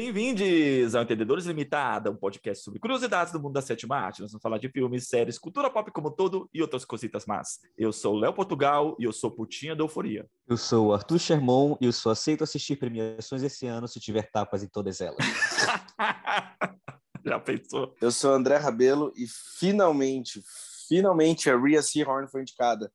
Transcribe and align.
Bem-vindos 0.00 0.94
ao 0.94 1.04
Entendedores 1.04 1.46
Limitada, 1.46 2.10
um 2.10 2.16
podcast 2.16 2.62
sobre 2.62 2.78
curiosidades 2.78 3.32
do 3.32 3.40
mundo 3.40 3.54
da 3.54 3.62
sétima 3.62 3.96
arte. 3.96 4.20
Nós 4.20 4.30
vamos 4.30 4.42
falar 4.42 4.58
de 4.58 4.68
filmes, 4.68 5.08
séries, 5.08 5.38
cultura 5.38 5.70
pop 5.70 5.90
como 5.90 6.08
um 6.08 6.10
todo 6.10 6.50
e 6.52 6.60
outras 6.60 6.84
cositas 6.84 7.24
más. 7.24 7.60
Eu 7.78 7.90
sou 7.94 8.14
o 8.14 8.18
Léo 8.18 8.34
Portugal 8.34 8.94
e 9.00 9.04
eu 9.04 9.12
sou 9.12 9.30
putinha 9.30 9.74
da 9.74 9.82
euforia. 9.82 10.28
Eu 10.46 10.58
sou 10.58 10.88
o 10.88 10.92
Arthur 10.92 11.18
Sherman 11.18 11.78
e 11.80 11.86
eu 11.86 11.92
só 11.94 12.10
aceito 12.10 12.44
assistir 12.44 12.76
premiações 12.76 13.42
esse 13.42 13.66
ano 13.66 13.88
se 13.88 13.98
tiver 13.98 14.30
tapas 14.30 14.62
em 14.62 14.68
todas 14.68 15.00
elas. 15.00 15.16
Já 17.24 17.40
pensou? 17.40 17.94
Eu 17.98 18.10
sou 18.10 18.34
André 18.34 18.58
Rabelo 18.58 19.14
e 19.16 19.24
finalmente, 19.58 20.42
finalmente 20.86 21.48
a 21.48 21.58
Rhea 21.58 21.80
Seahorn 21.80 22.28
foi 22.28 22.42
indicada. 22.42 22.92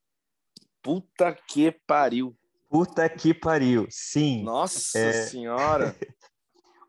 Puta 0.84 1.36
que 1.48 1.72
pariu. 1.88 2.38
Puta 2.70 3.10
que 3.10 3.34
pariu, 3.34 3.88
sim. 3.90 4.44
Nossa 4.44 5.00
É. 5.00 5.14
senhora. 5.26 5.96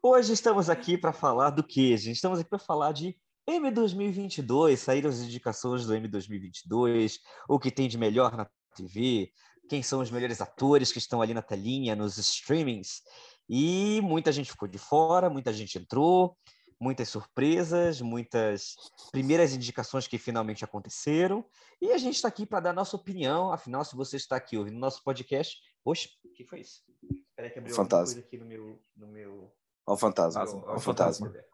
Hoje 0.05 0.33
estamos 0.33 0.69
aqui 0.69 0.99
para 0.99 1.13
falar 1.13 1.51
do 1.51 1.63
quê, 1.63 1.97
gente? 1.97 2.17
Estamos 2.17 2.41
aqui 2.41 2.51
para 2.51 2.59
falar 2.59 2.91
de 2.91 3.17
M 3.47 3.71
2022, 3.71 4.81
saíram 4.81 5.09
as 5.09 5.21
indicações 5.21 5.87
do 5.87 5.95
M 5.95 6.09
2022, 6.09 7.21
o 7.49 7.57
que 7.57 7.71
tem 7.71 7.89
de 7.89 7.97
melhor 7.97 8.37
na 8.37 8.51
TV, 8.75 9.31
quem 9.69 9.81
são 9.81 10.01
os 10.01 10.11
melhores 10.11 10.41
atores 10.41 10.91
que 10.91 10.99
estão 10.99 11.23
ali 11.23 11.33
na 11.33 11.41
telinha, 11.41 11.95
nos 11.95 12.19
streamings. 12.19 13.01
E 13.49 14.01
muita 14.03 14.33
gente 14.33 14.51
ficou 14.51 14.67
de 14.67 14.77
fora, 14.77 15.31
muita 15.31 15.53
gente 15.53 15.79
entrou, 15.79 16.37
muitas 16.81 17.09
surpresas, 17.09 18.01
muitas 18.01 18.75
primeiras 19.13 19.55
indicações 19.55 20.09
que 20.09 20.19
finalmente 20.19 20.65
aconteceram. 20.65 21.45
E 21.81 21.93
a 21.93 21.99
gente 21.99 22.17
está 22.17 22.27
aqui 22.27 22.45
para 22.45 22.59
dar 22.59 22.73
nossa 22.73 22.97
opinião. 22.97 23.53
Afinal, 23.53 23.85
se 23.85 23.95
você 23.95 24.17
está 24.17 24.35
aqui 24.35 24.59
ouvindo 24.59 24.81
nosso 24.81 25.01
podcast. 25.05 25.61
Oxe, 25.85 26.09
o 26.25 26.33
que 26.33 26.45
foi 26.45 26.63
isso? 26.63 26.83
Espera 27.31 27.47
aí 27.47 27.51
que 27.53 27.59
abriu 27.61 27.77
coisa 27.77 28.19
aqui 28.19 28.37
no 28.37 28.47
meu. 28.47 28.83
No 28.97 29.07
meu... 29.07 29.62
Olha 29.87 29.95
o 29.95 29.97
fantasma. 29.97 30.41
Fantasma. 30.41 30.65
Olha 30.67 30.77
o 30.77 30.81
fantasma. 30.81 31.29
Olha 31.29 31.45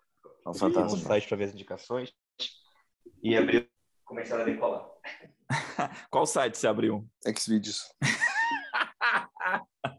o 0.46 0.50
um 0.50 0.54
fantasma. 0.54 0.98
site 0.98 1.28
para 1.28 1.36
ver 1.36 1.44
as 1.44 1.52
indicações 1.54 2.12
e 3.22 3.36
abriu, 3.36 3.66
começaram 4.04 4.42
a 4.42 4.46
decolar. 4.46 4.86
Qual 6.10 6.26
site 6.26 6.56
você 6.56 6.66
abriu? 6.66 7.06
Xvideos. 7.36 7.92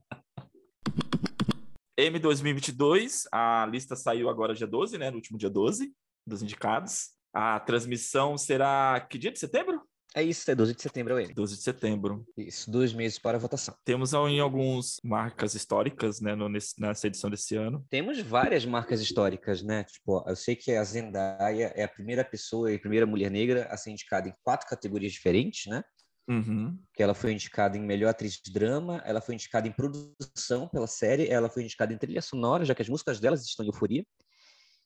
M 1.98 2.18
2022, 2.18 3.28
a 3.32 3.68
lista 3.70 3.96
saiu 3.96 4.30
agora 4.30 4.54
dia 4.54 4.68
12, 4.68 4.98
né? 4.98 5.10
No 5.10 5.18
último 5.18 5.38
dia 5.38 5.50
12 5.50 5.94
dos 6.26 6.42
indicados. 6.42 7.10
A 7.34 7.60
transmissão 7.60 8.38
será 8.38 9.06
que 9.10 9.18
dia 9.18 9.32
de 9.32 9.40
setembro? 9.40 9.82
É 10.16 10.24
isso, 10.24 10.50
é 10.50 10.56
12 10.56 10.74
de 10.74 10.82
setembro, 10.82 11.14
é 11.14 11.16
o 11.18 11.20
M. 11.20 11.34
12 11.34 11.56
de 11.56 11.62
setembro. 11.62 12.26
Isso, 12.36 12.72
dois 12.72 12.92
meses 12.94 13.20
para 13.20 13.38
a 13.38 13.40
votação. 13.40 13.76
Temos 13.86 14.12
em 14.14 14.40
algumas 14.40 15.00
marcas 15.04 15.54
históricas, 15.54 16.20
né, 16.20 16.34
no- 16.34 16.50
nesse- 16.50 16.80
nessa 16.82 17.06
edição 17.06 17.30
desse 17.30 17.56
ano. 17.56 17.86
Temos 17.92 18.20
várias 18.20 18.66
marcas 18.66 19.02
históricas, 19.02 19.62
né? 19.62 19.84
Tipo, 19.84 20.24
eu 20.28 20.36
sei 20.36 20.56
que 20.56 20.72
a 20.72 20.84
Zendaya 20.84 21.72
é 21.76 21.84
a 21.84 21.88
primeira 21.88 22.26
pessoa 22.26 22.72
e 22.72 22.76
a 22.76 22.80
primeira 22.80 23.06
mulher 23.06 23.30
negra 23.30 23.68
a 23.70 23.78
ser 23.78 23.92
indicada 23.92 24.28
em 24.28 24.34
quatro 24.44 24.68
categorias 24.68 25.12
diferentes, 25.12 25.68
né? 25.72 25.84
Uhum. 26.28 26.80
Que 26.94 27.04
ela 27.04 27.14
foi 27.14 27.32
indicada 27.32 27.78
em 27.78 27.82
melhor 27.82 28.10
atriz 28.10 28.34
de 28.44 28.52
drama, 28.52 29.02
ela 29.06 29.22
foi 29.22 29.36
indicada 29.36 29.68
em 29.68 29.72
produção 29.72 30.68
pela 30.70 30.88
série, 30.88 31.28
ela 31.28 31.50
foi 31.50 31.64
indicada 31.64 31.94
em 31.94 31.98
trilha 31.98 32.22
sonora, 32.22 32.66
já 32.66 32.74
que 32.74 32.82
as 32.82 32.90
músicas 32.90 33.20
delas 33.20 33.44
estão 33.46 33.64
em 33.64 33.70
euforia. 33.70 34.04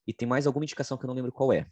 E 0.05 0.13
tem 0.13 0.27
mais 0.27 0.45
alguma 0.45 0.65
indicação 0.65 0.97
que 0.97 1.05
eu 1.05 1.07
não 1.07 1.15
lembro 1.15 1.31
qual 1.31 1.53
é. 1.53 1.65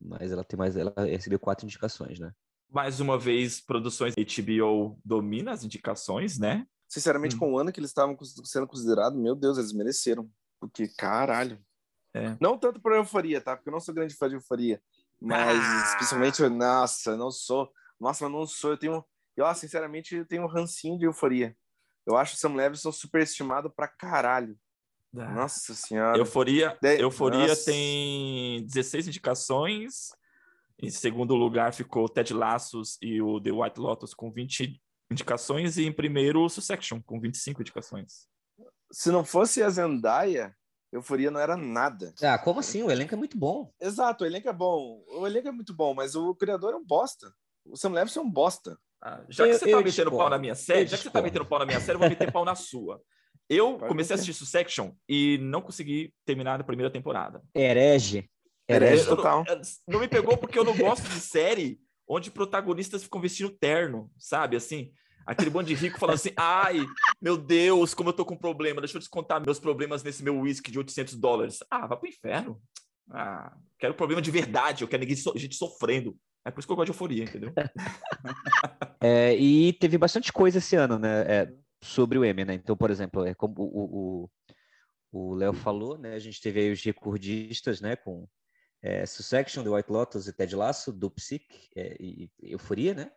Mas 0.00 0.32
ela 0.32 0.42
tem 0.42 0.58
mais, 0.58 0.76
ela 0.76 0.92
recebeu 0.98 1.38
quatro 1.38 1.64
indicações, 1.64 2.18
né? 2.18 2.32
Mais 2.72 3.00
uma 3.00 3.18
vez, 3.18 3.60
produções 3.60 4.14
HBO 4.16 4.98
domina 5.04 5.52
as 5.52 5.62
indicações, 5.62 6.38
né? 6.38 6.66
Sinceramente, 6.88 7.36
Hum. 7.36 7.38
com 7.38 7.52
o 7.52 7.58
ano 7.58 7.70
que 7.72 7.78
eles 7.80 7.90
estavam 7.90 8.16
sendo 8.44 8.66
considerados, 8.66 9.18
meu 9.18 9.34
Deus, 9.34 9.58
eles 9.58 9.72
mereceram. 9.72 10.28
Porque, 10.60 10.88
caralho. 10.88 11.58
É. 12.14 12.36
Não 12.40 12.56
tanto 12.58 12.80
por 12.80 12.92
euforia, 12.92 13.40
tá? 13.40 13.56
Porque 13.56 13.68
eu 13.68 13.72
não 13.72 13.80
sou 13.80 13.94
grande 13.94 14.14
fã 14.14 14.28
de 14.28 14.34
euforia. 14.36 14.80
Mas, 15.20 15.58
Ah. 15.60 15.84
especialmente, 15.92 16.42
nossa, 16.48 17.10
eu 17.12 17.16
não 17.16 17.30
sou. 17.30 17.70
Nossa, 18.00 18.24
mas 18.24 18.32
não 18.32 18.46
sou. 18.46 18.70
Eu 18.72 18.76
tenho. 18.78 19.04
Eu, 19.36 19.44
ó, 19.46 19.54
sinceramente, 19.54 20.14
eu 20.14 20.26
tenho 20.26 20.42
um 20.42 20.46
rancinho 20.48 20.98
de 20.98 21.04
euforia. 21.06 21.56
Eu 22.06 22.16
acho 22.16 22.34
o 22.34 22.38
Sam 22.38 22.54
Levinson 22.54 22.90
superestimado 22.92 23.70
pra 23.70 23.88
caralho. 23.88 24.58
Nossa 25.12 25.74
senhora. 25.74 26.16
Euforia, 26.18 26.76
De- 26.82 27.00
Euforia 27.00 27.48
Nossa. 27.48 27.66
tem 27.70 28.64
16 28.66 29.06
indicações. 29.06 30.10
Em 30.82 30.90
segundo 30.90 31.34
lugar 31.36 31.72
ficou 31.72 32.08
Ted 32.08 32.34
Laços 32.34 32.98
e 33.00 33.22
o 33.22 33.40
The 33.40 33.52
White 33.52 33.78
Lotus 33.80 34.12
com 34.14 34.32
20 34.32 34.80
indicações. 35.10 35.76
E 35.78 35.86
em 35.86 35.92
primeiro, 35.92 36.40
o 36.44 36.48
Succession 36.48 37.00
com 37.00 37.20
25 37.20 37.60
indicações. 37.62 38.26
Se 38.90 39.10
não 39.10 39.24
fosse 39.24 39.62
a 39.62 39.70
Zendaya, 39.70 40.54
euforia 40.92 41.30
não 41.30 41.38
era 41.40 41.56
nada. 41.56 42.12
Ah, 42.20 42.36
como 42.38 42.60
assim? 42.60 42.82
O 42.82 42.90
elenco 42.90 43.14
é 43.14 43.16
muito 43.16 43.38
bom. 43.38 43.72
Exato, 43.80 44.24
o 44.24 44.26
elenco 44.26 44.48
é 44.48 44.52
bom. 44.52 45.02
O 45.08 45.26
elenco 45.26 45.48
é 45.48 45.52
muito 45.52 45.72
bom, 45.72 45.94
mas 45.94 46.14
o 46.16 46.34
criador 46.34 46.72
é 46.74 46.76
um 46.76 46.84
bosta. 46.84 47.32
O 47.64 47.76
Sam 47.76 47.90
Levinson 47.90 48.20
é 48.20 48.22
um 48.24 48.30
bosta. 48.30 48.76
Ah, 49.00 49.24
já 49.28 49.44
que 49.44 49.50
Eu- 49.50 49.58
você 49.58 49.64
tá 49.66 49.70
eu 49.70 49.82
metendo 49.84 50.10
pau 50.10 50.28
na 50.30 50.38
minha 50.38 50.54
série, 50.54 50.82
Eu 50.82 50.86
já 50.88 50.96
que 50.96 51.02
você 51.04 51.10
tá 51.10 51.22
metendo 51.22 51.46
pau 51.46 51.58
na 51.60 51.66
minha 51.66 51.80
série, 51.80 51.94
eu 51.96 52.00
vou 52.00 52.08
meter 52.08 52.30
pau 52.32 52.44
na 52.44 52.54
sua. 52.54 53.00
Eu 53.48 53.78
comecei 53.78 54.14
a 54.14 54.16
assistir 54.16 54.32
Succession 54.34 54.92
e 55.08 55.38
não 55.38 55.60
consegui 55.60 56.12
terminar 56.24 56.60
a 56.60 56.64
primeira 56.64 56.90
temporada. 56.90 57.42
Herege. 57.54 58.28
Herege. 58.68 59.02
Eu 59.04 59.08
não- 59.10 59.16
total. 59.16 59.44
Não 59.88 60.00
me 60.00 60.08
pegou 60.08 60.36
porque 60.36 60.58
eu 60.58 60.64
não 60.64 60.76
gosto 60.76 61.08
de 61.08 61.20
série 61.20 61.80
onde 62.08 62.30
protagonistas 62.30 63.02
ficam 63.02 63.20
vestindo 63.20 63.50
terno, 63.50 64.10
sabe? 64.18 64.56
Assim, 64.56 64.92
aquele 65.26 65.50
bando 65.50 65.68
de 65.68 65.74
rico 65.74 65.98
falando 65.98 66.14
assim: 66.16 66.32
ai, 66.36 66.80
meu 67.20 67.36
Deus, 67.36 67.94
como 67.94 68.08
eu 68.10 68.12
tô 68.12 68.24
com 68.24 68.36
problema, 68.36 68.80
deixa 68.80 68.96
eu 68.96 69.00
descontar 69.00 69.40
meus 69.44 69.58
problemas 69.60 70.02
nesse 70.02 70.22
meu 70.22 70.38
whisky 70.40 70.70
de 70.70 70.78
800 70.78 71.14
dólares. 71.14 71.58
Ah, 71.70 71.86
vai 71.86 71.98
pro 71.98 72.08
inferno. 72.08 72.60
Ah, 73.10 73.56
quero 73.78 73.94
problema 73.94 74.22
de 74.22 74.30
verdade, 74.30 74.84
eu 74.84 74.88
quero 74.88 75.00
ninguém 75.00 75.16
so- 75.16 75.32
gente 75.36 75.56
sofrendo. 75.56 76.16
É 76.44 76.50
por 76.50 76.58
isso 76.60 76.66
que 76.66 76.72
eu 76.72 76.76
gosto 76.76 76.86
de 76.86 76.92
euforia, 76.92 77.24
entendeu? 77.24 77.52
É, 79.00 79.34
e 79.36 79.72
teve 79.74 79.98
bastante 79.98 80.32
coisa 80.32 80.58
esse 80.58 80.76
ano, 80.76 80.98
né? 80.98 81.22
é, 81.22 81.52
sobre 81.82 82.18
o 82.18 82.24
M, 82.24 82.44
né? 82.44 82.54
Então, 82.54 82.76
por 82.76 82.90
exemplo, 82.90 83.24
é 83.26 83.34
como 83.34 83.54
o- 83.58 84.22
o 84.24 84.30
o 85.14 85.34
Léo 85.34 85.52
falou, 85.52 85.98
né? 85.98 86.14
A 86.14 86.18
gente 86.18 86.40
teve 86.40 86.58
aí 86.60 86.72
os 86.72 86.82
recordistas, 86.82 87.80
né? 87.82 87.96
Com 87.96 88.26
é, 88.82 89.06
Succession, 89.06 89.62
The 89.62 89.70
White 89.70 89.90
Lotus 89.92 90.26
e 90.26 90.32
Ted 90.32 90.54
Lasso, 90.56 90.92
do 90.92 91.10
Psic 91.10 91.68
é, 91.76 91.96
e 92.00 92.30
e 92.42 92.52
Euforia, 92.52 92.94
né? 92.94 93.12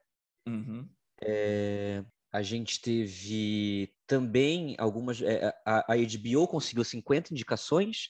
Uhum. 0.47 0.87
É, 1.21 2.03
a 2.31 2.41
gente 2.41 2.81
teve 2.81 3.93
também 4.05 4.75
algumas. 4.77 5.21
é, 5.21 5.53
a, 5.65 5.93
a 5.93 5.95
HBO 5.97 6.47
conseguiu 6.47 6.83
50 6.83 7.33
indicações, 7.33 8.09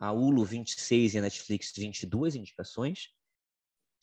a 0.00 0.12
Hulu 0.12 0.44
26 0.44 1.14
e 1.14 1.18
a 1.18 1.22
Netflix 1.22 1.72
22 1.76 2.36
indicações, 2.36 3.08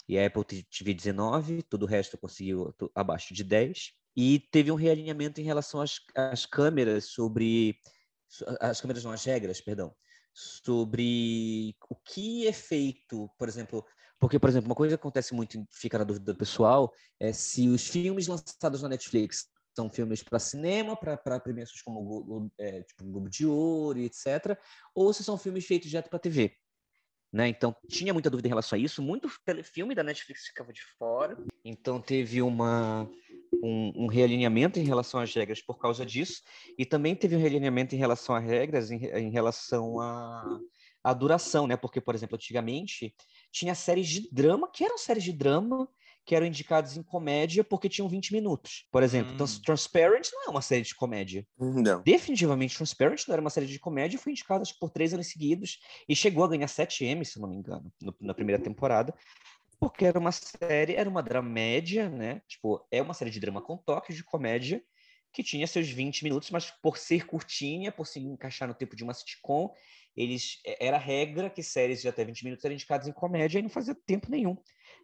e 0.07 0.19
a 0.19 0.25
Apple 0.28 0.44
TV 0.44 0.94
19, 0.94 1.63
todo 1.63 1.84
o 1.84 1.88
resto 1.88 2.17
conseguiu 2.17 2.75
abaixo 2.94 3.34
de 3.34 3.44
10. 3.44 3.94
E 4.16 4.40
teve 4.51 4.69
um 4.72 4.75
realinhamento 4.75 5.40
em 5.40 5.44
relação 5.45 5.79
às, 5.79 6.00
às 6.16 6.45
câmeras 6.45 7.06
sobre. 7.06 7.78
so- 8.28 8.45
As 8.59 8.81
câmeras 8.81 9.03
não, 9.06 9.11
as 9.11 9.23
regras, 9.23 9.61
perdão. 9.61 9.95
Sobre 10.33 11.75
o 11.89 11.95
que 11.95 12.47
é 12.47 12.53
feito, 12.53 13.29
por 13.37 13.47
exemplo. 13.47 13.85
Porque, 14.19 14.37
por 14.37 14.49
exemplo, 14.49 14.69
uma 14.69 14.75
coisa 14.75 14.95
que 14.95 15.01
acontece 15.01 15.33
muito, 15.33 15.65
fica 15.71 15.97
na 15.97 16.03
dúvida 16.03 16.31
do 16.31 16.37
pessoal, 16.37 16.93
é 17.19 17.33
se 17.33 17.67
os 17.67 17.87
filmes 17.87 18.27
lançados 18.27 18.81
na 18.81 18.89
Netflix 18.89 19.49
são 19.75 19.89
filmes 19.89 20.21
para 20.21 20.37
cinema, 20.37 20.95
para 20.95 21.39
premiações 21.39 21.81
como 21.81 22.51
é, 22.57 22.83
tipo, 22.83 23.03
Globo 23.05 23.29
de 23.29 23.45
Ouro 23.45 23.99
etc., 23.99 24.57
ou 24.93 25.11
se 25.13 25.23
são 25.23 25.37
filmes 25.37 25.65
feitos 25.65 25.89
direto 25.89 26.09
para 26.09 26.19
TV. 26.19 26.55
Né? 27.33 27.47
Então, 27.47 27.73
tinha 27.87 28.13
muita 28.13 28.29
dúvida 28.29 28.47
em 28.47 28.51
relação 28.51 28.77
a 28.77 28.81
isso. 28.81 29.01
Muito 29.01 29.29
telefilme 29.45 29.95
da 29.95 30.03
Netflix 30.03 30.47
ficava 30.47 30.73
de 30.73 30.81
fora. 30.97 31.37
Então, 31.63 32.01
teve 32.01 32.41
uma, 32.41 33.09
um, 33.61 34.03
um 34.03 34.07
realinhamento 34.07 34.79
em 34.79 34.83
relação 34.83 35.19
às 35.19 35.33
regras 35.33 35.61
por 35.61 35.77
causa 35.77 36.05
disso. 36.05 36.41
E 36.78 36.85
também 36.85 37.16
teve 37.16 37.35
um 37.35 37.40
realinhamento 37.40 37.96
em 37.96 37.97
relação 37.97 38.35
às 38.35 38.43
regras, 38.43 38.91
em, 38.91 38.97
em 39.05 39.29
relação 39.29 39.99
à 39.99 40.59
à 41.03 41.13
duração, 41.16 41.66
né? 41.66 41.75
Porque, 41.75 41.99
por 41.99 42.13
exemplo, 42.13 42.35
antigamente 42.35 43.16
tinha 43.52 43.73
séries 43.73 44.08
de 44.08 44.29
drama, 44.31 44.69
que 44.72 44.84
eram 44.84 44.99
séries 44.99 45.23
de 45.23 45.34
drama, 45.34 45.90
que 46.23 46.35
eram 46.35 46.46
indicadas 46.46 46.96
em 46.96 47.02
comédia 47.02 47.63
porque 47.63 47.90
tinham 47.90 48.08
20 48.08 48.31
minutos. 48.31 48.85
Por 48.91 49.02
exemplo, 49.02 49.34
Hum. 49.34 49.37
Trans- 49.37 49.59
Transparent 49.59 50.28
não 50.31 50.46
é 50.46 50.49
uma 50.52 50.61
série 50.61 50.84
de 50.84 50.93
comédia. 50.93 51.43
Não. 51.59 52.03
Definitivamente 52.03 52.75
Transparent 52.78 53.28
não 53.28 53.34
era 53.34 53.41
uma 53.41 53.49
série 53.49 53.66
de 53.66 53.79
comédia, 53.79 54.19
foi 54.19 54.31
indicada 54.31 54.63
por 54.79 54.91
três 54.91 55.11
anos 55.11 55.25
seguidos 55.31 55.79
e 56.08 56.16
chegou 56.16 56.43
a 56.43 56.47
ganhar 56.47 56.67
7 56.67 57.03
M, 57.03 57.25
se 57.25 57.40
não 57.40 57.49
me 57.49 57.55
engano, 57.55 57.91
no- 57.99 58.16
na 58.22 58.35
primeira 58.35 58.61
temporada. 58.61 59.11
Porque 59.81 60.05
era 60.05 60.19
uma 60.19 60.31
série, 60.31 60.95
era 60.95 61.09
uma 61.09 61.23
dramédia, 61.23 62.07
né? 62.07 62.43
Tipo, 62.47 62.87
é 62.91 63.01
uma 63.01 63.16
série 63.16 63.31
de 63.31 63.39
drama 63.39 63.63
com 63.63 63.75
toques 63.78 64.16
de 64.16 64.23
comédia, 64.23 64.83
que 65.33 65.43
tinha 65.43 65.66
seus 65.66 65.89
20 65.89 66.23
minutos, 66.23 66.51
mas 66.51 66.69
por 66.69 66.97
ser 66.97 67.25
curtinha, 67.25 67.91
por 67.91 68.05
se 68.05 68.19
encaixar 68.19 68.67
no 68.67 68.75
tempo 68.75 68.95
de 68.95 69.03
uma 69.03 69.13
sitcom, 69.16 69.73
eles 70.16 70.59
é, 70.66 70.85
era 70.87 70.99
regra 70.99 71.49
que 71.49 71.63
séries 71.63 72.01
de 72.01 72.07
até 72.07 72.23
20 72.23 72.43
minutos 72.43 72.63
eram 72.63 72.75
indicadas 72.75 73.07
em 73.07 73.13
comédia 73.13 73.57
e 73.59 73.63
não 73.63 73.69
fazia 73.72 73.95
tempo 74.05 74.29
nenhum, 74.29 74.55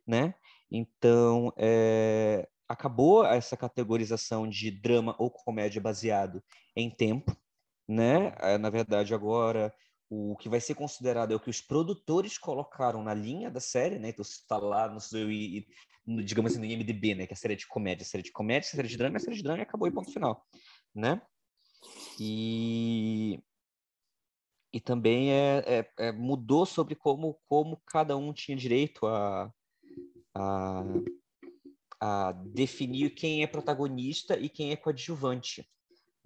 né? 0.05 0.35
Então, 0.71 1.51
é, 1.57 2.47
acabou 2.69 3.25
essa 3.25 3.57
categorização 3.57 4.47
de 4.47 4.69
drama 4.69 5.15
ou 5.17 5.31
comédia 5.31 5.81
baseado 5.81 6.43
em 6.75 6.89
tempo, 6.89 7.35
né? 7.87 8.35
Eh, 8.39 8.57
Na 8.57 8.69
verdade, 8.69 9.13
agora 9.13 9.73
o 10.09 10.35
que 10.37 10.47
vai 10.47 10.59
ser 10.59 10.75
considerado 10.75 11.31
é 11.31 11.35
o 11.35 11.39
que 11.39 11.49
os 11.49 11.61
produtores 11.61 12.37
colocaram 12.37 13.03
na 13.03 13.13
linha 13.13 13.51
da 13.51 13.59
série, 13.59 13.99
né? 13.99 14.09
Então, 14.09 14.23
se 14.23 14.39
está 14.41 14.57
lá 14.57 14.87
no 14.87 15.01
seu, 15.01 15.27
digamos 16.23 16.51
assim, 16.51 16.59
no 16.59 16.65
IMDB, 16.65 17.15
né? 17.15 17.27
Que 17.27 17.33
é 17.33 17.35
a 17.35 17.37
série 17.37 17.55
de 17.55 17.67
comédia, 17.67 18.03
a 18.03 18.07
série 18.07 18.23
de 18.23 18.31
comédia, 18.31 18.67
a 18.67 18.71
série 18.75 18.87
de 18.87 18.97
drama, 18.97 19.17
a 19.17 19.19
série 19.19 19.35
de 19.35 19.43
drama 19.43 19.59
e 19.59 19.63
acabou 19.63 19.87
e 19.87 19.91
ponto 19.91 20.11
final, 20.11 20.45
né? 20.95 21.21
E, 22.19 23.39
e 24.73 24.79
também 24.79 25.31
é, 25.31 25.63
é, 25.67 25.91
é, 25.99 26.11
mudou 26.11 26.65
sobre 26.65 26.95
como, 26.95 27.37
como 27.47 27.81
cada 27.85 28.15
um 28.15 28.31
tinha 28.31 28.55
direito 28.55 29.05
a, 29.05 29.51
a, 30.33 30.83
a 31.99 32.31
definir 32.31 33.09
quem 33.11 33.43
é 33.43 33.47
protagonista 33.47 34.39
e 34.39 34.47
quem 34.47 34.71
é 34.71 34.77
coadjuvante 34.77 35.69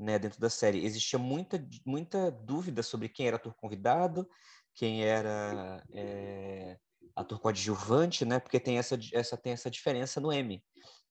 né, 0.01 0.17
dentro 0.17 0.39
da 0.39 0.49
série. 0.49 0.83
Existia 0.85 1.19
muita, 1.19 1.63
muita 1.85 2.31
dúvida 2.31 2.81
sobre 2.81 3.07
quem 3.07 3.27
era 3.27 3.35
ator 3.35 3.53
convidado, 3.53 4.27
quem 4.73 5.03
era 5.03 5.83
é, 5.93 6.77
ator 7.15 7.39
coadjuvante, 7.39 8.25
né, 8.25 8.39
porque 8.39 8.59
tem 8.59 8.77
essa, 8.77 8.97
essa, 9.13 9.37
tem 9.37 9.53
essa 9.53 9.69
diferença 9.69 10.19
no 10.19 10.33
Emmy. 10.33 10.63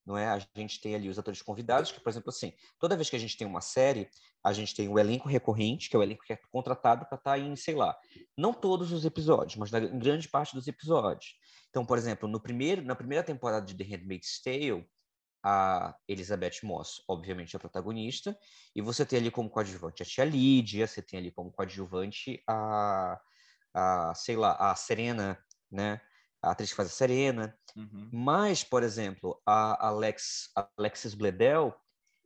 Não 0.03 0.17
é? 0.17 0.27
A 0.27 0.39
gente 0.57 0.81
tem 0.81 0.95
ali 0.95 1.09
os 1.09 1.19
atores 1.19 1.43
convidados, 1.43 1.91
que, 1.91 2.01
por 2.01 2.09
exemplo, 2.09 2.29
assim, 2.29 2.53
toda 2.79 2.95
vez 2.95 3.07
que 3.07 3.15
a 3.15 3.19
gente 3.19 3.37
tem 3.37 3.45
uma 3.45 3.61
série, 3.61 4.09
a 4.43 4.51
gente 4.51 4.75
tem 4.75 4.89
o 4.89 4.97
elenco 4.97 5.29
recorrente, 5.29 5.89
que 5.89 5.95
é 5.95 5.99
o 5.99 6.03
elenco 6.03 6.23
que 6.25 6.33
é 6.33 6.39
contratado 6.51 7.05
para 7.05 7.17
estar 7.17 7.31
tá 7.31 7.39
em, 7.39 7.55
sei 7.55 7.75
lá, 7.75 7.95
não 8.35 8.51
todos 8.51 8.91
os 8.91 9.05
episódios, 9.05 9.57
mas 9.57 9.69
na, 9.69 9.79
em 9.79 9.99
grande 9.99 10.27
parte 10.27 10.55
dos 10.55 10.67
episódios. 10.67 11.35
Então, 11.69 11.85
por 11.85 11.99
exemplo, 11.99 12.27
no 12.27 12.41
primeiro, 12.41 12.81
na 12.83 12.95
primeira 12.95 13.23
temporada 13.23 13.63
de 13.63 13.75
The 13.75 13.83
Handmaid's 13.83 14.41
Tale, 14.41 14.85
a 15.43 15.95
Elizabeth 16.07 16.59
Moss, 16.63 17.03
obviamente, 17.07 17.55
é 17.55 17.57
a 17.57 17.59
protagonista, 17.59 18.37
e 18.75 18.81
você 18.81 19.05
tem 19.05 19.19
ali 19.19 19.31
como 19.31 19.49
coadjuvante 19.49 20.03
a 20.03 20.05
tia 20.05 20.23
Lídia, 20.23 20.85
você 20.85 21.01
tem 21.01 21.19
ali 21.19 21.31
como 21.31 21.51
coadjuvante 21.51 22.43
a, 22.47 23.19
a 23.73 24.13
sei 24.15 24.35
lá, 24.35 24.55
a 24.55 24.75
Serena, 24.75 25.43
né? 25.71 25.99
A 26.41 26.51
atriz 26.51 26.71
que 26.71 26.75
faz 26.75 26.89
a 26.89 26.91
Serena. 26.91 27.57
Uhum. 27.75 28.09
Mas, 28.11 28.63
por 28.63 28.83
exemplo, 28.83 29.41
a 29.45 29.87
Alex, 29.87 30.51
a 30.55 30.67
Alexis 30.77 31.13
Bledel, 31.13 31.75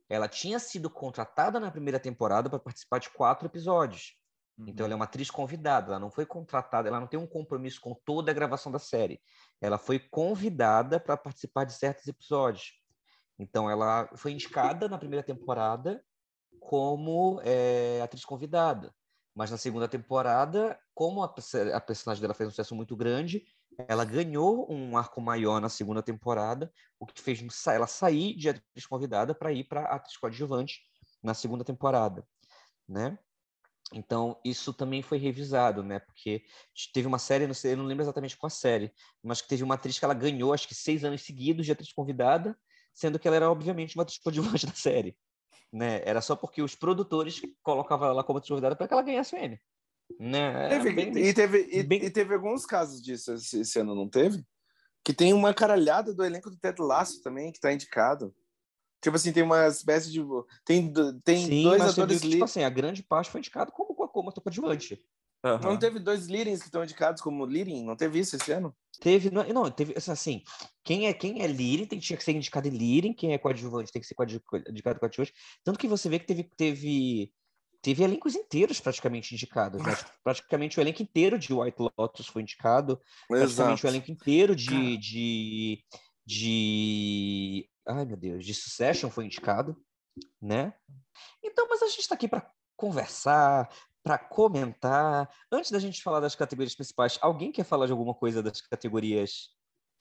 ela 0.08 0.28
tinha 0.28 0.58
sido 0.58 0.88
contratada 0.88 1.58
na 1.60 1.70
primeira 1.70 1.98
temporada 1.98 2.48
para 2.48 2.58
participar 2.58 2.98
de 2.98 3.10
quatro 3.10 3.46
episódios. 3.46 4.14
Uhum. 4.58 4.66
Então, 4.68 4.84
ela 4.84 4.94
é 4.94 4.96
uma 4.96 5.04
atriz 5.04 5.30
convidada, 5.30 5.92
ela 5.92 6.00
não 6.00 6.10
foi 6.10 6.24
contratada, 6.24 6.88
ela 6.88 7.00
não 7.00 7.06
tem 7.06 7.20
um 7.20 7.26
compromisso 7.26 7.80
com 7.80 7.94
toda 7.94 8.30
a 8.30 8.34
gravação 8.34 8.72
da 8.72 8.78
série. 8.78 9.20
Ela 9.60 9.78
foi 9.78 9.98
convidada 9.98 10.98
para 10.98 11.16
participar 11.16 11.64
de 11.64 11.74
certos 11.74 12.06
episódios. 12.06 12.72
Então, 13.38 13.70
ela 13.70 14.08
foi 14.16 14.32
indicada 14.32 14.88
na 14.88 14.98
primeira 14.98 15.22
temporada 15.22 16.02
como 16.60 17.40
é, 17.44 18.00
atriz 18.02 18.24
convidada. 18.24 18.94
Mas 19.34 19.50
na 19.50 19.58
segunda 19.58 19.86
temporada, 19.86 20.78
como 20.94 21.22
a, 21.22 21.34
a, 21.74 21.80
personagem 21.80 22.22
dela 22.22 22.34
fez 22.34 22.48
um 22.48 22.50
sucesso 22.50 22.74
muito 22.74 22.96
grande, 22.96 23.44
ela 23.86 24.04
ganhou 24.04 24.66
um 24.72 24.96
arco 24.96 25.20
maior 25.20 25.60
na 25.60 25.68
segunda 25.68 26.02
temporada, 26.02 26.72
o 26.98 27.06
que 27.06 27.20
fez 27.20 27.44
ela 27.66 27.86
sair 27.86 28.34
de 28.34 28.48
atriz 28.48 28.86
convidada 28.88 29.34
para 29.34 29.52
ir 29.52 29.64
para 29.64 29.82
atriz 29.82 30.16
coadjuvante 30.16 30.80
na 31.22 31.34
segunda 31.34 31.62
temporada, 31.62 32.26
né? 32.88 33.18
Então, 33.92 34.40
isso 34.44 34.72
também 34.72 35.02
foi 35.02 35.18
revisado, 35.18 35.82
né? 35.82 36.00
Porque 36.00 36.44
teve 36.92 37.06
uma 37.06 37.18
série, 37.18 37.44
eu 37.44 37.76
não 37.76 37.84
lembro 37.84 38.02
exatamente 38.02 38.36
qual 38.36 38.50
série, 38.50 38.92
mas 39.22 39.40
que 39.40 39.48
teve 39.48 39.62
uma 39.62 39.74
atriz 39.74 39.98
que 39.98 40.04
ela 40.04 40.14
ganhou, 40.14 40.52
acho 40.52 40.66
que 40.66 40.74
seis 40.74 41.04
anos 41.04 41.22
seguidos 41.22 41.66
de 41.66 41.72
atriz 41.72 41.92
convidada, 41.92 42.58
sendo 42.96 43.18
que 43.18 43.28
ela 43.28 43.36
era, 43.36 43.50
obviamente, 43.50 43.94
uma 43.94 44.02
atriz 44.02 44.18
coadjuvante 44.18 44.66
da 44.66 44.72
série. 44.72 45.14
Né? 45.70 46.00
Era 46.04 46.22
só 46.22 46.34
porque 46.34 46.62
os 46.62 46.74
produtores 46.74 47.40
colocavam 47.62 48.08
ela 48.08 48.24
como 48.24 48.38
atriz 48.38 48.48
convidada 48.48 48.74
para 48.74 48.88
que 48.88 48.94
ela 48.94 49.02
ganhasse 49.02 49.34
o 49.34 49.38
M. 49.38 49.60
Né? 50.18 50.68
Teve, 50.70 50.90
e, 50.90 51.34
teve, 51.34 51.68
e, 51.70 51.82
bem... 51.82 52.04
e, 52.04 52.10
teve 52.10 52.34
alguns 52.34 52.64
casos 52.64 53.02
disso 53.02 53.34
esse, 53.34 53.60
esse, 53.60 53.78
ano, 53.78 53.94
não 53.94 54.08
teve? 54.08 54.42
Que 55.04 55.12
tem 55.12 55.34
uma 55.34 55.52
caralhada 55.52 56.14
do 56.14 56.24
elenco 56.24 56.48
do 56.48 56.56
Ted 56.56 56.80
Lasso 56.80 57.22
também, 57.22 57.52
que 57.52 57.58
está 57.58 57.72
indicado. 57.72 58.34
Tipo 59.02 59.16
assim, 59.16 59.32
tem 59.32 59.42
uma 59.42 59.66
espécie 59.66 60.10
de. 60.10 60.20
Tem, 60.64 60.92
tem 61.22 61.46
Sim, 61.46 61.62
dois 61.64 61.82
atores. 61.82 62.22
Viu, 62.22 62.30
tipo 62.30 62.44
assim, 62.44 62.64
a 62.64 62.70
grande 62.70 63.02
parte 63.02 63.30
foi 63.30 63.40
indicado 63.40 63.70
como, 63.72 63.94
como 64.08 64.30
ator 64.30 64.42
coadjuvante. 64.42 64.98
Uhum. 65.54 65.58
Não 65.60 65.78
teve 65.78 65.98
dois 66.00 66.26
leadings 66.26 66.60
que 66.60 66.66
estão 66.66 66.82
indicados 66.82 67.22
como 67.22 67.44
leading? 67.44 67.84
Não 67.84 67.94
teve 67.94 68.18
isso 68.18 68.34
esse 68.34 68.50
ano? 68.50 68.74
Teve, 69.00 69.30
não, 69.30 69.46
não 69.48 69.70
teve 69.70 69.94
assim, 69.96 70.42
quem 70.82 71.06
é 71.06 71.12
quem 71.12 71.42
é 71.42 71.46
leading 71.46 71.86
tem, 71.86 71.98
tinha 71.98 72.16
que 72.16 72.24
ser 72.24 72.32
indicado 72.32 72.66
em 72.66 72.72
leading, 72.72 73.12
quem 73.12 73.32
é 73.32 73.38
coadjuvante 73.38 73.92
tem 73.92 74.02
que 74.02 74.08
ser 74.08 74.16
indicado 74.68 74.98
coadjuvante. 74.98 75.32
Tanto 75.62 75.78
que 75.78 75.86
você 75.86 76.08
vê 76.08 76.18
que 76.18 76.26
teve 76.26 76.44
teve 76.56 77.32
teve 77.82 78.02
elencos 78.02 78.34
inteiros 78.34 78.80
praticamente 78.80 79.34
indicados, 79.34 79.80
né? 79.80 79.92
Praticamente 80.24 80.80
o 80.80 80.80
elenco 80.80 81.02
inteiro 81.02 81.38
de 81.38 81.54
White 81.54 81.78
Lotus 81.96 82.26
foi 82.26 82.42
indicado, 82.42 83.00
praticamente 83.28 83.80
Exato. 83.80 83.86
o 83.86 83.90
elenco 83.90 84.10
inteiro 84.10 84.56
de, 84.56 84.96
de 84.96 85.84
de 86.26 87.68
ai 87.86 88.04
meu 88.04 88.16
Deus, 88.16 88.44
de 88.44 88.52
Succession 88.52 89.08
foi 89.08 89.26
indicado, 89.26 89.76
né? 90.42 90.74
Então, 91.44 91.68
mas 91.68 91.82
a 91.82 91.86
gente 91.86 92.00
está 92.00 92.16
aqui 92.16 92.26
para 92.26 92.50
conversar, 92.76 93.68
para 94.06 94.18
comentar. 94.18 95.28
Antes 95.50 95.72
da 95.72 95.80
gente 95.80 96.00
falar 96.00 96.20
das 96.20 96.36
categorias 96.36 96.76
principais, 96.76 97.18
alguém 97.20 97.50
quer 97.50 97.64
falar 97.64 97.86
de 97.86 97.92
alguma 97.92 98.14
coisa 98.14 98.40
das 98.40 98.60
categorias, 98.60 99.48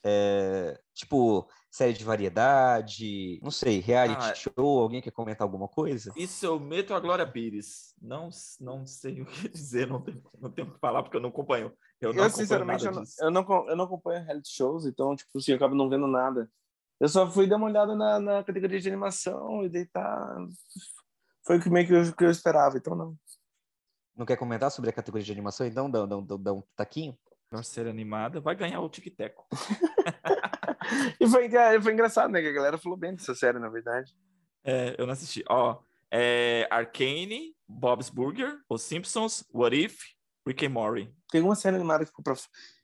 é, 0.05 0.79
tipo, 0.93 1.49
série 1.71 1.93
de 1.93 2.03
variedade, 2.03 3.39
não 3.41 3.49
sei, 3.49 3.79
reality 3.79 4.21
ah, 4.21 4.35
show? 4.35 4.79
Alguém 4.79 5.01
quer 5.01 5.09
comentar 5.09 5.43
alguma 5.43 5.67
coisa? 5.67 6.13
Isso 6.15 6.45
eu 6.45 6.59
meto 6.59 6.93
a 6.93 6.99
Glória 6.99 7.25
Pires. 7.25 7.95
Não, 7.99 8.29
não 8.61 8.85
sei 8.85 9.21
o 9.23 9.25
que 9.25 9.49
dizer, 9.49 9.87
não 9.87 9.99
tenho, 9.99 10.21
não 10.39 10.51
tenho 10.51 10.67
o 10.67 10.71
que 10.71 10.79
falar 10.79 11.01
porque 11.01 11.17
eu 11.17 11.21
não 11.21 11.29
acompanho. 11.29 11.73
Eu, 11.99 12.13
não 12.13 12.25
eu 12.25 12.29
sinceramente, 12.29 12.85
eu 12.85 12.91
não, 12.91 13.03
eu 13.21 13.31
não, 13.31 13.69
eu, 13.69 13.75
não, 13.75 13.85
acompanho 13.85 14.23
reality 14.23 14.49
shows, 14.49 14.85
então, 14.85 15.15
tipo, 15.15 15.35
assim, 15.35 15.49
eu 15.49 15.57
acabo 15.57 15.73
não 15.73 15.89
vendo 15.89 16.05
nada. 16.05 16.47
Eu 16.99 17.09
só 17.09 17.27
fui 17.27 17.47
dar 17.47 17.57
uma 17.57 17.65
olhada 17.65 17.95
na, 17.95 18.19
na 18.19 18.43
categoria 18.43 18.79
de 18.79 18.87
animação 18.87 19.65
e 19.65 19.69
deitar. 19.69 20.37
Foi 21.43 21.57
o 21.57 21.61
que 21.61 21.71
meio 21.71 21.87
que 21.87 21.93
eu, 21.93 22.15
que 22.15 22.23
eu 22.23 22.29
esperava, 22.29 22.77
então 22.77 22.95
não. 22.95 23.17
Não 24.15 24.25
quer 24.25 24.37
comentar 24.37 24.71
sobre 24.71 24.89
a 24.89 24.93
categoria 24.93 25.25
de 25.25 25.31
animação, 25.31 25.67
então? 25.67 25.89
Dá, 25.89 26.05
dá, 26.05 26.15
dá, 26.21 26.37
dá 26.37 26.53
um 26.53 26.63
taquinho? 26.75 27.17
Pra 27.49 27.61
ser 27.61 27.87
animada, 27.87 28.39
vai 28.39 28.55
ganhar 28.55 28.81
o 28.81 28.89
tic-teco. 28.89 29.45
e 31.19 31.27
foi, 31.27 31.49
foi 31.81 31.93
engraçado, 31.93 32.31
né? 32.31 32.41
Que 32.41 32.47
a 32.47 32.53
galera 32.53 32.77
falou 32.77 32.97
bem 32.97 33.13
dessa 33.13 33.35
série, 33.35 33.59
na 33.59 33.69
verdade. 33.69 34.13
É, 34.63 34.95
eu 34.97 35.05
não 35.05 35.13
assisti. 35.13 35.43
Ó, 35.49 35.79
é 36.11 36.67
Arcane, 36.71 37.55
Bob's 37.67 38.09
Burger, 38.09 38.59
Os 38.69 38.81
Simpsons, 38.81 39.43
What 39.53 39.75
If, 39.75 39.99
Rick 40.47 40.65
and 40.65 40.69
Morty. 40.69 41.13
Tem 41.29 41.41
uma 41.41 41.55
série 41.55 41.75
animada 41.75 42.03
que 42.03 42.09
ficou 42.09 42.23
pra... 42.23 42.35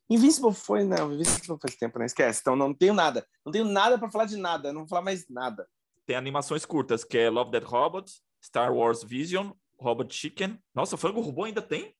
Invincible 0.09 0.53
foi, 0.53 0.83
não. 0.83 1.13
Invincible 1.13 1.57
faz 1.61 1.75
tempo, 1.75 1.97
né? 1.97 2.05
Esquece. 2.05 2.41
Então 2.41 2.55
não 2.55 2.73
tenho 2.73 2.93
nada. 2.93 3.25
Não 3.45 3.51
tenho 3.51 3.65
nada 3.65 3.97
para 3.97 4.11
falar 4.11 4.25
de 4.25 4.35
nada. 4.35 4.73
Não 4.73 4.81
vou 4.81 4.89
falar 4.89 5.01
mais 5.01 5.25
nada. 5.29 5.67
Tem 6.05 6.15
animações 6.15 6.65
curtas, 6.65 7.03
que 7.03 7.17
é 7.17 7.29
Love 7.29 7.51
Dead 7.51 7.63
Robots, 7.63 8.21
Star 8.43 8.73
Wars 8.73 9.03
Vision, 9.03 9.51
Robot 9.81 10.13
Chicken. 10.13 10.61
Nossa, 10.75 10.95
frango 10.95 11.21
robô 11.21 11.45
ainda 11.45 11.61
tem? 11.61 11.95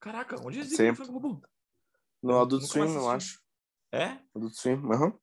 Caraca, 0.00 0.36
onde 0.46 0.60
existe 0.60 0.82
o 0.82 0.94
frango 0.94 1.12
robô? 1.12 1.42
No 2.22 2.40
Adult 2.40 2.62
Swim, 2.62 2.94
eu 2.94 3.10
acho. 3.10 3.40
É? 3.92 4.18
Adult 4.34 4.54
Swim, 4.54 4.80
aham. 4.92 5.06
Uhum. 5.06 5.18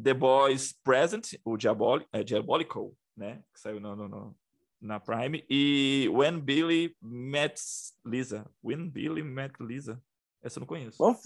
The 0.00 0.14
Boys 0.14 0.72
Present, 0.84 1.34
o 1.44 1.56
Diabolic, 1.56 2.08
é, 2.12 2.22
Diabolical, 2.22 2.94
né? 3.16 3.42
Que 3.52 3.60
saiu 3.60 3.80
no, 3.80 3.96
no, 3.96 4.08
no, 4.08 4.36
na 4.80 5.00
Prime. 5.00 5.44
E 5.50 6.08
When 6.12 6.38
Billy 6.38 6.96
Met 7.02 7.60
Lisa. 8.06 8.48
When 8.62 8.88
Billy 8.88 9.24
Met 9.24 9.54
Lisa. 9.60 10.00
Essa 10.40 10.58
eu 10.58 10.60
não 10.60 10.66
conheço. 10.68 10.98
Bom, 10.98 11.16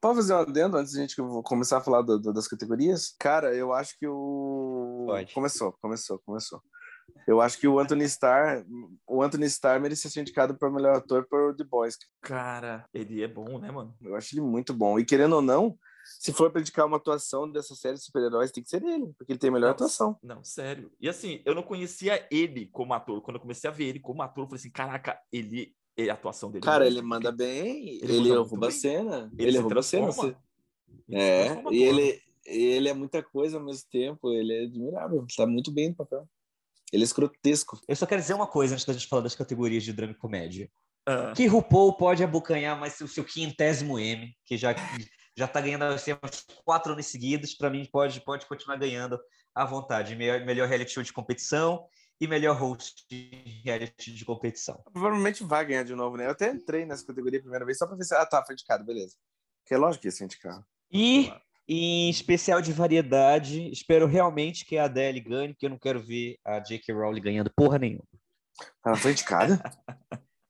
pode 0.00 0.16
fazer 0.16 0.32
um 0.32 0.38
adendo 0.38 0.78
antes 0.78 0.92
de 0.92 0.98
a 0.98 1.02
gente 1.02 1.16
começar 1.44 1.78
a 1.78 1.82
falar 1.82 2.00
do, 2.00 2.18
do, 2.18 2.32
das 2.32 2.48
categorias? 2.48 3.14
Cara, 3.18 3.54
eu 3.54 3.72
acho 3.74 3.98
que 3.98 4.06
o. 4.08 5.04
Pode. 5.06 5.34
Começou, 5.34 5.72
começou, 5.72 6.18
começou. 6.20 6.62
Eu 7.26 7.40
acho 7.40 7.58
que 7.58 7.68
o 7.68 7.78
Anthony 7.78 8.04
Starr, 8.04 8.64
o 9.06 9.22
Anthony 9.22 9.46
Starr 9.46 9.80
merecia 9.80 10.10
ser 10.10 10.20
indicado 10.20 10.56
para 10.56 10.70
melhor 10.70 10.96
ator 10.96 11.26
por 11.28 11.54
The 11.54 11.64
Boys. 11.64 11.96
Cara, 12.20 12.84
ele 12.92 13.22
é 13.22 13.28
bom, 13.28 13.58
né, 13.58 13.70
mano? 13.70 13.94
Eu 14.00 14.16
acho 14.16 14.34
ele 14.34 14.40
muito 14.40 14.74
bom. 14.74 14.98
E 14.98 15.04
querendo 15.04 15.36
ou 15.36 15.42
não, 15.42 15.78
se 16.04 16.32
for 16.32 16.50
para 16.50 16.60
indicar 16.60 16.86
uma 16.86 16.96
atuação 16.96 17.50
dessa 17.50 17.74
série 17.74 17.94
de 17.94 18.02
super-heróis, 18.02 18.50
tem 18.50 18.62
que 18.62 18.68
ser 18.70 18.82
ele, 18.82 19.12
porque 19.16 19.32
ele 19.32 19.38
tem 19.38 19.50
a 19.50 19.52
melhor 19.52 19.68
não, 19.68 19.74
atuação. 19.74 20.18
Não, 20.22 20.44
sério. 20.44 20.90
E 21.00 21.08
assim, 21.08 21.40
eu 21.44 21.54
não 21.54 21.62
conhecia 21.62 22.26
ele 22.30 22.66
como 22.66 22.92
ator. 22.92 23.20
Quando 23.22 23.36
eu 23.36 23.40
comecei 23.40 23.68
a 23.70 23.72
ver 23.72 23.84
ele 23.84 24.00
como 24.00 24.22
ator, 24.22 24.44
eu 24.44 24.48
falei 24.48 24.58
assim: 24.58 24.70
caraca, 24.70 25.18
ele. 25.32 25.74
a 25.98 26.12
atuação 26.12 26.50
dele. 26.50 26.64
É 26.64 26.66
Cara, 26.66 26.86
ele 26.86 27.02
manda 27.02 27.30
bem, 27.30 27.98
ele, 28.02 28.16
ele 28.16 28.34
rouba 28.34 28.68
a 28.68 28.70
cena. 28.70 29.30
Ele, 29.38 29.48
ele 29.48 29.58
rouba 29.58 29.80
a 29.80 29.82
cena. 29.82 30.06
Você... 30.06 30.36
É, 31.10 31.62
e 31.70 31.82
ele, 31.82 32.20
ele 32.44 32.88
é 32.88 32.94
muita 32.94 33.22
coisa 33.22 33.58
ao 33.58 33.64
mesmo 33.64 33.88
tempo, 33.90 34.32
ele 34.32 34.52
é 34.52 34.64
admirável, 34.64 35.24
está 35.28 35.46
muito 35.46 35.70
bem 35.70 35.90
no 35.90 35.94
papel. 35.94 36.28
Ele 36.92 37.02
é 37.02 37.06
escrotesco. 37.06 37.80
Eu 37.88 37.96
só 37.96 38.06
quero 38.06 38.20
dizer 38.20 38.34
uma 38.34 38.46
coisa 38.46 38.74
antes 38.74 38.84
da 38.84 38.92
gente 38.92 39.08
falar 39.08 39.22
das 39.22 39.34
categorias 39.34 39.82
de 39.82 39.92
drama 39.92 40.12
e 40.12 40.16
comédia. 40.16 40.70
Uh. 41.08 41.34
Que 41.34 41.46
RuPaul 41.46 41.96
pode 41.96 42.22
abocanhar 42.22 42.78
mais 42.78 43.00
o 43.00 43.08
seu 43.08 43.24
quintésimo 43.24 43.98
M, 43.98 44.32
que 44.44 44.56
já 44.56 44.74
já 45.36 45.46
está 45.46 45.60
ganhando 45.60 45.84
assim, 45.84 46.12
uns 46.12 46.46
quatro 46.64 46.92
anos 46.92 47.06
seguidos. 47.06 47.54
Para 47.54 47.70
mim, 47.70 47.88
pode, 47.90 48.20
pode 48.20 48.46
continuar 48.46 48.76
ganhando 48.76 49.18
à 49.54 49.64
vontade. 49.64 50.14
Melhor, 50.14 50.44
melhor 50.44 50.68
reality 50.68 50.92
show 50.92 51.02
de 51.02 51.12
competição 51.12 51.86
e 52.20 52.26
melhor 52.26 52.56
host 52.56 53.04
de 53.10 53.30
reality 53.64 54.12
de 54.12 54.24
competição. 54.24 54.82
Provavelmente 54.92 55.42
vai 55.42 55.64
ganhar 55.64 55.82
de 55.82 55.94
novo, 55.94 56.16
né? 56.16 56.26
Eu 56.26 56.30
até 56.30 56.50
entrei 56.50 56.84
nessa 56.84 57.06
categoria 57.06 57.38
a 57.38 57.42
primeira 57.42 57.64
vez 57.64 57.78
só 57.78 57.86
para 57.86 57.96
ver 57.96 58.04
se. 58.04 58.14
Ah, 58.14 58.26
tá, 58.26 58.44
foi 58.44 58.54
indicado, 58.54 58.84
beleza. 58.84 59.16
Que 59.66 59.74
é 59.74 59.78
lógico 59.78 60.02
que 60.02 60.08
ia 60.08 60.12
ser 60.12 60.24
indicado. 60.24 60.64
E 60.90 61.32
em 61.68 62.10
especial 62.10 62.60
de 62.60 62.72
variedade, 62.72 63.70
espero 63.70 64.06
realmente 64.06 64.64
que 64.64 64.76
a 64.76 64.84
Adele 64.84 65.20
ganhe, 65.20 65.54
que 65.54 65.66
eu 65.66 65.70
não 65.70 65.78
quero 65.78 66.02
ver 66.02 66.38
a 66.44 66.58
J.K. 66.58 66.94
Rowling 66.94 67.20
ganhando 67.20 67.52
porra 67.54 67.78
nenhuma. 67.78 68.04
Ela 68.84 68.96
foi 68.96 69.12
indicada? 69.12 69.62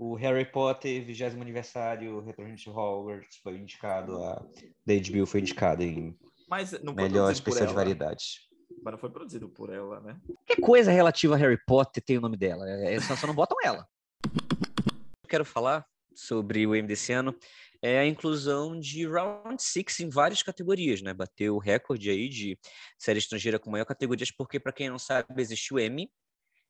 o 0.02 0.14
Harry 0.16 0.44
Potter, 0.44 1.04
20 1.04 1.24
aniversário, 1.40 2.20
Retorno 2.20 2.54
de 2.56 2.68
Hogwarts 2.68 3.36
foi 3.42 3.56
indicado, 3.56 4.16
a 4.22 4.44
da 4.84 4.94
HBO 4.94 5.26
foi 5.26 5.40
indicada 5.40 5.84
em 5.84 6.18
Mas 6.48 6.72
não 6.82 6.92
melhor 6.92 7.30
especial 7.30 7.68
de 7.68 7.74
variedade. 7.74 8.40
Mas 8.82 8.92
não 8.92 8.98
foi 8.98 9.10
produzido 9.10 9.48
por 9.48 9.72
ela, 9.72 10.00
né? 10.00 10.18
Que 10.44 10.56
coisa 10.56 10.90
relativa 10.90 11.36
a 11.36 11.38
Harry 11.38 11.58
Potter 11.66 12.02
tem 12.02 12.18
o 12.18 12.20
nome 12.20 12.36
dela, 12.36 12.68
é, 12.68 12.98
só, 13.00 13.14
só 13.14 13.28
não 13.28 13.34
botam 13.34 13.56
ela. 13.62 13.86
Eu 14.24 15.28
quero 15.28 15.44
falar 15.44 15.86
sobre 16.14 16.66
o 16.66 16.74
M 16.74 16.86
desse 16.86 17.12
ano 17.12 17.34
é 17.82 17.98
a 17.98 18.06
inclusão 18.06 18.78
de 18.78 19.04
Round 19.06 19.60
Six 19.60 20.00
em 20.00 20.08
várias 20.08 20.42
categorias, 20.42 21.02
né? 21.02 21.12
Bateu 21.12 21.56
o 21.56 21.58
recorde 21.58 22.08
aí 22.08 22.28
de 22.28 22.56
série 22.96 23.18
estrangeira 23.18 23.58
com 23.58 23.70
maior 23.70 23.84
categorias, 23.84 24.30
porque, 24.30 24.60
para 24.60 24.72
quem 24.72 24.88
não 24.88 25.00
sabe, 25.00 25.26
existe 25.42 25.74
o 25.74 25.80
Emmy, 25.80 26.08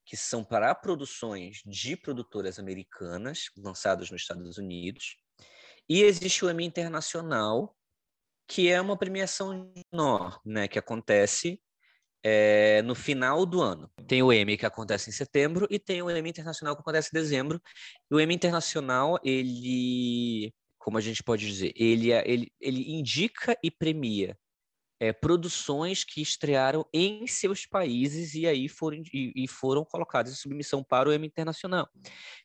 que 0.06 0.16
são 0.16 0.42
para 0.42 0.74
produções 0.74 1.60
de 1.66 1.96
produtoras 1.96 2.58
americanas, 2.58 3.50
lançadas 3.56 4.10
nos 4.10 4.22
Estados 4.22 4.56
Unidos, 4.56 5.16
e 5.88 6.02
existe 6.02 6.44
o 6.44 6.50
Emmy 6.50 6.64
Internacional, 6.64 7.76
que 8.48 8.70
é 8.70 8.80
uma 8.80 8.96
premiação 8.96 9.70
menor, 9.92 10.40
né? 10.46 10.66
Que 10.66 10.78
acontece 10.78 11.60
é, 12.22 12.80
no 12.82 12.94
final 12.94 13.44
do 13.44 13.60
ano. 13.60 13.90
Tem 14.06 14.22
o 14.22 14.32
Emmy 14.32 14.56
que 14.56 14.64
acontece 14.64 15.10
em 15.10 15.12
setembro 15.12 15.66
e 15.70 15.78
tem 15.78 16.00
o 16.00 16.10
Emmy 16.10 16.30
Internacional 16.30 16.74
que 16.74 16.80
acontece 16.80 17.10
em 17.12 17.18
dezembro. 17.18 17.60
E 18.10 18.14
o 18.14 18.20
Emmy 18.20 18.34
Internacional, 18.34 19.18
ele 19.22 20.54
como 20.82 20.98
a 20.98 21.00
gente 21.00 21.22
pode 21.22 21.46
dizer, 21.46 21.72
ele, 21.76 22.10
é, 22.10 22.28
ele, 22.28 22.52
ele 22.60 22.92
indica 22.92 23.56
e 23.62 23.70
premia 23.70 24.36
é, 24.98 25.12
produções 25.12 26.02
que 26.02 26.20
estrearam 26.20 26.84
em 26.92 27.24
seus 27.26 27.64
países 27.64 28.34
e 28.34 28.48
aí 28.48 28.68
foram, 28.68 29.02
e, 29.12 29.32
e, 29.44 29.48
foram 29.48 29.84
colocadas 29.84 30.32
em 30.32 30.36
submissão 30.36 30.82
para 30.82 31.08
o 31.08 31.12
Emmy 31.12 31.26
Internacional. 31.28 31.88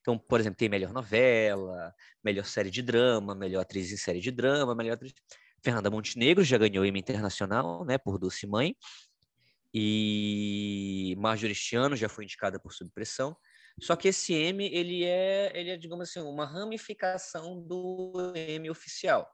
Então, 0.01 0.17
por 0.19 0.39
exemplo, 0.39 0.57
tem 0.57 0.69
melhor 0.69 0.93
novela, 0.93 1.93
melhor 2.23 2.45
série 2.45 2.69
de 2.69 2.83
drama, 2.83 3.33
melhor 3.33 3.61
atriz 3.61 3.91
em 3.91 3.97
série 3.97 4.19
de 4.19 4.31
drama, 4.31 4.75
melhor 4.75 4.93
atriz... 4.93 5.13
Fernanda 5.63 5.89
Montenegro 5.89 6.43
já 6.43 6.57
ganhou 6.57 6.83
o 6.83 6.85
Emmy 6.85 6.99
Internacional, 6.99 7.83
né, 7.85 7.97
por 7.97 8.19
Doce 8.19 8.45
Mãe, 8.45 8.75
e 9.73 11.15
Marjorie 11.17 11.55
Chiano 11.55 11.95
já 11.95 12.07
foi 12.07 12.23
indicada 12.23 12.59
por 12.59 12.71
Subpressão. 12.71 13.35
Só 13.79 13.95
que 13.95 14.07
esse 14.07 14.33
M, 14.33 14.65
ele 14.73 15.03
é, 15.03 15.51
ele 15.53 15.69
é, 15.71 15.77
digamos 15.77 16.09
assim, 16.09 16.19
uma 16.19 16.45
ramificação 16.45 17.61
do 17.61 18.33
M 18.35 18.69
oficial. 18.69 19.29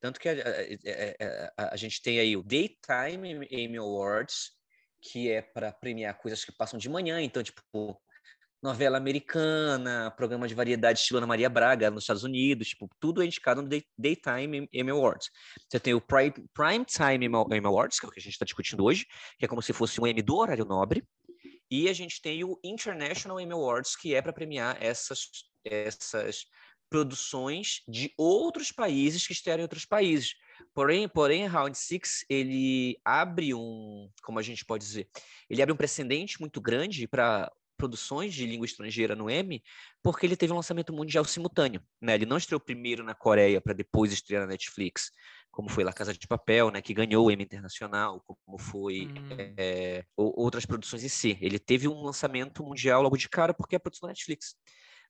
Tanto 0.00 0.20
que 0.20 0.28
a, 0.28 0.32
a, 0.32 1.64
a, 1.64 1.74
a 1.74 1.76
gente 1.76 2.00
tem 2.00 2.20
aí 2.20 2.36
o 2.36 2.42
Daytime 2.42 3.46
Emmy 3.50 3.78
Awards, 3.78 4.52
que 5.02 5.30
é 5.30 5.42
para 5.42 5.72
premiar 5.72 6.16
coisas 6.18 6.44
que 6.44 6.52
passam 6.52 6.78
de 6.78 6.88
manhã, 6.88 7.20
então, 7.20 7.42
tipo, 7.42 8.00
novela 8.62 8.98
americana, 8.98 10.12
programa 10.16 10.48
de 10.48 10.54
variedade 10.54 11.00
estilo 11.00 11.18
Ana 11.18 11.26
Maria 11.26 11.48
Braga 11.48 11.90
nos 11.90 12.04
Estados 12.04 12.24
Unidos, 12.24 12.68
tipo, 12.68 12.88
tudo 13.00 13.22
é 13.22 13.26
indicado 13.26 13.62
no 13.62 13.68
Day, 13.68 13.84
Daytime 13.96 14.68
Emmy 14.72 14.90
Awards. 14.90 15.30
Você 15.68 15.78
tem 15.78 15.94
o 15.94 16.00
Prime, 16.00 16.34
Prime 16.52 16.84
Time 16.84 17.26
Emmy 17.26 17.66
Awards, 17.66 17.98
que 17.98 18.06
é 18.06 18.08
o 18.08 18.12
que 18.12 18.20
a 18.20 18.22
gente 18.22 18.32
está 18.32 18.44
discutindo 18.44 18.84
hoje, 18.84 19.06
que 19.38 19.44
é 19.44 19.48
como 19.48 19.62
se 19.62 19.72
fosse 19.72 20.00
um 20.00 20.06
Emmy 20.06 20.22
do 20.22 20.36
horário 20.36 20.64
nobre, 20.64 21.04
e 21.70 21.88
a 21.88 21.92
gente 21.92 22.20
tem 22.20 22.44
o 22.44 22.58
International 22.64 23.40
Emmy 23.40 23.52
Awards, 23.52 23.96
que 23.96 24.14
é 24.14 24.22
para 24.22 24.32
premiar 24.32 24.76
essas, 24.80 25.28
essas 25.64 26.46
produções 26.88 27.82
de 27.86 28.12
outros 28.16 28.72
países 28.72 29.26
que 29.26 29.32
estão 29.32 29.58
em 29.58 29.62
outros 29.62 29.84
países. 29.84 30.34
Porém, 30.74 31.08
porém, 31.08 31.46
Round 31.46 31.76
Six 31.76 32.24
ele 32.28 32.98
abre 33.04 33.54
um, 33.54 34.10
como 34.22 34.38
a 34.38 34.42
gente 34.42 34.64
pode 34.64 34.84
dizer, 34.84 35.08
ele 35.48 35.62
abre 35.62 35.72
um 35.72 35.76
precedente 35.76 36.40
muito 36.40 36.60
grande 36.60 37.06
para 37.06 37.52
produções 37.78 38.34
de 38.34 38.44
língua 38.44 38.66
estrangeira 38.66 39.16
no 39.16 39.30
Emmy, 39.30 39.62
porque 40.02 40.26
ele 40.26 40.36
teve 40.36 40.52
um 40.52 40.56
lançamento 40.56 40.92
mundial 40.92 41.24
simultâneo. 41.24 41.80
Né? 42.00 42.14
Ele 42.14 42.26
não 42.26 42.36
estreou 42.36 42.60
primeiro 42.60 43.02
na 43.02 43.14
Coreia 43.14 43.60
para 43.60 43.72
depois 43.72 44.12
estrear 44.12 44.42
na 44.42 44.48
Netflix 44.48 45.10
como 45.50 45.68
foi 45.68 45.82
La 45.82 45.92
Casa 45.92 46.12
de 46.12 46.26
Papel, 46.28 46.70
né, 46.70 46.80
que 46.80 46.94
ganhou 46.94 47.26
o 47.26 47.30
Emmy 47.32 47.42
Internacional, 47.42 48.22
como 48.44 48.58
foi 48.58 49.08
hum. 49.08 49.54
é, 49.56 50.04
outras 50.16 50.64
produções 50.64 51.02
em 51.02 51.08
si. 51.08 51.36
Ele 51.40 51.58
teve 51.58 51.88
um 51.88 52.00
lançamento 52.00 52.62
mundial 52.62 53.02
logo 53.02 53.16
de 53.16 53.28
cara 53.28 53.52
porque 53.52 53.74
é 53.74 53.78
produção 53.78 54.06
da 54.06 54.12
Netflix. 54.12 54.54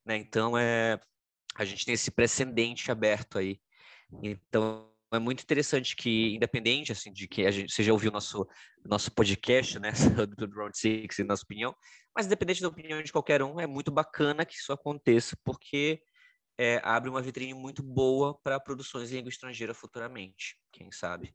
Né? 0.07 0.17
Então, 0.17 0.57
é, 0.57 0.99
a 1.55 1.67
gente 1.67 1.85
tem 1.85 1.93
esse 1.93 2.11
precedente 2.11 2.91
aberto 2.91 3.39
aí. 3.39 3.61
Então, 4.23 4.91
é 5.13 5.19
muito 5.19 5.43
interessante 5.43 5.97
que, 5.97 6.35
independente 6.35 6.93
assim, 6.93 7.13
de 7.13 7.27
que 7.27 7.47
a 7.47 7.51
gente, 7.51 7.73
você 7.73 7.83
já 7.83 7.93
ouviu 7.93 8.11
nosso 8.11 8.47
nosso 8.85 9.11
podcast, 9.13 9.79
né, 9.79 9.91
do, 10.37 10.47
Round 10.55 10.77
Six, 10.77 11.19
na 11.19 11.27
nossa 11.27 11.43
opinião, 11.43 11.75
mas 12.15 12.27
independente 12.27 12.63
da 12.63 12.69
opinião 12.69 13.03
de 13.03 13.13
qualquer 13.13 13.43
um, 13.43 13.61
é 13.61 13.67
muito 13.67 13.91
bacana 13.91 14.47
que 14.47 14.55
isso 14.55 14.73
aconteça, 14.73 15.37
porque 15.45 16.01
é, 16.59 16.81
abre 16.83 17.11
uma 17.11 17.23
vitrine 17.23 17.55
muito 17.55 17.83
boa 17.83 18.39
para 18.43 18.59
produções 18.59 19.13
em 19.13 19.17
língua 19.17 19.31
estrangeira 19.31 19.75
futuramente, 19.75 20.57
quem 20.73 20.91
sabe. 20.91 21.35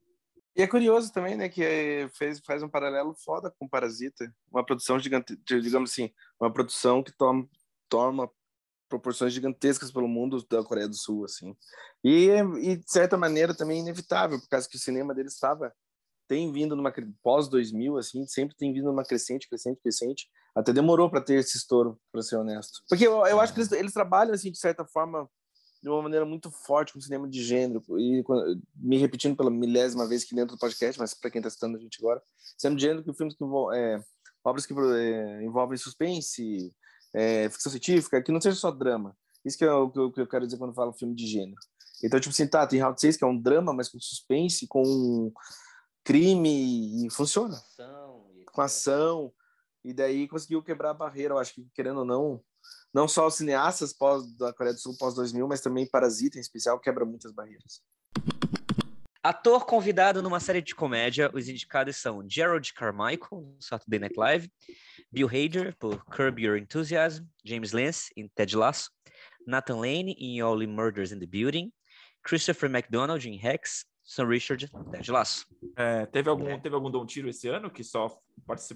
E 0.55 0.61
é 0.61 0.67
curioso 0.67 1.11
também, 1.11 1.35
né, 1.35 1.49
que 1.49 1.63
é, 1.63 2.09
fez, 2.09 2.39
faz 2.45 2.61
um 2.61 2.69
paralelo 2.69 3.15
foda 3.15 3.51
com 3.57 3.67
Parasita, 3.67 4.31
uma 4.51 4.63
produção 4.63 4.99
gigante, 4.99 5.35
digamos 5.45 5.91
assim, 5.91 6.11
uma 6.39 6.51
produção 6.51 7.01
que 7.01 7.11
toma, 7.11 7.47
toma 7.89 8.29
proporções 8.89 9.33
gigantescas 9.33 9.91
pelo 9.91 10.07
mundo 10.07 10.45
da 10.49 10.63
Coreia 10.63 10.87
do 10.87 10.95
Sul, 10.95 11.25
assim. 11.25 11.55
E, 12.03 12.29
e 12.61 12.77
de 12.77 12.91
certa 12.91 13.17
maneira 13.17 13.55
também 13.55 13.79
inevitável, 13.79 14.39
por 14.39 14.47
causa 14.49 14.67
que 14.67 14.75
o 14.75 14.79
cinema 14.79 15.13
deles 15.13 15.33
estava 15.33 15.73
tem 16.27 16.51
vindo 16.51 16.75
numa 16.75 16.93
pós 17.21 17.47
2000 17.47 17.97
assim, 17.97 18.25
sempre 18.27 18.55
tem 18.55 18.73
vindo 18.73 18.85
numa 18.85 19.03
crescente, 19.03 19.47
crescente, 19.47 19.81
crescente. 19.81 20.27
Até 20.55 20.71
demorou 20.71 21.09
para 21.09 21.21
ter 21.21 21.35
esse 21.35 21.57
estouro, 21.57 21.99
para 22.11 22.21
ser 22.21 22.37
honesto. 22.37 22.81
Porque 22.87 23.05
eu, 23.05 23.25
eu 23.25 23.39
acho 23.39 23.53
que 23.53 23.59
eles, 23.59 23.71
eles, 23.71 23.93
trabalham 23.93 24.33
assim 24.33 24.51
de 24.51 24.57
certa 24.57 24.85
forma 24.85 25.29
de 25.81 25.89
uma 25.89 26.01
maneira 26.01 26.25
muito 26.25 26.49
forte 26.49 26.93
com 26.93 26.99
o 26.99 27.01
cinema 27.01 27.27
de 27.27 27.43
gênero 27.43 27.83
e 27.99 28.23
me 28.75 28.97
repetindo 28.97 29.35
pela 29.35 29.51
milésima 29.51 30.07
vez 30.07 30.23
aqui 30.23 30.33
dentro 30.33 30.55
do 30.55 30.59
podcast, 30.59 30.99
mas 30.99 31.13
para 31.13 31.29
quem 31.29 31.39
está 31.39 31.49
assistindo 31.49 31.75
a 31.75 31.79
gente 31.79 31.97
agora, 31.99 32.21
cinema 32.57 32.77
de 32.77 32.81
gênero 32.83 33.03
que 33.03 33.13
filmes 33.13 33.35
que 33.35 33.43
é, 33.75 34.01
obras 34.45 34.65
que 34.65 34.73
é, 34.73 35.43
envolvem 35.43 35.77
suspense, 35.77 36.73
é, 37.13 37.49
ficção 37.49 37.71
científica, 37.71 38.21
que 38.21 38.31
não 38.31 38.41
seja 38.41 38.55
só 38.55 38.71
drama. 38.71 39.15
Isso 39.45 39.57
que 39.57 39.65
é 39.65 39.71
o 39.71 39.89
que 39.89 40.21
eu 40.21 40.27
quero 40.27 40.45
dizer 40.45 40.57
quando 40.57 40.71
eu 40.71 40.75
falo 40.75 40.93
filme 40.93 41.13
de 41.13 41.27
gênero. 41.27 41.59
Então, 42.03 42.19
tipo 42.19 42.31
assim, 42.31 42.47
tá, 42.47 42.65
tem 42.65 42.79
Round 42.79 42.99
6, 42.99 43.17
que 43.17 43.23
é 43.23 43.27
um 43.27 43.37
drama, 43.37 43.73
mas 43.73 43.89
com 43.89 43.99
suspense, 43.99 44.67
com 44.67 45.31
crime, 46.03 47.05
e 47.05 47.09
funciona. 47.09 47.55
Ação, 47.55 48.25
com 48.51 48.61
ação. 48.61 49.33
E 49.83 49.93
daí 49.93 50.27
conseguiu 50.27 50.63
quebrar 50.63 50.91
a 50.91 50.93
barreira, 50.93 51.33
eu 51.33 51.37
acho 51.37 51.53
que, 51.53 51.65
querendo 51.73 51.99
ou 51.99 52.05
não, 52.05 52.41
não 52.93 53.07
só 53.07 53.27
os 53.27 53.35
cineastas 53.35 53.93
pós, 53.93 54.25
da 54.35 54.53
Coreia 54.53 54.73
do 54.73 54.79
Sul 54.79 54.95
pós-2000, 54.97 55.47
mas 55.47 55.61
também 55.61 55.89
Parasita, 55.89 56.37
em 56.37 56.41
especial, 56.41 56.79
quebra 56.79 57.05
muitas 57.05 57.31
barreiras. 57.31 57.81
Ator 59.21 59.65
convidado 59.65 60.21
numa 60.21 60.41
série 60.41 60.61
de 60.61 60.75
comédia, 60.75 61.31
os 61.33 61.47
indicados 61.47 61.95
são 61.95 62.27
Gerald 62.29 62.73
Carmichael, 62.73 63.41
no 63.41 63.61
Saturday 63.61 63.99
Night 63.99 64.17
Live, 64.17 64.51
Bill 65.13 65.27
Hader, 65.27 65.75
por 65.77 66.03
Curb 66.05 66.41
Your 66.41 66.57
Enthusiasm, 66.57 67.23
James 67.45 67.71
Lance, 67.71 68.11
em 68.17 68.27
Ted 68.27 68.57
Lasso, 68.57 68.89
Nathan 69.45 69.75
Lane, 69.75 70.15
em 70.17 70.41
Only 70.41 70.65
Murders 70.65 71.11
in 71.11 71.19
the 71.19 71.27
Building, 71.27 71.71
Christopher 72.23 72.67
McDonald, 72.67 73.23
em 73.29 73.37
Rex, 73.37 73.85
Sam 74.03 74.27
Richard, 74.27 74.67
Ted 74.91 75.11
Lasso. 75.11 75.45
É, 75.77 76.07
teve 76.07 76.29
algum 76.29 76.49
é. 76.49 76.57
teve 76.59 76.73
algum 76.73 76.89
Dom 76.89 77.05
Tiro 77.05 77.29
esse 77.29 77.47
ano 77.47 77.69
que 77.69 77.83
só 77.83 78.19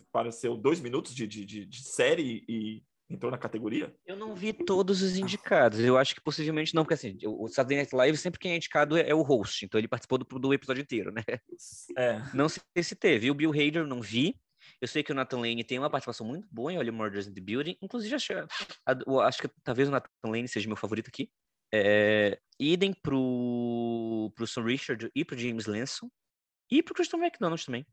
apareceu 0.10 0.56
dois 0.56 0.80
minutos 0.80 1.16
de, 1.16 1.26
de, 1.26 1.44
de, 1.44 1.66
de 1.66 1.84
série 1.84 2.46
e 2.48 2.84
entrou 3.10 3.32
na 3.32 3.38
categoria? 3.40 3.96
Eu 4.06 4.16
não 4.16 4.36
vi 4.36 4.54
todos 4.54 5.02
os 5.02 5.18
indicados. 5.18 5.80
Eu 5.80 5.98
acho 5.98 6.14
que 6.14 6.22
possivelmente 6.22 6.76
não, 6.76 6.84
porque 6.84 6.94
assim, 6.94 7.18
o 7.26 7.48
Saturday 7.48 7.78
Night 7.78 7.96
Live 7.96 8.18
sempre 8.18 8.40
quem 8.40 8.52
é 8.52 8.58
indicado 8.58 8.96
é, 8.96 9.10
é 9.10 9.16
o 9.16 9.24
host, 9.24 9.66
então 9.66 9.80
ele 9.80 9.88
participou 9.88 10.20
do, 10.20 10.26
do 10.26 10.54
episódio 10.54 10.82
inteiro, 10.82 11.12
né? 11.12 11.24
É. 11.98 12.22
Não 12.32 12.48
sei 12.48 12.62
se 12.84 12.96
teve. 12.96 13.32
O 13.32 13.34
Bill 13.34 13.52
Hader 13.52 13.88
não 13.88 14.02
vi. 14.02 14.40
Eu 14.80 14.88
sei 14.88 15.04
que 15.04 15.12
o 15.12 15.16
Nathan 15.16 15.38
Lane 15.38 15.64
tem 15.64 15.80
uma 15.80 15.90
participação 15.90 16.26
muito 16.26 16.48
boa 16.52 16.72
em 16.72 16.78
Only 16.78 16.92
Murders 16.92 17.28
in 17.28 17.34
the 17.34 17.42
Building. 17.42 17.78
Inclusive, 17.82 18.16
acho, 18.16 18.34
acho 19.22 19.42
que 19.42 19.50
talvez 19.64 19.88
o 19.88 19.92
Nathan 19.92 20.10
Lane 20.24 20.48
seja 20.48 20.68
meu 20.68 20.78
favorito 20.78 21.08
aqui. 21.08 21.32
É, 21.74 22.40
idem 22.60 22.94
pro, 22.94 24.32
pro 24.36 24.48
Sam 24.48 24.64
Richard 24.64 25.12
e 25.14 25.26
pro 25.26 25.38
James 25.38 25.66
Lanson 25.66 26.10
e 26.72 26.82
pro 26.84 26.94
Christopher 26.94 27.26
McDonald 27.26 27.64
também. 27.66 27.86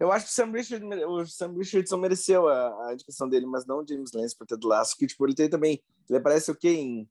Eu 0.00 0.10
acho 0.10 0.26
que 0.26 0.32
o 0.32 0.34
Sam, 0.34 0.52
Richard, 0.52 0.84
o 0.84 1.26
Sam 1.26 1.54
Richardson 1.54 1.96
mereceu 1.98 2.48
a, 2.48 2.88
a 2.88 2.94
indicação 2.94 3.28
dele, 3.28 3.46
mas 3.46 3.66
não 3.66 3.80
o 3.80 3.86
James 3.86 4.10
Lance 4.12 4.36
por 4.36 4.46
ter 4.46 4.56
do 4.56 4.68
laço, 4.68 4.96
que 4.96 5.06
tipo, 5.06 5.24
ele 5.26 5.34
tem 5.34 5.48
também, 5.48 5.82
ele 6.08 6.18
aparece 6.18 6.50
o 6.50 6.56
quê? 6.56 6.70
Em 6.70 7.08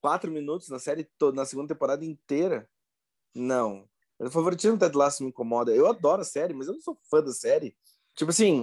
quatro 0.00 0.30
minutos 0.30 0.68
na 0.68 0.78
série 0.78 1.04
toda, 1.18 1.36
na 1.36 1.44
segunda 1.44 1.68
temporada 1.68 2.04
inteira? 2.04 2.68
Não. 3.34 3.88
O 4.18 4.30
favoritismo 4.30 4.76
do 4.76 4.80
Ted 4.80 4.96
Lasso 4.96 5.22
me 5.22 5.30
incomoda. 5.30 5.74
Eu 5.74 5.86
adoro 5.86 6.22
a 6.22 6.24
série, 6.24 6.52
mas 6.52 6.66
eu 6.66 6.74
não 6.74 6.80
sou 6.80 6.98
fã 7.10 7.22
da 7.22 7.32
série. 7.32 7.76
Tipo 8.20 8.32
assim, 8.32 8.62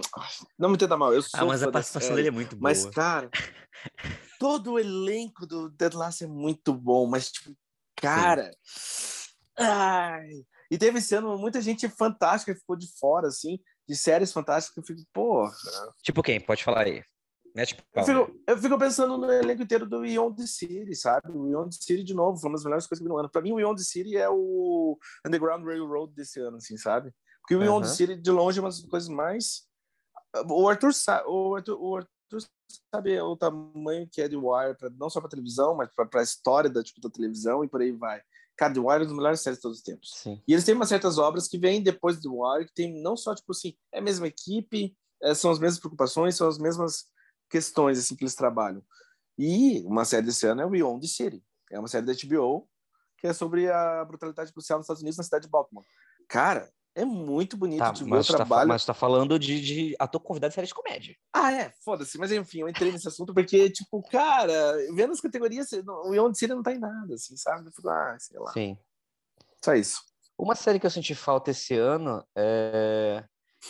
não 0.55 0.69
me 0.69 0.75
entenda 0.75 0.95
mal, 0.95 1.11
eu 1.11 1.23
sou 1.23 1.31
Ah, 1.33 1.43
mas 1.43 1.63
a 1.63 1.71
participação 1.71 2.15
dele 2.15 2.27
é 2.27 2.31
muito 2.31 2.55
boa. 2.55 2.61
Mas, 2.61 2.85
cara, 2.85 3.27
todo 4.39 4.73
o 4.73 4.79
elenco 4.79 5.47
do 5.47 5.67
Dead 5.71 5.95
Last 5.95 6.23
é 6.23 6.27
muito 6.27 6.75
bom, 6.75 7.07
mas, 7.07 7.31
tipo, 7.31 7.57
cara... 7.95 8.51
Ai... 9.57 10.45
E 10.69 10.77
teve 10.77 10.99
esse 10.99 11.15
ano 11.15 11.35
muita 11.39 11.59
gente 11.59 11.89
fantástica 11.89 12.53
que 12.53 12.59
ficou 12.59 12.75
de 12.75 12.87
fora, 12.99 13.29
assim, 13.29 13.57
de 13.89 13.95
séries 13.95 14.31
fantásticas 14.31 14.75
que 14.75 14.79
eu 14.79 14.95
fico, 14.95 15.09
porra. 15.11 15.51
Tipo 16.03 16.21
quem? 16.21 16.39
Pode 16.39 16.63
falar 16.63 16.83
aí. 16.83 17.01
Mete 17.55 17.75
eu, 17.95 18.05
fico, 18.05 18.39
eu 18.45 18.57
fico 18.59 18.77
pensando 18.77 19.17
no 19.17 19.31
elenco 19.31 19.63
inteiro 19.63 19.87
do 19.87 20.01
Beyond 20.01 20.35
the 20.37 20.45
City, 20.45 20.93
sabe? 20.93 21.31
O 21.31 21.45
Beyond 21.45 21.75
the 21.75 21.83
City, 21.83 22.03
de 22.03 22.13
novo, 22.13 22.39
foi 22.39 22.47
uma 22.47 22.57
das 22.57 22.63
melhores 22.63 22.85
coisas 22.85 22.99
que 22.99 23.03
vi 23.03 23.09
no 23.09 23.17
ano. 23.17 23.31
Pra 23.31 23.41
mim, 23.41 23.53
o 23.53 23.55
Beyond 23.55 23.81
the 23.81 23.89
City 23.89 24.17
é 24.17 24.29
o 24.29 24.99
Underground 25.25 25.65
Railroad 25.65 26.13
desse 26.13 26.39
ano, 26.39 26.57
assim, 26.57 26.77
sabe? 26.77 27.11
Porque 27.47 27.55
o 27.55 27.81
the 27.81 27.87
City, 27.87 28.15
de 28.15 28.31
longe, 28.31 28.59
é 28.59 28.61
uma 28.61 28.69
das 28.69 28.81
coisas 28.81 29.09
mais... 29.09 29.65
O 30.49 30.67
Arthur, 30.67 30.91
o 31.25 31.55
Arthur, 31.55 31.77
o 31.79 31.95
Arthur 31.95 32.47
sabe 32.93 33.19
o 33.21 33.35
tamanho 33.35 34.07
que 34.11 34.21
é 34.21 34.27
de 34.27 34.35
Wire, 34.35 34.77
pra, 34.77 34.89
não 34.89 35.09
só 35.09 35.21
pra 35.21 35.29
televisão, 35.29 35.75
mas 35.75 35.89
pra, 35.95 36.05
pra 36.05 36.21
história 36.21 36.69
da, 36.69 36.83
tipo, 36.83 36.99
da 36.99 37.09
televisão 37.09 37.63
e 37.63 37.67
por 37.67 37.81
aí 37.81 37.91
vai. 37.91 38.21
Cara, 38.57 38.73
The 38.73 38.79
Wire 38.79 38.91
é 38.91 38.97
uma 38.97 39.05
das 39.05 39.13
melhores 39.13 39.41
séries 39.41 39.59
de 39.59 39.61
todos 39.61 39.77
os 39.77 39.83
tempos. 39.83 40.11
Sim. 40.15 40.41
E 40.47 40.53
eles 40.53 40.65
têm 40.65 40.75
umas 40.75 40.89
certas 40.89 41.17
obras 41.17 41.47
que 41.47 41.57
vêm 41.57 41.81
depois 41.81 42.19
do 42.19 42.23
The 42.23 42.29
Wire, 42.29 42.65
que 42.67 42.73
tem 42.73 43.01
não 43.01 43.15
só, 43.15 43.33
tipo 43.33 43.51
assim, 43.51 43.75
é 43.93 43.99
a 43.99 44.01
mesma 44.01 44.27
equipe, 44.27 44.97
é, 45.21 45.33
são 45.33 45.51
as 45.51 45.59
mesmas 45.59 45.79
preocupações, 45.79 46.35
são 46.35 46.47
as 46.47 46.57
mesmas 46.57 47.05
questões, 47.49 47.97
assim, 47.97 48.15
que 48.15 48.23
eles 48.23 48.35
trabalham. 48.35 48.83
E 49.37 49.81
uma 49.85 50.03
série 50.03 50.25
desse 50.25 50.45
ano 50.47 50.61
é 50.61 50.65
o 50.65 50.69
Beyond 50.69 51.01
the 51.01 51.07
City. 51.07 51.43
É 51.71 51.79
uma 51.79 51.87
série 51.87 52.05
da 52.05 52.13
HBO 52.13 52.67
que 53.19 53.27
é 53.27 53.33
sobre 53.33 53.69
a 53.69 54.05
brutalidade 54.05 54.53
policial 54.53 54.77
nos 54.77 54.85
Estados 54.85 55.01
Unidos, 55.01 55.17
na 55.17 55.23
cidade 55.23 55.45
de 55.45 55.49
Baltimore. 55.51 55.85
Cara, 56.27 56.71
é 56.97 57.05
muito 57.05 57.55
bonito 57.55 57.79
tá, 57.79 57.91
de 57.91 58.03
ver 58.03 58.15
o 58.15 58.23
trabalho. 58.23 58.67
Tá, 58.67 58.73
mas 58.73 58.85
tá 58.85 58.93
falando 58.93 59.37
de, 59.37 59.61
de 59.61 59.95
ator 59.99 60.19
convidado 60.19 60.49
de 60.49 60.55
série 60.55 60.65
de 60.65 60.73
comédia. 60.73 61.15
Ah, 61.31 61.51
é, 61.53 61.71
foda-se. 61.85 62.17
Mas 62.17 62.31
enfim, 62.31 62.61
eu 62.61 62.69
entrei 62.69 62.91
nesse 62.91 63.07
assunto 63.07 63.35
porque, 63.35 63.69
tipo, 63.69 64.01
cara, 64.09 64.75
vendo 64.95 65.13
as 65.13 65.21
categorias, 65.21 65.71
o 65.71 66.29
the 66.29 66.33
City 66.33 66.53
não 66.53 66.63
tá 66.63 66.73
em 66.73 66.79
nada, 66.79 67.13
assim, 67.13 67.37
sabe? 67.37 67.67
Eu 67.67 67.71
fico, 67.71 67.87
ah, 67.87 68.17
sei 68.19 68.39
lá. 68.39 68.51
Sim. 68.51 68.77
Só 69.63 69.75
isso. 69.75 70.01
Uma 70.35 70.55
série 70.55 70.79
que 70.79 70.87
eu 70.87 70.91
senti 70.91 71.13
falta 71.13 71.51
esse 71.51 71.75
ano 71.75 72.25
é. 72.35 73.23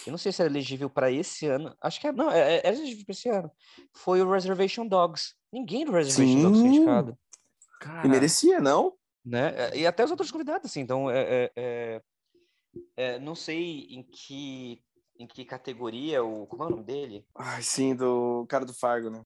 Eu 0.05 0.11
não 0.11 0.17
sei 0.17 0.31
se 0.31 0.41
era 0.41 0.51
elegível 0.51 0.89
para 0.89 1.11
esse 1.11 1.47
ano. 1.47 1.75
Acho 1.81 1.99
que 1.99 2.07
é. 2.07 2.11
Não, 2.13 2.31
é, 2.31 2.57
é 2.57 2.67
elegível 2.67 3.05
para 3.05 3.13
esse 3.13 3.29
ano. 3.29 3.51
Foi 3.93 4.21
o 4.21 4.31
Reservation 4.31 4.87
Dogs. 4.87 5.33
Ninguém 5.51 5.85
do 5.85 5.91
Reservation 5.91 6.33
Sim. 6.33 6.43
Dogs 6.43 6.59
foi 6.61 6.69
indicado. 6.69 7.17
Cara, 7.81 8.07
e 8.07 8.09
merecia, 8.09 8.61
não? 8.61 8.93
Né? 9.25 9.75
E 9.75 9.85
até 9.85 10.05
os 10.05 10.11
outros 10.11 10.31
convidados, 10.31 10.69
assim. 10.69 10.79
Então, 10.79 11.09
é, 11.09 11.51
é, 12.95 13.19
não 13.19 13.35
sei 13.35 13.87
em 13.89 14.03
que, 14.03 14.81
em 15.19 15.27
que 15.27 15.45
categoria, 15.45 16.23
o, 16.23 16.47
como 16.47 16.63
é 16.63 16.67
o 16.67 16.69
nome 16.69 16.83
dele? 16.83 17.25
Ai, 17.35 17.61
sim, 17.61 17.95
do 17.95 18.45
cara 18.47 18.65
do 18.65 18.73
Fargo, 18.73 19.09
né? 19.09 19.21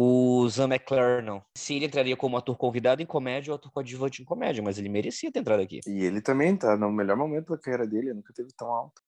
o 0.00 0.48
Zan 0.48 0.68
McClarnon. 0.68 1.40
Se 1.56 1.74
ele 1.74 1.86
entraria 1.86 2.16
como 2.16 2.36
ator 2.36 2.56
convidado 2.56 3.02
em 3.02 3.06
comédia 3.06 3.52
ou 3.52 3.56
ator 3.56 3.72
coadjuvante 3.72 4.22
em 4.22 4.24
comédia, 4.24 4.62
mas 4.62 4.78
ele 4.78 4.88
merecia 4.88 5.32
ter 5.32 5.40
entrado 5.40 5.60
aqui. 5.60 5.80
E 5.88 6.04
ele 6.04 6.20
também 6.20 6.56
tá 6.56 6.76
no 6.76 6.92
melhor 6.92 7.16
momento 7.16 7.48
da 7.48 7.58
carreira 7.58 7.84
dele, 7.84 8.14
nunca 8.14 8.32
teve 8.32 8.50
tão 8.56 8.68
alto. 8.68 9.02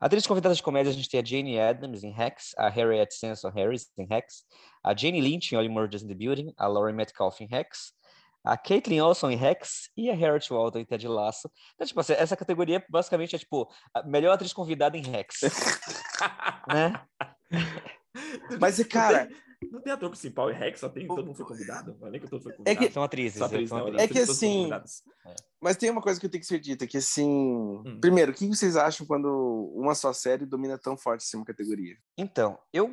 Atrizes 0.00 0.26
convidadas 0.26 0.56
de 0.56 0.62
comédia, 0.62 0.90
a 0.90 0.94
gente 0.94 1.08
tem 1.08 1.20
a 1.20 1.24
Jane 1.24 1.60
Adams 1.60 2.04
em 2.04 2.14
Hex, 2.16 2.52
a 2.56 2.68
Harriet 2.68 3.12
Sanson 3.12 3.50
Harris 3.50 3.90
em 3.98 4.06
Hex, 4.08 4.44
a 4.84 4.96
Jane 4.96 5.20
Lynch 5.20 5.52
em 5.52 5.58
Only 5.58 5.68
Murders 5.68 6.02
in 6.02 6.08
the 6.08 6.14
Building, 6.14 6.52
a 6.56 6.66
Laurie 6.68 6.94
Metcalf 6.94 7.40
em 7.40 7.48
Hex, 7.52 7.92
a 8.44 8.56
Caitlin 8.56 9.00
Olson 9.00 9.30
em 9.30 9.36
Rex 9.36 9.90
e 9.96 10.10
a 10.10 10.14
Harriet 10.14 10.48
Walton 10.50 10.80
em 10.80 10.84
Ted 10.84 11.06
Lasso. 11.06 11.50
Então, 11.74 11.86
tipo, 11.86 12.00
assim, 12.00 12.14
essa 12.14 12.36
categoria 12.36 12.84
basicamente 12.88 13.36
é, 13.36 13.38
tipo, 13.38 13.68
a 13.94 14.02
melhor 14.02 14.32
atriz 14.32 14.52
convidada 14.52 14.96
em 14.96 15.02
Rex. 15.02 15.40
né? 16.68 16.92
Mas, 18.60 18.82
cara. 18.84 19.28
Não 19.70 19.80
tem 19.80 19.92
ator 19.92 20.10
principal 20.10 20.50
e 20.50 20.54
Rex, 20.54 20.80
só 20.80 20.88
tem, 20.88 21.06
todo 21.06 21.24
mundo 21.24 21.36
foi 21.36 21.46
convidado. 21.46 21.96
Não 22.00 22.08
é 22.08 22.10
nem 22.10 22.20
que 22.20 22.28
todo 22.28 22.42
foi 22.42 22.52
convidado. 22.52 22.84
É 22.84 22.86
que, 22.86 22.92
são 22.92 23.02
atrizes. 23.02 23.38
São 23.38 23.46
atrizes, 23.46 23.68
são 23.68 23.78
atrizes 23.78 24.00
é 24.00 24.08
que 24.08 24.18
assim. 24.18 24.70
É. 24.72 25.34
Mas 25.62 25.76
tem 25.76 25.90
uma 25.90 26.02
coisa 26.02 26.18
que 26.18 26.26
eu 26.26 26.30
tenho 26.30 26.40
que 26.40 26.46
ser 26.46 26.58
dita, 26.58 26.86
que 26.86 26.96
assim. 26.96 27.28
Hum. 27.86 27.98
Primeiro, 28.00 28.32
o 28.32 28.34
que 28.34 28.46
vocês 28.48 28.76
acham 28.76 29.06
quando 29.06 29.72
uma 29.76 29.94
só 29.94 30.12
série 30.12 30.44
domina 30.44 30.76
tão 30.76 30.96
forte 30.96 31.22
assim 31.22 31.36
uma 31.36 31.46
categoria? 31.46 31.96
Então, 32.18 32.58
eu. 32.72 32.90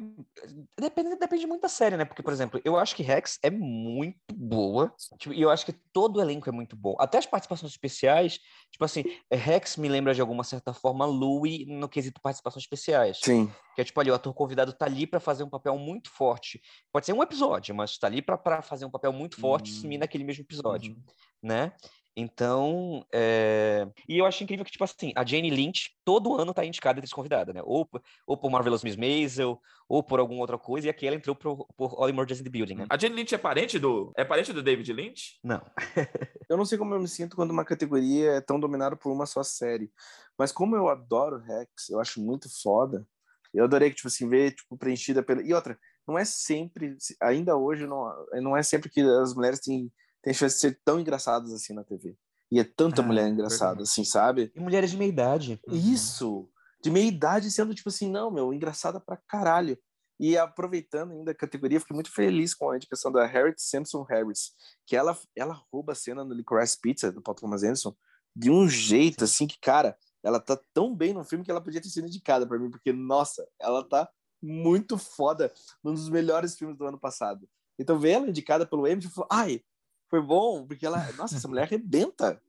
Depende, 0.80 1.16
depende 1.16 1.48
muito 1.48 1.62
da 1.62 1.70
série, 1.70 1.98
né? 1.98 2.06
Porque, 2.06 2.22
por 2.22 2.32
exemplo, 2.32 2.62
eu 2.64 2.78
acho 2.78 2.96
que 2.96 3.02
Rex 3.02 3.40
é 3.42 3.50
muito 3.50 4.20
boa. 4.34 4.94
Tipo, 5.18 5.34
e 5.34 5.42
eu 5.42 5.50
acho 5.50 5.66
que 5.66 5.74
todo 5.92 6.18
o 6.18 6.22
elenco 6.22 6.48
é 6.48 6.52
muito 6.52 6.76
bom. 6.76 6.96
Até 7.00 7.18
as 7.18 7.26
participações 7.26 7.72
especiais. 7.72 8.40
Tipo 8.72 8.86
assim, 8.86 9.04
Rex 9.32 9.76
me 9.78 9.90
lembra 9.90 10.14
de 10.14 10.22
alguma 10.22 10.44
certa 10.44 10.72
forma 10.72 11.06
Louie 11.06 11.66
no 11.66 11.90
quesito 11.90 12.22
participações 12.22 12.64
especiais. 12.64 13.20
Sim. 13.24 13.52
Que 13.76 13.82
é 13.82 13.84
tipo 13.84 14.00
ali, 14.00 14.12
o 14.12 14.14
ator 14.14 14.34
convidado 14.34 14.74
tá 14.74 14.86
ali 14.86 15.08
para 15.08 15.20
fazer 15.20 15.44
um 15.44 15.50
papel 15.50 15.76
muito 15.78 16.12
forte. 16.12 16.59
Pode 16.92 17.06
ser 17.06 17.14
um 17.14 17.24
episódio, 17.24 17.74
mas 17.76 17.98
tá 17.98 18.08
ali 18.08 18.22
para 18.22 18.62
fazer 18.62 18.86
um 18.86 18.92
papel 18.92 19.12
muito 19.14 19.40
forte 19.40 19.72
e 19.72 19.74
sumir 19.74 19.98
hum. 19.98 20.02
naquele 20.02 20.24
mesmo 20.24 20.44
episódio, 20.44 20.94
uhum. 20.94 21.04
né? 21.42 21.74
Então, 22.16 23.06
é... 23.14 23.88
e 24.08 24.18
eu 24.18 24.26
acho 24.26 24.44
incrível 24.44 24.66
que, 24.66 24.72
tipo 24.72 24.84
assim, 24.84 25.14
a 25.16 25.26
Jane 25.26 25.50
Lynch 25.50 25.92
todo 26.04 26.36
ano 26.36 26.54
tá 26.54 26.66
indicada 26.66 27.00
de 27.00 27.10
convidada, 27.10 27.54
né? 27.54 27.62
Ou, 27.64 27.88
ou 28.28 28.36
por 28.36 28.52
Marvelous 28.52 28.84
Miss 28.84 28.98
Maisel, 28.98 29.58
ou 29.88 30.04
por 30.04 30.20
alguma 30.20 30.42
outra 30.42 30.58
coisa, 30.58 30.88
e 30.88 30.90
aqui 30.90 31.08
ela 31.08 31.16
entrou 31.16 31.34
por, 31.34 31.66
por 31.78 31.96
All 31.98 32.10
Emergency 32.10 32.42
in 32.42 32.44
the 32.44 32.50
Building, 32.50 32.76
né? 32.76 32.86
A 32.90 32.98
Jane 32.98 33.16
Lynch 33.16 33.34
é 33.34 33.38
parente 33.38 33.80
do... 33.80 34.12
É 34.18 34.26
parente 34.26 34.52
do 34.52 34.62
David 34.62 34.92
Lynch? 34.92 35.40
Não. 35.42 35.62
eu 36.50 36.58
não 36.58 36.66
sei 36.66 36.78
como 36.78 36.94
eu 36.94 37.00
me 37.00 37.08
sinto 37.08 37.38
quando 37.38 37.52
uma 37.52 37.64
categoria 37.64 38.32
é 38.32 38.42
tão 38.42 38.60
dominada 38.60 38.98
por 38.98 39.14
uma 39.14 39.26
só 39.26 39.42
série, 39.42 39.90
mas 40.38 40.52
como 40.52 40.76
eu 40.76 40.90
adoro 40.90 41.40
Rex, 41.40 41.90
eu 41.90 42.02
acho 42.02 42.22
muito 42.22 42.50
foda, 42.62 43.08
eu 43.54 43.64
adorei 43.64 43.90
que, 43.90 43.96
tipo 43.96 44.10
assim, 44.10 44.28
ver, 44.28 44.52
tipo, 44.52 44.78
preenchida 44.78 45.24
pela... 45.24 45.42
E 45.42 45.54
outra, 45.54 45.80
não 46.10 46.18
é 46.18 46.26
sempre, 46.26 46.98
ainda 47.22 47.56
hoje, 47.56 47.86
não, 47.86 48.12
não 48.42 48.58
é 48.58 48.64
sempre 48.64 48.90
que 48.90 49.00
as 49.00 49.36
mulheres 49.36 49.60
têm, 49.60 49.92
têm 50.24 50.34
chance 50.34 50.56
de 50.56 50.62
ser 50.62 50.82
tão 50.84 51.00
engraçadas 51.00 51.54
assim 51.54 51.72
na 51.72 51.84
TV. 51.84 52.18
E 52.52 52.60
é 52.60 52.64
tanta 52.64 53.04
ah, 53.04 53.06
mulher 53.06 53.30
engraçada, 53.30 53.76
verdade. 53.76 53.90
assim, 53.90 54.04
sabe? 54.04 54.52
E 54.56 54.60
mulheres 54.60 54.90
de 54.90 54.98
meia 54.98 55.10
idade. 55.10 55.62
Isso! 55.68 56.50
De 56.82 56.90
meia 56.90 57.06
idade 57.06 57.52
sendo, 57.52 57.76
tipo 57.76 57.90
assim, 57.90 58.10
não, 58.10 58.32
meu, 58.32 58.52
engraçada 58.52 59.00
pra 59.00 59.18
caralho. 59.28 59.78
E 60.20 60.36
aproveitando 60.36 61.12
ainda 61.12 61.32
a 61.32 61.36
categoria, 61.36 61.80
fiquei 61.80 61.94
muito 61.94 62.12
feliz 62.12 62.56
com 62.56 62.72
a 62.72 62.76
indicação 62.76 63.12
da 63.12 63.26
Harriet 63.26 63.62
Simpson 63.62 64.02
Harris, 64.04 64.52
que 64.86 64.96
ela, 64.96 65.18
ela 65.36 65.62
rouba 65.72 65.94
a 65.94 65.96
cena 65.96 66.24
no 66.26 66.34
Licorice 66.34 66.80
Pizza, 66.82 67.12
do 67.12 67.22
Paul 67.22 67.36
Thomas 67.36 67.64
Anderson, 67.64 67.96
de 68.36 68.50
um 68.50 68.68
jeito, 68.68 69.24
assim, 69.24 69.46
que, 69.46 69.60
cara, 69.62 69.96
ela 70.24 70.40
tá 70.40 70.60
tão 70.74 70.94
bem 70.94 71.14
no 71.14 71.24
filme 71.24 71.46
que 71.46 71.52
ela 71.52 71.62
podia 71.62 71.80
ter 71.80 71.90
sido 71.90 72.08
indicada 72.08 72.48
para 72.48 72.58
mim, 72.58 72.72
porque, 72.72 72.92
nossa, 72.92 73.48
ela 73.60 73.88
tá 73.88 74.10
muito 74.42 74.98
foda, 74.98 75.54
num 75.84 75.94
dos 75.94 76.10
melhores 76.10 76.58
filmes 76.58 76.78
do 76.78 76.86
ano 76.86 77.00
passado. 77.00 77.48
Então, 77.78 78.00
ver 78.00 78.12
ela 78.12 78.28
indicada 78.28 78.66
pelo 78.66 78.88
Emmy, 78.88 79.02
falei, 79.04 79.28
ai, 79.32 79.64
foi 80.10 80.22
bom, 80.22 80.66
porque 80.66 80.86
ela, 80.86 80.98
nossa, 81.14 81.38
essa 81.38 81.48
mulher 81.48 81.64
arrebenta. 81.64 82.42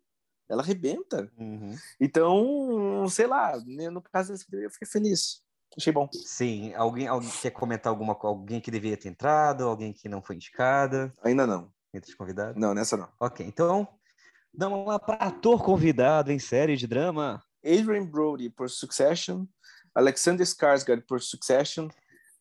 Ela 0.48 0.62
arrebenta. 0.62 1.30
Uhum. 1.38 1.76
Então, 2.00 3.06
sei 3.08 3.26
lá, 3.26 3.56
né, 3.64 3.88
no 3.88 4.02
caso 4.02 4.32
desse 4.32 4.46
eu 4.50 4.70
fiquei 4.70 4.88
feliz. 4.88 5.42
Achei 5.76 5.92
bom. 5.92 6.08
Sim. 6.12 6.74
Alguém, 6.74 7.06
alguém 7.06 7.30
quer 7.30 7.50
comentar 7.50 7.90
alguma 7.90 8.18
Alguém 8.20 8.60
que 8.60 8.70
deveria 8.70 8.96
ter 8.96 9.08
entrado? 9.08 9.64
Alguém 9.64 9.92
que 9.92 10.08
não 10.08 10.20
foi 10.20 10.34
indicada? 10.34 11.12
Ainda 11.22 11.46
não. 11.46 11.72
Entre 11.94 12.10
os 12.10 12.16
convidados? 12.16 12.60
Não, 12.60 12.74
nessa 12.74 12.96
não. 12.96 13.08
Ok, 13.20 13.46
então 13.46 13.86
vamos 14.52 14.86
lá 14.86 14.98
para 14.98 15.14
ator 15.16 15.62
convidado 15.62 16.32
em 16.32 16.38
série 16.38 16.76
de 16.76 16.86
drama. 16.86 17.42
Adrian 17.64 18.06
Brody 18.06 18.48
por 18.48 18.68
Succession, 18.68 19.44
Alexander 19.94 20.44
Skarsgård 20.44 21.02
por 21.06 21.20
Succession, 21.20 21.88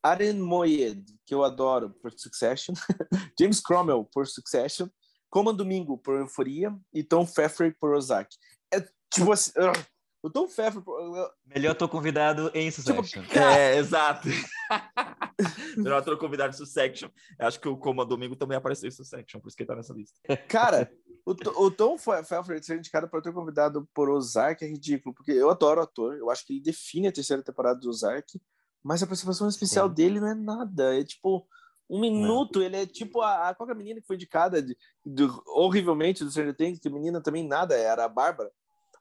Aren 0.04 0.40
Moyed, 0.40 1.06
que 1.26 1.34
eu 1.34 1.44
adoro 1.44 1.90
por 1.90 2.12
Succession, 2.18 2.74
James 3.40 3.60
Cromwell 3.60 4.06
por 4.06 4.28
Succession, 4.28 4.90
Coman 5.30 5.56
Domingo 5.56 5.98
por 5.98 6.16
Euforia 6.18 6.76
e 6.94 7.04
Tom 7.04 7.26
Pfeffer 7.26 7.76
por 7.80 7.94
Ozark. 7.94 8.30
É 8.74 8.82
tipo 9.12 9.32
assim, 9.32 9.52
uh, 9.60 9.74
o 10.22 10.30
Tom 10.30 10.48
Pfeffer 10.48 10.82
por, 10.82 11.00
uh, 11.00 11.30
melhor 11.46 11.76
tô 11.76 11.88
convidado 11.88 12.52
em 12.54 12.70
tipo, 12.70 12.82
Succession. 12.82 13.24
Tipo, 13.24 13.40
é, 13.40 13.78
exato. 13.78 14.28
melhor 15.78 16.04
tô 16.04 16.18
convidado 16.18 16.54
em 16.54 16.58
Succession. 16.58 17.10
Acho 17.40 17.60
que 17.60 17.68
o 17.68 17.78
Coman 17.78 18.06
Domingo 18.06 18.36
também 18.36 18.58
apareceu 18.58 18.88
em 18.88 18.92
Succession, 18.92 19.40
por 19.40 19.48
isso 19.48 19.56
que 19.56 19.64
ele 19.64 19.68
tá 19.68 19.76
nessa 19.76 19.94
lista. 19.94 20.20
Cara, 20.48 20.92
o, 21.26 21.32
o 21.66 21.72
Tom 21.72 21.96
Pfeffer 21.96 22.64
ser 22.64 22.78
indicado 22.78 23.08
para 23.08 23.22
ter 23.22 23.34
convidado 23.34 23.88
por 23.94 24.10
Ozark 24.10 24.64
é 24.64 24.68
ridículo, 24.68 25.16
porque 25.16 25.32
eu 25.32 25.50
adoro 25.50 25.80
o 25.80 25.84
ator, 25.84 26.18
eu 26.18 26.30
acho 26.30 26.46
que 26.46 26.54
ele 26.54 26.62
define 26.62 27.08
a 27.08 27.12
terceira 27.12 27.42
temporada 27.42 27.80
do 27.80 27.90
Ozark, 27.90 28.40
mas 28.84 29.02
a 29.02 29.08
participação 29.08 29.48
especial 29.48 29.88
Sim. 29.88 29.94
dele 29.94 30.20
não 30.20 30.28
é 30.28 30.36
nada, 30.36 31.00
é 31.00 31.04
tipo 31.04 31.48
um 31.90 32.00
minuto, 32.00 32.60
não. 32.60 32.66
ele 32.66 32.78
é 32.78 32.86
tipo 32.86 33.22
a, 33.22 33.50
a 33.50 33.56
qual 33.56 33.68
é 33.68 33.72
a 33.72 33.76
menina 33.76 34.00
que 34.00 34.06
foi 34.06 34.16
indicada 34.16 34.62
de, 34.62 34.78
de, 35.04 35.28
horrivelmente 35.48 36.24
do 36.24 36.30
Stranger 36.30 36.56
Things, 36.56 36.80
que 36.80 36.90
menina 36.90 37.20
também 37.20 37.48
nada, 37.48 37.76
era 37.76 38.06
a 38.06 38.10
Bárbara. 38.10 38.52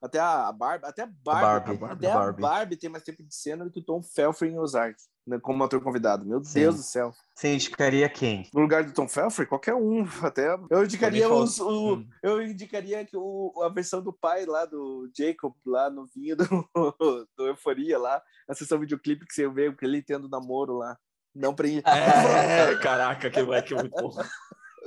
Até 0.01 0.21
a 0.21 0.53
Barbie, 0.53 0.87
até 0.87 1.03
a 1.03 1.07
Barbie, 1.07 1.73
a 1.73 1.75
Barbie 1.75 1.85
até 1.93 2.11
a 2.11 2.15
Barbie. 2.15 2.43
Barbie. 2.43 2.77
tem 2.77 2.89
mais 2.89 3.03
tempo 3.03 3.23
de 3.23 3.35
cena 3.35 3.65
do 3.65 3.71
que 3.71 3.81
o 3.81 3.85
Tom 3.85 4.01
Felfrey 4.01 4.53
em 4.53 4.59
Ozark, 4.59 4.97
né, 5.27 5.41
como 5.43 5.65
ator 5.65 5.83
convidado. 5.83 6.25
Meu 6.25 6.43
Sim. 6.45 6.61
Deus 6.61 6.77
do 6.77 6.83
céu. 6.83 7.13
Você 7.35 7.55
indicaria 7.55 8.09
quem? 8.09 8.49
No 8.55 8.61
lugar 8.61 8.85
do 8.85 8.93
Tom 8.93 9.09
Felfrey, 9.09 9.47
qualquer 9.47 9.75
um, 9.75 10.07
até. 10.23 10.57
Eu 10.71 10.85
indicaria 10.85 11.29
os, 11.29 11.59
o, 11.59 11.97
hum. 11.97 12.09
eu 12.23 12.41
indicaria 12.41 13.05
que 13.05 13.17
o, 13.17 13.53
a 13.63 13.69
versão 13.69 14.01
do 14.01 14.13
pai 14.13 14.47
lá 14.47 14.65
do 14.65 15.11
Jacob 15.17 15.53
lá 15.67 15.91
no 15.91 16.07
vinho 16.07 16.37
do, 16.37 16.47
do 17.37 17.47
Euforia 17.49 17.99
lá, 17.99 18.23
a 18.49 18.55
sessão 18.55 18.79
videoclipe 18.79 19.27
que 19.27 19.35
você 19.35 19.49
vê 19.49 19.73
que 19.73 19.85
ele 19.85 20.01
tendo 20.01 20.29
namoro 20.29 20.75
lá. 20.75 20.97
Não 21.35 21.55
pra 21.55 21.69
É, 21.69 22.77
caraca, 22.83 23.31
que 23.31 23.43
moleque 23.43 23.75
muito 23.75 23.91
bom. 23.91 24.11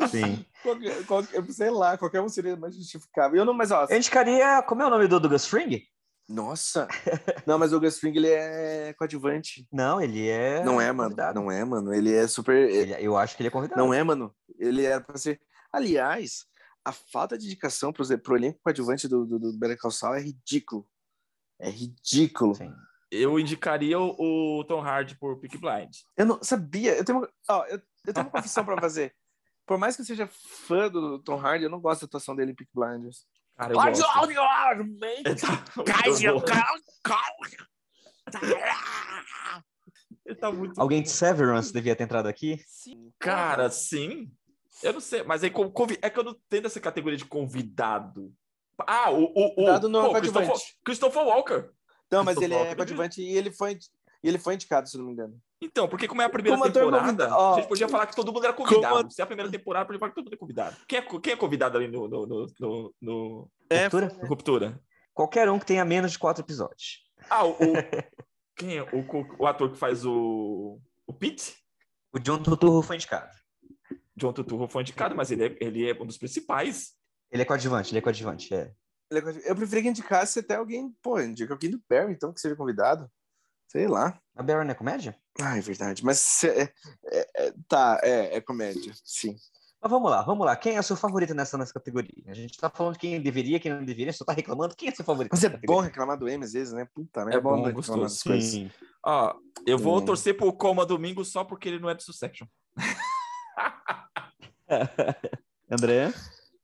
Sim. 0.09 0.45
Qualquer, 0.61 1.05
qualquer, 1.07 1.43
sei 1.51 1.71
lá, 1.71 1.97
qualquer 1.97 2.21
um 2.21 2.29
seria 2.29 2.55
mais 2.55 2.75
justificável. 2.75 3.39
Eu 3.39 3.45
não, 3.45 3.53
mas 3.53 3.71
ó. 3.71 3.87
Eu 3.89 3.97
indicaria. 3.97 4.61
Como 4.61 4.83
é 4.83 4.85
o 4.85 4.91
nome 4.91 5.07
do 5.07 5.19
Douglas 5.19 5.47
Fring? 5.47 5.83
Nossa! 6.29 6.87
não, 7.47 7.57
mas 7.57 7.69
o 7.69 7.71
Douglas 7.71 7.99
Fring 7.99 8.15
ele 8.15 8.29
é 8.29 8.93
coadjuvante. 8.93 9.67
Não, 9.71 9.99
ele 9.99 10.29
é. 10.29 10.63
Não 10.63 10.79
é, 10.79 10.91
mano. 10.91 11.09
Convidado. 11.09 11.39
Não 11.39 11.51
é, 11.51 11.65
mano. 11.65 11.91
Ele 11.91 12.13
é 12.13 12.27
super. 12.27 12.55
Ele, 12.55 12.95
eu 12.99 13.17
acho 13.17 13.35
que 13.35 13.41
ele 13.41 13.47
é 13.47 13.51
convidado. 13.51 13.81
Não 13.81 13.91
é, 13.91 14.03
mano. 14.03 14.33
Ele 14.59 14.85
era 14.85 15.01
pra 15.01 15.17
ser. 15.17 15.41
Aliás, 15.73 16.45
a 16.85 16.91
falta 16.91 17.37
de 17.37 17.45
dedicação 17.45 17.91
pro, 17.91 18.05
pro 18.19 18.35
elenco 18.35 18.59
coadjuvante 18.63 19.07
do, 19.07 19.25
do, 19.25 19.39
do 19.39 19.57
Better 19.57 19.77
Call 19.79 19.91
Saul 19.91 20.15
é 20.15 20.21
ridículo. 20.21 20.87
É 21.59 21.69
ridículo. 21.69 22.55
Sim. 22.55 22.73
Eu 23.11 23.37
indicaria 23.37 23.99
o, 23.99 24.59
o 24.59 24.63
Tom 24.63 24.81
Hardy 24.81 25.17
por 25.17 25.37
Peak 25.37 25.57
Blind. 25.57 25.95
Eu 26.15 26.25
não 26.25 26.41
sabia. 26.41 26.95
Eu 26.95 27.03
tenho 27.03 27.19
uma, 27.19 27.29
ó, 27.49 27.65
eu, 27.65 27.81
eu 28.05 28.13
tenho 28.13 28.25
uma 28.25 28.31
confissão 28.31 28.63
pra 28.63 28.79
fazer 28.79 29.13
por 29.71 29.77
mais 29.77 29.95
que 29.95 30.01
eu 30.01 30.05
seja 30.05 30.27
fã 30.27 30.89
do 30.89 31.17
Tom 31.19 31.39
Hardy, 31.39 31.63
eu 31.63 31.69
não 31.69 31.79
gosto 31.79 32.01
da 32.01 32.07
atuação 32.07 32.35
dele 32.35 32.51
em 32.51 32.55
Peak 32.55 32.69
Blinders. 32.75 33.25
Cara, 33.55 33.71
eu 33.71 33.77
gosto. 33.77 34.03
Ele 40.25 40.35
tá 40.35 40.51
muito 40.51 40.79
Alguém 40.79 41.01
de 41.01 41.09
Severance 41.09 41.71
devia 41.71 41.95
ter 41.95 42.03
entrado 42.03 42.27
aqui? 42.27 42.61
Sim. 42.67 43.13
Cara, 43.17 43.69
sim. 43.69 44.29
Eu 44.83 44.91
não 44.91 44.99
sei, 44.99 45.23
mas 45.23 45.41
aí 45.41 45.53
é 46.01 46.09
que 46.09 46.19
eu 46.19 46.23
não 46.25 46.35
tenho 46.49 46.65
essa 46.65 46.81
categoria 46.81 47.17
de 47.17 47.23
convidado. 47.23 48.35
Ah, 48.79 49.09
o, 49.09 49.23
o, 49.23 49.53
o 49.55 49.87
não 49.87 50.09
pô, 50.09 50.19
Christopher, 50.19 50.55
Christopher 50.83 51.23
Walker. 51.23 51.69
Não, 52.11 52.25
mas 52.25 52.35
ele 52.41 52.55
é 52.55 52.75
coadjuvante 52.75 53.21
e 53.21 53.37
ele 53.37 53.53
foi, 53.53 53.79
e 54.21 54.27
ele 54.27 54.37
foi 54.37 54.55
indicado, 54.55 54.89
se 54.89 54.97
não 54.97 55.05
me 55.05 55.13
engano. 55.13 55.41
Então, 55.61 55.87
porque 55.87 56.07
como 56.07 56.23
é 56.23 56.25
a 56.25 56.29
primeira 56.29 56.57
como 56.57 56.71
temporada, 56.71 57.35
a 57.35 57.55
gente 57.55 57.67
podia 57.67 57.87
falar 57.87 58.07
que 58.07 58.15
todo 58.15 58.33
mundo 58.33 58.43
era 58.43 58.53
convidado. 58.53 58.95
Como... 58.95 59.11
Se 59.11 59.21
é 59.21 59.23
a 59.23 59.27
primeira 59.27 59.51
temporada, 59.51 59.85
podia 59.85 59.99
falar 59.99 60.09
que 60.09 60.15
todo 60.15 60.25
mundo 60.25 60.33
é 60.33 60.37
convidado. 60.37 60.75
Quem 60.87 60.99
é, 60.99 61.01
quem 61.01 61.33
é 61.33 61.35
convidado 61.35 61.77
ali 61.77 61.87
no, 61.87 62.07
no, 62.07 62.25
no, 62.25 62.53
no, 62.59 62.95
no... 62.99 63.51
É, 63.69 63.83
Ruptura? 63.83 64.07
Ruptura? 64.27 64.81
Qualquer 65.13 65.49
um 65.49 65.59
que 65.59 65.65
tenha 65.67 65.85
menos 65.85 66.13
de 66.13 66.19
quatro 66.19 66.43
episódios. 66.43 67.03
Ah, 67.29 67.45
o... 67.45 67.53
quem 68.57 68.79
é? 68.79 68.81
O, 68.81 69.05
o, 69.37 69.45
ator 69.45 69.71
que 69.71 69.77
faz 69.77 70.03
o... 70.03 70.79
O 71.05 71.13
Pete? 71.13 71.55
O 72.11 72.17
John 72.17 72.41
Turturro 72.41 72.81
foi 72.81 72.95
indicado. 72.95 73.31
John 74.15 74.33
Turturro 74.33 74.67
foi 74.67 74.81
indicado, 74.81 75.15
mas 75.15 75.29
ele 75.29 75.45
é, 75.45 75.57
ele 75.61 75.89
é 75.89 75.93
um 75.93 76.07
dos 76.07 76.17
principais. 76.17 76.93
Ele 77.31 77.43
é 77.43 77.45
coadjuvante, 77.45 77.91
ele 77.91 77.99
é 77.99 78.01
coadjuvante, 78.01 78.53
é. 78.53 78.73
é 79.11 79.49
eu 79.49 79.55
preferia 79.55 79.83
que 79.83 79.89
indicasse 79.89 80.39
até 80.39 80.55
alguém, 80.55 80.91
pô, 81.01 81.19
indica 81.19 81.53
alguém 81.53 81.69
do 81.69 81.81
Barry, 81.87 82.13
então, 82.13 82.33
que 82.33 82.41
seja 82.41 82.55
convidado. 82.55 83.09
Sei 83.71 83.87
lá. 83.87 84.19
A 84.35 84.43
Barry 84.43 84.65
não 84.65 84.71
é 84.71 84.75
comédia? 84.75 85.15
Ah, 85.41 85.57
é 85.57 85.61
verdade. 85.61 86.03
Mas 86.03 86.43
é, 86.43 86.73
é, 87.05 87.27
é, 87.37 87.53
tá, 87.69 88.01
é, 88.03 88.35
é 88.35 88.41
comédia, 88.41 88.91
sim. 89.01 89.37
Mas 89.81 89.89
vamos 89.89 90.11
lá, 90.11 90.21
vamos 90.23 90.45
lá. 90.45 90.57
Quem 90.57 90.75
é 90.75 90.79
o 90.81 90.83
seu 90.83 90.97
favorito 90.97 91.33
nessa, 91.33 91.57
nessa 91.57 91.73
categoria? 91.73 92.21
A 92.27 92.33
gente 92.33 92.57
tá 92.57 92.69
falando 92.69 92.97
quem 92.97 93.21
deveria, 93.21 93.61
quem 93.61 93.71
não 93.71 93.85
deveria, 93.85 94.11
só 94.11 94.25
tá 94.25 94.33
reclamando. 94.33 94.75
Quem 94.75 94.89
é 94.89 94.91
seu 94.91 95.05
favorito? 95.05 95.31
Mas 95.31 95.45
é 95.45 95.49
bom 95.65 95.79
reclamar 95.79 96.17
do 96.17 96.27
M 96.27 96.43
às 96.43 96.51
vezes, 96.51 96.73
né? 96.73 96.85
Puta, 96.93 97.23
né? 97.23 97.35
É, 97.35 97.39
bom, 97.39 97.61
bom 97.61 97.63
reclamar 97.63 98.03
das 98.03 98.21
coisas. 98.21 98.69
Ó, 99.05 99.35
eu 99.65 99.77
vou 99.77 99.99
hum. 99.99 100.05
torcer 100.05 100.35
pro 100.35 100.51
Coma 100.51 100.85
Domingo 100.85 101.23
só 101.23 101.45
porque 101.45 101.69
ele 101.69 101.79
não 101.79 101.89
é 101.89 101.95
de 101.95 102.03
Succession. 102.03 102.47
André? 105.71 106.13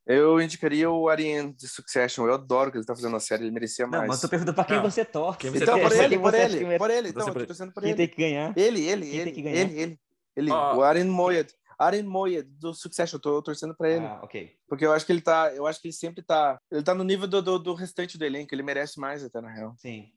Eu 0.07 0.39
indicaria 0.41 0.89
o 0.89 1.09
Ariane 1.09 1.53
de 1.53 1.67
Succession. 1.67 2.25
Eu 2.25 2.35
adoro 2.35 2.71
que 2.71 2.77
ele 2.77 2.85
tá 2.85 2.95
fazendo 2.95 3.17
a 3.17 3.19
série, 3.19 3.43
ele 3.43 3.51
merecia 3.51 3.85
mais. 3.85 4.03
Não, 4.03 4.07
mas 4.07 4.21
tô 4.21 4.29
perguntando 4.29 4.55
pra 4.55 4.63
quem 4.63 4.81
você 4.81 5.03
torce. 5.03 5.39
Quem 5.39 5.51
você 5.51 5.63
então, 5.63 5.79
por 5.79 5.91
ele, 5.91 6.17
por 6.17 6.33
ele, 6.33 6.77
por 6.77 6.89
ele. 6.89 7.09
Então, 7.09 7.27
eu 7.27 7.33
tô 7.33 7.45
torcendo 7.45 7.73
por 7.73 7.83
ele. 7.83 7.93
Quem 7.93 8.07
tem 8.07 8.15
que 8.15 8.21
ganhar? 8.21 8.57
Ele, 8.57 8.87
ele, 8.87 9.05
quem 9.05 9.15
ele. 9.15 9.23
Tem 9.25 9.33
que 9.33 9.41
ganhar? 9.41 9.57
Ele, 9.57 9.79
ele. 9.81 9.99
ele. 10.37 10.51
Oh. 10.51 10.77
O 10.77 10.81
Ariane 10.81 11.09
Moyed. 11.09 11.53
Ariane 11.77 12.07
Moyed, 12.07 12.47
do 12.57 12.73
Succession, 12.73 13.17
eu 13.17 13.21
tô 13.21 13.41
torcendo 13.41 13.75
pra 13.75 13.89
ele. 13.89 14.05
Ah, 14.05 14.21
ok. 14.23 14.55
Porque 14.67 14.85
eu 14.85 14.93
acho 14.93 15.05
que 15.05 15.11
ele 15.11 15.21
tá, 15.21 15.53
eu 15.53 15.67
acho 15.67 15.79
que 15.81 15.89
ele 15.89 15.93
sempre 15.93 16.23
tá, 16.23 16.57
ele 16.71 16.81
tá 16.81 16.95
no 16.95 17.03
nível 17.03 17.27
do, 17.27 17.41
do, 17.41 17.59
do 17.59 17.73
restante 17.75 18.17
do 18.17 18.25
elenco, 18.25 18.55
ele 18.55 18.63
merece 18.63 18.99
mais 18.99 19.23
até, 19.23 19.41
na 19.41 19.51
real. 19.51 19.75
Sim. 19.77 20.07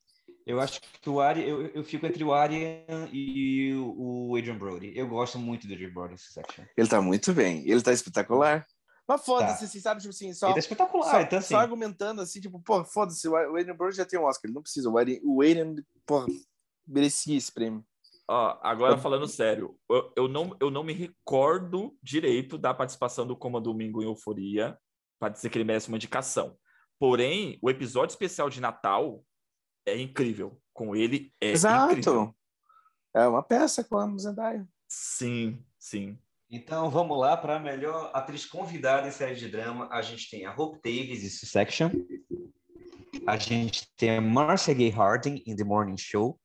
Eu 0.46 0.58
acho 0.58 0.80
que 0.80 1.10
o 1.10 1.20
Ari, 1.20 1.46
eu, 1.46 1.66
eu 1.66 1.84
fico 1.84 2.06
entre 2.06 2.24
o 2.24 2.32
Arian 2.32 3.08
e 3.12 3.74
o, 3.74 4.30
o 4.30 4.36
Adrian 4.36 4.56
Brody. 4.56 4.92
Eu 4.96 5.06
gosto 5.06 5.38
muito 5.38 5.66
do 5.66 5.74
Adrian 5.74 5.92
Brody 5.92 6.16
section. 6.16 6.64
Ele 6.76 6.88
tá 6.88 7.02
muito 7.02 7.32
bem, 7.34 7.62
ele 7.68 7.82
tá 7.82 7.92
espetacular. 7.92 8.66
Mas 9.10 9.24
foda-se, 9.24 9.58
tá. 9.58 9.64
assim, 9.64 9.80
sabe? 9.80 10.00
Tipo 10.00 10.10
assim, 10.10 10.32
só. 10.32 10.50
Ele 10.50 10.56
é 10.56 10.60
espetacular, 10.60 11.10
só, 11.10 11.20
então 11.20 11.40
assim. 11.40 11.48
Só 11.48 11.58
argumentando 11.58 12.22
assim, 12.22 12.40
tipo, 12.40 12.60
pô, 12.60 12.84
foda-se, 12.84 13.26
o 13.26 13.56
Aiden 13.56 13.74
Brody 13.74 13.96
já 13.96 14.04
tem 14.04 14.20
um 14.20 14.22
Oscar, 14.22 14.48
ele 14.48 14.54
não 14.54 14.62
precisa. 14.62 14.88
O 14.88 14.96
Aiden, 14.96 15.20
o 15.24 15.42
Aiden 15.42 15.84
pô, 16.06 16.24
merecia 16.86 17.36
esse 17.36 17.50
prêmio. 17.50 17.84
Ó, 18.28 18.56
agora 18.62 18.96
falando 18.96 19.26
sério, 19.26 19.76
eu, 19.90 20.12
eu, 20.16 20.28
não, 20.28 20.56
eu 20.60 20.70
não 20.70 20.84
me 20.84 20.92
recordo 20.92 21.98
direito 22.00 22.56
da 22.56 22.72
participação 22.72 23.26
do 23.26 23.36
Coma 23.36 23.60
Domingo 23.60 24.00
em 24.00 24.06
Euforia 24.06 24.78
para 25.18 25.30
dizer 25.30 25.50
que 25.50 25.58
ele 25.58 25.64
merece 25.64 25.88
uma 25.88 25.96
indicação. 25.96 26.56
Porém, 26.96 27.58
o 27.60 27.68
episódio 27.68 28.12
especial 28.12 28.48
de 28.48 28.60
Natal 28.60 29.24
é 29.84 30.00
incrível. 30.00 30.62
Com 30.72 30.94
ele 30.94 31.34
é 31.40 31.50
Exato. 31.50 31.90
incrível. 31.90 32.32
É 33.12 33.26
uma 33.26 33.42
peça 33.42 33.82
com 33.82 33.98
a 33.98 34.06
Zendaya. 34.16 34.64
Sim, 34.88 35.64
sim. 35.80 36.16
Então 36.52 36.90
vamos 36.90 37.16
lá 37.16 37.36
para 37.36 37.56
a 37.56 37.60
melhor 37.60 38.10
atriz 38.12 38.44
convidada 38.44 39.06
em 39.06 39.12
série 39.12 39.36
de 39.36 39.48
drama. 39.48 39.88
A 39.92 40.02
gente 40.02 40.28
tem 40.28 40.46
a 40.46 40.52
Hope 40.52 40.80
Davis 40.82 41.22
em 41.22 41.28
Succession. 41.28 41.90
A 43.24 43.36
gente 43.36 43.86
tem 43.96 44.16
a 44.16 44.20
Marcia 44.20 44.74
Gay 44.74 44.90
Harden 44.90 45.44
em 45.46 45.54
The 45.54 45.62
Morning 45.62 45.96
Show. 45.96 46.40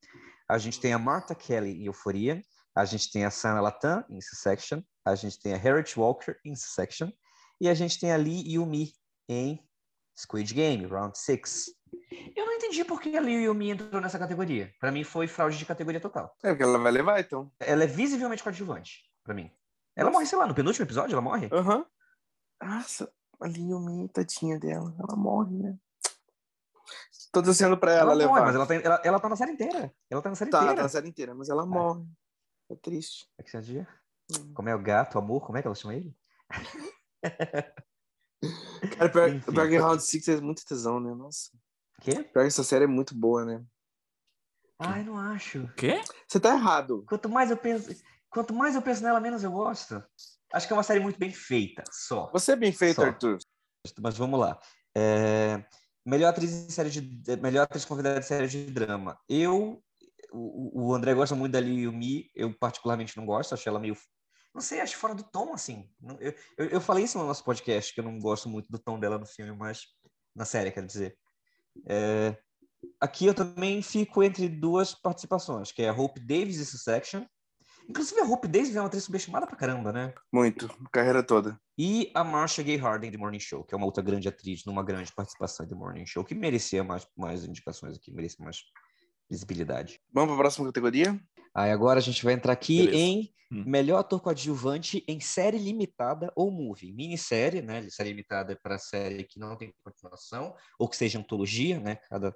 A 0.48 0.60
gente 0.60 0.80
tem 0.80 0.94
a 0.94 1.00
Martha 1.00 1.34
Kelly 1.34 1.82
em 1.82 1.86
Euforia. 1.86 2.40
A 2.76 2.86
gente 2.86 3.12
tem 3.12 3.26
a 3.26 3.32
Sana 3.32 3.60
Latam 3.60 4.06
em 4.08 4.22
Succession. 4.22 4.80
A 5.04 5.16
gente 5.16 5.40
tem 5.40 5.56
a 5.56 5.58
Harriet 5.58 5.98
Walker 5.98 6.36
em 6.46 6.56
Succession. 6.56 7.10
E 7.60 7.68
a 7.68 7.74
gente 7.74 8.00
tem 8.00 8.12
a 8.12 8.18
Lee 8.18 8.54
Yumi 8.54 8.94
em 9.28 9.60
Squid 10.16 10.54
Game, 10.54 10.86
Round 10.86 11.18
6. 11.18 11.66
Eu 12.36 12.46
não 12.46 12.54
entendi 12.54 12.86
por 12.86 13.02
que 13.02 13.18
a 13.18 13.22
Lee 13.22 13.46
Yumi 13.46 13.72
entrou 13.72 14.00
nessa 14.00 14.20
categoria. 14.20 14.72
Para 14.80 14.92
mim 14.92 15.04
foi 15.04 15.26
fraude 15.26 15.58
de 15.58 15.66
categoria 15.66 16.00
total. 16.00 16.32
É 16.44 16.50
porque 16.50 16.62
ela 16.62 16.78
vai 16.78 16.92
levar, 16.92 17.20
então. 17.20 17.52
Ela 17.60 17.86
é 17.86 17.88
visivelmente 17.88 18.44
coadjuvante, 18.44 19.02
para 19.24 19.34
mim. 19.34 19.52
Ela 19.96 20.12
morre, 20.12 20.26
sei 20.26 20.38
lá, 20.38 20.46
no 20.46 20.54
penúltimo 20.54 20.86
episódio 20.86 21.14
ela 21.14 21.22
morre? 21.22 21.50
Aham. 21.52 21.78
Uhum. 21.78 21.86
Nossa, 22.64 23.12
a 23.40 23.48
Liyumi, 23.48 24.10
tadinha 24.10 24.60
dela. 24.60 24.96
Ela 25.00 25.16
morre, 25.16 25.58
né? 25.58 25.78
Tô 27.32 27.42
descendo 27.42 27.78
pra 27.78 27.92
ela, 27.92 28.02
ela 28.02 28.14
levar. 28.14 28.32
Morre, 28.32 28.46
mas 28.46 28.56
ela 28.56 28.66
tá, 28.66 28.76
ela, 28.76 29.02
ela 29.04 29.20
tá 29.20 29.30
na 29.30 29.36
série 29.36 29.52
inteira. 29.52 29.94
Ela 30.10 30.22
tá 30.22 30.30
na 30.30 30.36
série 30.36 30.52
tá, 30.52 30.58
inteira. 30.60 30.76
Tá 30.76 30.84
na 30.84 30.90
série 30.90 31.10
inteira, 31.10 31.36
mas 31.36 31.50
ela 31.50 31.64
é. 31.64 31.66
morre. 31.66 32.06
É 32.70 32.76
triste. 32.76 33.30
É 33.38 33.44
que 33.44 33.52
você 33.52 33.62
dia? 33.62 33.88
Hum. 34.32 34.54
Como 34.54 34.70
é 34.70 34.76
o 34.76 34.82
gato, 34.82 35.16
o 35.16 35.20
amor? 35.20 35.46
Como 35.46 35.58
é 35.58 35.62
que 35.62 35.68
ela 35.68 35.76
chama 35.76 35.96
ele? 35.96 36.18
Cara, 38.98 39.10
pior, 39.10 39.42
pior 39.42 39.70
que 39.70 39.78
Round 39.78 40.04
6 40.04 40.28
é 40.28 40.42
muito 40.42 40.66
tesão, 40.66 41.00
né? 41.00 41.14
Nossa. 41.14 41.52
Quê? 42.02 42.24
Pior 42.24 42.42
que 42.42 42.48
essa 42.48 42.64
série 42.64 42.86
é 42.86 42.88
muito 42.88 43.16
boa, 43.16 43.46
né? 43.46 43.64
Ah, 44.78 45.00
eu 45.00 45.06
não 45.06 45.18
acho. 45.18 45.64
O 45.64 45.74
quê? 45.74 46.02
Você 46.28 46.40
tá 46.40 46.54
errado. 46.54 47.04
Quanto 47.08 47.30
mais 47.30 47.50
eu 47.50 47.58
penso. 47.58 47.90
Quanto 48.36 48.54
mais 48.54 48.76
eu 48.76 48.82
penso 48.82 49.02
nela, 49.02 49.22
menos 49.22 49.46
eu 49.46 49.52
gosto. 49.52 50.04
Acho 50.52 50.68
que 50.68 50.74
é 50.74 50.76
uma 50.76 50.84
série 50.84 51.00
muito 51.00 51.18
bem 51.18 51.32
feita, 51.32 51.86
só. 51.90 52.30
Você 52.34 52.52
é 52.52 52.56
bem 52.58 52.74
feito, 52.74 52.98
só. 52.98 53.04
Arthur. 53.04 53.38
Mas 54.02 54.18
vamos 54.18 54.38
lá. 54.38 54.60
É... 54.94 55.64
Melhor 56.06 56.28
atriz 56.28 56.52
em 56.52 56.70
série 56.70 56.90
de 56.90 57.02
melhor 57.38 57.64
atriz 57.64 57.86
convidada 57.86 58.20
de 58.20 58.26
série 58.26 58.48
de 58.50 58.66
drama. 58.66 59.18
Eu 59.30 59.82
o, 60.34 60.88
o 60.88 60.94
André 60.94 61.14
gosta 61.14 61.34
muito 61.34 61.54
da 61.54 61.62
Liu 61.62 61.94
Mi, 61.94 62.30
eu 62.36 62.54
particularmente 62.60 63.16
não 63.16 63.26
gosto, 63.26 63.54
acho 63.54 63.70
ela 63.70 63.80
meio 63.80 63.96
não 64.54 64.62
sei, 64.62 64.82
acho 64.82 64.98
fora 64.98 65.16
do 65.16 65.24
tom 65.24 65.54
assim. 65.54 65.90
Eu, 66.20 66.36
eu, 66.58 66.66
eu, 66.72 66.82
falei 66.82 67.06
isso 67.06 67.18
no 67.18 67.26
nosso 67.26 67.44
podcast 67.44 67.94
que 67.94 68.02
eu 68.02 68.04
não 68.04 68.20
gosto 68.20 68.50
muito 68.50 68.70
do 68.70 68.78
tom 68.78 69.00
dela 69.00 69.18
no 69.18 69.26
filme, 69.26 69.56
mas 69.56 69.84
na 70.36 70.44
série, 70.44 70.72
quero 70.72 70.88
dizer. 70.88 71.18
É... 71.88 72.38
Aqui 73.00 73.26
eu 73.26 73.34
também 73.34 73.82
fico 73.82 74.22
entre 74.22 74.50
duas 74.50 74.94
participações, 74.94 75.72
que 75.72 75.82
é 75.82 75.92
Hope 75.92 76.20
Davis 76.20 76.58
e 76.58 76.66
Succession 76.66 77.26
Inclusive, 77.88 78.20
a 78.22 78.26
Hope 78.26 78.48
Davis 78.48 78.76
é 78.76 78.80
uma 78.80 78.88
atriz 78.88 79.04
subestimada 79.04 79.46
pra 79.46 79.56
caramba, 79.56 79.92
né? 79.92 80.14
Muito, 80.34 80.68
carreira 80.92 81.22
toda. 81.22 81.60
E 81.78 82.12
a 82.14 82.24
Marcia 82.24 82.64
Gay 82.64 82.78
Harden 82.78 83.12
de 83.12 83.18
Morning 83.18 83.40
Show, 83.40 83.64
que 83.64 83.74
é 83.74 83.78
uma 83.78 83.86
outra 83.86 84.04
grande 84.04 84.28
atriz 84.28 84.66
numa 84.66 84.84
grande 84.84 85.12
participação 85.14 85.66
de 85.66 85.76
Morning 85.76 86.06
Show, 86.06 86.24
que 86.24 86.34
merecia 86.34 86.84
mais, 86.84 87.08
mais 87.16 87.46
indicações 87.46 87.96
aqui, 87.96 88.12
merecia 88.12 88.44
mais 88.44 88.64
visibilidade. 89.30 90.00
Vamos 90.12 90.30
para 90.30 90.36
a 90.36 90.44
próxima 90.44 90.66
categoria? 90.68 91.20
Aí 91.54 91.72
agora 91.72 92.00
a 92.00 92.02
gente 92.02 92.24
vai 92.24 92.34
entrar 92.34 92.54
aqui 92.54 92.86
Beleza. 92.86 92.98
em 92.98 93.34
hum. 93.52 93.64
melhor 93.66 94.00
ator 94.00 94.22
coadjuvante 94.22 95.04
em 95.08 95.20
série 95.20 95.58
limitada 95.58 96.32
ou 96.36 96.52
movie. 96.52 96.94
Minissérie, 96.94 97.62
né? 97.62 97.88
Série 97.90 98.10
limitada 98.10 98.60
para 98.62 98.78
série 98.78 99.24
que 99.24 99.40
não 99.40 99.56
tem 99.56 99.74
continuação, 99.84 100.56
ou 100.80 100.90
que 100.90 100.98
seja 100.98 101.20
antologia, 101.20 101.80
né? 101.80 101.96
Cada 102.10 102.36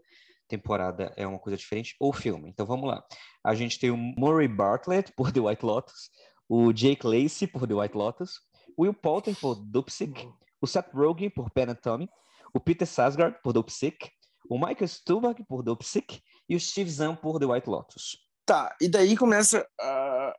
temporada 0.49 1.13
é 1.15 1.25
uma 1.25 1.39
coisa 1.39 1.55
diferente, 1.55 1.95
ou 1.99 2.11
filme. 2.11 2.49
Então 2.49 2.65
vamos 2.65 2.89
lá. 2.89 3.03
A 3.43 3.55
gente 3.55 3.79
tem 3.79 3.91
o 3.91 3.97
Murray 3.97 4.47
Bartlett 4.47 5.11
por 5.15 5.31
The 5.31 5.39
White 5.39 5.65
Lotus, 5.65 6.09
o 6.47 6.73
Jake 6.73 7.05
Lacey 7.05 7.47
por 7.47 7.67
The 7.67 7.75
White 7.75 7.95
Lotus, 7.95 8.41
Will 8.77 8.93
Poulter 8.93 9.35
por 9.39 9.55
Dopesick, 9.55 10.27
o 10.61 10.67
Seth 10.67 10.91
Rogen 10.93 11.29
por 11.29 11.51
Pen 11.51 11.69
and 11.69 11.75
Tommy, 11.75 12.09
o 12.53 12.59
Peter 12.59 12.87
Sarsgaard 12.87 13.39
por 13.43 13.53
Dopesick, 13.53 14.09
o 14.49 14.57
Michael 14.57 14.87
Stuhlbarg 14.87 15.43
por 15.47 15.61
Dopesick 15.63 16.21
e 16.47 16.55
o 16.55 16.59
Steve 16.59 16.89
Zahn 16.89 17.15
por 17.15 17.39
The 17.39 17.45
White 17.45 17.69
Lotus. 17.69 18.17
Tá, 18.45 18.75
e 18.81 18.89
daí 18.89 19.15
começa 19.15 19.67
a, 19.79 20.35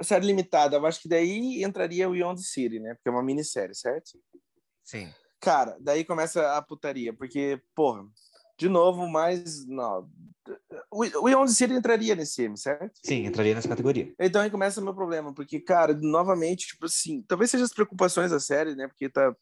a 0.00 0.04
série 0.04 0.26
limitada. 0.26 0.76
Eu 0.76 0.86
acho 0.86 1.00
que 1.02 1.08
daí 1.08 1.64
entraria 1.64 2.08
o 2.08 2.12
Beyond 2.12 2.40
the 2.40 2.46
City, 2.46 2.78
né? 2.78 2.94
Porque 2.94 3.08
é 3.08 3.12
uma 3.12 3.24
minissérie, 3.24 3.74
certo? 3.74 4.12
Sim. 4.84 5.12
Cara, 5.40 5.76
daí 5.80 6.04
começa 6.04 6.56
a 6.56 6.62
putaria, 6.62 7.12
porque, 7.12 7.60
porra, 7.74 8.04
de 8.60 8.68
novo, 8.68 9.08
mais. 9.08 9.66
Não, 9.66 10.06
o 10.90 11.46
the 11.46 11.48
City 11.48 11.72
entraria 11.72 12.14
nesse 12.14 12.36
filme, 12.36 12.58
certo? 12.58 12.92
Sim, 13.02 13.24
entraria 13.24 13.54
nessa 13.54 13.68
categoria. 13.68 14.12
Então 14.20 14.42
aí 14.42 14.50
começa 14.50 14.80
o 14.80 14.84
meu 14.84 14.94
problema, 14.94 15.32
porque, 15.32 15.58
cara, 15.58 15.94
novamente, 15.94 16.66
tipo 16.68 16.84
assim, 16.84 17.22
talvez 17.22 17.50
seja 17.50 17.64
as 17.64 17.72
preocupações 17.72 18.30
da 18.30 18.38
série, 18.38 18.74
né? 18.74 18.86
Porque 18.86 19.08
tá. 19.08 19.34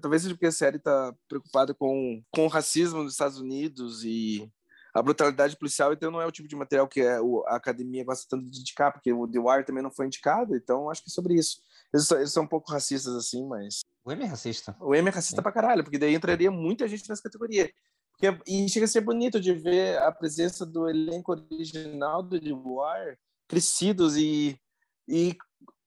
Talvez 0.00 0.22
seja 0.22 0.34
porque 0.34 0.46
a 0.46 0.52
série 0.52 0.78
tá 0.78 1.14
preocupada 1.28 1.74
com, 1.74 2.22
com 2.30 2.46
o 2.46 2.48
racismo 2.48 3.02
nos 3.02 3.12
Estados 3.12 3.38
Unidos 3.38 4.02
e 4.04 4.50
a 4.94 5.02
brutalidade 5.02 5.56
policial, 5.56 5.92
então 5.92 6.10
não 6.10 6.20
é 6.20 6.26
o 6.26 6.32
tipo 6.32 6.48
de 6.48 6.56
material 6.56 6.88
que 6.88 7.02
é 7.02 7.18
a 7.46 7.56
academia 7.56 8.04
gosta 8.04 8.26
tanto 8.28 8.50
de 8.50 8.60
indicar, 8.60 8.90
porque 8.90 9.12
o 9.12 9.28
The 9.28 9.38
Wire 9.38 9.66
também 9.66 9.82
não 9.82 9.90
foi 9.90 10.06
indicado, 10.06 10.56
então 10.56 10.90
acho 10.90 11.04
que 11.04 11.10
é 11.10 11.12
sobre 11.12 11.34
isso. 11.34 11.58
Eles 11.92 12.06
são, 12.06 12.18
eles 12.18 12.32
são 12.32 12.44
um 12.44 12.48
pouco 12.48 12.72
racistas 12.72 13.14
assim, 13.14 13.46
mas. 13.46 13.80
O 14.04 14.10
M 14.10 14.22
é 14.22 14.26
racista. 14.26 14.76
O 14.80 14.94
M 14.94 15.08
é 15.08 15.12
racista 15.12 15.40
é. 15.40 15.42
pra 15.42 15.52
caralho, 15.52 15.84
porque 15.84 15.98
daí 15.98 16.14
entraria 16.14 16.50
muita 16.50 16.88
gente 16.88 17.08
nessa 17.08 17.22
categoria. 17.22 17.70
Porque, 18.18 18.40
e 18.46 18.68
chega 18.68 18.86
a 18.86 18.88
ser 18.88 19.02
bonito 19.02 19.38
de 19.38 19.52
ver 19.52 19.98
a 19.98 20.10
presença 20.10 20.64
do 20.64 20.88
elenco 20.88 21.32
original 21.32 22.22
do 22.22 22.40
The 22.40 22.52
Wire 22.52 23.18
crescidos 23.46 24.16
e, 24.16 24.58
e 25.06 25.36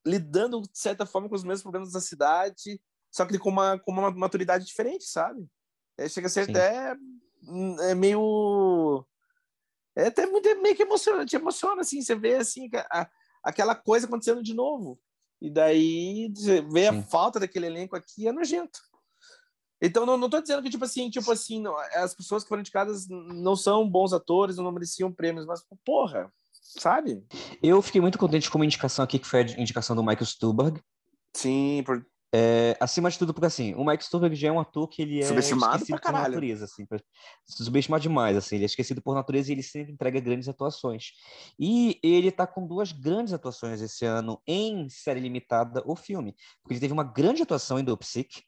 lidando, 0.06 0.62
de 0.62 0.78
certa 0.78 1.06
forma, 1.06 1.28
com 1.28 1.36
os 1.36 1.44
mesmos 1.44 1.64
problemas 1.64 1.92
da 1.92 2.00
cidade, 2.00 2.80
só 3.12 3.26
que 3.26 3.40
com 3.40 3.50
uma, 3.50 3.80
com 3.80 3.92
uma 3.92 4.12
maturidade 4.12 4.66
diferente, 4.66 5.06
sabe? 5.06 5.46
É, 5.98 6.08
chega 6.08 6.28
a 6.28 6.30
ser 6.30 6.46
Sim. 6.46 6.52
até 6.52 6.96
Hum, 7.48 7.80
é 7.82 7.96
meio 7.96 9.06
é 9.96 10.08
até 10.08 10.26
muito 10.26 10.48
é 10.48 10.56
meio 10.56 10.76
que 10.76 10.84
emociona, 10.84 11.26
te 11.26 11.36
emociona 11.36 11.82
assim, 11.82 12.02
você 12.02 12.16
vê 12.16 12.36
assim 12.36 12.70
a, 12.92 13.10
aquela 13.44 13.76
coisa 13.76 14.06
acontecendo 14.06 14.44
de 14.44 14.54
novo. 14.54 15.00
E 15.42 15.50
daí 15.50 16.32
Sim. 16.36 16.68
a 16.88 17.04
falta 17.04 17.40
daquele 17.40 17.68
elenco 17.68 17.96
aqui 17.96 18.28
é 18.28 18.32
nojento. 18.32 18.80
Então 19.82 20.06
não, 20.06 20.18
não 20.18 20.30
tô 20.30 20.42
dizendo 20.42 20.62
que 20.62 20.70
tipo 20.70 20.84
assim, 20.84 21.10
tipo 21.10 21.32
assim, 21.32 21.62
não, 21.62 21.78
as 21.96 22.14
pessoas 22.14 22.44
que 22.44 22.50
foram 22.50 22.62
indicadas 22.62 23.08
não 23.08 23.56
são 23.56 23.90
bons 23.90 24.14
atores, 24.14 24.58
não 24.58 24.72
mereciam 24.72 25.12
prêmios, 25.12 25.46
mas 25.46 25.62
porra, 25.86 26.32
sabe? 26.52 27.24
Eu 27.64 27.82
fiquei 27.82 28.02
muito 28.02 28.18
contente 28.18 28.50
com 28.50 28.58
uma 28.58 28.66
indicação 28.66 29.04
aqui 29.04 29.20
que 29.20 29.28
foi 29.28 29.42
a 29.42 29.62
indicação 29.62 29.96
do 29.96 30.04
Michael 30.04 30.26
Stuhlbarg. 30.26 30.82
Sim, 31.34 31.84
por, 31.86 32.06
é, 32.32 32.78
acima 32.80 33.10
de 33.10 33.18
tudo, 33.18 33.34
porque 33.34 33.48
assim, 33.48 33.74
o 33.74 33.84
Mike 33.84 34.06
Stuhlbarg 34.06 34.36
já 34.36 34.50
é 34.50 34.52
um 34.52 34.60
ator 34.60 34.88
que 34.88 35.02
ele 35.02 35.20
é 35.20 35.26
subestimado 35.26 35.78
esquecido 35.78 36.00
por 36.00 36.12
natureza, 36.12 36.66
assim, 36.66 36.88
subestimado 37.48 38.04
demais, 38.04 38.38
assim, 38.38 38.56
ele 38.56 38.66
é 38.66 38.68
esquecido 38.68 39.02
por 39.02 39.16
natureza 39.16 39.50
e 39.50 39.54
ele 39.54 39.64
sempre 39.64 39.94
entrega 39.94 40.20
grandes 40.20 40.48
atuações. 40.48 41.14
E 41.60 42.00
ele 42.04 42.32
tá 42.32 42.46
com 42.46 42.68
duas 42.68 42.92
grandes 42.92 43.34
atuações 43.34 43.82
esse 43.82 44.06
ano 44.06 44.40
em 44.46 44.88
série 44.90 45.20
limitada 45.20 45.82
ou 45.86 45.96
filme, 45.96 46.36
porque 46.62 46.76
ele 46.76 46.82
teve 46.82 46.94
uma 46.94 47.04
grande 47.04 47.42
atuação 47.42 47.80
em 47.80 47.84
Dopesick, 47.84 48.44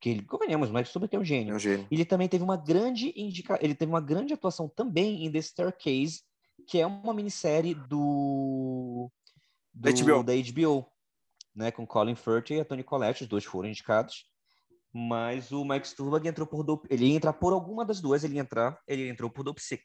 que 0.00 0.08
ele, 0.08 0.22
convenhamos, 0.22 0.70
o 0.70 0.72
Mike 0.72 0.88
Stuhlbarg 0.88 1.14
é 1.14 1.18
um 1.18 1.24
gênio. 1.24 1.52
É 1.52 1.56
um 1.56 1.58
gênio. 1.58 1.86
Ele 1.90 2.04
também 2.04 2.28
teve 2.28 2.42
uma 2.42 2.56
grande 2.56 3.12
indica... 3.14 3.58
ele 3.60 3.74
teve 3.74 3.90
uma 3.90 4.00
grande 4.00 4.32
atuação 4.32 4.68
também 4.68 5.26
em 5.26 5.30
The 5.30 5.42
Staircase, 5.42 6.22
que 6.66 6.78
é 6.78 6.86
uma 6.86 7.12
minissérie 7.12 7.74
do, 7.74 9.10
do 9.74 9.82
da 9.82 9.90
HBO. 9.90 10.22
Da 10.22 10.32
HBO 10.34 10.86
né, 11.54 11.70
com 11.70 11.86
Colin 11.86 12.14
Firth 12.14 12.50
e 12.50 12.60
a 12.60 12.64
Tony 12.64 12.82
Collette, 12.82 13.22
os 13.22 13.28
dois 13.28 13.44
foram 13.44 13.68
indicados. 13.68 14.24
Mas 14.92 15.52
o 15.52 15.64
Mike 15.64 15.86
Stuhlbarg 15.86 16.26
entrou 16.26 16.46
por 16.46 16.64
Dope, 16.64 16.88
ele 16.90 17.06
ia 17.06 17.14
entrar 17.14 17.32
por 17.32 17.52
alguma 17.52 17.84
das 17.84 18.00
duas, 18.00 18.24
ele 18.24 18.34
ia 18.34 18.40
entrar, 18.40 18.78
ele 18.88 19.08
entrou 19.08 19.30
por 19.30 19.44
Dope 19.44 19.62
Sick. 19.62 19.84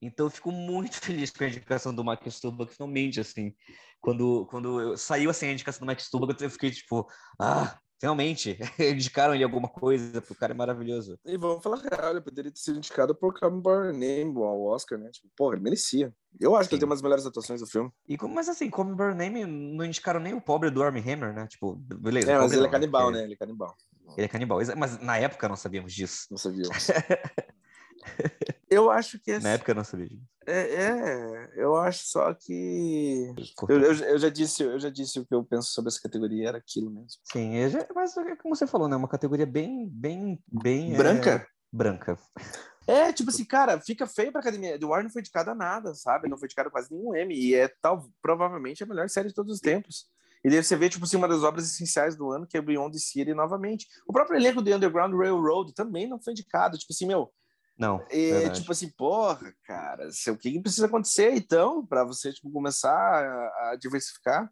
Então 0.00 0.26
eu 0.26 0.30
fico 0.30 0.50
muito 0.50 0.96
feliz 1.00 1.30
com 1.30 1.44
a 1.44 1.48
indicação 1.48 1.94
do 1.94 2.04
Mike 2.04 2.30
Stuhlbarg, 2.30 2.72
finalmente, 2.72 3.20
assim. 3.20 3.54
Quando, 4.00 4.46
quando 4.46 4.96
saiu 4.96 5.30
assim, 5.30 5.46
a 5.46 5.52
indicação 5.52 5.86
do 5.86 5.88
Mike 5.88 6.02
Stuhlbarg, 6.02 6.42
eu 6.42 6.50
fiquei 6.50 6.70
tipo, 6.70 7.08
ah, 7.40 7.78
Finalmente, 8.02 8.58
indicaram 8.80 9.32
ele 9.32 9.44
alguma 9.44 9.68
coisa, 9.68 10.20
porque 10.20 10.32
o 10.32 10.36
cara 10.36 10.52
é 10.52 10.56
maravilhoso. 10.56 11.16
E 11.24 11.36
vamos 11.36 11.62
falar 11.62 11.76
real, 11.76 12.10
ele 12.10 12.20
poderia 12.20 12.50
ter 12.50 12.58
sido 12.58 12.78
indicado 12.78 13.14
por 13.14 13.38
Come 13.38 13.62
By 13.62 13.96
Name 13.96 14.36
ao 14.38 14.60
Oscar, 14.64 14.98
né? 14.98 15.08
Tipo, 15.12 15.28
porra, 15.36 15.54
ele 15.54 15.62
merecia. 15.62 16.12
Eu 16.40 16.56
acho 16.56 16.64
Sim. 16.64 16.70
que 16.70 16.74
ele 16.74 16.80
tem 16.80 16.88
umas 16.88 17.00
melhores 17.00 17.24
atuações 17.24 17.60
do 17.60 17.66
filme. 17.68 17.92
E, 18.08 18.16
mas 18.26 18.48
assim, 18.48 18.68
Come 18.68 18.96
By 18.96 19.14
Name 19.14 19.46
não 19.46 19.84
indicaram 19.84 20.18
nem 20.18 20.34
o 20.34 20.40
pobre 20.40 20.68
do 20.68 20.82
Armie 20.82 21.00
Hammer, 21.00 21.32
né? 21.32 21.46
Tipo, 21.46 21.76
beleza. 21.76 22.32
É, 22.32 22.38
mas 22.38 22.50
ele 22.50 22.62
não, 22.62 22.66
é 22.66 22.72
canibal, 22.72 23.12
né? 23.12 23.22
Ele 23.22 23.34
é 23.34 23.36
canibal. 23.36 23.76
Ele 24.16 24.24
é 24.24 24.28
canibal. 24.28 24.58
Mas 24.76 24.98
na 24.98 25.18
época 25.18 25.48
não 25.48 25.54
sabíamos 25.54 25.92
disso. 25.92 26.26
Não 26.28 26.38
sabíamos. 26.38 26.88
Eu 28.70 28.90
acho 28.90 29.18
que. 29.18 29.38
Na 29.38 29.50
época 29.50 29.72
eu 29.72 29.76
não 29.76 29.84
sabia. 29.84 30.08
É, 30.46 30.60
é, 30.60 31.52
eu 31.56 31.76
acho 31.76 32.06
só 32.06 32.32
que. 32.34 33.32
Eu, 33.68 33.80
eu, 33.80 33.92
eu, 33.92 34.18
já 34.18 34.28
disse, 34.28 34.62
eu 34.62 34.78
já 34.78 34.90
disse 34.90 35.20
o 35.20 35.26
que 35.26 35.34
eu 35.34 35.44
penso 35.44 35.70
sobre 35.70 35.88
essa 35.88 36.00
categoria, 36.00 36.48
era 36.48 36.58
aquilo 36.58 36.90
mesmo. 36.90 37.20
Sim, 37.24 37.68
já, 37.68 37.86
mas 37.94 38.16
é 38.16 38.34
como 38.36 38.56
você 38.56 38.66
falou, 38.66 38.88
né? 38.88 38.96
Uma 38.96 39.08
categoria 39.08 39.46
bem, 39.46 39.88
bem, 39.88 40.42
bem. 40.50 40.96
Branca? 40.96 41.30
É, 41.30 41.46
branca. 41.70 42.18
É, 42.86 43.12
tipo 43.12 43.30
assim, 43.30 43.44
cara, 43.44 43.80
fica 43.80 44.06
feio 44.06 44.32
pra 44.32 44.40
academia. 44.40 44.78
The 44.78 44.86
War 44.86 45.02
não 45.02 45.10
foi 45.10 45.20
indicado 45.20 45.50
a 45.50 45.54
nada, 45.54 45.94
sabe? 45.94 46.28
Não 46.28 46.36
foi 46.36 46.46
indicado 46.46 46.70
quase 46.70 46.92
nenhum 46.92 47.14
M. 47.14 47.34
E 47.34 47.54
é 47.54 47.68
tal, 47.80 48.08
provavelmente 48.20 48.82
a 48.82 48.86
melhor 48.86 49.08
série 49.08 49.28
de 49.28 49.34
todos 49.34 49.52
os 49.52 49.60
tempos. 49.60 50.06
E 50.44 50.50
daí 50.50 50.62
você 50.62 50.74
vê, 50.74 50.88
tipo 50.88 51.04
assim, 51.04 51.16
uma 51.16 51.28
das 51.28 51.44
obras 51.44 51.66
essenciais 51.66 52.16
do 52.16 52.32
ano, 52.32 52.46
que 52.46 52.56
é 52.56 52.60
Beyond 52.60 52.94
the 52.94 52.98
City 52.98 53.32
novamente. 53.32 53.86
O 54.06 54.12
próprio 54.12 54.36
elenco 54.36 54.60
do 54.60 54.74
Underground 54.74 55.14
Railroad 55.14 55.72
também 55.72 56.08
não 56.08 56.20
foi 56.20 56.32
indicado. 56.32 56.76
Tipo 56.76 56.92
assim, 56.92 57.06
meu, 57.06 57.32
não. 57.78 58.04
E, 58.10 58.50
tipo 58.50 58.72
assim, 58.72 58.90
porra, 58.90 59.52
cara, 59.64 60.08
o 60.28 60.36
que 60.36 60.60
precisa 60.60 60.86
acontecer 60.86 61.32
então 61.32 61.84
para 61.86 62.04
você 62.04 62.32
tipo, 62.32 62.50
começar 62.50 62.92
a, 62.92 63.70
a, 63.70 63.76
diversificar? 63.80 64.50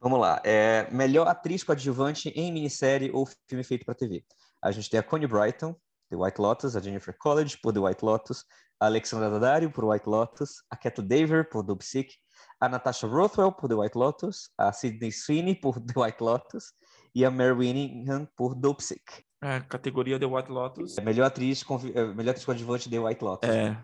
Vamos 0.00 0.20
lá. 0.20 0.40
É, 0.44 0.88
melhor 0.92 1.26
atriz 1.26 1.64
coadjuvante 1.64 2.28
em 2.30 2.52
minissérie 2.52 3.10
ou 3.12 3.28
filme 3.48 3.64
feito 3.64 3.84
para 3.84 3.94
TV. 3.94 4.24
A 4.62 4.70
gente 4.70 4.88
tem 4.88 5.00
a 5.00 5.02
Connie 5.02 5.26
Brighton, 5.26 5.74
The 6.10 6.16
White 6.16 6.40
Lotus, 6.40 6.76
a 6.76 6.80
Jennifer 6.80 7.16
College 7.18 7.58
por 7.62 7.72
The 7.72 7.80
White 7.80 8.04
Lotus, 8.04 8.44
a 8.78 8.86
Alexandra 8.86 9.30
Daddario 9.30 9.70
por 9.70 9.84
White 9.84 10.08
Lotus, 10.08 10.62
a 10.70 10.76
Kathleen 10.76 11.08
Daver 11.08 11.48
por 11.48 11.62
Dubsic, 11.62 12.14
a 12.60 12.68
Natasha 12.68 13.06
Rothwell 13.06 13.52
por 13.52 13.68
The 13.68 13.74
White 13.74 13.98
Lotus, 13.98 14.50
a 14.58 14.72
Sydney 14.72 15.10
Sweeney 15.10 15.54
por 15.54 15.80
The 15.80 15.98
White 15.98 16.22
Lotus 16.22 16.72
e 17.14 17.24
a 17.24 17.30
Mary 17.30 17.52
Winningham 17.52 18.28
por 18.36 18.54
Dopesick. 18.54 19.25
É, 19.42 19.60
categoria 19.60 20.18
The 20.18 20.26
White 20.26 20.50
Lotus. 20.50 20.98
É, 20.98 21.02
melhor 21.02 21.26
atriz, 21.26 21.64
é, 21.94 22.04
melhor 22.14 22.30
atriz 22.30 22.44
coadjuvante 22.44 22.88
The 22.88 22.98
White 22.98 23.24
Lotus. 23.24 23.48
É. 23.48 23.76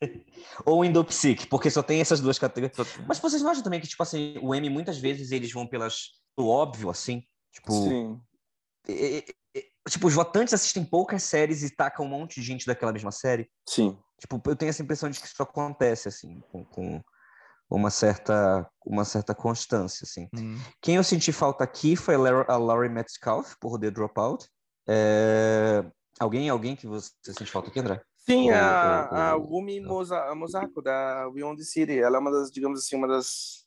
Ou 0.64 0.84
Indopsic, 0.84 1.46
porque 1.48 1.70
só 1.70 1.82
tem 1.82 2.00
essas 2.00 2.20
duas 2.20 2.38
categorias. 2.38 2.76
Mas 3.06 3.18
vocês 3.18 3.42
não 3.42 3.50
acham 3.50 3.62
também 3.62 3.80
que, 3.80 3.86
tipo 3.86 4.02
assim, 4.02 4.38
o 4.42 4.54
M 4.54 4.68
muitas 4.68 4.98
vezes 4.98 5.30
eles 5.32 5.52
vão 5.52 5.66
pelas 5.66 6.10
o 6.36 6.48
óbvio, 6.48 6.90
assim? 6.90 7.22
Tipo. 7.52 7.72
Sim. 7.72 8.20
É, 8.88 9.18
é, 9.56 9.62
tipo, 9.88 10.06
os 10.06 10.14
votantes 10.14 10.52
assistem 10.52 10.84
poucas 10.84 11.22
séries 11.22 11.62
e 11.62 11.74
tacam 11.74 12.04
um 12.04 12.08
monte 12.08 12.40
de 12.40 12.46
gente 12.46 12.66
daquela 12.66 12.92
mesma 12.92 13.10
série. 13.10 13.48
Sim. 13.68 13.98
Tipo, 14.20 14.40
eu 14.46 14.56
tenho 14.56 14.70
essa 14.70 14.82
impressão 14.82 15.10
de 15.10 15.20
que 15.20 15.26
isso 15.26 15.42
acontece, 15.42 16.08
assim, 16.08 16.40
com, 16.50 16.64
com 16.64 17.02
uma 17.70 17.90
certa 17.90 18.68
uma 18.84 19.04
certa 19.04 19.34
constância, 19.34 20.04
assim. 20.04 20.28
Hum. 20.34 20.58
Quem 20.80 20.96
eu 20.96 21.04
senti 21.04 21.32
falta 21.32 21.64
aqui 21.64 21.96
foi 21.96 22.14
a 22.14 22.56
Laurie 22.56 22.90
Metcalf, 22.90 23.54
por 23.60 23.78
The 23.78 23.90
Dropout. 23.90 24.46
É... 24.86 25.84
Alguém, 26.18 26.48
alguém 26.48 26.76
que 26.76 26.86
você 26.86 27.10
sente 27.24 27.50
falta 27.50 27.68
aqui, 27.68 27.80
André? 27.80 28.00
Sim, 28.18 28.50
ou, 28.50 28.56
a, 28.56 29.08
ou, 29.10 29.18
a 29.18 29.38
Gumi 29.38 29.80
Mosako, 29.80 30.80
da 30.80 31.28
Beyond 31.30 31.62
City. 31.64 31.98
Ela 31.98 32.16
é 32.16 32.20
uma 32.20 32.30
das, 32.30 32.50
digamos 32.50 32.80
assim, 32.80 32.96
uma 32.96 33.08
das, 33.08 33.66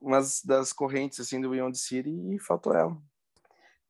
uma 0.00 0.20
das 0.44 0.72
correntes 0.72 1.20
assim, 1.20 1.40
do 1.40 1.50
Beyond 1.50 1.76
City 1.76 2.10
e 2.34 2.38
faltou 2.38 2.74
ela. 2.74 2.96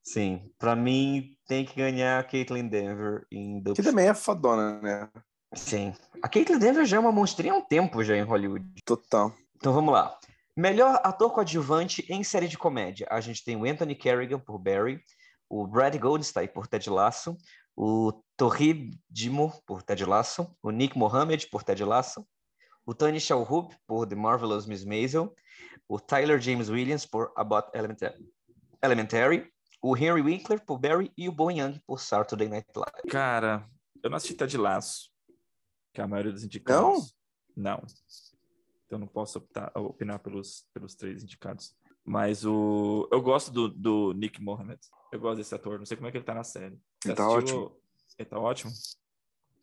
Sim, 0.02 0.50
para 0.58 0.74
mim 0.74 1.36
tem 1.46 1.64
que 1.66 1.76
ganhar 1.76 2.18
a 2.18 2.24
Caitlyn 2.24 2.66
Denver 2.66 3.26
em 3.30 3.62
Que 3.74 3.82
também 3.82 4.08
é 4.08 4.14
fodona, 4.14 4.80
né? 4.80 5.08
Sim. 5.54 5.94
A 6.22 6.28
Caitlyn 6.28 6.58
Denver 6.58 6.84
já 6.86 6.96
é 6.96 7.00
uma 7.00 7.12
monstrinha 7.12 7.52
há 7.52 7.56
um 7.56 7.64
tempo 7.64 8.02
já 8.02 8.16
em 8.16 8.22
Hollywood. 8.22 8.66
Total. 8.84 9.32
Então 9.56 9.72
vamos 9.72 9.92
lá. 9.92 10.18
Melhor 10.56 11.00
ator 11.04 11.30
coadjuvante 11.32 12.04
em 12.08 12.24
série 12.24 12.48
de 12.48 12.58
comédia. 12.58 13.06
A 13.10 13.20
gente 13.20 13.44
tem 13.44 13.54
o 13.54 13.64
Anthony 13.64 13.94
Kerrigan 13.94 14.40
por 14.40 14.58
Barry, 14.58 15.00
o 15.48 15.66
Brad 15.66 15.96
Goldstein 15.96 16.48
por 16.48 16.66
Ted 16.66 16.88
Lasso, 16.90 17.36
o 17.76 18.12
Torri 18.36 18.90
Dimo 19.08 19.52
por 19.66 19.82
Ted 19.82 20.04
Lasso, 20.04 20.54
o 20.62 20.70
Nick 20.70 20.96
Mohammed 20.98 21.48
por 21.48 21.62
Ted 21.62 21.82
Lasso, 21.84 22.26
o 22.84 22.94
Tony 22.94 23.20
Shalhoub 23.20 23.74
por 23.86 24.06
The 24.06 24.14
Marvelous 24.14 24.66
Miss 24.66 24.84
Maisel, 24.84 25.34
o 25.88 25.98
Tyler 25.98 26.40
James 26.40 26.68
Williams 26.68 27.06
por 27.06 27.32
About 27.36 27.68
Elementary, 28.82 29.52
o 29.80 29.96
Henry 29.96 30.22
Winkler 30.22 30.64
por 30.64 30.78
Barry 30.78 31.12
e 31.16 31.28
o 31.28 31.32
Bo 31.32 31.50
Young 31.50 31.80
por 31.86 32.00
Saturday 32.00 32.48
Night 32.48 32.68
Live. 32.74 33.08
Cara, 33.08 33.68
eu 34.02 34.10
não 34.10 34.16
assisti 34.16 34.34
Ted 34.34 34.56
Laço, 34.56 35.10
que 35.92 36.00
é 36.00 36.04
a 36.04 36.08
maioria 36.08 36.32
dos 36.32 36.44
indicados. 36.44 37.14
Não? 37.56 37.76
Não. 37.78 37.86
Então 38.86 38.98
não 38.98 39.06
posso 39.06 39.38
optar, 39.38 39.70
opinar 39.76 40.18
pelos, 40.18 40.66
pelos 40.72 40.94
três 40.94 41.22
indicados. 41.22 41.76
Mas 42.04 42.44
o 42.44 43.08
eu 43.12 43.20
gosto 43.20 43.50
do, 43.50 43.68
do 43.68 44.12
Nick 44.14 44.42
Mohammed. 44.42 44.80
Eu 45.12 45.20
gosto 45.20 45.38
desse 45.38 45.54
ator. 45.54 45.78
Não 45.78 45.86
sei 45.86 45.96
como 45.96 46.08
é 46.08 46.10
que 46.10 46.18
ele 46.18 46.24
tá 46.24 46.34
na 46.34 46.44
série. 46.44 46.78
Você 47.02 47.08
ele 47.08 47.16
tá 47.16 47.28
ótimo. 47.28 47.76
Ele 48.18 48.28
tá 48.28 48.38
ótimo? 48.38 48.72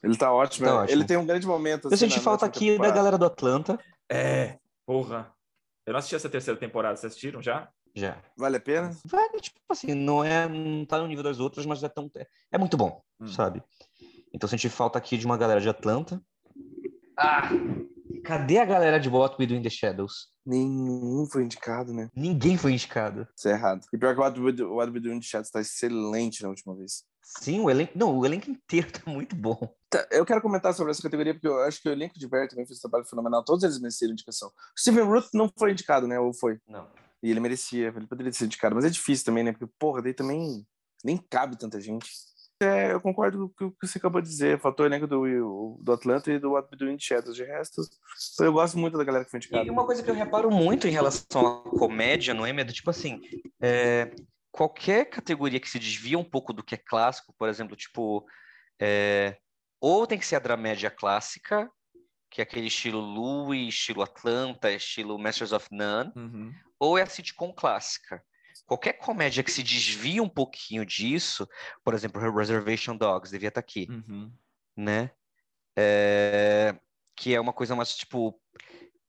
Ele 0.03 0.17
tá 0.17 0.33
ótimo. 0.33 0.67
Tá 0.67 0.71
é. 0.71 0.75
ótimo. 0.75 0.91
Ele 0.97 1.05
tem 1.05 1.17
um 1.17 1.25
grande 1.25 1.47
momento. 1.47 1.87
Assim, 1.87 1.93
eu 1.93 1.97
senti 1.97 2.19
falta 2.19 2.45
aqui 2.45 2.71
temporada. 2.71 2.93
da 2.93 2.97
galera 2.97 3.17
do 3.17 3.25
Atlanta. 3.25 3.79
É, 4.09 4.59
porra. 4.85 5.33
Eu 5.85 5.93
não 5.93 5.99
assisti 5.99 6.15
essa 6.15 6.29
terceira 6.29 6.59
temporada. 6.59 6.95
Vocês 6.95 7.11
assistiram 7.11 7.41
já? 7.41 7.69
Já. 7.95 8.21
Vale 8.37 8.57
a 8.57 8.59
pena? 8.59 8.95
Vale, 9.05 9.39
tipo 9.39 9.59
assim, 9.69 9.93
não 9.93 10.23
é. 10.23 10.47
Não 10.47 10.85
tá 10.85 10.99
no 10.99 11.07
nível 11.07 11.23
das 11.23 11.39
outras, 11.39 11.65
mas 11.65 11.81
é 11.83 11.89
tão. 11.89 12.11
É 12.51 12.57
muito 12.57 12.75
bom, 12.75 13.01
hum. 13.19 13.27
sabe? 13.27 13.63
Então 14.33 14.49
senti 14.49 14.69
falta 14.69 14.97
aqui 14.97 15.17
de 15.17 15.25
uma 15.25 15.37
galera 15.37 15.61
de 15.61 15.69
Atlanta. 15.69 16.21
Ah! 17.17 17.49
Cadê 18.25 18.57
a 18.57 18.65
galera 18.65 18.99
de 18.99 19.07
What 19.07 19.35
We 19.39 19.45
Do 19.45 19.53
in 19.53 19.61
the 19.61 19.69
Shadows? 19.69 20.29
Nenhum 20.43 21.27
foi 21.31 21.43
indicado, 21.43 21.93
né? 21.93 22.09
Ninguém 22.15 22.57
foi 22.57 22.73
indicado. 22.73 23.27
Isso 23.37 23.47
é 23.47 23.51
errado. 23.51 23.85
E 23.93 23.97
pior 23.97 24.15
que 24.15 24.19
o 24.19 24.23
What 24.23 24.39
We 24.39 24.51
Do, 24.51 24.73
What 24.73 24.91
We 24.91 24.99
Do 24.99 25.13
in 25.13 25.19
the 25.19 25.25
Shadows 25.25 25.51
tá 25.51 25.61
excelente 25.61 26.41
na 26.41 26.49
última 26.49 26.75
vez. 26.75 27.03
Sim, 27.21 27.59
o 27.59 27.69
elenco, 27.69 27.93
não, 27.95 28.17
o 28.17 28.25
elenco 28.25 28.49
inteiro 28.49 28.91
tá 28.91 29.01
muito 29.09 29.35
bom. 29.35 29.57
Tá, 29.89 30.07
eu 30.11 30.25
quero 30.25 30.41
comentar 30.41 30.73
sobre 30.73 30.91
essa 30.91 31.03
categoria 31.03 31.33
porque 31.35 31.47
eu 31.47 31.59
acho 31.61 31.81
que 31.81 31.87
o 31.87 31.91
elenco 31.91 32.17
de 32.17 32.27
Barry 32.27 32.47
também 32.47 32.65
fez 32.65 32.79
um 32.79 32.81
trabalho 32.81 33.05
fenomenal. 33.05 33.43
Todos 33.43 33.63
eles 33.63 33.79
mereceram 33.79 34.13
indicação. 34.13 34.49
O 34.49 34.79
Steven 34.79 35.03
Ruth 35.03 35.29
não 35.33 35.51
foi 35.57 35.71
indicado, 35.71 36.07
né? 36.07 36.19
Ou 36.19 36.33
foi? 36.33 36.59
Não. 36.67 36.87
E 37.21 37.29
ele 37.29 37.39
merecia, 37.39 37.93
ele 37.95 38.07
poderia 38.07 38.33
ser 38.33 38.45
indicado, 38.45 38.75
mas 38.75 38.85
é 38.85 38.89
difícil 38.89 39.25
também, 39.25 39.43
né? 39.43 39.51
Porque, 39.51 39.71
porra, 39.79 40.01
daí 40.01 40.13
também 40.13 40.65
nem 41.03 41.17
cabe 41.17 41.57
tanta 41.57 41.79
gente. 41.79 42.11
É, 42.61 42.93
eu 42.93 43.01
concordo 43.01 43.53
com 43.57 43.65
o 43.65 43.71
que 43.71 43.85
você 43.85 43.97
acabou 43.97 44.21
de 44.21 44.29
dizer. 44.29 44.59
Faltou 44.59 44.85
o 44.85 44.87
elenco 44.87 45.05
do, 45.05 45.77
do 45.81 45.91
Atlanta 45.91 46.31
e 46.31 46.39
do 46.39 46.51
What 46.51 46.69
We 46.71 46.77
Do 46.77 46.89
in 46.89 46.97
Shadows. 46.97 47.35
De 47.35 47.43
resto, 47.43 47.81
eu 48.39 48.53
gosto 48.53 48.77
muito 48.77 48.97
da 48.97 49.03
galera 49.03 49.25
que 49.25 49.31
foi 49.31 49.39
indicada. 49.39 49.65
E 49.65 49.69
uma 49.69 49.85
coisa 49.85 50.01
que 50.01 50.09
eu 50.09 50.15
reparo 50.15 50.49
muito 50.49 50.87
em 50.87 50.91
relação 50.91 51.45
à 51.45 51.77
comédia 51.77 52.33
no 52.33 52.47
Emmy 52.47 52.61
é 52.61 52.65
tipo 52.65 52.89
assim: 52.89 53.21
é, 53.61 54.15
qualquer 54.51 55.05
categoria 55.05 55.59
que 55.59 55.69
se 55.69 55.77
desvia 55.77 56.17
um 56.17 56.23
pouco 56.23 56.53
do 56.53 56.63
que 56.63 56.75
é 56.75 56.77
clássico, 56.77 57.33
por 57.37 57.49
exemplo, 57.49 57.75
tipo, 57.75 58.25
é, 58.79 59.37
ou 59.81 60.07
tem 60.07 60.17
que 60.17 60.25
ser 60.25 60.37
a 60.37 60.39
dramédia 60.39 60.89
clássica, 60.89 61.69
que 62.31 62.39
é 62.39 62.43
aquele 62.43 62.67
estilo 62.67 62.99
Louis, 62.99 63.73
estilo 63.73 64.01
Atlanta, 64.01 64.71
estilo 64.71 65.19
Masters 65.19 65.51
of 65.51 65.67
None, 65.71 66.11
uhum. 66.15 66.53
ou 66.79 66.97
é 66.97 67.01
a 67.01 67.05
sitcom 67.05 67.53
clássica 67.53 68.23
qualquer 68.65 68.93
comédia 68.93 69.43
que 69.43 69.51
se 69.51 69.63
desvia 69.63 70.21
um 70.21 70.29
pouquinho 70.29 70.85
disso, 70.85 71.47
por 71.83 71.93
exemplo, 71.93 72.21
Reservation 72.21 72.97
Dogs 72.97 73.31
devia 73.31 73.49
estar 73.49 73.61
tá 73.61 73.65
aqui, 73.65 73.87
uhum. 73.89 74.31
né? 74.75 75.11
É, 75.77 76.75
que 77.15 77.35
é 77.35 77.39
uma 77.39 77.53
coisa 77.53 77.75
mais 77.75 77.95
tipo 77.95 78.39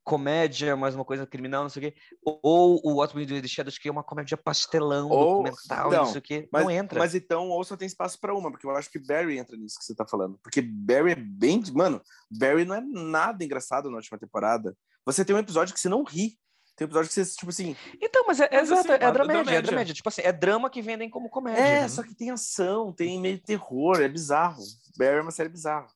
comédia, 0.06 0.76
mais 0.76 0.94
uma 0.94 1.04
coisa 1.04 1.26
criminal, 1.26 1.64
não 1.64 1.68
sei 1.68 1.88
o 1.88 1.90
quê. 1.90 1.98
Ou 2.24 2.80
o 2.84 2.98
What 2.98 3.16
We 3.16 3.26
Do 3.26 3.36
in 3.36 3.42
the 3.42 3.48
Shadows, 3.48 3.76
que 3.76 3.88
é 3.88 3.90
uma 3.90 4.04
comédia 4.04 4.36
pastelão, 4.36 5.08
ou, 5.10 5.42
documental, 5.42 5.90
não, 5.90 6.06
sei 6.06 6.18
o 6.20 6.22
quê. 6.22 6.48
Mas, 6.52 6.62
não 6.62 6.70
entra. 6.70 7.00
Mas 7.00 7.14
então, 7.16 7.48
ou 7.48 7.64
só 7.64 7.76
tem 7.76 7.86
espaço 7.86 8.16
para 8.20 8.32
uma, 8.32 8.48
porque 8.48 8.64
eu 8.64 8.70
acho 8.70 8.88
que 8.88 9.00
Barry 9.00 9.36
entra 9.36 9.56
nisso 9.56 9.76
que 9.76 9.84
você 9.84 9.96
tá 9.96 10.06
falando. 10.06 10.38
Porque 10.44 10.62
Barry 10.62 11.10
é 11.10 11.16
bem. 11.16 11.60
Mano, 11.74 12.00
Barry 12.30 12.64
não 12.64 12.76
é 12.76 12.80
nada 12.80 13.44
engraçado 13.44 13.90
na 13.90 13.96
última 13.96 14.16
temporada. 14.16 14.76
Você 15.04 15.24
tem 15.24 15.34
um 15.34 15.40
episódio 15.40 15.74
que 15.74 15.80
você 15.80 15.88
não 15.88 16.04
ri. 16.04 16.38
Tem 16.76 16.84
episódio 16.84 17.08
que 17.08 17.14
você, 17.14 17.24
tipo 17.24 17.48
assim. 17.48 17.74
Então, 18.00 18.24
mas 18.26 18.38
é, 18.38 18.48
mas, 18.52 18.70
exato, 18.70 18.92
assim, 18.92 19.02
é, 19.02 19.10
dramédia, 19.10 19.54
é 19.54 19.62
dramédia. 19.62 19.94
Tipo 19.94 20.08
assim, 20.10 20.20
é 20.22 20.30
drama 20.30 20.68
que 20.68 20.82
vendem 20.82 21.08
como 21.08 21.30
comédia. 21.30 21.58
É, 21.58 21.80
né? 21.80 21.88
só 21.88 22.02
que 22.02 22.14
tem 22.14 22.30
ação, 22.30 22.92
tem 22.92 23.18
meio 23.18 23.40
terror, 23.40 23.98
é 24.00 24.08
bizarro. 24.08 24.62
Barry 24.98 25.16
é 25.16 25.22
uma 25.22 25.30
série 25.30 25.48
bizarra. 25.48 25.88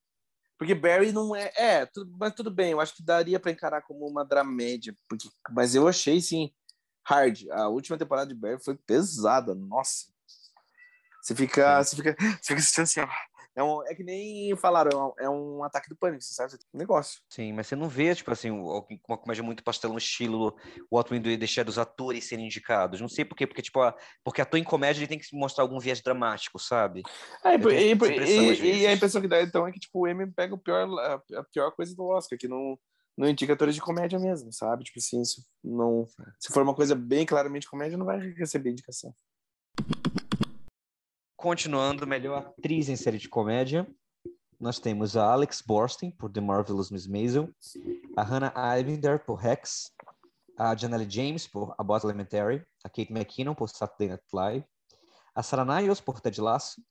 Porque 0.58 0.74
Barry 0.74 1.12
não 1.12 1.36
é. 1.36 1.52
É, 1.54 1.86
tudo, 1.86 2.10
mas 2.18 2.34
tudo 2.34 2.50
bem, 2.50 2.72
eu 2.72 2.80
acho 2.80 2.94
que 2.94 3.02
daria 3.02 3.38
para 3.38 3.50
encarar 3.50 3.82
como 3.82 4.06
uma 4.06 4.24
dramédia. 4.24 4.96
Porque, 5.06 5.28
mas 5.50 5.74
eu 5.74 5.86
achei, 5.86 6.18
sim, 6.18 6.50
hard. 7.04 7.46
A 7.50 7.68
última 7.68 7.98
temporada 7.98 8.32
de 8.32 8.40
Barry 8.40 8.62
foi 8.64 8.74
pesada, 8.74 9.54
nossa. 9.54 10.06
Você 11.20 11.34
fica, 11.34 11.82
você 11.82 11.96
fica, 11.96 12.16
você 12.18 12.42
fica 12.42 12.60
assistindo 12.60 12.84
assim, 12.84 13.00
ó. 13.00 13.08
É, 13.60 13.62
um, 13.62 13.82
é 13.86 13.94
que 13.94 14.02
nem 14.02 14.56
falaram, 14.56 14.90
é 14.90 14.96
um, 14.96 15.26
é 15.26 15.30
um 15.30 15.64
ataque 15.64 15.90
do 15.90 15.94
pânico, 15.94 16.22
você 16.22 16.32
sabe? 16.32 16.54
Um 16.72 16.78
negócio. 16.78 17.20
Sim, 17.28 17.52
mas 17.52 17.66
você 17.66 17.76
não 17.76 17.90
vê, 17.90 18.14
tipo 18.14 18.30
assim, 18.30 18.50
uma 18.50 19.18
comédia 19.18 19.44
muito 19.44 19.62
pastelão, 19.62 19.98
estilo 19.98 20.56
We 20.90 21.18
Do 21.20 21.36
deixar 21.36 21.62
dos 21.62 21.78
atores 21.78 22.24
serem 22.24 22.46
indicados. 22.46 23.02
Não 23.02 23.08
sei 23.08 23.22
por 23.22 23.36
quê, 23.36 23.46
porque, 23.46 23.60
tipo, 23.60 23.80
a, 23.82 23.94
porque 24.24 24.40
ator 24.40 24.58
em 24.58 24.64
comédia 24.64 25.00
ele 25.00 25.08
tem 25.08 25.18
que 25.18 25.26
mostrar 25.36 25.62
algum 25.62 25.78
viés 25.78 26.00
dramático, 26.00 26.58
sabe? 26.58 27.02
É, 27.44 27.54
e, 27.56 27.92
e, 27.92 28.80
e, 28.80 28.86
a 28.86 28.92
impressão 28.94 29.20
que 29.20 29.28
dá, 29.28 29.42
então, 29.42 29.66
é 29.66 29.72
que, 29.72 29.78
tipo, 29.78 30.00
o 30.00 30.08
Emmy 30.08 30.26
pega 30.32 30.54
o 30.54 30.58
pior, 30.58 30.88
a, 30.98 31.44
pior 31.52 31.70
coisa 31.72 31.94
do 31.94 32.06
Oscar, 32.06 32.38
que 32.38 32.48
não, 32.48 32.78
não 33.14 33.28
indica 33.28 33.52
atores 33.52 33.74
de 33.74 33.82
comédia 33.82 34.18
mesmo, 34.18 34.50
sabe? 34.54 34.84
Tipo 34.84 34.98
assim, 34.98 35.22
se, 35.22 35.42
não, 35.62 36.06
se 36.38 36.50
for 36.50 36.62
uma 36.62 36.74
coisa 36.74 36.94
bem 36.94 37.26
claramente 37.26 37.68
comédia, 37.68 37.98
não 37.98 38.06
vai 38.06 38.18
receber 38.32 38.70
indicação. 38.70 39.14
Continuando, 41.40 42.06
melhor 42.06 42.52
atriz 42.58 42.90
em 42.90 42.96
série 42.96 43.16
de 43.16 43.26
comédia, 43.26 43.86
nós 44.60 44.78
temos 44.78 45.16
a 45.16 45.32
Alex 45.32 45.62
Borstein, 45.62 46.10
por 46.10 46.30
The 46.30 46.38
Marvelous 46.38 46.90
Miss 46.90 47.06
Maisel, 47.06 47.48
a 48.14 48.22
Hannah 48.22 48.52
Eibender, 48.76 49.24
por 49.24 49.36
Rex, 49.36 49.90
a 50.58 50.76
Janelle 50.76 51.10
James, 51.10 51.46
por 51.46 51.74
About 51.78 52.04
Elementary, 52.04 52.62
a 52.84 52.90
Kate 52.90 53.10
McKinnon, 53.10 53.54
por 53.54 53.70
Saturday 53.70 54.08
Night 54.08 54.22
Live, 54.34 54.66
a 55.34 55.42
Sarah 55.42 55.64
Niles, 55.64 55.98
por 55.98 56.20
Ted 56.20 56.38
Lasso, 56.38 56.82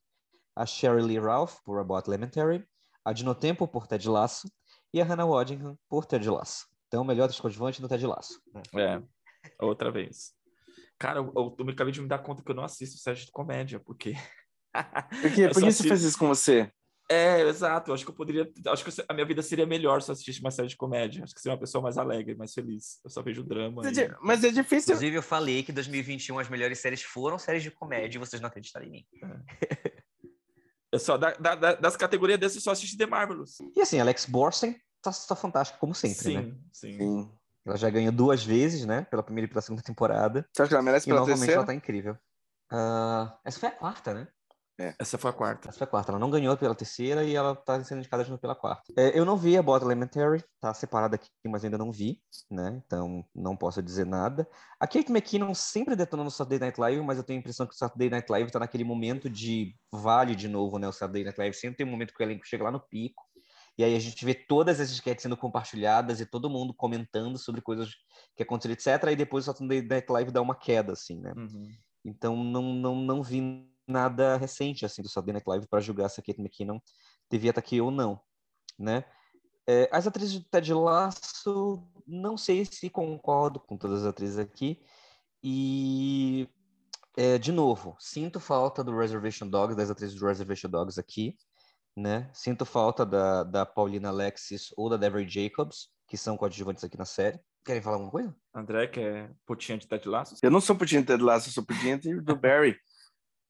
a 0.55 0.65
Sherry 0.65 1.03
Lee 1.03 1.19
Ralph, 1.19 1.59
por 1.63 1.77
About 1.77 2.09
Elementary, 2.09 2.67
a 3.05 3.13
Dino 3.13 3.35
Temple, 3.35 3.67
por 3.67 3.85
Ted 3.85 4.09
Lasso, 4.09 4.51
e 4.91 4.99
a 4.99 5.05
Hannah 5.05 5.27
Waddingham, 5.27 5.77
por 5.87 6.05
Ted 6.05 6.27
Lasso. 6.27 6.65
Então, 6.87 7.03
melhor 7.03 7.31
coadjuvantes 7.39 7.81
no 7.81 7.87
Ted 7.87 8.03
Lasso. 8.03 8.41
É, 8.75 8.99
outra 9.59 9.91
vez. 9.91 10.33
Cara, 10.97 11.19
eu, 11.19 11.31
eu, 11.35 11.55
eu 11.59 11.69
acabei 11.69 11.93
de 11.93 12.01
me 12.01 12.07
dar 12.07 12.17
conta 12.17 12.43
que 12.43 12.49
eu 12.49 12.55
não 12.55 12.63
assisto 12.63 12.97
série 12.97 13.19
de 13.19 13.31
comédia, 13.31 13.79
porque 13.79 14.15
por, 15.21 15.31
quê? 15.31 15.49
Por 15.53 15.63
que 15.63 15.71
você 15.71 15.87
faz 15.87 16.03
isso 16.03 16.17
com 16.17 16.27
você? 16.27 16.71
É, 17.11 17.41
exato. 17.41 17.91
Acho 17.91 18.05
que 18.05 18.11
eu 18.11 18.15
poderia. 18.15 18.47
Acho 18.67 18.85
que 18.85 19.03
a 19.07 19.13
minha 19.13 19.25
vida 19.25 19.41
seria 19.41 19.65
melhor 19.65 19.99
se 20.01 20.11
eu 20.11 20.13
assistisse 20.13 20.39
uma 20.39 20.51
série 20.51 20.67
de 20.67 20.77
comédia. 20.77 21.23
Acho 21.23 21.33
que 21.33 21.41
seria 21.41 21.55
uma 21.55 21.59
pessoa 21.59 21.81
mais 21.81 21.97
alegre, 21.97 22.35
mais 22.35 22.53
feliz. 22.53 22.99
Eu 23.03 23.09
só 23.09 23.23
vejo 23.23 23.43
drama. 23.43 23.81
Mas, 23.83 23.97
e... 23.97 24.03
é, 24.03 24.15
mas 24.21 24.43
é 24.43 24.51
difícil. 24.51 24.93
Inclusive, 24.93 25.15
eu 25.17 25.23
falei 25.23 25.63
que 25.63 25.71
2021 25.71 26.37
as 26.37 26.49
melhores 26.49 26.77
séries 26.79 27.01
foram 27.01 27.39
séries 27.39 27.63
de 27.63 27.71
comédia 27.71 28.17
e 28.17 28.19
vocês 28.19 28.39
não 28.39 28.47
acreditaram 28.47 28.85
em 28.85 28.91
mim. 28.91 29.05
É. 29.23 30.03
eu 30.93 30.99
só, 30.99 31.17
da, 31.17 31.31
da, 31.31 31.73
das 31.73 31.97
categorias 31.97 32.39
desse, 32.39 32.57
eu 32.57 32.61
só 32.61 32.71
assisti 32.71 32.95
The 32.95 33.07
Marvelous. 33.07 33.57
E 33.75 33.81
assim, 33.81 33.99
Alex 33.99 34.25
Borstein 34.25 34.79
tá, 35.01 35.11
tá 35.11 35.35
fantástico, 35.35 35.79
como 35.79 35.95
sempre, 35.95 36.15
sim, 36.15 36.37
né? 36.37 36.55
Sim, 36.71 36.97
sim. 36.97 37.31
Ela 37.65 37.75
já 37.75 37.89
ganhou 37.89 38.11
duas 38.11 38.43
vezes, 38.43 38.85
né? 38.85 39.05
Pela 39.09 39.23
primeira 39.23 39.45
e 39.45 39.49
pela 39.49 39.61
segunda 39.61 39.81
temporada. 39.81 40.47
Você 40.53 40.61
acha 40.61 40.69
que 40.69 40.75
ela 40.75 40.83
merece 40.83 41.07
pela 41.07 41.17
e, 41.17 41.19
novamente 41.21 41.39
terceira? 41.39 41.59
ela 41.59 41.65
tá 41.65 41.73
incrível. 41.73 42.13
Uh, 42.71 43.33
essa 43.43 43.59
foi 43.59 43.69
a 43.69 43.71
quarta, 43.71 44.13
né? 44.13 44.27
É. 44.79 44.95
Essa 44.97 45.17
foi 45.17 45.29
a 45.29 45.33
quarta. 45.33 45.67
Essa 45.67 45.77
foi 45.77 45.85
a 45.85 45.89
quarta. 45.89 46.11
Ela 46.11 46.19
não 46.19 46.29
ganhou 46.29 46.55
pela 46.55 46.73
terceira 46.73 47.25
e 47.25 47.35
ela 47.35 47.53
tá 47.53 47.83
sendo 47.83 47.99
indicada 47.99 48.23
de 48.23 48.29
novo 48.29 48.41
pela 48.41 48.55
quarta. 48.55 48.93
É, 48.97 49.17
eu 49.17 49.25
não 49.25 49.35
vi 49.35 49.57
a 49.57 49.61
Bot 49.61 49.83
Elementary, 49.83 50.41
tá 50.59 50.73
separada 50.73 51.15
aqui, 51.15 51.27
mas 51.47 51.65
ainda 51.65 51.77
não 51.77 51.91
vi, 51.91 52.21
né? 52.49 52.81
Então 52.85 53.25
não 53.35 53.57
posso 53.57 53.81
dizer 53.83 54.05
nada. 54.05 54.47
A 54.79 54.87
Kate 54.87 55.11
McKinnon 55.11 55.53
sempre 55.53 55.97
detona 55.97 56.23
no 56.23 56.31
Saturday 56.31 56.59
Night 56.59 56.79
Live, 56.79 57.01
mas 57.03 57.17
eu 57.17 57.25
tenho 57.25 57.39
a 57.39 57.41
impressão 57.41 57.67
que 57.67 57.73
o 57.73 57.77
Saturday 57.77 58.09
Night 58.09 58.31
Live 58.31 58.51
tá 58.51 58.59
naquele 58.59 58.85
momento 58.85 59.29
de 59.29 59.75
vale 59.91 60.33
de 60.33 60.47
novo, 60.47 60.79
né? 60.79 60.87
O 60.87 60.93
Saturday 60.93 61.25
Night 61.25 61.37
Live 61.37 61.57
sempre 61.57 61.75
tem 61.75 61.85
um 61.85 61.91
momento 61.91 62.13
que 62.13 62.23
o 62.23 62.25
elenco 62.25 62.47
chega 62.47 62.63
lá 62.63 62.71
no 62.71 62.79
pico. 62.79 63.21
E 63.77 63.83
aí 63.83 63.95
a 63.95 63.99
gente 63.99 64.23
vê 64.25 64.33
todas 64.33 64.79
as 64.79 64.89
sketches 64.91 65.23
sendo 65.23 65.37
compartilhadas 65.37 66.19
e 66.19 66.25
todo 66.25 66.49
mundo 66.49 66.73
comentando 66.73 67.37
sobre 67.37 67.61
coisas 67.61 67.89
que 68.35 68.43
aconteceram, 68.43 68.73
etc. 68.73 69.11
E 69.11 69.15
depois 69.15 69.45
o 69.45 69.51
Saturday 69.51 69.81
Night 69.81 70.09
Live 70.09 70.31
dá 70.31 70.41
uma 70.41 70.55
queda, 70.55 70.93
assim, 70.93 71.19
né? 71.19 71.33
Uhum. 71.35 71.67
Então 72.03 72.43
não, 72.43 72.73
não, 72.73 72.95
não 72.95 73.23
vi 73.23 73.68
nada 73.89 74.37
recente 74.37 74.85
assim 74.85 75.01
do 75.01 75.09
Saturday 75.09 75.33
Night 75.33 75.47
Live 75.47 75.67
para 75.67 75.81
julgar 75.81 76.09
se 76.09 76.19
a 76.19 76.23
Kate 76.23 76.39
McKinnon 76.39 76.79
devia 77.29 77.51
estar 77.51 77.59
aqui 77.59 77.81
ou 77.81 77.91
não, 77.91 78.19
né? 78.77 79.03
É, 79.67 79.87
as 79.91 80.07
atrizes 80.07 80.33
de 80.33 80.43
Ted 80.49 80.73
Lasso, 80.73 81.87
não 82.07 82.37
sei 82.37 82.65
se 82.65 82.89
concordo 82.89 83.59
com 83.59 83.77
todas 83.77 84.01
as 84.01 84.07
atrizes 84.07 84.39
aqui 84.39 84.81
e 85.43 86.49
é, 87.17 87.37
de 87.37 87.51
novo, 87.51 87.95
sinto 87.99 88.39
falta 88.39 88.83
do 88.83 88.97
Reservation 88.97 89.47
Dogs, 89.47 89.75
das 89.75 89.89
atrizes 89.89 90.17
do 90.17 90.25
Reservation 90.25 90.69
Dogs 90.69 90.99
aqui, 90.99 91.37
né? 91.95 92.29
Sinto 92.33 92.65
falta 92.65 93.05
da, 93.05 93.43
da 93.43 93.65
Paulina 93.65 94.09
Alexis 94.09 94.73
ou 94.77 94.89
da 94.89 94.97
Devery 94.97 95.27
Jacobs, 95.27 95.89
que 96.07 96.17
são 96.17 96.37
coadjuvantes 96.37 96.83
aqui 96.83 96.97
na 96.97 97.05
série. 97.05 97.39
Querem 97.65 97.81
falar 97.81 97.97
alguma 97.97 98.11
coisa? 98.11 98.35
André, 98.53 98.87
que 98.87 98.99
é 98.99 99.29
putinha 99.45 99.77
de 99.77 99.87
Ted 99.87 100.07
Lasso? 100.07 100.35
Eu 100.41 100.49
não 100.49 100.61
sou 100.61 100.75
putinha 100.75 101.01
de 101.01 101.07
Ted 101.07 101.21
Lasso, 101.21 101.49
eu 101.49 101.53
sou 101.53 101.65
putinha 101.65 101.97
do 101.97 102.35
Barry. 102.39 102.75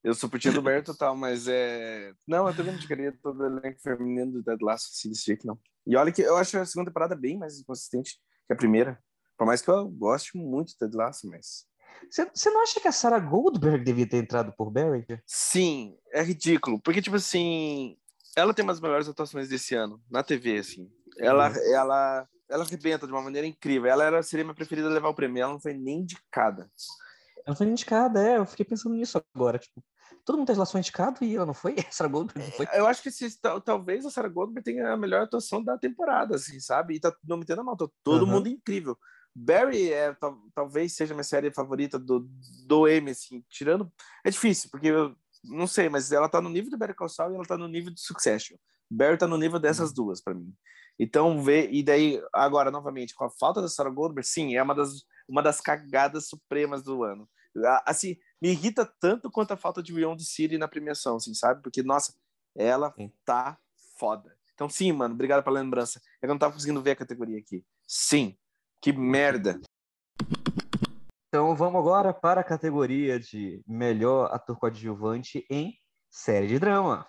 Eu 0.03 0.13
sou 0.13 0.29
putinha 0.29 0.53
do 0.53 0.61
Barry 0.61 0.83
total, 0.83 1.15
mas 1.17 1.47
é. 1.47 2.13
Não, 2.27 2.47
eu 2.47 2.55
também 2.55 2.71
não 2.71 2.79
indicaria 2.79 3.11
todo 3.21 3.41
o 3.41 3.45
elenco 3.45 3.81
feminino 3.81 4.41
do 4.41 4.65
Lasso 4.65 4.89
assim, 4.91 5.09
desse 5.09 5.25
jeito, 5.25 5.45
não. 5.45 5.59
E 5.85 5.95
olha 5.95 6.11
que 6.11 6.21
eu 6.21 6.37
acho 6.37 6.57
a 6.57 6.65
segunda 6.65 6.89
temporada 6.89 7.15
bem 7.15 7.37
mais 7.37 7.61
consistente 7.63 8.19
que 8.47 8.53
a 8.53 8.55
primeira. 8.55 8.99
Por 9.37 9.45
mais 9.45 9.61
que 9.61 9.69
eu 9.69 9.87
goste 9.87 10.37
muito 10.37 10.69
de 10.69 10.77
Ted 10.77 10.95
Lasso, 10.95 11.27
mas... 11.29 11.65
Você 12.11 12.49
não 12.49 12.61
acha 12.63 12.79
que 12.79 12.87
a 12.87 12.91
Sarah 12.91 13.19
Goldberg 13.19 13.83
devia 13.83 14.07
ter 14.07 14.17
entrado 14.17 14.53
por 14.53 14.71
Barry? 14.71 15.05
Sim, 15.25 15.97
é 16.13 16.21
ridículo. 16.21 16.79
Porque, 16.81 17.01
tipo 17.01 17.15
assim, 17.15 17.97
ela 18.35 18.53
tem 18.53 18.63
uma 18.63 18.73
das 18.73 18.81
melhores 18.81 19.07
atuações 19.07 19.49
desse 19.49 19.75
ano, 19.75 20.01
na 20.09 20.23
TV, 20.23 20.57
assim. 20.57 20.89
Ela, 21.17 21.49
uhum. 21.49 21.73
ela, 21.73 22.27
ela 22.49 22.63
arrebenta 22.63 23.05
de 23.05 23.11
uma 23.11 23.21
maneira 23.21 23.47
incrível. 23.47 23.89
Ela 23.89 24.05
era, 24.05 24.23
seria 24.23 24.43
minha 24.43 24.55
preferida 24.55 24.89
levar 24.89 25.09
o 25.09 25.13
prêmio. 25.13 25.41
Ela 25.41 25.53
não 25.53 25.59
foi 25.59 25.73
nem 25.73 25.99
indicada. 25.99 26.69
Ela 27.49 27.55
foi 27.55 27.65
indicada, 27.65 28.21
é. 28.21 28.37
Eu 28.37 28.45
fiquei 28.45 28.63
pensando 28.63 28.93
nisso 28.93 29.19
agora. 29.33 29.57
Tipo, 29.57 29.83
todo 30.23 30.37
mundo 30.37 30.55
lá 30.55 30.65
foi 30.67 30.79
indicado 30.79 31.25
e 31.25 31.35
ela 31.35 31.47
não 31.47 31.53
foi? 31.53 31.75
A 31.89 31.91
Sarah 31.91 32.11
Goldberg 32.11 32.47
não 32.47 32.55
foi? 32.55 32.67
Eu 32.73 32.85
acho 32.85 33.01
que 33.01 33.09
se, 33.09 33.41
talvez 33.65 34.05
a 34.05 34.11
Sarah 34.11 34.29
Goldberg 34.29 34.63
tenha 34.63 34.93
a 34.93 34.97
melhor 34.97 35.23
atuação 35.23 35.63
da 35.63 35.75
temporada, 35.75 36.35
assim, 36.35 36.59
sabe? 36.59 36.95
E 36.95 36.99
tá 36.99 37.11
não 37.27 37.37
me 37.37 37.43
entenda 37.43 37.63
mal, 37.63 37.75
tá 37.75 37.87
todo 38.03 38.25
uhum. 38.25 38.33
mundo 38.33 38.47
incrível. 38.47 38.95
Barry 39.35 39.91
é 39.91 40.15
talvez 40.53 40.95
seja 40.95 41.15
minha 41.15 41.23
série 41.23 41.51
favorita 41.51 41.97
do, 41.97 42.29
do 42.67 42.87
M, 42.87 43.09
assim, 43.09 43.43
tirando. 43.49 43.91
É 44.23 44.29
difícil, 44.29 44.69
porque 44.69 44.87
eu 44.87 45.15
não 45.43 45.65
sei, 45.65 45.89
mas 45.89 46.11
ela 46.11 46.29
tá 46.29 46.39
no 46.39 46.49
nível 46.49 46.69
do 46.69 46.77
Better 46.77 46.95
Call 46.95 47.09
Saul 47.09 47.31
e 47.31 47.35
ela 47.35 47.45
tá 47.45 47.57
no 47.57 47.67
nível 47.67 47.91
de 47.91 47.99
Succession. 47.99 48.57
Barry 48.91 49.17
tá 49.17 49.25
no 49.25 49.37
nível 49.37 49.59
dessas 49.59 49.89
uhum. 49.89 49.95
duas 49.95 50.21
para 50.21 50.35
mim. 50.35 50.53
Então, 50.99 51.41
vê, 51.41 51.67
e 51.71 51.81
daí, 51.81 52.21
agora, 52.31 52.69
novamente, 52.69 53.15
com 53.15 53.23
a 53.23 53.29
falta 53.31 53.59
da 53.59 53.69
Sarah 53.69 53.89
Goldberg, 53.89 54.27
sim, 54.27 54.55
é 54.55 54.61
uma 54.61 54.75
das, 54.75 55.05
uma 55.27 55.41
das 55.41 55.61
cagadas 55.61 56.27
supremas 56.27 56.83
do 56.83 57.03
ano. 57.03 57.27
Assim, 57.85 58.17
me 58.41 58.49
irrita 58.49 58.85
tanto 58.99 59.31
quanto 59.31 59.51
a 59.51 59.57
falta 59.57 59.81
de 59.81 59.93
Beyond 59.93 60.23
City 60.23 60.57
na 60.57 60.67
premiação, 60.67 61.17
assim, 61.17 61.33
sabe? 61.33 61.61
Porque, 61.61 61.83
nossa, 61.83 62.13
ela 62.55 62.93
sim. 62.93 63.11
tá 63.25 63.57
foda. 63.97 64.37
Então, 64.53 64.69
sim, 64.69 64.91
mano, 64.91 65.13
obrigado 65.13 65.43
pela 65.43 65.59
lembrança. 65.59 66.01
Eu 66.21 66.29
não 66.29 66.37
tava 66.37 66.53
conseguindo 66.53 66.81
ver 66.81 66.91
a 66.91 66.95
categoria 66.95 67.39
aqui. 67.39 67.65
Sim, 67.87 68.37
que 68.81 68.91
merda. 68.91 69.59
Então 71.27 71.55
vamos 71.55 71.79
agora 71.79 72.11
para 72.11 72.41
a 72.41 72.43
categoria 72.43 73.19
de 73.19 73.61
melhor 73.67 74.33
ator 74.33 74.57
coadjuvante 74.57 75.45
em 75.49 75.77
série 76.09 76.47
de 76.47 76.57
drama. 76.57 77.07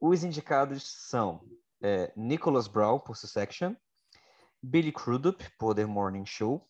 Os 0.00 0.22
indicados 0.22 1.08
são 1.08 1.44
é, 1.82 2.12
Nicholas 2.16 2.68
Brown 2.68 3.00
por 3.00 3.16
Succession, 3.16 3.74
Billy 4.62 4.92
Crudup 4.92 5.44
por 5.58 5.74
The 5.74 5.86
Morning 5.86 6.24
Show, 6.24 6.68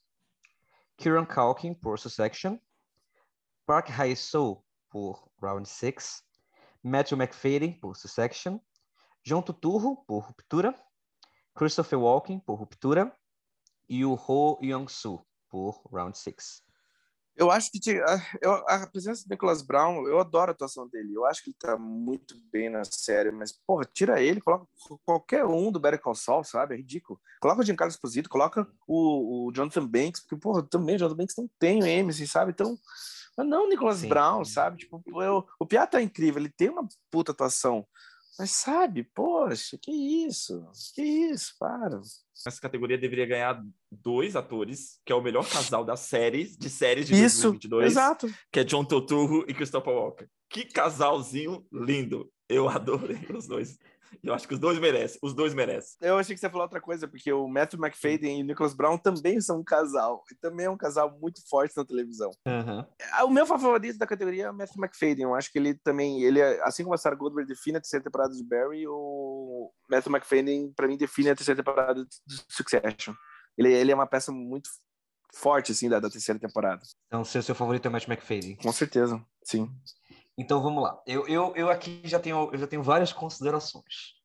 Kieran 0.96 1.26
Culkin 1.26 1.74
por 1.74 1.98
Succession, 1.98 2.58
Park 3.68 3.90
Hae-soo 3.90 4.64
por 4.88 5.28
Round 5.42 5.68
6, 5.68 6.22
Matthew 6.82 7.18
McFadden 7.18 7.78
por 7.78 7.94
Succession, 7.98 8.58
John 9.22 9.42
Turturro 9.42 10.02
por 10.06 10.20
Ruptura, 10.20 10.74
Christopher 11.54 11.98
Walken 11.98 12.40
por 12.40 12.54
Ruptura 12.54 13.14
e 13.86 14.06
o 14.06 14.14
Ho 14.14 14.58
Young-soo 14.62 15.22
por 15.50 15.82
Round 15.92 16.16
6. 16.16 16.62
Eu 17.36 17.50
acho 17.50 17.70
que 17.70 17.78
eu, 18.40 18.52
a 18.66 18.86
presença 18.86 19.22
do 19.24 19.30
Nicholas 19.30 19.60
Brown, 19.60 20.08
eu 20.08 20.18
adoro 20.18 20.50
a 20.50 20.54
atuação 20.54 20.88
dele. 20.88 21.12
Eu 21.12 21.26
acho 21.26 21.44
que 21.44 21.50
ele 21.50 21.56
tá 21.60 21.76
muito 21.76 22.36
bem 22.50 22.70
na 22.70 22.84
série, 22.84 23.30
mas, 23.30 23.52
porra, 23.52 23.84
tira 23.84 24.22
ele, 24.22 24.40
coloca 24.40 24.66
qualquer 25.04 25.44
um 25.44 25.70
do 25.70 25.78
Better 25.78 26.00
Call 26.00 26.14
Saul, 26.14 26.42
sabe? 26.42 26.74
É 26.74 26.78
ridículo. 26.78 27.20
Coloca 27.38 27.60
o 27.60 27.64
Giancarlo 27.64 27.92
Esposito, 27.92 28.30
coloca 28.30 28.66
o, 28.86 29.46
o, 29.46 29.52
Jonathan 29.52 29.86
Banks, 29.86 30.22
porque, 30.22 30.36
porra, 30.36 30.62
também 30.62 30.96
o 30.96 30.98
Jonathan 30.98 31.16
Banks 31.18 31.36
não 31.36 31.48
tem 31.58 31.82
o 31.82 31.86
MC, 31.86 32.26
sabe? 32.26 32.50
Então, 32.50 32.76
mas 33.38 33.46
não 33.46 33.66
o 33.66 33.68
Nicholas 33.68 33.98
Sim. 33.98 34.08
Brown, 34.08 34.44
sabe? 34.44 34.78
Tipo, 34.78 35.00
eu, 35.22 35.46
o 35.60 35.64
Piá 35.64 35.86
tá 35.86 36.02
incrível, 36.02 36.42
ele 36.42 36.50
tem 36.50 36.68
uma 36.68 36.88
puta 37.08 37.30
atuação. 37.30 37.86
Mas 38.36 38.50
sabe, 38.50 39.04
poxa, 39.04 39.78
que 39.80 39.92
isso? 39.92 40.68
Que 40.92 41.02
isso, 41.02 41.54
para. 41.58 42.00
Essa 42.44 42.60
categoria 42.60 42.98
deveria 42.98 43.26
ganhar 43.26 43.64
dois 43.90 44.34
atores, 44.34 45.00
que 45.04 45.12
é 45.12 45.14
o 45.14 45.22
melhor 45.22 45.48
casal 45.48 45.84
da 45.84 45.96
série, 45.96 46.56
de 46.56 46.68
séries 46.68 47.06
de 47.06 47.14
isso, 47.14 47.42
2022. 47.42 47.92
Exato. 47.92 48.26
Que 48.50 48.60
é 48.60 48.64
John 48.64 48.84
Turturro 48.84 49.44
e 49.48 49.54
Christopher 49.54 49.92
Walker. 49.92 50.26
Que 50.50 50.64
casalzinho 50.64 51.64
lindo. 51.72 52.28
Eu 52.48 52.68
adorei 52.68 53.24
os 53.32 53.46
dois. 53.46 53.78
Eu 54.22 54.34
acho 54.34 54.46
que 54.46 54.54
os 54.54 54.60
dois 54.60 54.78
merecem. 54.78 55.18
Os 55.22 55.34
dois 55.34 55.54
merecem. 55.54 55.96
Eu 56.00 56.18
achei 56.18 56.34
que 56.34 56.40
você 56.40 56.46
ia 56.46 56.50
falar 56.50 56.64
outra 56.64 56.80
coisa, 56.80 57.06
porque 57.06 57.32
o 57.32 57.48
Matthew 57.48 57.80
McFadden 57.80 58.40
e 58.40 58.42
o 58.42 58.46
Nicholas 58.46 58.74
Brown 58.74 58.98
também 58.98 59.40
são 59.40 59.60
um 59.60 59.64
casal. 59.64 60.22
E 60.30 60.34
também 60.34 60.66
é 60.66 60.70
um 60.70 60.76
casal 60.76 61.18
muito 61.20 61.40
forte 61.48 61.76
na 61.76 61.84
televisão. 61.84 62.30
Uhum. 62.46 62.84
O 63.26 63.30
meu 63.30 63.46
favorito 63.46 63.98
da 63.98 64.06
categoria 64.06 64.46
é 64.46 64.50
o 64.50 64.54
Matthew 64.54 64.82
McFadden. 64.82 65.24
Eu 65.24 65.34
acho 65.34 65.50
que 65.52 65.58
ele 65.58 65.74
também, 65.74 66.22
ele, 66.22 66.40
é, 66.40 66.62
assim 66.62 66.82
como 66.82 66.94
a 66.94 66.98
Sarah 66.98 67.16
Goldberg 67.16 67.48
define 67.48 67.78
a 67.78 67.80
terceira 67.80 68.04
temporada 68.04 68.34
de 68.34 68.44
Barry, 68.44 68.86
o 68.86 69.70
Matthew 69.88 70.12
McFadden, 70.12 70.72
para 70.74 70.86
mim, 70.86 70.96
define 70.96 71.30
a 71.30 71.36
terceira 71.36 71.62
temporada 71.62 72.04
de 72.04 72.44
Succession. 72.48 73.14
Ele, 73.56 73.72
ele 73.72 73.92
é 73.92 73.94
uma 73.94 74.06
peça 74.06 74.30
muito 74.30 74.70
forte, 75.34 75.72
assim, 75.72 75.88
da, 75.88 76.00
da 76.00 76.10
terceira 76.10 76.38
temporada. 76.38 76.82
Então, 77.06 77.24
seu, 77.24 77.42
seu 77.42 77.54
favorito 77.54 77.86
é 77.86 77.88
o 77.88 77.92
Matthew 77.92 78.12
McFadden? 78.12 78.56
Com 78.56 78.72
certeza, 78.72 79.22
sim. 79.44 79.70
Então 80.38 80.62
vamos 80.62 80.82
lá. 80.82 81.02
Eu, 81.04 81.26
eu, 81.26 81.52
eu 81.56 81.68
aqui 81.68 82.00
já 82.04 82.20
tenho, 82.20 82.48
eu 82.52 82.58
já 82.58 82.66
tenho 82.66 82.82
várias 82.82 83.12
considerações. 83.12 84.16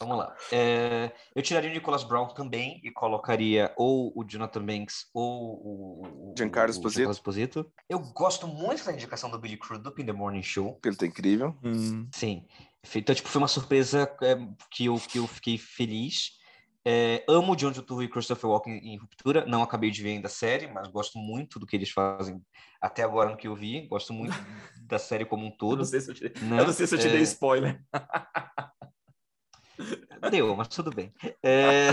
Vamos 0.00 0.16
lá. 0.16 0.34
É, 0.50 1.12
eu 1.34 1.42
tiraria 1.42 1.70
o 1.70 1.74
Nicholas 1.74 2.02
Brown 2.02 2.28
também 2.28 2.80
e 2.82 2.90
colocaria 2.90 3.70
ou 3.76 4.10
o 4.16 4.24
Jonathan 4.24 4.64
Banks 4.64 5.06
ou 5.12 5.60
o, 5.62 6.34
Giancarlo 6.36 6.70
Esposito. 6.70 7.10
Esposito. 7.10 7.72
Eu 7.86 7.98
gosto 7.98 8.48
muito 8.48 8.82
da 8.82 8.92
indicação 8.92 9.30
do 9.30 9.38
Billy 9.38 9.58
Crudup 9.58 10.00
em 10.00 10.06
The 10.06 10.12
Morning 10.12 10.42
Show. 10.42 10.80
Ele 10.82 10.96
tá 10.96 11.04
incrível. 11.04 11.54
Hum. 11.62 12.08
Sim. 12.14 12.46
Então, 12.94 13.14
tipo, 13.14 13.28
foi 13.28 13.42
uma 13.42 13.48
surpresa 13.48 14.10
é, 14.22 14.36
que, 14.70 14.86
eu, 14.86 14.96
que 14.96 15.18
eu 15.18 15.26
fiquei 15.26 15.58
feliz. 15.58 16.39
É, 16.84 17.24
amo 17.28 17.54
John 17.54 17.72
Turturro 17.72 18.02
e 18.02 18.08
Christopher 18.08 18.50
Walken 18.50 18.72
em 18.72 18.96
Ruptura. 18.96 19.44
Não 19.46 19.62
acabei 19.62 19.90
de 19.90 20.02
ver 20.02 20.10
ainda 20.10 20.28
a 20.28 20.30
série, 20.30 20.66
mas 20.66 20.88
gosto 20.88 21.18
muito 21.18 21.58
do 21.58 21.66
que 21.66 21.76
eles 21.76 21.90
fazem 21.90 22.42
até 22.80 23.02
agora 23.02 23.30
no 23.30 23.36
que 23.36 23.48
eu 23.48 23.54
vi. 23.54 23.86
Gosto 23.86 24.12
muito 24.12 24.32
da 24.86 24.98
série 24.98 25.24
como 25.24 25.46
um 25.46 25.50
todo. 25.50 25.72
Eu 25.72 25.78
não 25.78 25.84
sei 25.84 26.00
se 26.00 26.10
eu 26.10 26.14
te, 26.14 26.44
né? 26.44 26.60
eu 26.60 26.72
se 26.72 26.82
eu 26.82 26.98
te 26.98 27.06
é... 27.06 27.10
dei 27.10 27.22
spoiler. 27.22 27.82
Deu, 30.30 30.54
mas 30.54 30.68
tudo 30.68 30.90
bem. 30.90 31.12
É... 31.42 31.88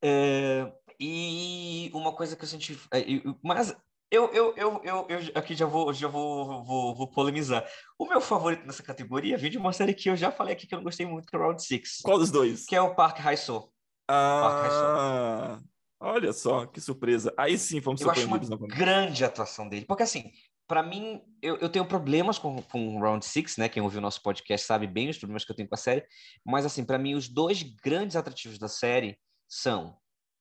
é... 0.02 0.72
E 0.98 1.90
uma 1.92 2.12
coisa 2.12 2.36
que 2.36 2.44
eu 2.44 2.48
senti. 2.48 2.78
É, 2.92 3.04
mas 3.42 3.76
eu, 4.10 4.32
eu, 4.32 4.54
eu, 4.56 4.80
eu, 4.84 5.06
eu 5.08 5.32
aqui 5.34 5.54
já 5.54 5.66
vou, 5.66 5.92
já 5.92 6.08
vou, 6.08 6.64
vou, 6.64 6.94
vou 6.94 7.08
polemizar. 7.08 7.66
O 7.98 8.06
meu 8.06 8.20
favorito 8.20 8.64
nessa 8.64 8.82
categoria 8.82 9.36
vem 9.36 9.50
de 9.50 9.58
uma 9.58 9.72
série 9.72 9.94
que 9.94 10.08
eu 10.08 10.16
já 10.16 10.30
falei 10.30 10.54
aqui 10.54 10.66
que 10.66 10.74
eu 10.74 10.78
não 10.78 10.84
gostei 10.84 11.04
muito, 11.04 11.26
que 11.26 11.34
é 11.34 11.38
o 11.38 11.42
Round 11.42 11.62
6. 11.62 12.00
Qual 12.02 12.18
dos 12.18 12.30
dois? 12.30 12.64
Que 12.66 12.76
é 12.76 12.80
o 12.80 12.94
Park 12.94 13.18
High 13.18 13.36
Soul. 13.36 13.72
Ah, 14.08 15.60
olha 15.98 16.32
só, 16.32 16.66
que 16.66 16.80
surpresa. 16.80 17.34
Aí 17.36 17.58
sim, 17.58 17.80
fomos 17.80 18.00
Eu 18.00 18.10
acho 18.10 18.26
uma 18.26 18.38
grande 18.38 19.24
atuação 19.24 19.68
dele. 19.68 19.84
Porque 19.84 20.04
assim, 20.04 20.30
para 20.68 20.82
mim, 20.82 21.20
eu, 21.42 21.56
eu, 21.56 21.68
tenho 21.68 21.86
problemas 21.86 22.38
com, 22.38 22.60
com 22.62 23.00
Round 23.00 23.24
Six, 23.24 23.56
né? 23.56 23.68
Quem 23.68 23.82
ouviu 23.82 23.98
o 23.98 24.02
nosso 24.02 24.22
podcast 24.22 24.66
sabe 24.66 24.86
bem 24.86 25.08
os 25.08 25.18
problemas 25.18 25.44
que 25.44 25.50
eu 25.50 25.56
tenho 25.56 25.68
com 25.68 25.74
a 25.74 25.78
série. 25.78 26.04
Mas, 26.44 26.66
assim, 26.66 26.84
para 26.84 26.98
mim, 26.98 27.14
os 27.14 27.28
dois 27.28 27.62
grandes 27.62 28.16
atrativos 28.16 28.58
da 28.58 28.68
série 28.68 29.18
são 29.48 29.96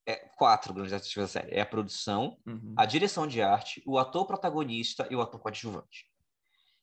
é, 0.06 0.16
quatro 0.38 0.74
grandes 0.74 0.94
atrativos 0.94 1.34
da 1.34 1.42
série: 1.42 1.56
é 1.56 1.62
a 1.62 1.66
produção, 1.66 2.38
uhum. 2.46 2.74
a 2.78 2.86
direção 2.86 3.28
de 3.28 3.42
arte, 3.42 3.82
o 3.86 3.98
ator 3.98 4.26
protagonista 4.26 5.08
e 5.10 5.16
o 5.16 5.22
ator 5.22 5.40
coadjuvante. 5.40 6.06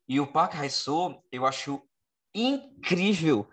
E 0.08 0.18
o 0.20 0.26
Park 0.26 0.54
Hae-soo, 0.56 1.22
eu 1.30 1.46
acho 1.46 1.82
incrível 2.34 3.48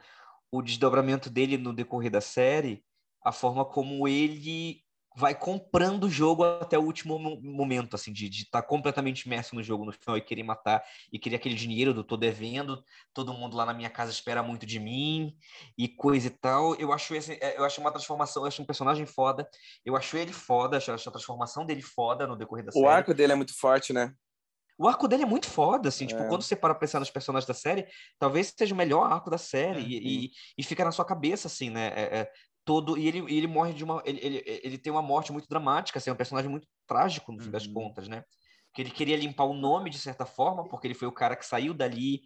o 0.52 0.62
desdobramento 0.62 1.30
dele 1.30 1.58
no 1.58 1.74
decorrer 1.74 2.12
da 2.12 2.22
série, 2.22 2.84
a 3.24 3.32
forma 3.32 3.64
como 3.64 4.08
ele 4.08 4.84
vai 5.20 5.36
comprando 5.36 6.06
o 6.06 6.10
jogo 6.10 6.46
até 6.46 6.80
o 6.80 6.82
último 6.82 7.20
momento, 7.42 7.94
assim, 7.94 8.14
de 8.14 8.28
estar 8.28 8.62
tá 8.62 8.68
completamente 8.68 9.24
imerso 9.24 9.54
no 9.54 9.62
jogo 9.62 9.84
no 9.84 9.92
final 9.92 10.18
e 10.18 10.22
querer 10.22 10.44
matar 10.44 10.82
e 11.12 11.20
querer 11.20 11.36
aquele 11.36 11.56
dinheiro 11.56 11.94
do 11.94 12.06
tô 12.06 12.16
devendo, 12.16 12.82
todo 13.14 13.34
mundo 13.34 13.58
lá 13.58 13.66
na 13.66 13.74
minha 13.74 13.90
casa 13.90 14.12
espera 14.12 14.42
muito 14.42 14.66
de 14.66 14.80
mim 14.80 15.36
e 15.78 15.90
coisa 15.90 16.28
e 16.28 16.30
tal. 16.30 16.74
Eu 16.76 16.94
acho 16.94 17.14
esse, 17.14 17.34
é, 17.34 17.58
eu 17.58 17.66
acho 17.66 17.82
uma 17.82 17.92
transformação, 17.92 18.44
eu 18.44 18.48
acho 18.48 18.62
um 18.62 18.66
personagem 18.66 19.06
foda, 19.06 19.46
eu 19.86 19.98
acho 19.98 20.16
ele 20.16 20.32
foda, 20.32 20.78
acho 20.78 20.90
a 20.90 21.12
transformação 21.12 21.66
dele 21.66 21.82
foda 21.82 22.26
no 22.26 22.38
decorrer 22.38 22.64
da 22.64 22.70
o 22.70 22.74
série. 22.74 22.86
O 22.86 22.90
arco 22.90 23.14
dele 23.14 23.34
é 23.34 23.36
muito 23.36 23.54
forte, 23.54 23.92
né? 23.92 24.14
O 24.80 24.88
arco 24.88 25.10
dele 25.10 25.24
é 25.24 25.26
muito 25.26 25.48
foda, 25.48 25.90
assim, 25.90 26.06
tipo, 26.06 26.18
é. 26.18 26.24
tipo, 26.24 26.30
quando 26.30 26.42
você 26.42 26.56
para 26.56 26.74
pensar 26.74 27.02
nos 27.02 27.12
personagens 27.12 27.46
da 27.46 27.54
série, 27.54 27.86
talvez 28.18 28.54
seja 28.58 28.74
o 28.74 28.78
melhor 28.78 29.12
arco 29.12 29.30
da 29.30 29.38
série, 29.38 29.82
é, 29.82 29.84
e, 29.84 30.28
e, 30.28 30.32
e, 30.58 30.64
fica 30.64 30.86
na 30.86 30.92
sua 30.94 31.04
cabeça, 31.04 31.50
assim, 31.50 31.70
né? 31.70 31.88
É, 31.94 32.20
é 32.20 32.32
todo 32.70 33.00
e 33.00 33.08
ele, 33.08 33.18
ele 33.36 33.48
morre 33.48 33.74
de 33.74 33.84
uma 33.84 34.00
ele, 34.06 34.20
ele, 34.22 34.44
ele 34.46 34.78
tem 34.78 34.94
uma 34.94 35.02
morte 35.02 35.32
muito 35.32 35.50
dramática 35.50 35.98
assim, 35.98 36.12
é 36.12 36.14
um 36.14 36.16
personagem 36.16 36.52
muito 36.52 36.68
trágico 36.86 37.32
no 37.32 37.40
fim 37.40 37.48
uhum. 37.48 37.52
das 37.52 37.66
contas 37.66 38.08
né 38.08 38.24
que 38.76 38.80
ele 38.84 38.92
queria 38.92 39.18
limpar 39.18 39.46
o 39.46 39.56
nome 39.56 39.90
de 39.90 39.98
certa 39.98 40.24
forma 40.24 40.70
porque 40.70 40.86
ele 40.86 40.94
foi 40.94 41.08
o 41.08 41.12
cara 41.12 41.36
que 41.36 41.44
saiu 41.44 41.74
dali 41.74 42.22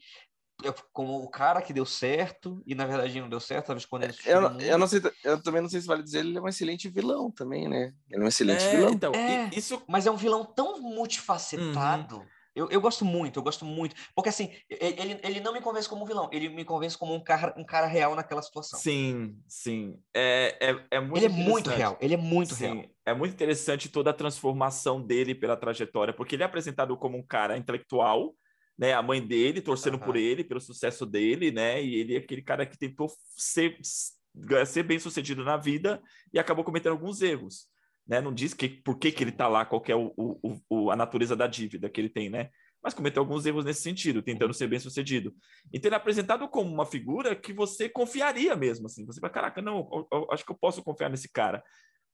é, 0.65 0.73
como 0.91 1.23
o 1.23 1.29
cara 1.29 1.61
que 1.61 1.71
deu 1.71 1.85
certo 1.85 2.61
e 2.67 2.75
na 2.75 2.85
verdade 2.85 3.21
não 3.21 3.29
deu 3.29 3.39
certo 3.39 3.67
talvez 3.67 3.85
quando 3.85 4.03
ele 4.03 4.15
eu, 4.25 4.41
eu 4.59 4.77
não 4.77 4.85
sei 4.85 5.01
eu 5.23 5.41
também 5.41 5.61
não 5.61 5.69
sei 5.69 5.79
se 5.79 5.87
vale 5.87 6.03
dizer 6.03 6.19
ele 6.19 6.37
é 6.37 6.41
um 6.41 6.47
excelente 6.49 6.89
vilão 6.89 7.31
também 7.31 7.69
né 7.69 7.93
ele 8.11 8.21
é 8.21 8.25
um 8.25 8.27
excelente 8.27 8.65
é, 8.65 8.69
vilão 8.69 8.91
então 8.91 9.13
é, 9.15 9.49
isso 9.55 9.81
mas 9.87 10.05
é 10.05 10.11
um 10.11 10.17
vilão 10.17 10.43
tão 10.43 10.81
multifacetado 10.81 12.17
uhum. 12.17 12.25
Eu, 12.55 12.69
eu 12.69 12.79
gosto 12.79 13.03
muito, 13.03 13.39
eu 13.39 13.43
gosto 13.43 13.65
muito. 13.65 13.95
Porque, 14.15 14.29
assim, 14.29 14.51
ele, 14.69 15.19
ele 15.23 15.39
não 15.39 15.51
me 15.51 15.61
convence 15.61 15.89
como 15.89 16.03
um 16.03 16.07
vilão, 16.07 16.29
ele 16.31 16.49
me 16.49 16.63
convence 16.63 16.97
como 16.97 17.13
um 17.13 17.19
cara, 17.19 17.53
um 17.57 17.63
cara 17.63 17.87
real 17.87 18.15
naquela 18.15 18.41
situação. 18.41 18.79
Sim, 18.79 19.37
sim. 19.47 19.99
É, 20.13 20.57
é, 20.61 20.85
é 20.91 20.99
muito 20.99 21.17
ele 21.17 21.25
é 21.25 21.29
muito 21.29 21.69
real, 21.69 21.97
ele 21.99 22.13
é 22.13 22.17
muito 22.17 22.53
sim, 22.53 22.65
real. 22.65 22.85
É 23.05 23.13
muito 23.13 23.33
interessante 23.33 23.89
toda 23.89 24.11
a 24.11 24.13
transformação 24.13 25.01
dele 25.01 25.33
pela 25.33 25.57
trajetória, 25.57 26.13
porque 26.13 26.35
ele 26.35 26.43
é 26.43 26.45
apresentado 26.45 26.95
como 26.95 27.17
um 27.17 27.25
cara 27.25 27.57
intelectual, 27.57 28.35
né? 28.77 28.93
A 28.93 29.01
mãe 29.01 29.25
dele 29.25 29.61
torcendo 29.61 29.95
uhum. 29.95 29.99
por 29.99 30.15
ele, 30.15 30.43
pelo 30.43 30.61
sucesso 30.61 31.05
dele, 31.05 31.51
né? 31.51 31.83
E 31.83 31.95
ele 31.95 32.15
é 32.15 32.19
aquele 32.19 32.43
cara 32.43 32.67
que 32.67 32.77
tentou 32.77 33.11
ser, 33.35 33.79
ser 33.81 34.83
bem 34.83 34.99
sucedido 34.99 35.43
na 35.43 35.57
vida 35.57 36.01
e 36.31 36.37
acabou 36.37 36.63
cometendo 36.63 36.91
alguns 36.93 37.21
erros 37.21 37.72
né? 38.07 38.21
Não 38.21 38.33
diz 38.33 38.53
que, 38.53 38.67
por 38.67 38.97
que, 38.97 39.11
que 39.11 39.23
ele 39.23 39.31
está 39.31 39.47
lá, 39.47 39.65
qual 39.65 39.83
é 39.87 39.95
o, 39.95 40.13
o, 40.17 40.59
o, 40.69 40.91
a 40.91 40.95
natureza 40.95 41.35
da 41.35 41.47
dívida 41.47 41.89
que 41.89 41.99
ele 41.99 42.09
tem, 42.09 42.29
né? 42.29 42.49
Mas 42.83 42.93
cometeu 42.93 43.21
alguns 43.21 43.45
erros 43.45 43.63
nesse 43.63 43.81
sentido, 43.81 44.21
tentando 44.21 44.53
ser 44.53 44.67
bem 44.67 44.79
sucedido. 44.79 45.33
Então 45.71 45.87
ele 45.87 45.95
é 45.95 45.97
apresentado 45.97 46.47
como 46.49 46.69
uma 46.69 46.85
figura 46.85 47.33
que 47.33 47.53
você 47.53 47.87
confiaria 47.87 48.55
mesmo, 48.57 48.87
assim. 48.87 49.05
Você 49.05 49.21
vai, 49.21 49.29
caraca, 49.29 49.61
não, 49.61 49.89
eu, 49.91 50.07
eu, 50.11 50.31
acho 50.31 50.45
que 50.45 50.51
eu 50.51 50.57
posso 50.57 50.83
confiar 50.83 51.09
nesse 51.09 51.31
cara. 51.31 51.63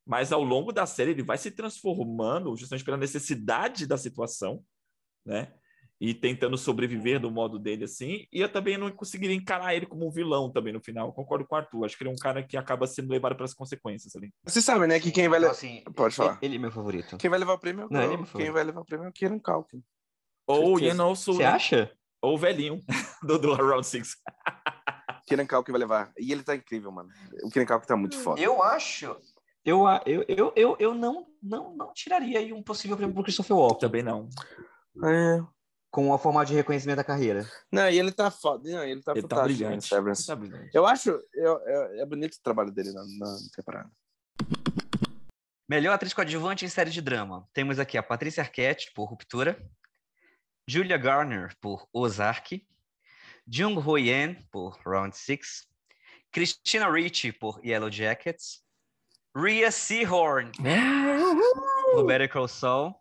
Mas 0.06 0.32
ao 0.32 0.44
longo 0.44 0.72
da 0.72 0.86
série 0.86 1.12
ele 1.12 1.24
vai 1.24 1.38
se 1.40 1.50
transformando 1.50 2.56
justamente 2.56 2.86
pela 2.86 2.98
necessidade 2.98 3.88
da 3.88 3.98
situação, 3.98 4.64
né? 5.26 5.52
E 6.00 6.14
tentando 6.14 6.58
sobreviver 6.58 7.20
do 7.20 7.30
modo 7.30 7.60
dele 7.60 7.84
assim. 7.84 8.26
E 8.32 8.40
eu 8.40 8.50
também 8.50 8.78
não 8.78 8.90
conseguiria 8.90 9.36
encarar 9.36 9.76
ele 9.76 9.86
como 9.86 10.08
um 10.08 10.12
vilão 10.12 10.50
também 10.50 10.72
no 10.72 10.80
final. 10.80 11.08
Eu 11.08 11.14
concordo 11.14 11.46
com 11.46 11.56
o 11.56 11.58
Arthur. 11.58 11.86
Acho 11.86 11.98
que 11.98 12.04
ele 12.04 12.10
é 12.10 12.14
um 12.14 12.18
cara 12.18 12.42
que 12.42 12.56
acaba 12.56 12.88
sendo 12.88 13.12
levado 13.12 13.36
pelas 13.36 13.54
consequências 13.54 14.16
ali. 14.16 14.32
Você 14.46 14.62
sabe, 14.62 14.88
né, 14.88 15.00
que 15.00 15.12
quem 15.12 15.28
vai 15.28 15.40
levar. 15.40 15.52
Assim, 15.52 15.84
Pode 15.94 16.16
falar. 16.16 16.40
Ele 16.42 16.56
é 16.56 16.60
meu 16.60 16.72
favorito. 16.72 17.18
Quem 17.18 17.30
vai 17.30 17.40
levar 17.40 17.54
o 17.54 17.60
prêmio 17.60 17.84
é 17.84 17.86
o 17.86 17.90
não, 17.92 18.24
é 18.24 18.26
Quem 18.38 18.50
vai 18.50 18.64
levar 18.64 18.82
o 18.82 18.86
prêmio 18.86 19.08
é 19.08 19.10
o 19.10 19.12
Kieran 19.14 19.40
Culkin. 19.40 19.84
Ou 20.48 20.80
Ian 20.80 20.96
Você 20.96 21.34
né? 21.34 21.46
acha? 21.46 21.92
Ou 22.22 22.36
o 22.36 22.38
velhinho 22.38 22.80
do, 23.22 23.38
do 23.38 23.54
Round 23.54 23.86
Six. 23.86 24.16
Kieran 25.28 25.46
Culkin 25.46 25.72
vai 25.72 25.80
levar. 25.80 26.14
E 26.18 26.32
ele 26.32 26.44
tá 26.44 26.56
incrível, 26.56 26.92
mano. 26.92 27.10
O 27.44 27.50
Kieran 27.50 27.68
Culkin 27.68 27.88
tá 27.88 27.98
muito 27.98 28.18
foda. 28.18 28.40
Eu 28.40 28.64
acho. 28.64 29.18
Eu, 29.66 29.84
eu, 30.06 30.26
eu, 30.28 30.54
eu, 30.56 30.76
eu 30.80 30.96
não, 30.96 31.28
não, 31.44 31.76
não 31.76 31.94
tiraria 31.94 32.40
aí 32.40 32.54
um 32.54 32.64
possível 32.64 32.96
prêmio 32.96 33.14
pro 33.14 33.24
Christopher 33.24 33.58
Walken. 33.58 33.80
Também 33.80 34.02
não. 34.02 34.30
É 35.04 35.44
com 35.92 36.14
a 36.14 36.20
forma 36.20 36.46
de 36.46 36.54
reconhecimento 36.54 36.98
da 36.98 37.04
carreira. 37.04 37.50
Não, 37.72 37.90
e 37.90 37.98
ele 37.98 38.12
tá 38.12 38.30
foda. 38.30 38.70
Não, 38.70 38.84
ele 38.84 39.02
tá 39.02 39.14
ele 39.16 39.28
tá 39.28 39.44
brilhante. 39.44 39.94
Ele 39.94 40.16
tá 40.16 40.36
brilhante. 40.36 40.70
Eu 40.74 40.86
acho. 40.86 41.10
Eu, 41.34 41.60
eu, 41.60 42.02
é 42.02 42.06
bonito 42.06 42.36
o 42.36 42.44
trabalho 42.44 42.72
dele 42.72 42.92
na, 42.92 43.04
na 43.04 43.38
temporada. 43.56 43.90
Melhor 45.68 45.94
atriz 45.94 46.14
coadjuvante 46.14 46.66
em 46.66 46.70
série 46.70 46.90
de 46.90 47.02
drama. 47.02 47.48
Temos 47.54 47.80
aqui 47.80 47.98
a 47.98 48.04
Patrícia 48.04 48.42
Arquette, 48.42 48.92
por 48.94 49.06
Ruptura. 49.06 49.62
Julia 50.68 50.98
Garner, 50.98 51.56
por 51.60 51.88
Ozark. 51.94 52.66
Jung 53.48 53.80
Ho 53.80 53.98
Yen, 53.98 54.36
por 54.52 54.80
Round 54.86 55.16
Six. 55.16 55.68
Christina 56.32 56.92
Ricci, 56.92 57.32
por 57.32 57.60
Yellow 57.64 57.90
Jackets. 57.90 58.64
Rhea 59.36 59.72
Seahorn, 59.72 60.52
por 61.94 62.06
Better 62.06 62.28
Call 62.28 62.48
Saul. 62.48 62.99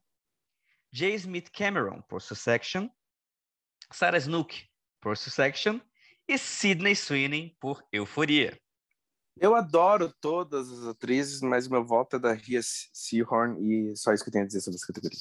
J. 0.92 1.14
Smith 1.14 1.50
Cameron, 1.52 2.02
por 2.02 2.22
Succession, 2.22 2.88
Sarah 3.92 4.18
Snook, 4.18 4.66
por 5.00 5.16
Succession, 5.16 5.80
e 6.26 6.36
Sidney 6.36 6.94
Sweeney, 6.94 7.56
por 7.60 7.82
Euforia. 7.92 8.58
Eu 9.40 9.54
adoro 9.54 10.12
todas 10.20 10.70
as 10.70 10.84
atrizes, 10.84 11.40
mas 11.40 11.68
meu 11.68 11.84
voto 11.84 12.16
é 12.16 12.18
da 12.18 12.32
Ria 12.32 12.60
Seahorn 12.62 13.56
e 13.60 13.96
só 13.96 14.12
isso 14.12 14.24
que 14.24 14.30
eu 14.30 14.32
tenho 14.32 14.44
a 14.44 14.46
dizer 14.48 14.60
sobre 14.60 14.76
essa 14.76 14.86
categoria. 14.86 15.18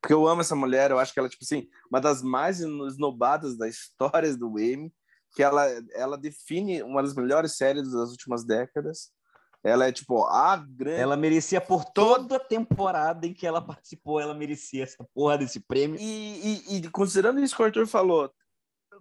Porque 0.00 0.12
eu 0.12 0.26
amo 0.26 0.40
essa 0.40 0.56
mulher, 0.56 0.90
eu 0.90 0.98
acho 0.98 1.12
que 1.12 1.20
ela, 1.20 1.28
tipo 1.28 1.44
assim, 1.44 1.68
uma 1.88 2.00
das 2.00 2.22
mais 2.22 2.60
esnobadas 2.60 3.56
da 3.56 3.68
história 3.68 4.36
do 4.36 4.58
Emmy, 4.58 4.92
que 5.34 5.42
ela, 5.42 5.64
ela 5.92 6.18
define 6.18 6.82
uma 6.82 7.02
das 7.02 7.14
melhores 7.14 7.56
séries 7.56 7.92
das 7.92 8.10
últimas 8.10 8.44
décadas. 8.44 9.12
Ela 9.64 9.86
é 9.86 9.92
tipo 9.92 10.24
a 10.24 10.56
grande. 10.56 11.00
Ela 11.00 11.16
merecia 11.16 11.60
por 11.60 11.84
toda 11.84 12.36
a 12.36 12.40
temporada 12.40 13.26
em 13.26 13.32
que 13.32 13.46
ela 13.46 13.60
participou, 13.60 14.20
ela 14.20 14.34
merecia 14.34 14.82
essa 14.82 15.06
porra 15.14 15.38
desse 15.38 15.60
prêmio. 15.60 15.98
E, 16.00 16.64
e, 16.68 16.76
e 16.76 16.90
considerando 16.90 17.40
isso 17.40 17.54
que 17.54 17.62
o 17.62 17.64
Arthur 17.64 17.86
falou, 17.86 18.32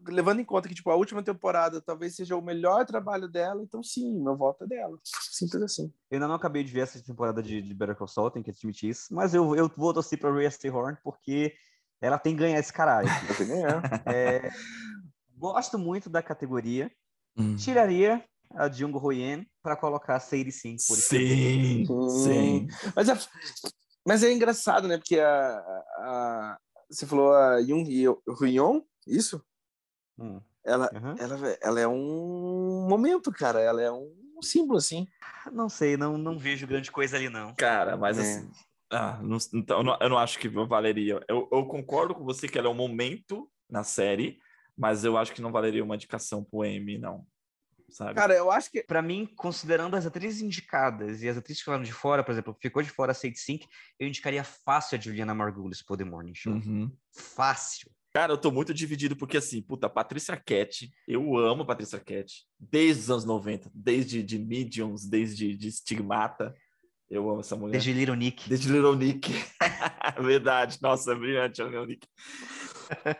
levando 0.07 0.39
em 0.39 0.45
conta 0.45 0.70
que 0.70 0.76
tipo 0.76 0.89
a 0.89 0.95
última 0.95 1.24
temporada 1.24 1.82
talvez 1.82 2.16
seja 2.16 2.36
o 2.36 2.41
melhor 2.41 2.86
trabalho 2.86 3.28
dela, 3.28 3.62
então 3.64 3.82
sim, 3.84 4.22
meu 4.22 4.36
voto 4.36 4.64
é 4.64 4.68
dela. 4.68 4.97
Simples 5.03 5.64
assim. 5.64 5.91
Eu 6.09 6.16
ainda 6.16 6.28
não 6.28 6.36
acabei 6.36 6.64
de 6.64 6.72
ver 6.72 6.82
essa 6.82 7.01
temporada 7.03 7.41
de, 7.41 7.62
de 7.62 7.74
Better 7.74 7.95
Call 7.95 8.07
Saul, 8.07 8.32
tenho 8.32 8.45
que 8.45 8.51
admitir 8.51 8.89
isso, 8.89 9.14
mas 9.14 9.34
eu, 9.34 9.55
eu 9.55 9.72
vou 9.76 9.93
torcer 9.93 10.20
para 10.20 10.32
Rhea 10.32 10.51
Horn 10.72 10.97
porque 11.03 11.53
ela 11.99 12.18
tem 12.18 12.34
que 12.34 12.39
ganhar 12.39 12.59
esse 12.59 12.74
caralho. 12.74 13.07
Ela 13.28 13.36
tem 13.36 13.36
que 13.36 13.45
ganhar. 13.45 13.82
É, 14.07 14.49
gosto 15.38 15.78
muito 15.78 16.09
da 16.09 16.24
categoria. 16.24 16.91
Hum. 17.38 17.55
Tiraria 17.55 18.26
a 18.56 18.70
Jung 18.70 18.97
Hoyen 18.97 19.45
para 19.62 19.76
colocar 19.76 20.16
a 20.16 20.20
Sadie 20.20 20.52
Sink. 20.52 20.82
Por 20.88 20.95
sim, 20.95 21.86
sim. 22.24 22.68
Mas 22.95 23.10
é, 23.10 23.18
mas 24.06 24.24
é 24.24 24.32
engraçado, 24.32 24.88
né? 24.88 24.97
Porque 24.97 25.20
a, 25.20 25.58
a, 25.97 26.60
você 26.89 27.06
falou 27.06 27.34
a 27.34 27.62
Jung 27.62 28.08
Hoyon, 28.39 28.82
isso? 29.08 29.43
Hum. 30.18 30.41
Ela, 30.64 30.89
uhum. 30.93 31.16
ela, 31.18 31.58
ela 31.62 31.80
é 31.80 31.88
um 31.88 32.88
momento, 32.88 33.32
cara. 33.32 33.60
Ela 33.60 33.82
é 33.82 33.91
um 33.91 34.41
símbolo, 34.41 34.78
assim. 34.78 35.08
Não 35.52 35.70
sei, 35.70 35.97
não, 35.97 36.18
não 36.18 36.38
vejo 36.38 36.68
grande 36.68 36.91
coisa 36.91 37.18
ali, 37.18 37.30
não. 37.30 37.56
Cara, 37.56 37.97
mas 37.97 38.18
é. 38.18 38.22
assim... 38.22 38.52
Ah, 38.93 39.20
não, 39.24 39.38
então, 39.54 39.78
eu 39.78 39.84
não, 39.84 39.97
eu 40.02 40.10
não 40.10 40.18
acho 40.18 40.38
que 40.38 40.49
valeria. 40.49 41.24
Eu, 41.28 41.47
eu 41.49 41.66
concordo 41.66 42.14
com 42.14 42.26
você 42.26 42.47
que 42.47 42.58
ela 42.58 42.68
é 42.68 42.70
um 42.70 42.76
momento 42.76 43.49
na 43.70 43.86
série, 43.86 44.38
mas 44.78 45.06
eu 45.06 45.18
acho 45.18 45.34
que 45.34 45.41
não 45.41 45.52
valeria 45.52 45.84
uma 45.84 45.95
indicação 45.95 46.43
pro 46.43 46.66
Emmy, 46.66 46.97
não 46.97 47.26
sabe? 47.92 48.16
Cara, 48.16 48.34
eu 48.34 48.52
acho 48.52 48.72
que. 48.72 48.84
Para 48.84 49.02
mim, 49.02 49.26
considerando 49.36 49.96
as 49.96 50.06
atrizes 50.06 50.42
indicadas 50.42 51.22
e 51.22 51.30
as 51.30 51.38
atrizes 51.38 51.62
que 51.62 51.66
ficaram 51.66 51.84
de 51.84 51.94
fora, 51.94 52.24
por 52.24 52.32
exemplo, 52.32 52.56
ficou 52.60 52.82
de 52.82 52.89
fora 52.89 53.12
a 53.12 53.16
Sadie 53.16 53.38
Sink, 53.38 53.68
eu 54.00 54.08
indicaria 54.08 54.44
fácil 54.44 54.98
a 54.98 55.02
Juliana 55.02 55.34
Margulies 55.34 55.82
por 55.82 55.98
The 55.98 56.04
Morning 56.04 56.36
Show. 56.36 56.54
Uhum. 56.54 56.92
Fácil. 57.14 57.92
Cara, 58.14 58.34
eu 58.34 58.38
tô 58.38 58.52
muito 58.52 58.74
dividido 58.74 59.16
porque, 59.16 59.38
assim, 59.38 59.62
puta, 59.62 59.89
Patrícia 59.89 60.36
Cat, 60.36 60.92
eu 61.08 61.38
amo 61.38 61.66
Patrícia 61.66 61.98
Cat, 61.98 62.44
desde 62.60 63.04
os 63.04 63.10
anos 63.10 63.26
90, 63.26 63.72
desde 63.74 64.22
de 64.22 64.38
Mediums, 64.38 65.08
desde 65.08 65.56
de 65.56 65.72
Stigmata. 65.72 66.54
Eu 67.10 67.30
amo 67.30 67.39
essa 67.39 67.56
mulher. 67.56 67.74
Desde 67.74 67.94
Little 67.94 68.16
Nick. 68.16 68.50
Desde 68.50 68.72
Little 68.72 68.96
Nick. 68.96 69.32
Verdade. 70.22 70.78
Nossa, 70.82 71.12
é 71.12 71.16
brilhante 71.16 71.62
a 71.62 71.66
Little 71.66 71.86
Nick. 71.86 72.08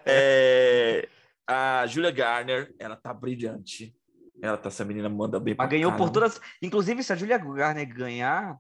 É... 0.06 1.08
A 1.48 1.86
Julia 1.88 2.12
Garner, 2.12 2.74
ela 2.80 2.96
tá 2.96 3.14
brilhante. 3.14 3.94
Ela 4.42 4.58
tá, 4.58 4.70
essa 4.70 4.84
menina 4.84 5.08
manda 5.08 5.40
bem 5.40 5.56
Mas 5.58 5.70
ganhou 5.70 5.96
por 5.96 6.10
todas. 6.10 6.42
Inclusive, 6.62 7.04
se 7.04 7.14
a 7.14 7.16
Julia 7.16 7.38
Garner 7.38 7.88
ganhar 7.88 8.58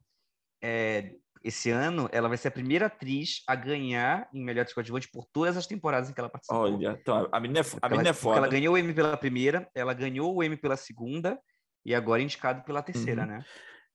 é, 0.61 1.15
esse 1.43 1.71
ano, 1.71 2.07
ela 2.11 2.27
vai 2.29 2.38
ser 2.38 2.49
a 2.49 2.51
primeira 2.51 2.86
atriz 2.86 3.43
a 3.47 3.55
ganhar 3.55 4.29
em 4.34 4.43
melhor 4.43 4.61
atriz 4.61 4.75
coadjuvante 4.75 5.09
por 5.09 5.25
todas 5.34 5.57
as 5.57 5.65
temporadas 5.65 6.09
em 6.09 6.13
que 6.13 6.19
ela 6.19 6.29
participou. 6.29 6.61
Olha, 6.61 6.97
então, 7.01 7.27
a 7.32 7.39
menina 7.39 7.61
é, 7.61 7.63
a 7.82 7.89
menina 7.89 8.09
ela, 8.09 8.09
é 8.09 8.13
foda. 8.13 8.38
Ela 8.38 8.47
ganhou 8.47 8.75
o 8.75 8.77
Emmy 8.77 8.93
pela 8.93 9.17
primeira, 9.17 9.67
ela 9.73 9.93
ganhou 9.93 10.36
o 10.36 10.43
Emmy 10.43 10.55
pela 10.55 10.77
segunda 10.77 11.39
e 11.84 11.95
agora 11.95 12.21
é 12.21 12.25
indicado 12.25 12.63
pela 12.63 12.84
terceira, 12.84 13.23
uhum. 13.23 13.27
né? 13.27 13.45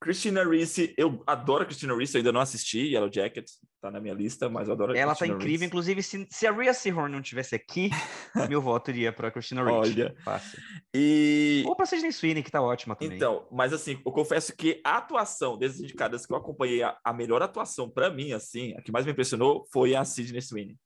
Christina 0.01 0.45
Ricci, 0.45 0.95
eu 0.97 1.23
adoro 1.27 1.63
a 1.63 1.67
Christina 1.67 1.97
Ricci, 1.97 2.15
eu 2.15 2.19
ainda 2.19 2.33
não 2.33 2.41
assisti 2.41 2.93
Yellow 2.93 3.11
Jacket, 3.13 3.47
tá 3.81 3.91
na 3.91 3.99
minha 3.99 4.13
lista, 4.13 4.49
mas 4.49 4.69
eu 4.69 4.75
adoro 4.75 4.93
a 4.93 4.97
Ela 4.97 5.13
tá 5.13 5.19
Christina 5.19 5.39
tá 5.39 5.43
incrível, 5.43 5.55
Ricci. 5.55 5.67
inclusive 5.67 6.03
se, 6.03 6.27
se 6.31 6.47
a 6.47 6.53
Rhea 6.53 6.75
Seahorn 6.75 7.15
não 7.15 7.23
tivesse 7.23 7.55
aqui, 7.55 7.91
meu 8.49 8.61
voto 8.61 8.91
iria 8.91 9.13
para 9.13 9.31
Christina 9.31 9.65
Ricci. 9.65 10.01
Olha. 10.01 10.15
Fácil. 10.23 10.59
E... 10.95 11.65
Ou 11.67 11.75
para 11.75 11.87
Sidney 11.87 12.13
Sweeney, 12.13 12.43
que 12.43 12.51
tá 12.51 12.61
ótima 12.61 12.95
também. 12.95 13.17
Então, 13.17 13.47
mas 13.51 13.73
assim, 13.73 14.01
eu 14.05 14.13
confesso 14.13 14.55
que 14.55 14.81
a 14.85 14.99
atuação 14.99 15.57
desses 15.57 15.81
indicadas 15.81 16.27
que 16.27 16.33
eu 16.33 16.37
acompanhei, 16.37 16.83
a, 16.83 16.97
a 17.03 17.13
melhor 17.13 17.43
atuação 17.43 17.89
para 17.89 18.11
mim, 18.11 18.33
assim, 18.33 18.75
a 18.77 18.83
que 18.83 18.93
mais 18.93 19.07
me 19.07 19.13
impressionou 19.13 19.67
foi 19.73 19.95
a 19.95 20.05
Sidney 20.05 20.43
Sweeney. 20.43 20.77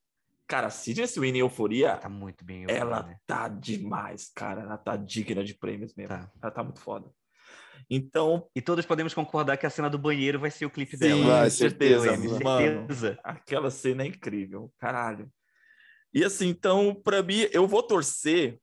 Cara, 0.47 0.67
a 0.67 0.71
Sidney 0.71 1.07
Sweeney 1.07 1.41
Euforia. 1.41 1.91
Ela 1.91 1.97
tá 1.99 2.09
muito 2.09 2.45
bem. 2.45 2.65
ela 2.69 3.05
né? 3.05 3.17
tá 3.25 3.49
demais, 3.49 4.31
cara. 4.35 4.63
Ela 4.63 4.77
tá 4.77 4.97
digna 4.97 5.45
de 5.45 5.55
prêmios 5.55 5.95
mesmo. 5.95 6.09
Tá. 6.09 6.31
Ela 6.43 6.51
tá 6.51 6.65
muito 6.65 6.81
foda. 6.81 7.09
Então. 7.89 8.49
E 8.55 8.61
todos 8.61 8.85
podemos 8.85 9.15
concordar 9.15 9.57
que 9.57 9.67
a 9.67 9.71
cena 9.71 9.89
do 9.89 9.99
banheiro 9.99 10.39
vai 10.39 10.51
ser 10.51 10.67
o 10.67 10.71
clipe 10.71 10.97
sim, 10.97 10.99
dela. 10.99 11.25
Vai, 11.25 11.51
certeza, 11.51 12.17
mano. 12.17 12.87
certeza. 12.87 13.19
Aquela 13.23 13.71
cena 13.71 14.03
é 14.03 14.07
incrível, 14.07 14.73
caralho. 14.79 15.31
E 16.13 16.25
assim, 16.25 16.49
então, 16.49 16.95
para 16.95 17.23
mim, 17.23 17.47
eu 17.53 17.69
vou 17.69 17.83
torcer, 17.83 18.59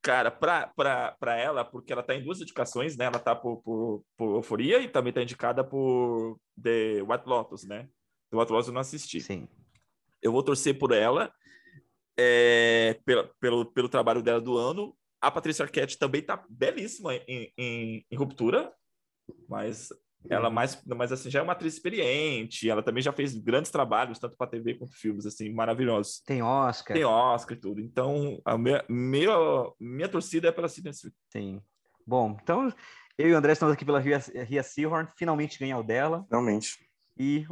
cara, 0.00 0.30
pra, 0.30 0.68
pra, 0.68 1.16
pra 1.18 1.36
ela, 1.36 1.64
porque 1.64 1.92
ela 1.92 2.02
tá 2.02 2.14
em 2.14 2.22
duas 2.22 2.40
indicações, 2.40 2.96
né? 2.96 3.06
Ela 3.06 3.18
tá 3.18 3.34
por, 3.34 3.60
por, 3.62 4.04
por 4.16 4.36
Euforia 4.36 4.80
e 4.80 4.88
também 4.88 5.12
tá 5.12 5.22
indicada 5.22 5.64
por 5.64 6.38
The 6.60 7.02
White 7.02 7.26
Lotus, 7.26 7.64
né? 7.64 7.88
The 8.30 8.38
White 8.38 8.52
Lotus 8.52 8.68
eu 8.68 8.74
não 8.74 8.80
assisti. 8.80 9.20
Sim. 9.20 9.48
Eu 10.22 10.30
vou 10.30 10.42
torcer 10.42 10.78
por 10.78 10.92
ela, 10.92 11.32
é, 12.16 13.00
pelo, 13.04 13.28
pelo, 13.40 13.66
pelo 13.66 13.88
trabalho 13.88 14.22
dela 14.22 14.40
do 14.40 14.56
ano, 14.56 14.96
a 15.22 15.30
Patrícia 15.30 15.64
Arquette 15.64 15.98
também 15.98 16.20
tá 16.20 16.44
belíssima 16.50 17.14
em, 17.14 17.52
em, 17.56 18.06
em, 18.10 18.16
Ruptura, 18.16 18.72
mas 19.48 19.88
ela 20.28 20.50
mais, 20.50 20.82
mas 20.84 21.12
assim, 21.12 21.30
já 21.30 21.38
é 21.38 21.42
uma 21.42 21.52
atriz 21.52 21.74
experiente, 21.74 22.68
ela 22.68 22.82
também 22.82 23.02
já 23.02 23.12
fez 23.12 23.34
grandes 23.36 23.70
trabalhos, 23.70 24.18
tanto 24.18 24.36
para 24.36 24.50
TV 24.50 24.74
quanto 24.74 24.96
filmes, 24.96 25.24
assim, 25.24 25.52
maravilhosos. 25.52 26.20
Tem 26.26 26.42
Oscar. 26.42 26.96
Tem 26.96 27.04
Oscar 27.04 27.56
e 27.56 27.60
tudo. 27.60 27.80
Então, 27.80 28.40
a 28.44 28.58
minha, 28.58 28.84
minha, 28.88 29.36
minha 29.78 30.08
torcida 30.08 30.48
é 30.48 30.52
pela 30.52 30.68
Sidney. 30.68 30.92
Sim. 31.30 31.62
Bom, 32.04 32.36
então 32.42 32.72
eu 33.16 33.28
e 33.28 33.32
o 33.32 33.36
André 33.36 33.52
estamos 33.52 33.74
aqui 33.74 33.84
pela 33.84 34.00
Ria, 34.00 34.18
Ria 34.44 34.62
Seahorn, 34.62 35.08
finalmente 35.16 35.58
ganhar 35.58 35.78
o 35.78 35.84
dela. 35.84 36.26
Realmente. 36.28 36.78
E 37.16 37.46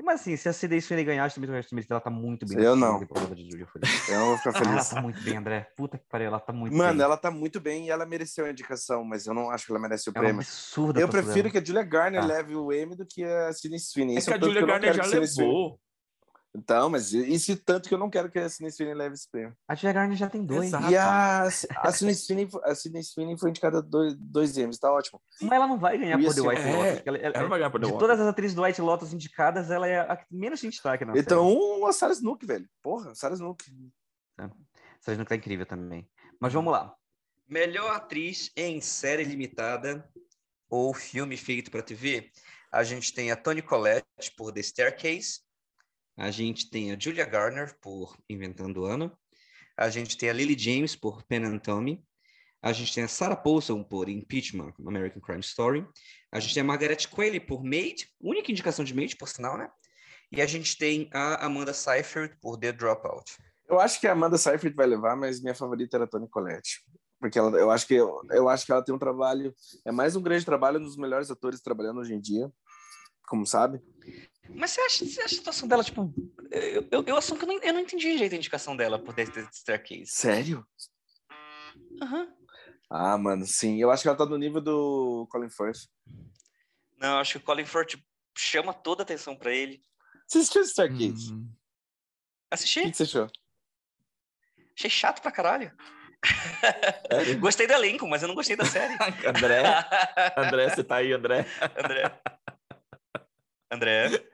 mas 0.00 0.20
assim, 0.20 0.36
se 0.36 0.48
a 0.48 0.52
CD 0.52 0.80
Sweeney 0.80 1.04
ganhar, 1.04 1.30
também 1.30 1.50
o 1.50 1.52
resto 1.52 1.74
ela 1.90 2.00
tá 2.00 2.10
muito 2.10 2.46
bem. 2.46 2.64
Eu 2.64 2.74
não. 2.74 3.00
Eu 3.00 4.18
não 4.18 4.26
vou 4.28 4.38
ficar 4.38 4.52
feliz. 4.52 4.72
ela 4.72 4.84
tá 4.84 5.02
muito 5.02 5.22
bem, 5.22 5.36
André. 5.36 5.68
Puta 5.76 5.98
que 5.98 6.04
pariu, 6.08 6.28
ela 6.28 6.40
tá 6.40 6.52
muito 6.52 6.76
Mano, 6.76 6.94
bem. 6.94 7.02
ela 7.02 7.16
tá 7.16 7.30
muito 7.30 7.60
bem 7.60 7.86
e 7.86 7.90
ela 7.90 8.06
mereceu 8.06 8.46
a 8.46 8.50
indicação, 8.50 9.04
mas 9.04 9.26
eu 9.26 9.34
não 9.34 9.50
acho 9.50 9.66
que 9.66 9.72
ela 9.72 9.80
merece 9.80 10.08
o 10.08 10.10
é 10.10 10.12
prêmio. 10.12 10.40
Absurda 10.40 11.00
eu 11.00 11.08
prefiro 11.08 11.34
dela. 11.34 11.50
que 11.50 11.58
a 11.58 11.64
Julia 11.64 11.82
Garner 11.82 12.22
ah. 12.22 12.26
leve 12.26 12.56
o 12.56 12.72
Emmy 12.72 12.96
do 12.96 13.06
que 13.06 13.22
a 13.22 13.52
Sidney 13.52 13.78
Sweeney. 13.78 14.16
É 14.16 14.20
que 14.20 14.32
a 14.32 14.38
Julia 14.38 14.64
Garner 14.64 14.94
já 14.94 15.04
levou. 15.04 15.78
Então, 16.54 16.90
mas 16.90 17.14
isso 17.14 17.56
tanto 17.56 17.88
que 17.88 17.94
eu 17.94 17.98
não 17.98 18.10
quero 18.10 18.30
que 18.30 18.38
a 18.38 18.46
Sidney 18.46 18.70
Sweeney 18.70 18.94
leve 18.94 19.14
esse 19.14 19.30
prêmio. 19.30 19.56
A 19.66 19.74
Julia 19.74 19.92
Garner 19.94 20.16
já 20.16 20.28
tem 20.28 20.44
dois. 20.44 20.66
Exato. 20.66 20.90
E 20.90 20.96
a, 20.96 21.42
a, 21.44 21.92
Sidney 21.92 22.14
Sweeney, 22.14 22.48
a 22.64 22.74
Sidney 22.74 23.02
Sweeney 23.02 23.38
foi 23.38 23.48
indicada 23.48 23.80
dois, 23.80 24.14
dois 24.14 24.58
Emmys, 24.58 24.78
tá 24.78 24.92
ótimo. 24.92 25.20
Mas 25.40 25.52
ela 25.52 25.66
não 25.66 25.78
vai 25.78 25.96
ganhar 25.96 26.18
por 26.18 26.34
The 26.34 26.40
White 26.42 26.60
é, 26.60 26.76
Lotus. 26.76 27.02
Ela, 27.06 27.18
ela, 27.18 27.18
ela, 27.18 27.42
não 27.42 27.48
vai 27.48 27.58
ganhar 27.58 27.70
por 27.70 27.80
The 27.80 27.86
De 27.86 27.98
todas 27.98 28.20
as 28.20 28.26
atrizes 28.26 28.54
do 28.54 28.62
White 28.62 28.82
Lotus 28.82 29.14
indicadas, 29.14 29.70
ela 29.70 29.88
é 29.88 30.00
a 30.00 30.14
que 30.14 30.26
menos 30.30 30.60
se 30.60 30.68
destaca 30.68 31.06
na 31.06 31.16
Então, 31.16 31.48
série. 31.48 31.84
a 31.84 31.92
Sarah 31.92 32.12
Snook, 32.12 32.44
velho. 32.44 32.68
Porra, 32.82 33.14
Sarah 33.14 33.34
Snook. 33.34 33.64
É. 34.38 34.42
Sarah 35.00 35.14
Snook 35.14 35.28
tá 35.28 35.36
incrível 35.36 35.64
também. 35.64 36.06
Mas 36.38 36.52
vamos 36.52 36.70
lá. 36.70 36.94
Melhor 37.48 37.94
atriz 37.94 38.50
em 38.54 38.78
série 38.80 39.24
limitada 39.24 40.06
ou 40.68 40.92
filme 40.92 41.36
feito 41.36 41.70
para 41.70 41.82
TV, 41.82 42.30
a 42.70 42.82
gente 42.82 43.12
tem 43.12 43.30
a 43.30 43.36
Toni 43.36 43.60
Collette 43.60 44.32
por 44.36 44.52
The 44.52 44.62
Staircase, 44.62 45.40
a 46.16 46.30
gente 46.30 46.68
tem 46.70 46.92
a 46.92 46.98
Julia 46.98 47.24
Garner 47.24 47.74
por 47.80 48.16
Inventando 48.28 48.84
Ano. 48.84 49.16
A 49.76 49.88
gente 49.88 50.16
tem 50.16 50.28
a 50.28 50.32
Lily 50.32 50.58
James 50.58 50.94
por 50.94 51.22
Pen 51.24 51.44
and 51.44 51.58
Tommy. 51.58 52.04
A 52.62 52.72
gente 52.72 52.94
tem 52.94 53.04
a 53.04 53.08
Sarah 53.08 53.34
Paulson 53.34 53.82
por 53.82 54.08
Impeachment, 54.08 54.72
American 54.86 55.20
Crime 55.20 55.40
Story. 55.40 55.86
A 56.30 56.38
gente 56.38 56.54
tem 56.54 56.60
a 56.60 56.64
Margaret 56.64 57.08
Qualley 57.10 57.40
por 57.40 57.64
Maid, 57.64 58.08
única 58.20 58.52
indicação 58.52 58.84
de 58.84 58.94
Maid, 58.94 59.16
por 59.16 59.28
sinal, 59.28 59.58
né? 59.58 59.68
E 60.30 60.40
a 60.40 60.46
gente 60.46 60.78
tem 60.78 61.10
a 61.12 61.44
Amanda 61.44 61.74
Seyfried 61.74 62.38
por 62.40 62.56
The 62.56 62.72
Dropout. 62.72 63.36
Eu 63.68 63.80
acho 63.80 64.00
que 64.00 64.06
a 64.06 64.12
Amanda 64.12 64.38
Seyfried 64.38 64.76
vai 64.76 64.86
levar, 64.86 65.16
mas 65.16 65.42
minha 65.42 65.54
favorita 65.54 65.96
era 65.96 66.04
a 66.04 66.06
Toni 66.06 66.28
Collette. 66.28 66.84
Porque 67.18 67.38
ela, 67.38 67.56
eu, 67.58 67.70
acho 67.70 67.86
que, 67.86 67.94
eu, 67.94 68.20
eu 68.30 68.48
acho 68.48 68.64
que 68.64 68.72
ela 68.72 68.82
tem 68.82 68.94
um 68.94 68.98
trabalho... 68.98 69.54
É 69.84 69.92
mais 69.92 70.14
um 70.14 70.22
grande 70.22 70.44
trabalho, 70.44 70.78
um 70.78 70.84
dos 70.84 70.96
melhores 70.96 71.30
atores 71.30 71.60
trabalhando 71.60 72.00
hoje 72.00 72.14
em 72.14 72.20
dia, 72.20 72.50
como 73.26 73.46
sabe. 73.46 73.80
Mas 74.48 74.72
você 74.72 74.80
acha, 74.80 75.04
você 75.04 75.20
acha 75.22 75.34
a 75.34 75.38
situação 75.38 75.68
dela, 75.68 75.84
tipo. 75.84 76.12
Eu, 76.50 76.86
eu, 76.90 77.04
eu 77.06 77.16
assumo 77.16 77.38
que 77.38 77.44
eu 77.44 77.48
não, 77.48 77.58
eu 77.62 77.72
não 77.72 77.80
entendi 77.80 78.12
direito 78.12 78.34
a 78.34 78.36
indicação 78.36 78.76
dela 78.76 78.98
por 78.98 79.14
The 79.14 79.24
Staircase. 79.52 80.06
Sério? 80.06 80.66
Aham. 82.00 82.20
Uhum. 82.22 82.42
Ah, 82.90 83.16
mano, 83.16 83.46
sim. 83.46 83.80
Eu 83.80 83.90
acho 83.90 84.02
que 84.02 84.08
ela 84.08 84.18
tá 84.18 84.26
no 84.26 84.36
nível 84.36 84.60
do 84.60 85.26
Colin 85.30 85.48
Firth. 85.48 85.88
Não, 86.98 87.18
acho 87.18 87.32
que 87.32 87.38
o 87.38 87.40
Colin 87.40 87.64
Firth 87.64 87.98
chama 88.36 88.74
toda 88.74 89.02
a 89.02 89.04
atenção 89.04 89.34
pra 89.34 89.50
ele. 89.50 89.80
Você 90.26 90.38
assistiu 90.38 90.62
Staircase? 90.64 91.32
Hum. 91.32 91.48
Assisti. 92.50 92.80
O 92.80 92.90
que 92.90 92.96
você 92.96 93.02
achou? 93.04 93.30
Achei 94.76 94.90
chato 94.90 95.22
pra 95.22 95.32
caralho. 95.32 95.72
É. 97.10 97.34
gostei 97.40 97.66
do 97.66 97.72
elenco, 97.72 98.06
mas 98.06 98.22
eu 98.22 98.28
não 98.28 98.34
gostei 98.34 98.56
da 98.56 98.64
série. 98.64 98.94
André, 99.26 99.62
André, 100.36 100.68
você 100.68 100.84
tá 100.84 100.96
aí, 100.96 101.12
André? 101.12 101.46
André. 101.76 102.20
André. 103.70 104.31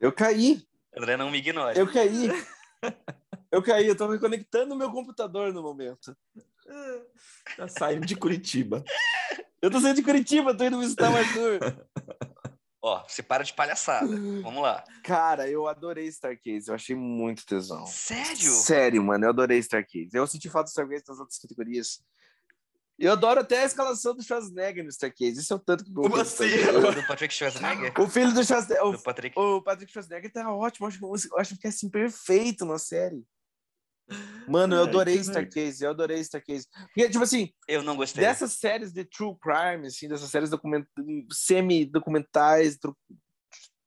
Eu 0.00 0.12
caí. 0.12 0.62
André, 0.96 1.16
não 1.16 1.30
me 1.30 1.38
ignore. 1.38 1.78
Eu 1.78 1.90
caí. 1.90 2.28
Eu 3.50 3.62
caí, 3.62 3.86
eu 3.86 3.96
tô 3.96 4.08
reconectando 4.08 4.74
o 4.74 4.78
meu 4.78 4.90
computador 4.90 5.52
no 5.52 5.62
momento. 5.62 6.16
Tá 7.56 7.66
saindo 7.66 8.06
de 8.06 8.14
Curitiba. 8.14 8.84
Eu 9.60 9.70
tô 9.70 9.80
saindo 9.80 9.96
de 9.96 10.02
Curitiba, 10.02 10.54
tô 10.54 10.64
indo 10.64 10.78
visitar 10.78 11.10
o 11.10 11.16
Arthur. 11.16 11.58
Ó, 12.80 13.04
você 13.06 13.22
para 13.22 13.42
de 13.42 13.52
palhaçada. 13.52 14.06
Vamos 14.06 14.62
lá. 14.62 14.84
Cara, 15.02 15.50
eu 15.50 15.66
adorei 15.66 16.06
Starcase. 16.06 16.68
Eu 16.68 16.74
achei 16.74 16.94
muito 16.94 17.44
tesão. 17.44 17.84
Sério? 17.86 18.52
Sério, 18.52 19.02
mano. 19.02 19.24
Eu 19.24 19.30
adorei 19.30 19.58
Starcase. 19.58 20.10
Eu 20.12 20.26
senti 20.26 20.48
falta 20.48 20.66
do 20.66 20.70
Starcase 20.70 21.04
nas 21.08 21.18
outras 21.18 21.38
categorias. 21.38 22.00
Eu 22.98 23.12
adoro 23.12 23.40
até 23.40 23.62
a 23.62 23.64
escalação 23.64 24.14
do 24.14 24.22
Schwarzenegger 24.22 24.82
no 24.82 24.90
Starcase. 24.90 25.40
Isso 25.40 25.52
é 25.52 25.56
o 25.56 25.60
tanto 25.60 25.84
que 25.84 25.90
eu 25.90 26.02
Como 26.02 26.16
assim? 26.16 26.48
Do 26.48 27.06
Patrick 27.06 27.32
Schwarzenegger? 27.32 27.92
O 28.00 28.08
filho 28.08 28.34
do 28.34 28.42
Schwarzenegger. 28.42 28.86
O, 28.86 29.02
Patrick. 29.02 29.38
o 29.38 29.62
Patrick 29.62 29.92
Schwarzenegger 29.92 30.32
tá 30.32 30.52
ótimo. 30.52 30.86
Eu 30.86 31.14
acho, 31.14 31.28
eu 31.32 31.38
acho 31.38 31.56
que 31.56 31.66
é 31.66 31.70
assim 31.70 31.88
perfeito 31.88 32.64
na 32.64 32.78
série. 32.78 33.24
Mano, 34.48 34.74
eu 34.74 34.82
adorei 34.84 35.16
Starcase, 35.16 35.84
eu 35.84 35.90
adorei 35.90 36.18
Starcase. 36.20 36.66
Porque, 36.86 37.08
tipo 37.10 37.22
assim, 37.22 37.52
eu 37.68 37.82
não 37.82 37.94
gostei. 37.94 38.24
Dessas 38.24 38.52
séries 38.54 38.92
de 38.92 39.04
true 39.04 39.36
crime, 39.38 39.86
assim, 39.86 40.08
dessas 40.08 40.30
séries 40.30 40.50
document... 40.50 40.86
semi-documentais, 41.30 42.78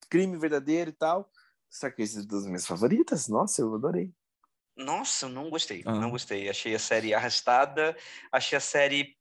crime 0.09 0.37
verdadeiro 0.37 0.91
e 0.91 0.93
tal, 0.93 1.29
Starcase 1.71 2.19
é 2.19 2.23
das 2.23 2.45
minhas 2.45 2.67
favoritas. 2.67 3.27
Nossa, 3.27 3.61
eu 3.61 3.73
adorei. 3.73 4.13
Nossa, 4.83 5.27
não 5.27 5.49
gostei, 5.49 5.83
não 5.85 6.09
gostei. 6.09 6.49
Achei 6.49 6.75
a 6.75 6.79
série 6.79 7.13
arrastada, 7.13 7.95
achei 8.31 8.57
a 8.57 8.61
série. 8.61 9.15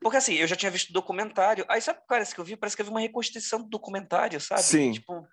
Porque 0.00 0.16
assim, 0.16 0.34
eu 0.34 0.46
já 0.46 0.54
tinha 0.54 0.70
visto 0.70 0.90
o 0.90 0.92
documentário. 0.92 1.64
Aí 1.68 1.80
sabe 1.80 1.98
o 1.98 2.02
que 2.02 2.08
parece 2.08 2.34
que 2.34 2.40
eu 2.40 2.44
vi? 2.44 2.56
Parece 2.56 2.76
que 2.76 2.82
eu 2.82 2.86
vi 2.86 2.90
uma 2.90 3.00
reconstrução 3.00 3.60
do 3.60 3.68
documentário, 3.68 4.40
sabe? 4.40 4.62
Sim. 4.62 4.92
Tipo, 4.92 5.26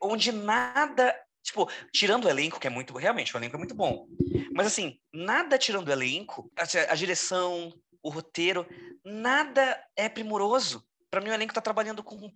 onde 0.00 0.32
nada. 0.32 1.14
Tipo, 1.42 1.70
tirando 1.92 2.24
o 2.24 2.28
elenco, 2.28 2.58
que 2.58 2.66
é 2.66 2.70
muito. 2.70 2.96
Realmente, 2.96 3.34
o 3.34 3.38
elenco 3.38 3.56
é 3.56 3.58
muito 3.58 3.74
bom. 3.74 4.06
Mas 4.52 4.66
assim, 4.66 4.98
nada 5.12 5.58
tirando 5.58 5.88
o 5.88 5.92
elenco, 5.92 6.50
a, 6.56 6.92
a 6.92 6.94
direção, 6.94 7.72
o 8.02 8.10
roteiro, 8.10 8.66
nada 9.04 9.82
é 9.96 10.08
primoroso. 10.08 10.84
Para 11.10 11.20
mim, 11.20 11.30
o 11.30 11.34
elenco 11.34 11.54
tá 11.54 11.60
trabalhando 11.60 12.02
com. 12.02 12.32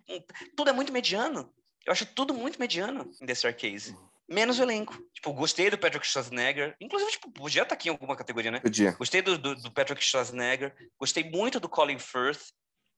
Tudo 0.55 0.69
é 0.69 0.73
muito 0.73 0.93
mediano. 0.93 1.53
Eu 1.85 1.91
acho 1.91 2.05
tudo 2.05 2.33
muito 2.33 2.59
mediano 2.59 3.11
em 3.21 3.25
The 3.25 3.53
Case 3.53 3.95
menos 4.29 4.59
o 4.59 4.63
elenco. 4.63 4.97
Tipo, 5.13 5.33
gostei 5.33 5.69
do 5.69 5.77
Patrick 5.77 6.05
Schwarzenegger. 6.05 6.75
Inclusive, 6.79 7.11
tipo, 7.11 7.31
podia 7.31 7.63
estar 7.63 7.75
tá 7.75 7.75
aqui 7.75 7.89
em 7.89 7.91
alguma 7.91 8.15
categoria, 8.15 8.51
né? 8.51 8.59
Podia. 8.59 8.91
Gostei 8.91 9.21
do, 9.21 9.37
do, 9.37 9.55
do, 9.55 9.71
Patrick 9.71 10.03
Schwarzenegger. 10.03 10.73
Gostei 10.99 11.29
muito 11.29 11.59
do 11.59 11.69
Colin 11.69 11.99
Firth. 11.99 12.51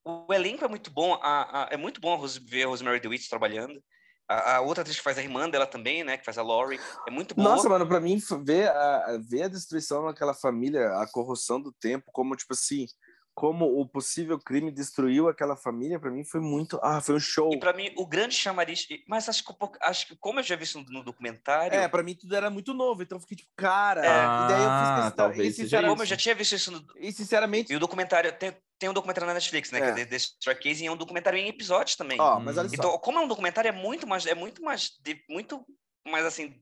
O 0.03 0.33
elenco 0.33 0.63
é 0.63 0.67
muito 0.67 0.91
bom. 0.91 1.13
A, 1.21 1.63
a, 1.63 1.67
é 1.71 1.77
muito 1.77 1.99
bom 1.99 2.17
ver 2.47 2.63
a 2.63 2.67
Rosemary 2.67 2.99
DeWitt 2.99 3.29
trabalhando. 3.29 3.81
A, 4.27 4.55
a, 4.55 4.61
outra 4.61 4.81
atriz 4.81 4.97
que 4.97 5.03
faz 5.03 5.17
a 5.17 5.23
irmã 5.23 5.49
dela 5.49 5.67
também, 5.67 6.03
né? 6.03 6.17
Que 6.17 6.25
faz 6.25 6.37
a 6.37 6.43
Laurie. 6.43 6.79
É 7.07 7.11
muito 7.11 7.35
bom. 7.35 7.43
Nossa, 7.43 7.69
mano, 7.69 7.87
pra 7.87 7.99
mim, 7.99 8.19
ver 8.43 8.69
a, 8.69 9.19
ver 9.27 9.43
a 9.43 9.47
destruição 9.47 10.05
daquela 10.05 10.33
família, 10.33 10.87
a 10.99 11.07
corrupção 11.11 11.61
do 11.61 11.71
tempo, 11.71 12.05
como, 12.11 12.35
tipo 12.35 12.53
assim 12.53 12.87
como 13.35 13.81
o 13.81 13.85
possível 13.85 14.39
crime 14.39 14.71
destruiu 14.71 15.27
aquela 15.27 15.57
família, 15.57 15.99
para 15.99 16.09
mim 16.09 16.23
foi 16.23 16.39
muito. 16.39 16.79
Ah, 16.81 17.01
foi 17.01 17.15
um 17.15 17.19
show. 17.19 17.53
E 17.53 17.59
para 17.59 17.73
mim, 17.73 17.93
o 17.97 18.07
grande 18.07 18.33
chamariz. 18.33 18.87
Mas 19.05 19.27
acho 19.27 19.43
que, 19.43 19.53
acho 19.81 20.07
que, 20.07 20.15
como 20.15 20.39
eu 20.39 20.43
já 20.43 20.55
vi 20.55 20.63
isso 20.63 20.81
no, 20.89 21.03
documentário. 21.03 21.77
É, 21.77 21.85
para 21.85 22.01
mim 22.01 22.15
tudo 22.15 22.33
era 22.33 22.49
muito 22.49 22.73
novo, 22.73 23.03
então 23.03 23.17
eu 23.17 23.19
fiquei 23.19 23.35
tipo, 23.35 23.51
cara. 23.53 23.99
É. 24.05 24.07
E 24.07 24.47
daí 24.47 24.63
eu 24.63 24.69
fiz 24.69 24.69
ah, 24.69 25.01
questão. 25.03 25.25
Talvez 25.25 25.49
e, 25.49 25.53
sinceramente, 25.63 25.89
como 25.89 26.01
eu 26.03 26.07
já 26.07 26.15
tinha 26.15 26.33
visto 26.33 26.55
isso 26.55 26.71
no. 26.71 26.85
E 26.97 27.11
sinceramente. 27.11 27.73
E 27.73 27.75
o 27.75 27.79
documentário. 27.79 28.31
Tem, 28.31 28.55
tem 28.79 28.89
um 28.89 28.93
documentário 28.93 29.27
na 29.27 29.33
Netflix, 29.33 29.69
né? 29.69 29.79
É. 29.79 29.93
Que 29.93 30.01
é 30.01 30.05
The 30.05 30.15
Strike 30.15 30.63
Case, 30.63 30.83
e 30.83 30.87
é 30.87 30.91
um 30.91 30.97
documentário 30.97 31.37
em 31.37 31.49
episódios 31.49 31.97
também. 31.97 32.19
Ó, 32.19 32.37
oh, 32.37 32.39
mas 32.39 32.57
olha 32.57 32.69
só. 32.69 32.75
Então, 32.75 32.97
como 32.99 33.19
é 33.19 33.21
um 33.21 33.27
documentário, 33.27 33.67
é 33.67 33.73
muito 33.73 34.07
mais. 34.07 34.25
É 34.25 34.33
muito 34.33 34.63
mais. 34.63 34.91
De, 35.01 35.21
muito 35.29 35.65
mais 36.07 36.25
assim. 36.25 36.55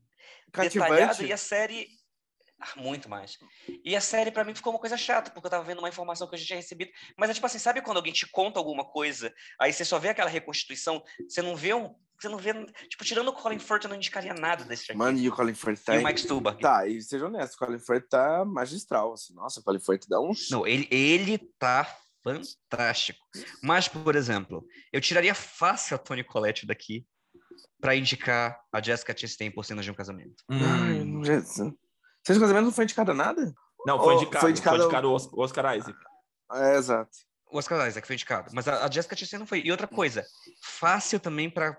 Cativante. 0.51 0.91
Detalhado, 0.91 1.25
e 1.25 1.33
a 1.33 1.37
série 1.37 1.87
muito 2.75 3.09
mais. 3.09 3.37
E 3.83 3.95
a 3.95 4.01
série, 4.01 4.31
para 4.31 4.43
mim, 4.43 4.55
ficou 4.55 4.73
uma 4.73 4.79
coisa 4.79 4.97
chata, 4.97 5.31
porque 5.31 5.47
eu 5.47 5.51
tava 5.51 5.63
vendo 5.63 5.79
uma 5.79 5.89
informação 5.89 6.27
que 6.27 6.35
eu 6.35 6.39
já 6.39 6.45
tinha 6.45 6.57
recebido. 6.57 6.91
Mas 7.17 7.29
é 7.29 7.33
tipo 7.33 7.45
assim, 7.45 7.59
sabe 7.59 7.81
quando 7.81 7.97
alguém 7.97 8.13
te 8.13 8.27
conta 8.27 8.59
alguma 8.59 8.85
coisa, 8.85 9.33
aí 9.59 9.71
você 9.71 9.85
só 9.85 9.99
vê 9.99 10.09
aquela 10.09 10.29
reconstituição, 10.29 11.03
você 11.27 11.41
não 11.41 11.55
vê 11.55 11.73
um. 11.73 11.93
Você 12.19 12.29
não 12.29 12.37
vê. 12.37 12.53
Tipo, 12.87 13.03
tirando 13.03 13.27
o 13.27 13.33
Colin 13.33 13.59
Firth, 13.59 13.83
eu 13.83 13.89
não 13.89 13.97
indicaria 13.97 14.33
nada 14.33 14.63
desse 14.63 14.91
aqui. 14.91 14.97
Mano, 14.97 15.17
e 15.17 15.27
o 15.27 15.35
Colin 15.35 15.53
Firth 15.53 15.83
tá. 15.83 15.95
E 15.95 15.99
o 15.99 16.03
Mike 16.03 16.21
Stuhlbarg. 16.21 16.61
Tá, 16.61 16.87
e 16.87 17.01
seja 17.01 17.25
honesto, 17.25 17.55
o 17.55 17.57
Colin 17.57 17.79
Firth 17.79 18.07
tá 18.07 18.45
magistral. 18.45 19.13
Assim. 19.13 19.33
Nossa, 19.33 19.59
o 19.59 19.63
Colin 19.63 19.79
Firth 19.79 20.07
dá 20.07 20.21
um. 20.21 20.31
Não, 20.49 20.65
ele, 20.65 20.87
ele 20.89 21.37
tá 21.59 21.97
fantástico. 22.23 23.19
Mas, 23.61 23.87
por 23.87 24.15
exemplo, 24.15 24.65
eu 24.91 25.01
tiraria 25.01 25.35
fácil 25.35 25.95
a 25.95 25.97
Tony 25.97 26.23
Collette 26.23 26.65
daqui 26.65 27.05
para 27.81 27.95
indicar 27.95 28.57
a 28.71 28.81
Jessica 28.81 29.15
Chastain 29.15 29.51
por 29.51 29.65
cenas 29.65 29.83
de 29.83 29.91
um 29.91 29.93
casamento. 29.93 30.41
Hum. 30.49 30.59
Ai, 30.63 31.25
Jesus. 31.25 31.73
Seis 32.25 32.39
Casamentos 32.39 32.67
não 32.67 32.73
foi 32.73 32.85
indicado 32.85 33.11
a 33.11 33.13
nada? 33.13 33.53
Não, 33.85 34.01
foi 34.01 34.15
indicado. 34.15 34.41
Foi 34.41 34.51
indicado, 34.51 34.77
foi 34.77 34.85
indicado 34.85 35.09
o 35.09 35.41
Oscar 35.41 35.77
Isaac. 35.77 35.97
É, 36.53 36.77
exato. 36.77 37.11
O 37.51 37.57
Oscar 37.57 37.87
Isaac 37.87 38.07
foi 38.07 38.15
indicado. 38.15 38.51
Mas 38.53 38.67
a, 38.67 38.85
a 38.85 38.89
Jessica 38.89 39.15
Chastain 39.15 39.39
não 39.39 39.45
foi. 39.45 39.61
E 39.63 39.71
outra 39.71 39.87
coisa, 39.87 40.25
fácil 40.61 41.19
também 41.19 41.49
para 41.49 41.77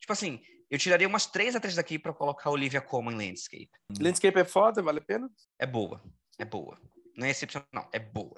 Tipo 0.00 0.12
assim, 0.12 0.40
eu 0.70 0.78
tiraria 0.78 1.08
umas 1.08 1.26
três 1.26 1.54
atrizes 1.54 1.76
daqui 1.76 1.98
para 1.98 2.12
colocar 2.12 2.48
a 2.48 2.52
Olivia 2.52 2.80
Colman 2.80 3.14
em 3.14 3.28
Landscape. 3.28 3.70
Landscape 4.00 4.38
é 4.38 4.44
foda, 4.44 4.82
vale 4.82 4.98
a 4.98 5.02
pena? 5.02 5.30
É 5.58 5.66
boa. 5.66 6.02
É 6.38 6.44
boa. 6.44 6.78
Não 7.16 7.26
é 7.26 7.30
excepcional, 7.30 7.88
é 7.92 7.98
boa. 7.98 8.36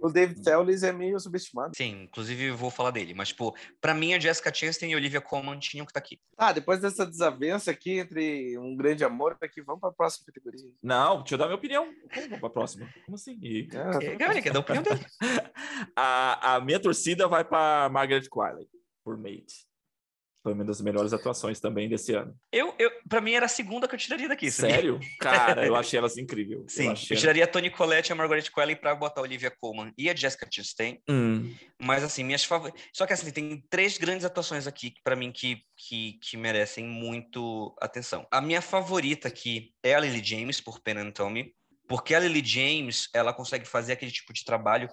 O 0.00 0.10
David 0.10 0.42
Thewlis 0.42 0.82
é 0.82 0.92
meio 0.92 1.18
subestimado. 1.20 1.76
Sim, 1.76 2.04
inclusive 2.04 2.50
vou 2.50 2.70
falar 2.70 2.90
dele. 2.90 3.14
Mas, 3.14 3.28
tipo, 3.28 3.54
pra 3.80 3.94
mim, 3.94 4.14
a 4.14 4.18
Jessica 4.18 4.52
Chastain 4.52 4.90
e 4.90 4.96
Olivia 4.96 5.20
Colman 5.20 5.58
tinham 5.58 5.84
que 5.84 5.90
estar 5.90 6.00
tá 6.00 6.06
aqui. 6.06 6.20
Ah, 6.36 6.52
depois 6.52 6.80
dessa 6.80 7.06
desavença 7.06 7.70
aqui 7.70 7.98
entre 7.98 8.56
um 8.58 8.76
grande 8.76 9.04
amor, 9.04 9.36
aqui, 9.40 9.60
vamos 9.60 9.80
pra 9.80 9.92
próxima 9.92 10.26
categoria. 10.26 10.70
Não, 10.82 11.18
deixa 11.18 11.34
eu 11.34 11.38
dar 11.38 11.46
minha 11.46 11.56
opinião. 11.56 11.86
vamos 12.14 12.40
pra 12.40 12.50
próxima? 12.50 12.88
Como 13.04 13.14
assim? 13.14 13.38
E... 13.42 13.68
É, 13.80 14.16
Gabriel, 14.16 14.42
quer 14.42 14.52
dar 14.52 14.58
a 14.58 14.62
opinião 14.62 14.82
dele? 14.82 15.06
a, 15.96 16.54
a 16.54 16.60
minha 16.60 16.80
torcida 16.80 17.26
vai 17.28 17.44
pra 17.44 17.88
Margaret 17.90 18.28
Qualley, 18.28 18.68
por 19.04 19.16
Mate. 19.16 19.69
Foi 20.42 20.54
uma 20.54 20.64
das 20.64 20.80
melhores 20.80 21.12
atuações 21.12 21.60
também 21.60 21.88
desse 21.88 22.14
ano. 22.14 22.34
Eu, 22.50 22.74
eu, 22.78 22.90
pra 23.08 23.20
mim, 23.20 23.32
era 23.32 23.44
a 23.44 23.48
segunda 23.48 23.86
que 23.86 23.94
eu 23.94 23.98
tiraria 23.98 24.28
daqui. 24.28 24.50
Sério? 24.50 24.98
Cara, 25.20 25.66
eu 25.66 25.74
achei 25.76 25.98
elas 25.98 26.16
incrível. 26.16 26.64
Sim, 26.66 26.88
eu, 26.88 26.94
eu 27.10 27.16
tiraria 27.16 27.44
a 27.44 27.46
Toni 27.46 27.70
Collette 27.70 28.10
e 28.10 28.12
a 28.12 28.16
Margaret 28.16 28.50
Qualley 28.50 28.74
pra 28.74 28.94
botar 28.94 29.20
a 29.20 29.24
Olivia 29.24 29.50
Colman 29.50 29.92
e 29.98 30.08
a 30.08 30.14
Jessica 30.14 30.48
Chastain. 30.50 30.98
Hum. 31.08 31.54
Mas, 31.78 32.02
assim, 32.02 32.24
minhas 32.24 32.42
favoritas... 32.42 32.80
Só 32.92 33.06
que, 33.06 33.12
assim, 33.12 33.30
tem 33.30 33.62
três 33.68 33.98
grandes 33.98 34.24
atuações 34.24 34.66
aqui, 34.66 34.94
para 35.04 35.14
mim, 35.14 35.30
que, 35.30 35.62
que, 35.76 36.18
que 36.22 36.36
merecem 36.38 36.86
muito 36.86 37.76
atenção. 37.80 38.26
A 38.30 38.40
minha 38.40 38.62
favorita 38.62 39.28
aqui 39.28 39.74
é 39.82 39.94
a 39.94 40.00
Lily 40.00 40.24
James, 40.24 40.60
por 40.60 40.80
Pen 40.80 40.98
and 40.98 41.10
Tommy. 41.10 41.54
Porque 41.90 42.14
a 42.14 42.20
Lily 42.20 42.42
James, 42.44 43.08
ela 43.12 43.32
consegue 43.32 43.66
fazer 43.66 43.94
aquele 43.94 44.12
tipo 44.12 44.32
de 44.32 44.44
trabalho 44.44 44.88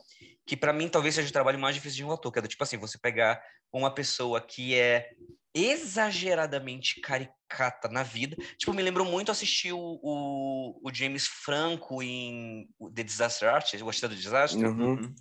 que, 0.48 0.58
para 0.58 0.74
mim, 0.74 0.90
talvez 0.90 1.14
seja 1.14 1.30
o 1.30 1.32
trabalho 1.32 1.60
mais 1.60 1.76
difícil 1.76 1.98
de 1.98 2.04
um 2.04 2.12
ator, 2.12 2.32
que 2.32 2.40
é 2.40 2.42
do 2.42 2.48
tipo 2.48 2.64
assim, 2.64 2.76
você 2.76 2.98
pegar 2.98 3.40
uma 3.72 3.94
pessoa 3.94 4.42
que 4.42 4.74
é 4.74 5.12
exageradamente 5.58 7.02
caricata 7.02 7.88
na 7.90 8.04
vida. 8.04 8.36
Tipo, 8.58 8.74
me 8.74 8.84
lembrou 8.84 9.06
muito 9.06 9.32
assistir 9.32 9.72
o, 9.72 10.00
o, 10.02 10.80
o 10.84 10.94
James 10.94 11.28
Franco 11.28 12.04
em 12.04 12.68
The 12.94 13.04
Disaster 13.04 13.50
Artist, 13.50 13.84
Gostei 13.84 14.10
do 14.10 14.16
Desastre. 14.16 14.66
Uhum. 14.66 15.14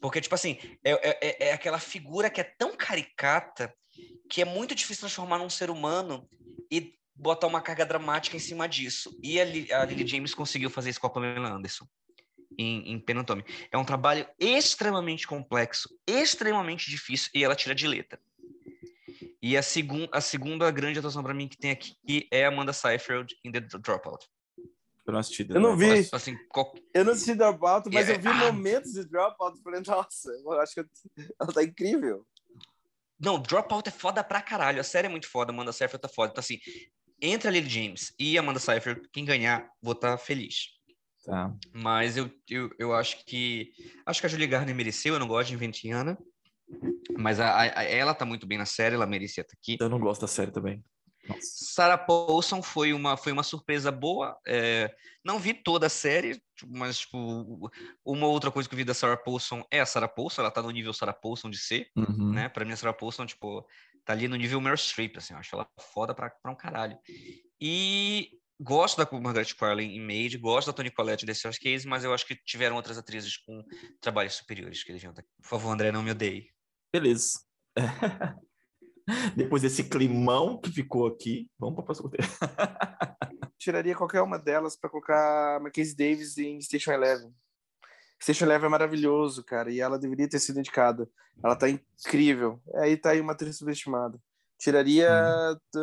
Porque, 0.00 0.20
tipo 0.20 0.34
assim, 0.34 0.58
é, 0.84 0.92
é, 0.92 1.18
é, 1.20 1.48
é 1.48 1.52
aquela 1.52 1.78
figura 1.78 2.28
que 2.28 2.40
é 2.40 2.44
tão 2.44 2.76
caricata 2.76 3.74
que 4.28 4.42
é 4.42 4.44
muito 4.44 4.74
difícil 4.74 5.02
transformar 5.02 5.38
num 5.38 5.50
ser 5.50 5.70
humano 5.70 6.28
e 6.70 6.94
botar 7.14 7.46
uma 7.46 7.60
carga 7.60 7.86
dramática 7.86 8.36
em 8.36 8.40
cima 8.40 8.68
disso. 8.68 9.16
E 9.22 9.40
a, 9.40 9.44
a 9.80 9.84
Lily 9.84 10.06
James 10.06 10.34
conseguiu 10.34 10.68
fazer 10.68 10.90
isso 10.90 11.00
com 11.00 11.06
a 11.06 11.10
Pamela 11.10 11.48
Anderson 11.48 11.86
em, 12.58 12.92
em 12.92 12.98
Penantome. 12.98 13.44
É 13.70 13.78
um 13.78 13.84
trabalho 13.84 14.26
extremamente 14.38 15.26
complexo, 15.26 15.88
extremamente 16.06 16.90
difícil, 16.90 17.30
e 17.34 17.44
ela 17.44 17.54
tira 17.54 17.74
de 17.74 17.86
letra. 17.86 18.20
E 19.44 19.58
a, 19.58 19.62
segun, 19.62 20.08
a 20.10 20.22
segunda 20.22 20.70
grande 20.70 20.98
atuação 20.98 21.22
para 21.22 21.34
mim 21.34 21.46
que 21.46 21.58
tem 21.58 21.70
aqui 21.70 22.26
é 22.30 22.46
Amanda 22.46 22.72
Seyfried 22.72 23.36
em 23.44 23.52
The 23.52 23.60
Dropout. 23.60 24.26
Eu 25.06 25.12
não 25.12 25.20
assisti. 25.20 25.46
Eu 25.50 25.60
não 25.60 25.76
vi. 25.76 26.08
Assim, 26.12 26.34
qual... 26.48 26.72
Eu 26.94 27.04
não 27.04 27.12
assisti 27.12 27.34
Dropout, 27.34 27.90
mas 27.92 28.08
é... 28.08 28.14
eu 28.14 28.20
vi 28.20 28.28
ah. 28.28 28.50
momentos 28.50 28.94
de 28.94 29.04
Dropout. 29.04 29.62
Falei, 29.62 29.82
nossa, 29.86 30.30
eu 30.30 30.52
acho 30.52 30.72
que 30.72 30.86
ela 31.38 31.52
tá 31.52 31.62
incrível. 31.62 32.26
Não, 33.20 33.38
Dropout 33.38 33.86
é 33.86 33.92
foda 33.92 34.24
pra 34.24 34.40
caralho. 34.40 34.80
A 34.80 34.84
série 34.84 35.08
é 35.08 35.10
muito 35.10 35.28
foda, 35.28 35.52
Amanda 35.52 35.72
Seyfried 35.72 36.00
tá 36.00 36.08
foda. 36.08 36.30
Então, 36.32 36.40
assim, 36.40 36.58
entre 37.20 37.46
a 37.46 37.50
Lily 37.50 37.68
James 37.68 38.14
e 38.18 38.38
Amanda 38.38 38.58
Seyfried, 38.58 39.02
quem 39.12 39.26
ganhar, 39.26 39.68
vou 39.82 39.92
estar 39.92 40.12
tá 40.12 40.16
feliz. 40.16 40.70
Tá. 41.22 41.54
Mas 41.70 42.16
eu, 42.16 42.30
eu, 42.48 42.70
eu 42.78 42.94
acho 42.94 43.22
que... 43.26 43.72
Acho 44.06 44.20
que 44.22 44.26
a 44.26 44.30
Julie 44.30 44.46
Garner 44.46 44.74
mereceu. 44.74 45.12
Eu 45.12 45.20
não 45.20 45.28
gosto 45.28 45.48
de 45.48 45.54
Inventiana. 45.54 46.16
Mas 47.16 47.40
a, 47.40 47.60
a, 47.60 47.84
ela 47.84 48.14
tá 48.14 48.24
muito 48.24 48.46
bem 48.46 48.58
na 48.58 48.66
série, 48.66 48.94
ela 48.94 49.06
merecia 49.06 49.42
estar 49.42 49.54
aqui. 49.54 49.76
Eu 49.80 49.88
não 49.88 49.98
gosto 49.98 50.22
da 50.22 50.26
série 50.26 50.50
também. 50.50 50.82
Sarah 51.40 51.96
Paulson 51.96 52.62
foi 52.62 52.92
uma, 52.92 53.16
foi 53.16 53.32
uma 53.32 53.42
surpresa 53.42 53.90
boa. 53.90 54.38
É, 54.46 54.94
não 55.24 55.38
vi 55.38 55.54
toda 55.54 55.86
a 55.86 55.90
série, 55.90 56.40
mas 56.66 56.98
tipo, 56.98 57.70
uma 58.04 58.26
outra 58.26 58.50
coisa 58.50 58.68
que 58.68 58.74
eu 58.74 58.76
vi 58.76 58.84
da 58.84 58.94
Sarah 58.94 59.16
Paulson 59.16 59.64
é 59.70 59.80
a 59.80 59.86
Sarah 59.86 60.08
Paulson. 60.08 60.42
Ela 60.42 60.50
tá 60.50 60.62
no 60.62 60.70
nível 60.70 60.92
Sarah 60.92 61.14
Paulson 61.14 61.48
de 61.50 61.58
ser, 61.58 61.88
uhum. 61.96 62.32
né? 62.32 62.48
Pra 62.48 62.64
mim, 62.64 62.72
a 62.72 62.76
Sarah 62.76 62.92
Paulson, 62.92 63.26
tipo, 63.26 63.66
tá 64.04 64.12
ali 64.12 64.28
no 64.28 64.36
nível 64.36 64.60
Meryl 64.60 64.76
Streep, 64.76 65.16
assim. 65.16 65.32
Eu 65.32 65.40
acho 65.40 65.54
ela 65.54 65.66
foda 65.80 66.14
pra, 66.14 66.30
pra 66.30 66.52
um 66.52 66.56
caralho. 66.56 66.98
E 67.60 68.30
gosto 68.60 68.98
da 68.98 69.18
Margaret 69.18 69.54
Qualley 69.58 69.96
em 69.96 70.00
Maid, 70.00 70.38
gosto 70.38 70.68
da 70.68 70.72
Toni 70.72 70.90
Collette 70.90 71.26
desse 71.26 71.48
Case, 71.58 71.86
mas 71.86 72.04
eu 72.04 72.12
acho 72.12 72.26
que 72.26 72.36
tiveram 72.36 72.76
outras 72.76 72.98
atrizes 72.98 73.36
com 73.38 73.64
trabalhos 74.00 74.34
superiores 74.34 74.84
que 74.84 74.92
deviam 74.92 75.10
estar. 75.10 75.22
Por 75.22 75.48
favor, 75.48 75.70
André, 75.70 75.90
não 75.90 76.02
me 76.02 76.10
odeie. 76.10 76.53
Beleza. 76.94 77.40
Depois 79.34 79.62
desse 79.62 79.82
climão 79.82 80.60
que 80.60 80.70
ficou 80.70 81.08
aqui, 81.08 81.50
vamos 81.58 81.74
para 81.74 81.82
a 81.82 81.86
próxima 81.86 82.08
Tiraria 83.58 83.96
qualquer 83.96 84.22
uma 84.22 84.38
delas 84.38 84.76
para 84.76 84.88
colocar 84.88 85.60
Mackenzie 85.60 85.96
Davis 85.96 86.38
em 86.38 86.60
Station 86.60 86.92
Eleven. 86.92 87.34
Station 88.22 88.44
Eleven 88.44 88.66
é 88.66 88.70
maravilhoso, 88.70 89.42
cara, 89.42 89.72
e 89.72 89.80
ela 89.80 89.98
deveria 89.98 90.28
ter 90.28 90.38
sido 90.38 90.60
indicada. 90.60 91.10
Ela 91.42 91.56
tá 91.56 91.68
incrível. 91.68 92.62
Aí 92.76 92.96
tá 92.96 93.10
aí 93.10 93.20
uma 93.20 93.32
atriz 93.32 93.58
subestimada. 93.58 94.16
Tiraria. 94.56 95.10
Hum. 95.74 95.80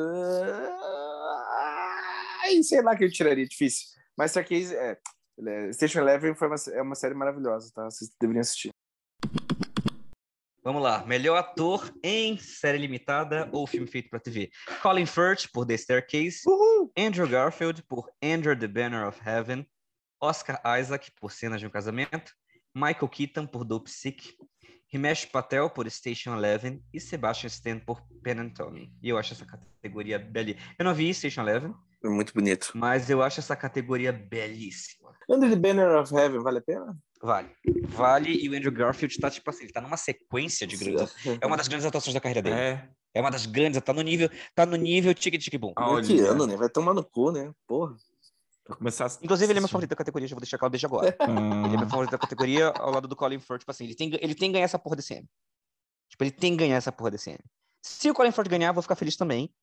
Ai, 2.41 2.63
sei 2.63 2.81
lá 2.81 2.95
que 2.95 3.03
eu 3.03 3.11
tiraria, 3.11 3.45
difícil. 3.45 3.85
Mas 4.15 4.31
Starcase, 4.31 4.73
é, 4.73 4.97
é. 5.45 5.73
Station 5.73 5.99
Eleven 5.99 6.35
foi 6.35 6.47
uma, 6.47 6.55
é 6.71 6.81
uma 6.81 6.95
série 6.95 7.15
maravilhosa, 7.15 7.69
tá? 7.75 7.83
Vocês 7.83 8.09
deveriam 8.17 8.39
assistir. 8.39 8.71
Vamos 10.63 10.83
lá. 10.83 11.03
Melhor 11.07 11.37
ator 11.37 11.91
em 12.03 12.37
série 12.37 12.77
limitada 12.77 13.49
ou 13.51 13.65
filme 13.65 13.87
feito 13.87 14.11
para 14.11 14.19
TV. 14.19 14.51
Colin 14.83 15.07
Firth, 15.07 15.47
por 15.51 15.65
The 15.65 15.75
Staircase. 15.75 16.41
Uhul. 16.45 16.91
Andrew 16.95 17.27
Garfield, 17.27 17.81
por 17.83 18.07
Enter 18.21 18.57
the 18.57 18.67
Banner 18.67 19.07
of 19.07 19.19
Heaven. 19.27 19.65
Oscar 20.21 20.61
Isaac, 20.79 21.11
por 21.19 21.31
Cenas 21.31 21.59
de 21.59 21.65
um 21.65 21.69
Casamento. 21.71 22.31
Michael 22.75 23.09
Keaton, 23.09 23.47
por 23.47 23.65
Dope 23.65 23.89
Sick. 23.89 24.37
Himesh 24.93 25.25
Patel, 25.25 25.67
por 25.67 25.89
Station 25.89 26.35
Eleven. 26.37 26.83
E 26.93 26.99
Sebastian 26.99 27.47
Stan, 27.47 27.79
por 27.79 27.99
Pen 28.21 28.41
and 28.41 28.49
Tommy. 28.49 28.93
E 29.01 29.09
eu 29.09 29.17
acho 29.17 29.33
essa 29.33 29.45
categoria 29.47 30.19
belíssima. 30.19 30.63
Eu 30.77 30.85
não 30.85 30.93
vi 30.93 31.11
Station 31.11 31.41
Eleven. 31.41 31.73
É 32.03 32.07
muito 32.07 32.35
bonito. 32.35 32.71
Mas 32.75 33.09
eu 33.09 33.23
acho 33.23 33.39
essa 33.39 33.55
categoria 33.55 34.11
belíssima. 34.11 35.11
Under 35.27 35.49
the 35.49 35.55
Banner 35.55 35.99
of 35.99 36.13
Heaven, 36.13 36.43
vale 36.43 36.59
a 36.59 36.61
pena? 36.61 36.95
Vale. 37.21 37.49
Vale, 37.89 38.31
e 38.33 38.49
o 38.49 38.55
Andrew 38.55 38.71
Garfield 38.71 39.17
tá, 39.19 39.29
tipo 39.29 39.49
assim, 39.49 39.63
ele 39.63 39.73
tá 39.73 39.81
numa 39.81 39.97
sequência 39.97 40.65
de 40.65 40.75
grandes. 40.75 41.13
É 41.39 41.45
uma 41.45 41.57
das 41.57 41.67
grandes 41.67 41.85
atuações 41.85 42.13
da 42.13 42.19
carreira 42.19 42.41
dele. 42.41 42.55
É. 42.55 42.89
É 43.13 43.19
uma 43.21 43.29
das 43.29 43.45
grandes, 43.45 43.81
tá 43.81 43.93
no 43.93 44.01
nível, 44.01 44.29
tá 44.55 44.65
no 44.65 44.77
nível 44.77 45.13
tique 45.13 45.37
tique 45.37 45.57
bom. 45.57 45.73
Ah, 45.75 46.01
que 46.01 46.19
ano, 46.19 46.47
né? 46.47 46.55
Vai 46.55 46.69
tomar 46.69 46.93
no 46.93 47.03
cu, 47.03 47.31
né? 47.31 47.53
Porra. 47.67 47.95
Começar 48.77 49.05
a... 49.05 49.09
Inclusive, 49.21 49.51
ele 49.51 49.59
é 49.59 49.61
meu 49.61 49.67
favorito 49.67 49.89
da 49.89 49.95
categoria, 49.97 50.27
já 50.27 50.35
vou 50.35 50.41
deixar 50.41 50.57
claro 50.57 50.71
desde 50.71 50.85
agora. 50.85 51.15
Hum. 51.27 51.65
Ele 51.65 51.75
é 51.75 51.77
meu 51.77 51.89
favorito 51.89 52.11
da 52.11 52.17
categoria 52.17 52.69
ao 52.69 52.91
lado 52.91 53.07
do 53.07 53.15
Colin 53.17 53.39
Firth. 53.39 53.59
Tipo 53.59 53.71
assim, 53.71 53.83
ele 53.83 53.95
tem, 53.95 54.13
ele 54.21 54.35
tem 54.35 54.49
que 54.49 54.53
ganhar 54.53 54.63
essa 54.63 54.79
porra 54.79 54.95
desse 54.95 55.13
ano. 55.15 55.27
Tipo, 56.09 56.23
ele 56.23 56.31
tem 56.31 56.51
que 56.51 56.57
ganhar 56.57 56.77
essa 56.77 56.91
porra 56.91 57.11
desse 57.11 57.31
ano. 57.31 57.43
Se 57.81 58.09
o 58.09 58.13
Colin 58.13 58.31
Firth 58.31 58.47
ganhar, 58.47 58.69
eu 58.69 58.73
vou 58.73 58.81
ficar 58.81 58.95
feliz 58.95 59.17
também. 59.17 59.53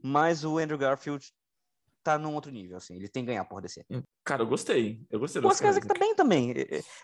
Mas 0.00 0.44
o 0.44 0.58
Andrew 0.58 0.78
Garfield 0.78 1.32
tá 2.02 2.18
num 2.18 2.34
outro 2.34 2.50
nível, 2.50 2.76
assim. 2.76 2.96
Ele 2.96 3.08
tem 3.08 3.22
que 3.22 3.28
ganhar 3.28 3.44
porra 3.44 3.62
desse 3.62 3.84
ano. 3.88 4.02
Cara, 4.24 4.42
eu 4.42 4.46
gostei. 4.46 5.04
Eu 5.10 5.20
gostei 5.20 5.40
do 5.40 5.48
Oscar 5.48 5.70
Isaac 5.70 5.86
tá 5.86 5.94
bem 5.94 6.14
também. 6.14 6.54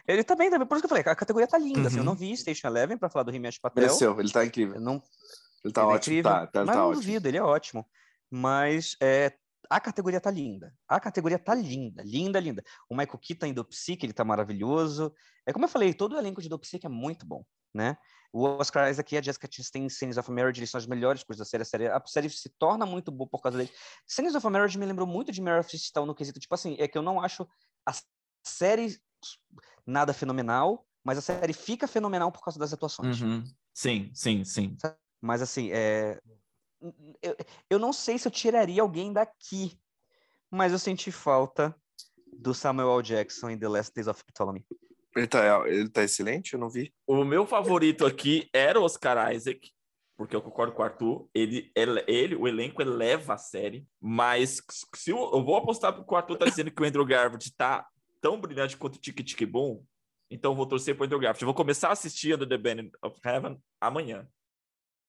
Ele 0.07 0.25
tá 0.25 0.35
bem 0.35 0.51
também. 0.51 0.67
Por 0.67 0.75
isso 0.75 0.83
que 0.83 0.87
eu 0.87 0.89
falei, 0.89 1.05
a 1.07 1.17
categoria 1.17 1.47
tá 1.47 1.59
linda, 1.59 1.81
uhum. 1.81 1.87
assim. 1.87 1.99
Eu 1.99 2.05
não 2.05 2.13
uhum. 2.13 2.19
vi 2.19 2.37
Station 2.37 2.69
Eleven 2.69 2.99
pra 2.99 3.09
falar 3.09 3.25
do 3.25 3.35
Himesh 3.35 3.59
Patel. 3.59 3.83
Mereceu, 3.83 4.21
ele 4.21 4.31
tá 4.31 4.45
incrível. 4.45 4.81
não... 4.81 5.03
Ele 5.65 5.73
tá 5.73 5.83
ele 5.83 5.91
é 5.91 5.95
ótimo, 5.95 6.19
é 6.19 6.23
tá, 6.23 6.47
tá, 6.47 6.65
Mas 6.65 6.75
tá 6.75 6.81
não 6.81 6.89
ótimo. 6.89 7.03
duvido, 7.03 7.29
ele 7.29 7.37
é 7.37 7.43
ótimo. 7.43 7.87
Mas 8.31 8.97
é, 9.03 9.33
a 9.69 9.81
categoria 9.81 10.21
tá 10.21 10.31
linda. 10.31 10.75
A 10.89 11.01
categoria 11.01 11.39
tá 11.39 11.55
linda, 11.55 12.03
linda, 12.03 12.41
linda. 12.41 12.63
O 12.89 12.97
Michael 12.97 13.19
Keaton 13.19 13.47
em 13.47 13.55
Dopsic, 13.55 14.03
ele 14.03 14.13
tá 14.13 14.25
maravilhoso. 14.25 15.13
É 15.47 15.53
como 15.53 15.65
eu 15.65 15.69
falei, 15.69 15.93
todo 15.93 16.15
o 16.15 16.19
elenco 16.19 16.41
de 16.41 16.49
Dopsic 16.49 16.85
é 16.85 16.89
muito 16.89 17.27
bom, 17.27 17.45
né? 17.79 17.97
O 18.31 18.45
Oscar 18.45 18.91
Isaac 18.91 19.15
e 19.15 19.19
a 19.19 19.23
Jessica 19.23 19.49
Chastain 19.51 19.85
em 19.85 19.89
Scenes 19.89 20.19
of 20.19 20.31
Marriage, 20.31 20.61
eles 20.61 20.71
são 20.71 20.79
as 20.79 20.87
melhores 20.87 21.23
coisas 21.23 21.39
da 21.39 21.49
série. 21.49 21.63
A 21.63 21.65
série, 21.65 21.89
a 21.89 22.03
série 22.07 22.29
se 22.29 22.51
torna 22.51 22.85
muito 22.85 23.11
boa 23.11 23.29
por 23.29 23.41
causa 23.41 23.57
dele. 23.57 23.71
Scenes 24.07 24.35
of 24.35 24.47
Marriage 24.49 24.77
me 24.77 24.85
lembrou 24.85 25.07
muito 25.07 25.33
de 25.33 25.41
Mare 25.41 25.61
of 25.61 25.75
Easttown 25.75 26.05
no 26.05 26.15
quesito, 26.15 26.39
tipo 26.39 26.55
assim, 26.55 26.77
é 26.79 26.87
que 26.87 26.99
eu 26.99 27.03
não 27.03 27.21
acho 27.21 27.49
a 27.87 27.93
série 28.45 29.01
nada 29.87 30.13
fenomenal, 30.13 30.87
mas 31.03 31.17
a 31.17 31.23
série 31.23 31.55
fica 31.55 31.89
fenomenal 31.89 32.31
por 32.31 32.43
causa 32.43 32.59
das 32.59 32.73
atuações. 32.73 33.23
Uhum. 33.23 33.45
Sim, 33.73 34.11
sim, 34.13 34.45
sim. 34.45 34.77
Mas 35.21 35.41
assim, 35.41 35.71
é... 35.73 36.21
eu, 37.23 37.37
eu 37.71 37.79
não 37.79 37.93
sei 37.95 38.19
se 38.19 38.29
eu 38.29 38.33
tiraria 38.33 38.83
alguém 38.83 39.13
daqui, 39.13 39.81
mas 40.51 40.73
eu 40.73 40.79
senti 40.79 41.11
falta 41.11 41.75
do 42.39 42.53
Samuel 42.53 42.99
L. 42.99 43.03
Jackson 43.03 43.51
em 43.51 43.59
The 43.59 43.69
Last 43.69 43.95
Days 43.95 44.07
of 44.07 44.23
Ptolemy. 44.25 44.67
Ele 45.19 45.27
tá, 45.27 45.69
ele 45.69 45.89
tá 45.89 46.05
excelente? 46.05 46.55
Eu 46.55 46.61
não 46.61 46.71
vi. 46.71 46.93
O 47.07 47.25
meu 47.25 47.47
favorito 47.47 48.07
aqui 48.07 48.49
era 48.53 48.81
o 48.81 48.85
Oscar 48.85 49.33
Isaac, 49.35 49.71
porque 50.17 50.35
eu 50.35 50.43
concordo 50.43 50.73
com 50.73 50.83
o 50.83 50.85
Arthur. 50.85 51.29
Ele, 51.35 51.71
ele, 51.75 52.05
ele 52.07 52.37
o 52.37 52.47
elenco 52.47 52.81
eleva 52.81 53.35
a 53.35 53.39
série, 53.39 53.87
mas 54.01 54.63
se 54.95 55.11
eu, 55.11 55.19
eu 55.19 55.45
vou 55.45 55.57
apostar 55.57 55.93
porque 55.93 56.13
o 56.13 56.17
Arthur 56.17 56.37
tá 56.37 56.47
dizendo 56.47 56.71
que 56.71 56.83
o 56.83 56.85
Andrew 56.85 57.05
Garfield 57.05 57.53
tá 57.57 57.87
tão 58.21 58.41
brilhante 58.41 58.77
quanto 58.77 58.97
o 58.97 59.01
Tic 59.01 59.17
Tic 59.25 59.47
Boom, 59.47 59.85
então 60.31 60.53
eu 60.53 60.57
vou 60.57 60.67
torcer 60.67 60.95
pro 60.95 61.05
Andrew 61.05 61.19
Garfield. 61.19 61.43
Eu 61.43 61.47
vou 61.47 61.55
começar 61.55 61.89
a 61.89 61.93
assistir 61.93 62.35
Under 62.35 62.49
the 62.49 62.59
Banner 62.59 62.91
of 63.03 63.19
Heaven 63.25 63.61
amanhã. 63.81 64.29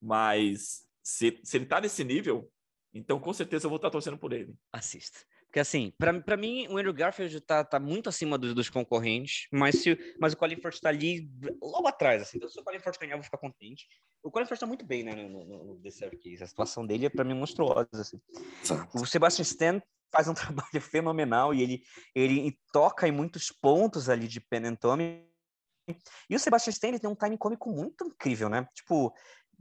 Mas 0.01 0.88
se, 1.03 1.39
se 1.43 1.57
ele 1.57 1.66
tá 1.66 1.82
nesse 1.82 2.03
nível, 2.03 2.49
então 2.93 3.20
com 3.20 3.34
certeza 3.34 3.66
eu 3.66 3.70
vou 3.70 3.78
estar 3.78 3.89
tá 3.89 3.93
torcendo 3.93 4.18
por 4.18 4.34
ele. 4.34 4.55
Assista. 4.72 5.20
Porque, 5.50 5.60
assim, 5.60 5.91
para 5.97 6.38
mim, 6.38 6.68
o 6.68 6.78
Andrew 6.78 6.93
Garfield 6.93 7.41
tá, 7.41 7.64
tá 7.64 7.80
muito 7.80 8.08
acima 8.08 8.38
dos, 8.38 8.54
dos 8.54 8.70
concorrentes, 8.70 9.47
mas, 9.52 9.82
se, 9.82 9.97
mas 10.20 10.34
o 10.34 10.38
Colin 10.38 10.58
Firth 10.58 10.80
tá 10.80 10.89
ali 10.89 11.28
logo 11.60 11.88
atrás, 11.88 12.22
assim. 12.22 12.38
Então, 12.38 12.47
se 12.47 12.60
o 12.60 12.64
Colin 12.64 12.80
Firth 12.80 13.00
ganhar, 13.00 13.14
eu 13.14 13.18
vou 13.18 13.24
ficar 13.24 13.39
contente. 13.39 13.88
O 14.22 14.30
Colin 14.30 14.45
Firth 14.45 14.60
tá 14.60 14.68
muito 14.68 14.86
bem, 14.86 15.04
né, 15.04 15.16
no, 15.16 15.43
no, 15.43 15.64
no 15.64 15.82
The 15.82 15.89
Case. 15.89 16.43
A 16.43 16.47
situação 16.47 16.86
dele 16.86 17.08
é, 17.08 17.10
para 17.10 17.24
mim, 17.24 17.34
monstruosa, 17.34 17.89
assim. 17.93 18.22
O 18.93 19.08
Sebastian 19.08 19.41
Stan 19.41 19.82
faz 20.14 20.28
um 20.28 20.36
trabalho 20.36 20.82
fenomenal 20.82 21.52
e 21.52 21.64
ele, 21.64 21.84
ele 22.14 22.60
toca 22.72 23.08
em 23.08 23.12
muitos 23.12 23.52
pontos 23.52 24.08
ali 24.08 24.28
de 24.28 24.39
Pen 24.39 24.68
and 24.68 24.76
Tommy. 24.76 25.28
E 26.30 26.36
o 26.36 26.39
Sebastian 26.39 26.72
Stan 26.72 26.95
tem 26.95 27.10
um 27.10 27.16
time 27.16 27.36
cômico 27.39 27.72
muito 27.72 28.06
incrível, 28.06 28.50
né? 28.50 28.68
Tipo, 28.76 29.12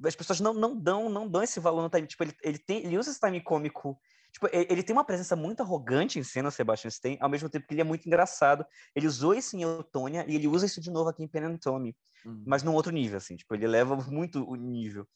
as 0.05 0.15
pessoas 0.15 0.39
não, 0.39 0.53
não 0.53 0.79
dão 0.79 1.09
não 1.09 1.27
dão 1.27 1.43
esse 1.43 1.59
valor 1.59 1.81
no 1.81 1.89
time. 1.89 2.07
Tipo, 2.07 2.25
ele, 2.25 2.37
ele, 2.43 2.59
tem, 2.59 2.85
ele 2.85 2.99
usa 2.99 3.11
esse 3.11 3.19
time 3.19 3.41
cômico 3.41 3.99
Tipo, 4.33 4.49
ele 4.53 4.83
tem 4.83 4.95
uma 4.95 5.05
presença 5.05 5.35
muito 5.35 5.63
arrogante 5.63 6.19
em 6.19 6.23
cena, 6.23 6.51
Sebastian 6.51 6.89
Stan, 6.89 7.17
ao 7.21 7.29
mesmo 7.29 7.49
tempo 7.49 7.67
que 7.67 7.75
ele 7.75 7.81
é 7.81 7.85
muito 7.85 8.07
engraçado. 8.07 8.65
Ele 8.95 9.07
usou 9.07 9.35
isso 9.35 9.57
em 9.57 9.63
Eutônia 9.63 10.25
e 10.29 10.35
ele 10.35 10.47
usa 10.47 10.67
isso 10.67 10.81
de 10.81 10.91
novo 10.91 11.09
aqui 11.09 11.23
em 11.23 11.29
Pen 11.29 11.45
uhum. 11.45 12.45
mas 12.47 12.63
num 12.63 12.75
outro 12.75 12.93
nível, 12.93 13.17
assim. 13.17 13.37
Tipo, 13.37 13.55
ele 13.55 13.65
eleva 13.65 13.97
muito 14.11 14.45
o 14.49 14.55
nível. 14.55 15.09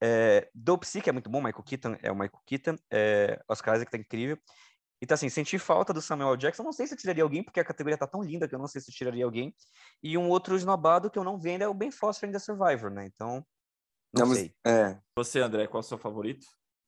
É, 0.00 0.48
Dope 0.54 0.86
Sick 0.86 1.08
é 1.08 1.12
muito 1.12 1.30
bom, 1.30 1.40
Michael 1.40 1.62
Keaton 1.62 1.96
é 2.02 2.10
o 2.10 2.14
Michael 2.14 2.42
Keaton, 2.44 2.76
é, 2.90 3.40
Oscar 3.48 3.76
Isaac 3.76 3.90
tá 3.90 3.98
incrível. 3.98 4.38
Então, 5.02 5.16
assim, 5.16 5.28
senti 5.28 5.58
falta 5.58 5.92
do 5.92 6.00
Samuel 6.00 6.36
Jackson. 6.36 6.62
Não 6.62 6.72
sei 6.72 6.86
se 6.86 6.94
eu 6.94 6.98
tiraria 6.98 7.24
alguém, 7.24 7.42
porque 7.42 7.58
a 7.58 7.64
categoria 7.64 7.98
tá 7.98 8.06
tão 8.06 8.22
linda 8.22 8.46
que 8.46 8.54
eu 8.54 8.58
não 8.58 8.68
sei 8.68 8.80
se 8.80 8.88
eu 8.88 8.94
tiraria 8.94 9.24
alguém. 9.24 9.52
E 10.00 10.16
um 10.16 10.28
outro 10.28 10.54
esnobado 10.54 11.10
que 11.10 11.18
eu 11.18 11.24
não 11.24 11.36
vendo 11.36 11.62
é 11.62 11.68
o 11.68 11.74
Ben 11.74 11.90
Foster 11.90 12.28
em 12.28 12.32
The 12.32 12.38
Survivor, 12.38 12.88
né? 12.88 13.06
Então, 13.06 13.44
não, 14.16 14.26
não 14.26 14.34
sei. 14.34 14.54
Mas, 14.64 14.72
é. 14.72 15.00
Você, 15.16 15.40
André, 15.40 15.66
qual 15.66 15.80
é 15.80 15.84
o 15.84 15.88
seu 15.88 15.98
favorito? 15.98 16.46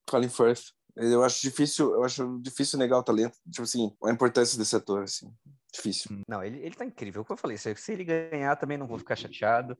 Colin 0.08 0.28
Firth. 0.28 0.70
Eu 0.96 1.24
acho 1.24 1.42
difícil, 1.42 1.92
eu 1.92 2.04
acho 2.04 2.38
difícil 2.40 2.78
negar 2.78 2.98
o 2.98 3.02
talento, 3.02 3.36
tipo 3.50 3.62
assim, 3.62 3.92
a 4.04 4.10
importância 4.10 4.56
desse 4.56 4.76
ator, 4.76 5.02
assim. 5.02 5.32
Difícil. 5.72 6.14
Hum. 6.14 6.22
Não, 6.28 6.42
ele, 6.42 6.58
ele 6.60 6.74
tá 6.74 6.84
incrível. 6.84 7.24
Como 7.24 7.36
eu 7.36 7.40
falei, 7.40 7.56
se, 7.56 7.74
se 7.74 7.92
ele 7.92 8.04
ganhar 8.04 8.54
também 8.56 8.78
não 8.78 8.86
vou 8.86 8.98
ficar 8.98 9.16
chateado. 9.16 9.76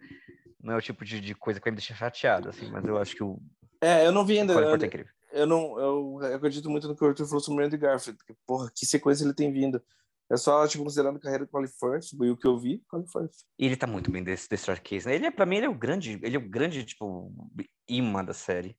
Não 0.60 0.74
é 0.74 0.76
o 0.76 0.82
tipo 0.82 1.04
de, 1.04 1.20
de 1.20 1.34
coisa 1.34 1.60
que 1.60 1.64
vai 1.64 1.70
me 1.70 1.76
deixar 1.76 1.94
chateado, 1.94 2.48
assim, 2.48 2.68
mas 2.70 2.84
eu 2.84 2.98
acho 2.98 3.14
que 3.14 3.22
o. 3.22 3.38
É, 3.80 4.06
eu 4.06 4.12
não 4.12 4.24
vi 4.24 4.38
ainda. 4.38 4.54
Eu, 4.54 4.74
é 4.74 5.04
eu 5.34 5.46
não, 5.46 5.78
eu, 5.78 6.18
eu, 6.22 6.36
acredito 6.36 6.70
muito 6.70 6.88
no 6.88 6.96
que 6.96 7.04
o 7.04 7.08
Arthur 7.08 7.26
falou 7.26 7.40
sobre 7.40 7.60
o 7.60 7.64
Randy 7.64 7.76
Garfield, 7.76 8.16
porque, 8.16 8.34
porra, 8.46 8.70
que 8.74 8.86
sequência 8.86 9.24
ele 9.24 9.34
tem 9.34 9.52
vindo. 9.52 9.82
É 10.30 10.36
só, 10.36 10.66
tipo, 10.66 10.84
considerando 10.84 11.16
a 11.16 11.20
carreira 11.20 11.44
do 11.44 11.50
Colin 11.50 11.68
Firth, 11.68 12.12
e 12.14 12.30
o 12.30 12.36
que 12.36 12.46
eu 12.46 12.58
vi, 12.58 12.82
Colin 12.88 13.06
Firth. 13.06 13.34
Ele 13.58 13.76
tá 13.76 13.86
muito 13.86 14.10
bem 14.10 14.24
desse, 14.24 14.48
desse 14.48 14.74
Case, 14.80 15.06
né? 15.06 15.14
Ele 15.14 15.26
é, 15.26 15.30
pra 15.30 15.44
mim, 15.44 15.56
ele 15.56 15.66
é 15.66 15.68
o 15.68 15.74
grande, 15.74 16.18
ele 16.22 16.36
é 16.36 16.38
o 16.38 16.48
grande, 16.48 16.84
tipo, 16.84 17.30
imã 17.88 18.24
da 18.24 18.32
série. 18.32 18.76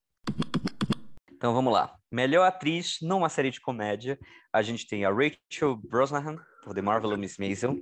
Então 1.35 1.53
vamos 1.53 1.73
lá. 1.73 1.93
Melhor 2.09 2.45
atriz 2.45 2.97
numa 3.01 3.27
série 3.27 3.51
de 3.51 3.59
comédia. 3.59 4.17
A 4.53 4.61
gente 4.61 4.87
tem 4.87 5.03
a 5.03 5.11
Rachel 5.11 5.75
Brosnahan, 5.75 6.37
por 6.63 6.73
The 6.73 6.81
Marvelous 6.81 7.19
Miss 7.19 7.37
Maisel. 7.37 7.75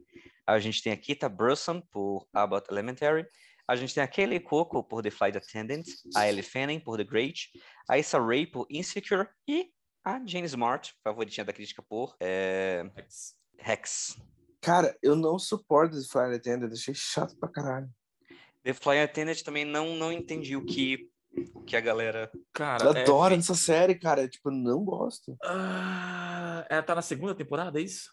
A 0.45 0.59
gente 0.59 0.81
tem 0.81 0.91
a 0.91 0.97
Kita 0.97 1.29
Burson, 1.29 1.79
por 1.91 2.27
Abbott 2.33 2.67
Elementary. 2.71 3.25
A 3.67 3.75
gente 3.75 3.93
tem 3.93 4.03
a 4.03 4.07
Kaylee 4.07 4.39
Coco, 4.39 4.83
por 4.83 5.03
The 5.03 5.11
Flight 5.11 5.37
Attendant. 5.37 5.85
A 6.15 6.27
Ellie 6.27 6.43
Fanning, 6.43 6.79
por 6.79 6.97
The 6.97 7.03
Great. 7.03 7.51
A 7.87 7.97
Issa 7.97 8.19
Rae, 8.19 8.45
por 8.45 8.65
Insecure. 8.69 9.27
E 9.47 9.69
a 10.03 10.19
Jane 10.25 10.47
Smart, 10.47 10.93
favoritinha 11.03 11.45
da 11.45 11.53
crítica, 11.53 11.81
por 11.81 12.15
é... 12.19 12.89
Rex. 12.95 13.35
Rex. 13.57 14.17
Cara, 14.59 14.97
eu 15.01 15.15
não 15.15 15.37
suporto 15.37 15.95
The 15.95 16.07
Flight 16.11 16.35
Attendant. 16.35 16.73
Achei 16.73 16.93
chato 16.93 17.37
pra 17.37 17.49
caralho. 17.49 17.89
The 18.63 18.73
Flight 18.73 19.03
Attendant 19.03 19.41
também 19.43 19.63
não, 19.63 19.95
não 19.95 20.11
entendi 20.11 20.57
o 20.57 20.65
que 20.65 21.09
que 21.65 21.75
a 21.75 21.81
galera. 21.81 22.31
Cara, 22.53 22.85
eu 22.85 22.93
é... 22.93 23.01
adoro 23.01 23.35
essa 23.35 23.55
série, 23.55 23.95
cara. 23.95 24.27
Tipo, 24.27 24.51
não 24.51 24.83
gosto. 24.83 25.35
Ah, 25.43 26.65
ela 26.69 26.83
tá 26.83 26.95
na 26.95 27.01
segunda 27.01 27.35
temporada, 27.35 27.79
é 27.79 27.83
isso? 27.83 28.11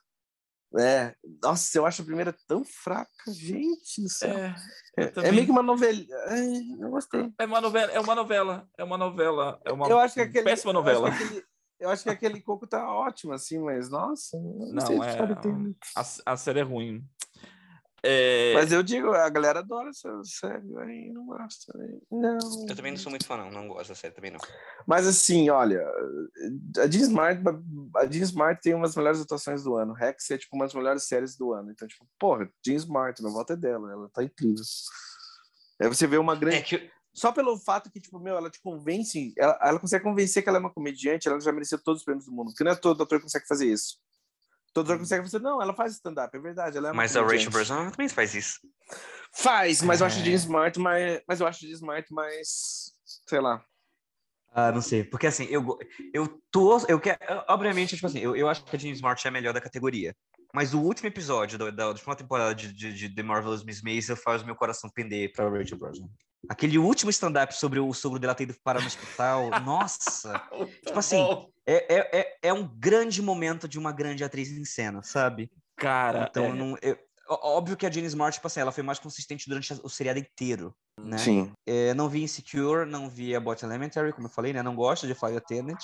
É, 0.79 1.17
nossa, 1.43 1.77
eu 1.77 1.85
acho 1.85 2.03
a 2.03 2.05
primeira 2.05 2.35
tão 2.47 2.65
fraca, 2.65 3.11
gente 3.27 4.01
do 4.01 4.09
céu. 4.09 4.37
É, 4.37 4.55
é, 4.97 5.13
é 5.17 5.33
meio 5.33 5.45
que 5.45 5.51
uma 5.51 5.65
novela. 5.65 5.99
É, 6.29 6.43
não 6.79 6.91
gostei. 6.91 7.29
É 7.39 7.45
uma 7.45 7.61
novela, 7.61 7.91
é 7.91 7.99
uma 7.99 8.15
novela, 8.15 8.69
é 8.79 8.85
uma 8.85 8.97
novela, 8.97 9.61
é 9.65 9.73
uma 9.73 9.89
eu 9.89 9.99
acho 9.99 10.15
que 10.15 10.21
aquele, 10.21 10.45
péssima 10.45 10.73
novela. 10.73 11.09
Eu 11.09 11.13
acho, 11.13 11.25
aquele, 11.25 11.45
eu 11.81 11.91
acho 11.91 12.03
que 12.05 12.11
aquele 12.11 12.41
coco 12.41 12.69
tá 12.69 12.89
ótimo, 12.89 13.33
assim, 13.33 13.59
mas 13.59 13.91
nossa, 13.91 14.39
não, 14.39 14.73
não 14.73 14.87
sei 14.87 14.97
é, 14.97 15.81
a, 15.97 16.33
a 16.33 16.37
série 16.37 16.61
é 16.61 16.63
ruim. 16.63 17.05
É... 18.03 18.55
Mas 18.55 18.73
eu 18.73 18.83
digo, 18.83 19.11
a 19.11 19.29
galera 19.29 19.59
adora 19.59 19.91
essa 19.91 20.09
série, 20.25 20.79
aí 20.79 21.13
não 21.13 21.27
gosta. 21.27 21.73
Não. 22.11 22.39
Eu 22.69 22.77
também 22.77 22.93
não 22.93 22.99
sou 22.99 23.11
muito 23.11 23.27
fã, 23.27 23.37
não. 23.37 23.51
Não 23.51 23.69
gosto 23.69 23.91
da 23.91 23.95
série 23.95 24.15
também, 24.15 24.31
não. 24.31 24.41
Mas 24.87 25.07
assim, 25.07 25.51
olha, 25.51 25.87
a 26.79 26.87
Jean 26.91 27.03
Smart, 27.03 27.43
a 27.97 28.07
Jean 28.07 28.23
Smart 28.23 28.61
tem 28.63 28.75
umas 28.75 28.97
melhores 28.97 29.21
atuações 29.21 29.63
do 29.63 29.77
ano. 29.77 29.93
Rex 29.93 30.31
é 30.31 30.39
tipo 30.39 30.57
umas 30.57 30.73
melhores 30.73 31.05
séries 31.05 31.37
do 31.37 31.53
ano. 31.53 31.71
Então, 31.71 31.87
tipo, 31.87 32.07
porra, 32.19 32.51
Jean 32.65 32.77
Smart, 32.77 33.23
meu 33.23 33.33
voto 33.33 33.53
é 33.53 33.57
dela, 33.57 33.93
ela 33.93 34.09
tá 34.09 34.25
incrível. 34.25 34.65
Aí 35.81 35.89
você 35.89 36.07
vê 36.07 36.19
uma 36.19 36.35
grande. 36.35 36.57
É 36.57 36.63
que... 36.63 36.91
Só 37.13 37.33
pelo 37.33 37.59
fato 37.59 37.91
que, 37.91 38.01
tipo, 38.01 38.21
meu, 38.21 38.37
ela 38.37 38.49
te 38.49 38.61
convence, 38.63 39.35
ela, 39.37 39.59
ela 39.63 39.81
consegue 39.81 40.05
convencer 40.05 40.43
que 40.43 40.49
ela 40.49 40.59
é 40.59 40.61
uma 40.61 40.73
comediante, 40.73 41.29
ela 41.29 41.41
já 41.41 41.53
mereceu 41.53 41.79
todos 41.83 42.01
os 42.01 42.05
prêmios 42.05 42.27
do 42.27 42.33
mundo. 42.33 42.51
Porque 42.51 42.63
não 42.63 42.71
é 42.71 42.77
todo 42.77 43.03
ator 43.03 43.19
que 43.19 43.25
consegue 43.25 43.47
fazer 43.49 43.67
isso. 43.67 43.99
Todos 44.73 44.93
uhum. 44.93 44.99
conseguem 44.99 45.25
fazer, 45.25 45.41
não, 45.41 45.61
ela 45.61 45.75
faz 45.75 45.95
stand-up, 45.95 46.37
é 46.37 46.41
verdade. 46.41 46.77
Ela 46.77 46.91
é 46.91 46.93
mas 46.93 47.17
a 47.17 47.23
Rachel 47.23 47.51
Brosnahan 47.51 47.91
também 47.91 48.09
faz 48.09 48.35
isso. 48.35 48.61
Faz, 49.35 49.83
mas 49.83 50.01
é. 50.01 50.03
eu 50.03 50.07
acho 50.07 50.23
de 50.23 50.33
Smart 50.33 50.79
mais. 50.79 51.21
Mas 51.27 51.41
eu 51.41 51.47
acho 51.47 51.61
de 51.61 51.73
Smart 51.73 52.13
mais. 52.13 52.93
Sei 53.29 53.41
lá. 53.41 53.65
Ah, 54.53 54.73
não 54.73 54.83
sei, 54.83 55.05
porque 55.05 55.29
assim, 55.29 55.45
eu, 55.45 55.79
eu 56.13 56.41
tô. 56.51 56.85
Eu 56.89 56.99
quero, 56.99 57.19
obviamente, 57.49 57.95
tipo 57.95 58.07
assim, 58.07 58.19
eu, 58.19 58.35
eu 58.35 58.49
acho 58.49 58.65
que 58.65 58.75
a 58.75 58.79
Jean 58.79 58.91
Smart 58.93 59.25
é 59.25 59.29
a 59.29 59.33
melhor 59.33 59.55
da 59.55 59.61
categoria. 59.61 60.15
Mas 60.53 60.75
o 60.75 60.81
último 60.81 61.07
episódio 61.07 61.57
da, 61.57 61.71
da 61.71 61.89
última 61.89 62.17
temporada 62.17 62.53
de, 62.53 62.73
de, 62.73 62.93
de 62.93 63.15
The 63.15 63.23
Marvelous 63.23 63.63
Miss 63.63 63.81
Maisel 63.83 64.17
faz 64.17 64.43
meu 64.43 64.57
coração 64.57 64.91
pender 64.91 65.33
pra 65.33 65.49
Rachel 65.49 65.79
Brosnahan. 65.79 66.11
Aquele 66.49 66.79
último 66.79 67.11
stand-up 67.11 67.55
sobre 67.55 67.79
o 67.79 67.93
sobre 67.93 68.19
dela 68.19 68.35
ter 68.35 68.45
ido 68.45 68.57
parar 68.65 68.81
no 68.81 68.87
hospital, 68.87 69.51
nossa! 69.65 70.43
tipo 70.85 70.99
assim, 70.99 71.25
é, 71.71 71.87
é, 71.89 72.21
é, 72.21 72.39
é, 72.43 72.53
um 72.53 72.67
grande 72.67 73.23
momento 73.23 73.69
de 73.69 73.79
uma 73.79 73.93
grande 73.93 74.25
atriz 74.25 74.51
em 74.51 74.65
cena, 74.65 75.03
sabe? 75.03 75.51
Cara, 75.77 76.27
então 76.29 76.47
é... 76.47 76.53
não, 76.53 76.77
eu, 76.83 76.99
óbvio 77.29 77.77
que 77.77 77.87
a 77.87 77.91
Jane 77.91 78.09
Smart, 78.09 78.35
tipo 78.35 78.47
assim, 78.47 78.61
ela 78.61 78.73
foi 78.73 78.83
mais 78.83 78.99
consistente 78.99 79.49
durante 79.49 79.73
o 79.85 79.89
seriado 79.89 80.19
inteiro, 80.19 80.75
né? 80.99 81.17
Sim. 81.17 81.53
É, 81.65 81.95
não 81.95 82.09
vi 82.09 82.23
Insecure, 82.25 82.85
não 82.85 83.09
vi 83.09 83.37
a 83.37 83.41
Bot 83.41 83.65
Elementary, 83.65 84.13
como 84.13 84.27
eu 84.27 84.33
falei, 84.33 84.53
né? 84.53 84.63
Não 84.63 84.75
gosto 84.75 85.07
de 85.07 85.15
Flight 85.15 85.37
Attendant. 85.37 85.79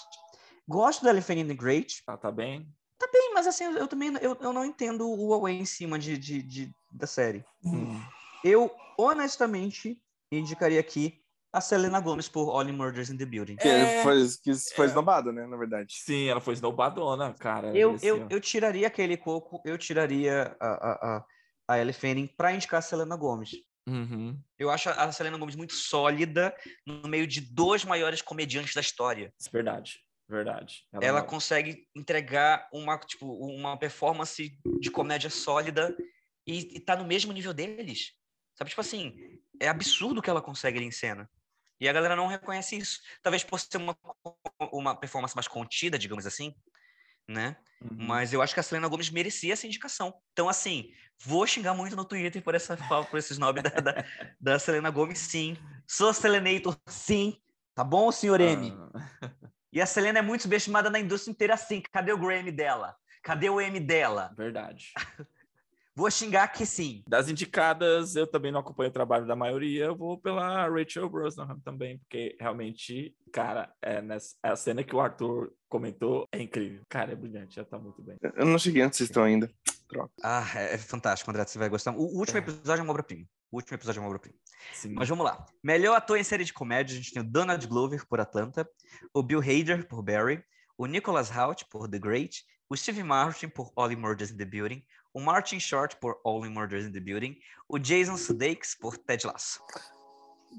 Gosto 0.69 1.05
da 1.05 1.11
Elephant 1.11 1.39
in 1.39 1.47
the 1.47 1.55
Great. 1.55 2.03
Ah, 2.07 2.17
tá 2.17 2.33
bem. 2.33 2.69
Tá 2.99 3.09
bem, 3.13 3.33
mas 3.33 3.47
assim, 3.47 3.65
eu 3.65 3.87
também 3.87 4.13
eu, 4.21 4.37
eu 4.41 4.53
não 4.53 4.65
entendo 4.65 5.09
o 5.09 5.33
away 5.35 5.57
em 5.57 5.67
cima 5.67 5.99
de, 5.99 6.19
de, 6.19 6.43
de 6.43 6.75
da 6.91 7.07
série. 7.07 7.45
Hum. 7.65 8.01
Eu, 8.43 8.75
honestamente, 8.99 10.01
indicaria 10.33 10.81
aqui 10.81 11.21
a 11.57 11.61
Selena 11.61 12.01
Gomez 12.01 12.29
por 12.29 12.55
Only 12.55 12.71
Murders 12.71 13.09
in 13.09 13.17
the 13.17 13.25
Building. 13.25 13.57
Que 13.57 13.67
é, 13.67 14.03
foi, 14.03 14.27
que 14.43 14.55
foi 14.75 14.85
é, 14.85 14.89
esnobada, 14.91 15.33
né, 15.33 15.47
na 15.47 15.57
verdade. 15.57 15.95
Sim, 15.97 16.29
ela 16.29 16.41
foi 16.41 16.53
esnobadona, 16.53 17.33
cara. 17.33 17.75
Eu, 17.75 17.97
eu, 18.03 18.27
eu 18.29 18.39
tiraria 18.41 18.87
aquele 18.87 19.17
coco, 19.17 19.63
eu 19.65 19.79
tiraria 19.79 20.55
a, 20.61 20.67
a, 20.67 20.93
a, 20.93 21.25
a 21.69 21.79
Ellie 21.79 21.95
Fanning 21.95 22.27
pra 22.27 22.53
indicar 22.53 22.79
a 22.79 22.83
Selena 22.83 23.17
Gomez. 23.17 23.53
Uhum. 23.89 24.39
Eu 24.59 24.69
acho 24.69 24.91
a 24.91 25.11
Selena 25.11 25.39
Gomez 25.39 25.57
muito 25.57 25.73
sólida 25.73 26.55
no 26.85 27.09
meio 27.09 27.27
de 27.27 27.41
dois 27.41 27.87
maiores 27.87 28.21
comediantes 28.21 28.75
da 28.75 28.83
história. 28.83 29.33
Verdade, 29.51 30.01
verdade. 30.29 30.85
Ela, 30.93 31.05
ela 31.05 31.23
consegue 31.23 31.87
entregar 31.97 32.69
uma, 32.71 32.99
tipo, 32.99 33.33
uma 33.33 33.79
performance 33.79 34.53
de 34.79 34.91
comédia 34.91 35.31
sólida 35.31 35.97
e, 36.47 36.77
e 36.77 36.81
tá 36.81 36.97
no 36.97 37.07
mesmo 37.07 37.33
nível 37.33 37.55
deles. 37.55 38.13
Sabe, 38.59 38.69
tipo 38.69 38.81
assim, 38.83 39.15
é 39.59 39.69
absurdo 39.69 40.21
que 40.21 40.29
ela 40.29 40.43
consegue 40.43 40.77
ali 40.77 40.87
em 40.87 40.91
cena. 40.91 41.31
E 41.81 41.89
a 41.89 41.93
galera 41.93 42.17
não 42.17 42.27
reconhece 42.27 42.77
isso. 42.77 43.01
Talvez 43.23 43.45
por 43.45 43.61
ser 43.61 43.77
uma, 43.77 43.97
uma 44.73 44.95
performance 44.95 45.35
mais 45.35 45.47
contida, 45.47 45.99
digamos 45.99 46.27
assim, 46.27 46.55
né? 47.29 47.57
Uhum. 47.81 48.07
Mas 48.07 48.33
eu 48.33 48.41
acho 48.41 48.55
que 48.55 48.61
a 48.61 48.63
Selena 48.63 48.89
Gomes 48.89 49.11
merecia 49.11 49.53
essa 49.53 49.67
indicação. 49.67 50.15
Então, 50.33 50.49
assim, 50.49 50.91
vou 51.23 51.47
xingar 51.47 51.75
muito 51.75 51.95
no 51.95 52.05
Twitter 52.05 52.43
por, 52.43 52.55
essa, 52.55 52.77
por 52.77 53.19
esses 53.19 53.37
nomes 53.37 53.63
da, 53.63 53.71
da, 53.71 54.05
da, 54.41 54.59
Selena 54.59 54.91
Gomes, 54.91 55.19
sim. 55.19 55.57
Sou 55.87 56.13
Selenator, 56.15 56.77
sim. 56.87 57.39
Tá 57.75 57.85
bom, 57.85 58.11
senhor 58.11 58.41
M? 58.41 58.73
Ah. 58.95 59.31
E 59.73 59.83
a 59.83 59.85
Selena 59.85 60.21
é 60.21 60.23
muito 60.23 60.43
subestimada 60.43 60.89
na 60.89 60.99
indústria 60.99 61.33
inteira, 61.33 61.53
assim. 61.53 61.83
Cadê 61.93 62.11
o 62.11 62.19
Grammy 62.19 62.51
dela? 62.51 62.97
Cadê 63.23 63.51
o 63.51 63.61
M 63.61 63.79
dela? 63.79 64.33
Verdade. 64.35 64.93
Vou 65.97 66.11
xingar 66.11 66.49
que 66.49 66.67
sim. 66.67 67.03
Das 67.09 67.31
indicadas, 67.31 68.17
eu 68.17 68.27
também 68.27 68.53
não 68.53 68.61
acompanho 68.61 68.91
o 68.91 68.93
trabalho 68.93 69.27
da 69.27 69.35
maioria, 69.35 69.87
eu 69.87 69.97
vou 69.97 70.19
pela 70.19 70.69
Rachel 70.69 71.09
Brosnahan 71.09 71.59
também, 71.61 71.97
porque 72.01 72.37
realmente, 72.39 73.17
cara, 73.33 73.73
é 73.81 74.03
nessa, 74.03 74.37
a 74.43 74.55
cena 74.55 74.85
que 74.85 74.95
o 74.95 75.01
Arthur 75.01 75.51
comentou 75.71 76.29
é 76.31 76.43
incrível. 76.43 76.83
Cara, 76.87 77.13
é 77.13 77.17
brilhante, 77.17 77.57
já 77.57 77.65
tá 77.65 77.79
muito 77.79 78.03
bem. 78.03 78.19
Eu 78.21 78.45
não 78.45 78.59
cheguei 78.59 78.83
antes, 78.83 78.99
vocês 78.99 79.09
estão 79.09 79.25
ainda. 79.25 79.51
Troca. 79.89 80.13
Ah, 80.23 80.47
é, 80.55 80.75
é 80.75 80.79
fantástico, 80.79 81.31
André, 81.31 81.47
você 81.47 81.59
vai 81.59 81.71
gostar. 81.71 81.93
O, 81.93 82.19
último 82.19 82.37
é. 82.37 82.43
episódio 82.43 82.81
é 82.81 82.83
uma 82.83 82.91
obra-prima. 82.91 83.25
O 83.51 83.57
último 83.57 83.75
episódio 83.75 84.01
é 84.01 84.03
uma 84.03 84.09
obra-prima. 84.09 84.37
Mas 84.91 85.09
vamos 85.09 85.25
lá. 85.25 85.47
Melhor 85.65 85.97
ator 85.97 86.19
em 86.19 86.25
série 86.25 86.45
de 86.45 86.53
comédia, 86.53 86.93
a 86.93 86.97
gente 86.97 87.11
tem 87.11 87.23
o 87.23 87.27
Donald 87.27 87.67
Glover 87.67 88.07
por 88.07 88.21
Atlanta, 88.21 88.69
o 89.15 89.23
Bill 89.23 89.41
Hader 89.41 89.89
por 89.89 90.03
Barry, 90.03 90.45
o 90.77 90.85
Nicholas 90.85 91.31
Hoult 91.35 91.65
por 91.71 91.89
The 91.89 91.99
Great 91.99 92.45
o 92.69 92.77
Steve 92.77 93.03
Martin 93.03 93.49
por 93.49 93.73
Only 93.77 93.97
Murders 93.97 94.31
in 94.31 94.37
the 94.37 94.45
Building, 94.45 94.85
o 95.17 95.21
Martin 95.21 95.59
Short 95.59 95.97
por 95.97 96.21
Only 96.23 96.51
Murders 96.51 96.85
in 96.85 96.93
the 96.93 97.01
Building, 97.01 97.39
o 97.71 97.79
Jason 97.79 98.19
Sudeikis 98.19 98.75
por 98.75 98.99
Ted 98.99 99.27
Lasso. 99.27 99.63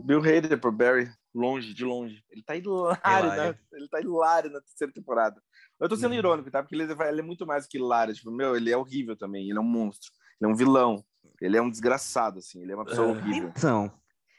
Bill 0.04 0.20
Hader 0.20 0.60
por 0.60 0.72
Barry, 0.72 1.12
longe, 1.32 1.76
de 1.76 1.86
longe. 1.86 2.24
Ele 2.32 2.42
tá 2.42 2.56
hilário, 2.56 2.98
hilário. 3.04 3.54
Né? 3.54 3.60
ele 3.74 3.88
tá 3.88 4.02
hilário 4.02 4.50
na 4.50 4.60
terceira 4.60 4.92
temporada. 4.92 5.40
Eu 5.80 5.88
tô 5.88 5.96
sendo 5.96 6.14
uhum. 6.14 6.18
irônico, 6.18 6.50
tá? 6.50 6.64
Porque 6.64 6.74
ele, 6.74 6.92
ele, 6.92 7.20
é 7.20 7.24
muito 7.24 7.46
mais 7.46 7.68
que 7.68 7.78
hilário. 7.78 8.16
Tipo, 8.16 8.32
meu, 8.32 8.56
ele 8.56 8.72
é 8.72 8.76
horrível 8.76 9.16
também. 9.16 9.48
Ele 9.48 9.60
é 9.60 9.62
um 9.62 9.64
monstro. 9.64 10.12
Ele 10.42 10.50
é 10.50 10.52
um 10.52 10.58
vilão. 10.58 11.06
Ele 11.40 11.56
é 11.56 11.62
um 11.62 11.70
desgraçado, 11.70 12.40
assim. 12.40 12.64
Ele 12.64 12.72
é 12.72 12.76
uma 12.76 12.86
pessoa 12.86 13.10
uhum. 13.10 13.16
horrível. 13.16 13.54
Então, 13.56 13.92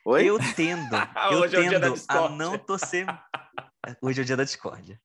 Oi? 0.04 0.24
eu 0.24 0.36
tendo, 0.56 0.96
eu 1.30 1.38
Hoje 1.38 1.56
tendo 1.56 1.74
é 1.74 1.92
a 2.08 2.28
não 2.28 2.58
torcer... 2.58 3.06
Hoje 4.02 4.20
é 4.20 4.22
o 4.22 4.26
dia 4.26 4.36
da 4.36 4.42
discórdia. 4.44 5.00